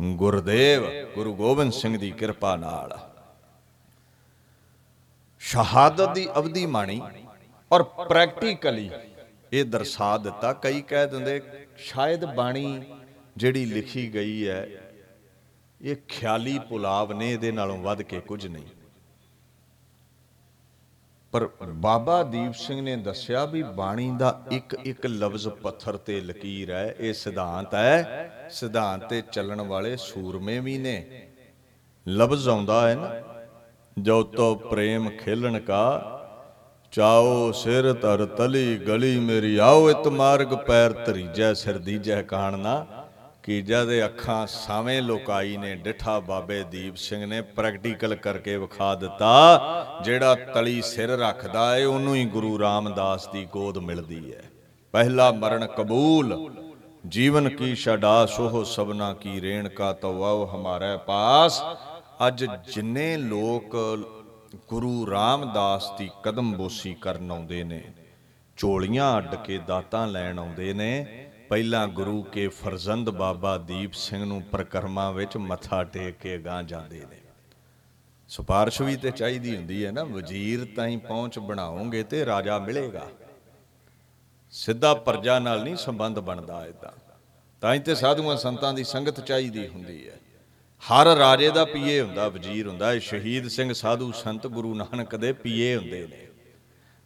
ਗੁਰਦੇਵ, 0.01 0.85
ਗੁਰੂ 1.15 1.35
ਗੋਬਿੰਦ 1.35 1.73
ਸਿੰਘ 1.73 1.99
ਦੀ 1.99 2.11
ਕਿਰਪਾ 2.11 2.57
ਨਾਲ। 2.57 2.99
ਸ਼ਹਾਦਤ 5.39 6.13
ਦੀ 6.15 6.29
ਅਵਧੀ 6.39 6.67
ਮਾਣੀ 6.67 7.01
ਔਰ 7.73 7.83
ਪ੍ਰੈਕਟੀਕਲੀ 7.83 8.91
ਇਹ 9.53 9.65
ਦਰਸਾ 9.65 10.17
ਦਿੱਤਾ। 10.19 10.53
ਕਈ 10.53 10.81
ਕਹਿ 10.83 11.07
ਦਿੰਦੇ, 11.07 11.41
ਸ਼ਾਇਦ 11.77 12.25
ਬਾਣੀ 12.25 12.83
ਜਿਹੜੀ 13.37 13.65
ਲਿਖੀ 13.65 14.15
ਗਈ 14.15 14.49
ਹੈ 14.49 14.69
ਇਹ 15.81 15.97
ਖਿਆਲੀ 16.09 16.59
ਪੁਲਾਵ 16.69 17.13
ਨੇ 17.13 17.31
ਇਹਦੇ 17.33 17.51
ਨਾਲੋਂ 17.53 17.77
ਵੱਧ 17.79 18.03
ਕੇ 18.03 18.21
ਕੁਝ 18.21 18.47
ਨਹੀਂ। 18.47 18.65
ਪਰ 21.33 21.49
ਬਾਬਾ 21.77 22.23
ਦੀਪ 22.23 22.53
ਸਿੰਘ 22.53 22.81
ਨੇ 22.83 22.97
ਦੱਸਿਆ 22.97 23.45
ਵੀ 23.45 23.63
ਬਾਣੀ 23.77 24.11
ਦਾ 24.19 24.41
ਇੱਕ 24.53 24.75
ਇੱਕ 24.85 25.07
ਲਫ਼ਜ਼ 25.07 25.49
ਪੱਥਰ 25.63 25.97
ਤੇ 25.97 26.21
ਲਕੀਰ 26.21 26.71
ਹੈ, 26.71 26.95
ਇਹ 27.01 27.13
ਸਿਧਾਂਤ 27.15 27.75
ਹੈ, 27.75 28.49
ਸਿਧਾਂਤ 28.51 29.05
ਤੇ 29.05 29.23
ਚੱਲਣ 29.33 29.61
ਵਾਲੇ 29.61 29.97
ਸੂਰਮੇ 29.97 30.59
ਵੀ 30.61 30.79
ਨੇ। 30.79 31.27
ਲਫ਼ਜ਼ 32.07 32.49
ਆਉਂਦਾ 32.49 32.89
ਹੈ 32.89 32.95
ਨਾ, 32.95 33.11
ਜੋ 33.97 34.23
ਤੋ 34.23 34.55
ਪ੍ਰੇਮ 34.55 35.09
ਖੇਲਣ 35.19 35.59
ਕਾ, 35.61 36.15
ਚਾਓ 36.93 37.51
ਸਿਰ 37.53 37.93
ਧਰ 37.93 38.25
ਤਲੀ 38.27 38.79
ਗਲੀ 38.79 39.19
ਮੇਰੀ, 39.21 39.57
ਆਓ 39.57 39.91
ਇਤ 39.91 40.09
ਮਾਰਗ 40.09 40.55
ਪੈਰ 40.67 40.93
ਧਰੀਜੈ 41.05 41.53
ਸਿਰ 41.55 41.79
ਦੀਜੈ 41.79 42.23
ਕਾਣਨਾ 42.23 42.98
ਕਿ 43.49 43.61
ਜਦ 43.63 43.91
ਅੱਖਾਂ 44.05 44.47
ਸਾਵੇਂ 44.47 45.01
ਲੋਕਾਈ 45.03 45.57
ਨੇ 45.57 45.75
ਡਿਠਾ 45.75 46.19
ਬਾਬੇ 46.21 46.63
ਦੀਪ 46.63 46.97
ਸਿੰਘ 46.97 47.27
ਨੇ 47.27 47.41
ਪ੍ਰੈਕਟੀਕਲ 47.41 48.15
ਕਰਕੇ 48.15 48.57
ਵਿਖਾ 48.57 48.95
ਦਿੱਤਾ, 48.95 50.01
ਜਿਹੜਾ 50.05 50.35
ਤਲੀ 50.55 50.81
ਸਿਰ 50.83 51.11
ਰੱਖਦਾ 51.11 51.77
ਏ, 51.77 51.85
ਉਹਨੂੰ 51.85 52.15
ਹੀ 52.15 52.25
ਗੁਰੂ 52.25 52.59
ਰਾਮਦਾਸ 52.59 53.27
ਦੀ 53.29 53.45
ਗੋਦ 53.53 53.79
ਮਿਲਦੀ 53.79 54.33
ਹੈ 54.35 54.43
ਪਹਿਲਾ 54.95 55.31
ਮਰਨ 55.33 55.67
ਕਬੂਲ, 55.67 56.35
ਜੀਵਨ 57.07 57.49
ਕੀ 57.49 57.75
ਛਡਾ, 57.75 58.27
ਸੋਹ 58.27 58.65
ਸਬਨਾ 58.65 59.13
ਕੀ 59.15 59.41
ਰੇਣ 59.41 59.69
ਕਾ 59.69 59.93
ਤਵਾਉ 59.93 60.45
ਹਮਾਰੇ 60.47 60.97
ਪਾਸ। 61.07 61.63
ਅੱਜ 62.27 62.45
ਜਿੰਨੇ 62.75 63.17
ਲੋਕ 63.17 63.77
ਗੁਰੂ 64.69 65.11
ਰਾਮਦਾਸ 65.11 65.91
ਦੀ 65.99 66.11
ਕਦਮ 66.25 66.53
ਬੋਸੀ 66.53 66.95
ਕਰਨ 66.95 67.31
ਆਉਂਦੇ 67.31 67.63
ਨੇ 67.65 67.83
ਝੋਲੀਆਂ 68.59 69.17
ਅੱਡ 69.19 69.35
ਕੇ 69.35 69.59
ਦਾਤਾਂ 69.67 70.07
ਲੈਣ 70.07 70.39
ਆਉਂਦੇ 70.39 70.73
ਨੇ 70.73 71.28
ਪਹਿਲਾਂ 71.49 71.89
ਗੁਰੂ 71.89 72.23
ਕੇ 72.23 72.49
ਫਰਜ਼ੰਦ 72.49 73.11
ਬਾਬਾ 73.11 73.59
ਦੀਪ 73.59 73.93
ਸਿੰਘ 73.93 74.25
ਨੂੰ 74.25 74.43
ਪ੍ਰਕਰਮਾਂ 74.43 75.13
ਵਿੱਚ 75.13 75.37
ਮੱਥਾ 75.37 75.85
ਟੇਕ 75.85 76.19
ਕੇ 76.19 76.39
ਗਾਂ 76.39 76.63
ਜਾਂਦੇ 76.63 77.01
ਨੇ। 77.01 77.21
ਸਿਫਾਰਿਸ਼ 78.29 78.83
ਵੀ 78.83 78.97
ਤੇ 78.97 79.11
ਚਾਹੀਦੀ 79.11 79.57
ਹੁੰਦੀ 79.57 79.85
ਹੈ 79.87 79.91
ਨਾ, 79.91 80.05
ਵਜ਼ੀਰ 80.05 80.67
ਤਾਈਂ 80.77 80.99
ਪਹੁੰਚ 80.99 81.39
ਬਣਾਓਗੇ 81.39 82.03
ਤੇ 82.03 82.27
ਰਾਜਾ 82.27 82.59
ਮਿਲੇਗਾ। 82.59 83.09
ਸਿੱਧਾ 84.51 84.95
ਪਰਜਾ 84.95 85.39
ਨਾਲ 85.39 85.65
ਨਹੀਂ 85.65 85.77
ਸੰਬੰਧ 85.77 86.19
ਬਣਦਾ 86.19 86.67
ਇਦਾਂ 86.67 86.93
ਤਾਂ 87.61 87.75
ਹੀ 87.75 87.79
ਤੇ 87.79 87.95
ਸਾਧੂਆਂ 87.95 88.37
ਸੰਤਾਂ 88.37 88.73
ਦੀ 88.73 88.85
ਸੰਗਤ 88.85 89.21
ਚਾਹੀਦੀ 89.21 89.69
ਹੁੰਦੀ 89.69 90.09
ਹੈ। 90.09 90.19
ਹਰ 90.83 91.07
ਰਾਜੇ 91.07 91.51
ਦਾ 91.51 91.65
ਪੀਏ 91.65 92.01
ਹੁੰਦਾ, 92.01 92.29
ਵਜ਼ੀਰ 92.29 92.69
ਹੁੰਦਾ। 92.69 92.93
ਇਹ 92.93 93.01
ਸ਼ਹੀਦ 93.01 93.49
ਸਿੰਘ 93.49 93.73
ਸਾਧੂ 93.73 94.13
ਸੰਤ 94.13 94.47
ਗੁਰੂ 94.47 94.75
ਨਾਨਕ 94.75 95.17
ਦੇ 95.17 95.33
ਪੀਏ 95.33 95.77
ਹੁੰਦੇ 95.77 96.07
ਨੇ। 96.07 96.28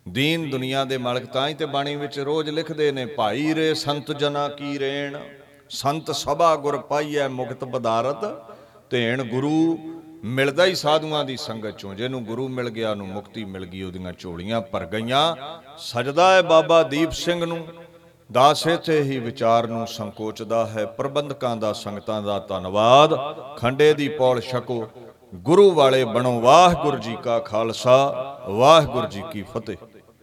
ਦੀਨ 0.09 0.51
ਦੁਨੀਆ 0.51 0.85
ਦੇ 0.85 0.99
ਮਾਲਕ 0.99 1.27
ਤਾਂ 1.27 1.49
ਹੀ 1.49 1.55
ਤੇ 1.55 1.67
ਬਾਣੀ 1.67 1.97
ਵਿੱਚ 1.97 2.19
ਰੋਜ਼ 2.19 2.51
ਲਿਖਦੇ 2.51 2.93
ਨੇ, 2.93 3.07
ਭਾਈ 3.07 3.55
ਰੇ 3.55 3.75
ਸੰਤ 3.75 4.13
ਜਨਾ 4.13 4.49
ਕੀ 4.49 4.79
ਰੇਣ? 4.79 5.19
ਸੰਤ 5.71 6.11
ਸਭਾ 6.11 6.57
ਗੁਰ 6.57 6.79
ਪਾਈਐ 6.79 7.29
ਮੁਕਤ 7.29 7.65
ਪਦਾਰਤ 7.65 8.43
ਧੇਣ 8.91 9.23
ਗੁਰੂ 9.23 9.79
ਮਿਲਦਾ 10.25 10.65
ਹੀ 10.65 10.75
ਸਾਧੂਆਂ 10.75 11.25
ਦੀ 11.25 11.37
ਸੰਗਤ 11.37 11.79
ਚੋਂ। 11.79 11.95
ਜਿਹਨੂੰ 11.95 12.25
ਗੁਰੂ 12.25 12.49
ਮਿਲ 12.49 12.71
ਗਿਆ, 12.71 12.91
ਉਹਨੂੰ 12.91 13.09
ਮੁਕਤੀ 13.09 13.45
ਮਿਲ 13.45 13.67
ਗਈ, 13.67 13.83
ਉਹਦੀਆਂ 13.83 14.13
ਝੋਲੀਆਂ 14.19 14.61
ਭਰ 14.61 14.87
ਗਈਆਂ। 14.87 15.37
ਸਜਦਾ 15.79 16.35
ਹੈ 16.35 16.43
ਬਾਬਾ 16.43 16.83
ਦੀਪ 16.83 17.11
ਸਿੰਘ 17.11 17.45
ਨੂੰ। 17.45 17.67
ਦਾਸ 18.33 18.67
ਇੱਥੇ 18.67 19.03
ਹੀ 19.03 19.19
ਵਿਚਾਰ 19.19 19.67
ਨੂੰ 19.67 19.87
ਸੰਕੋਚਦਾ 19.87 20.67
ਹੈ। 20.67 20.87
ਪ੍ਰਬੰਧਕਾਂ 20.87 21.57
ਦਾ, 21.57 21.73
ਸੰਗਤਾਂ 21.73 22.23
ਦਾ 22.23 22.39
ਧੰਨਵਾਦ। 22.39 23.15
ਖੰਡੇ 23.59 23.95
ਦੀ 23.95 24.09
ਪੌਲ 24.09 24.41
ਛਕੋ। 24.41 24.89
ਗੁਰੂ 25.35 25.71
ਵਾਲੇ 25.71 26.05
ਬਣੋ। 26.05 26.41
ਵਾਹਿਗੁਰੂ 26.41 26.99
ਜੀ 26.99 27.17
ਕਾ 27.25 27.39
ਖਾਲਸਾ। 27.39 28.15
ਵਾਹਿਗੁਰੂ 28.49 29.07
ਜੀ 29.07 29.23
ਕੀ 29.33 29.43
ਫਤਿਹ। 29.43 29.77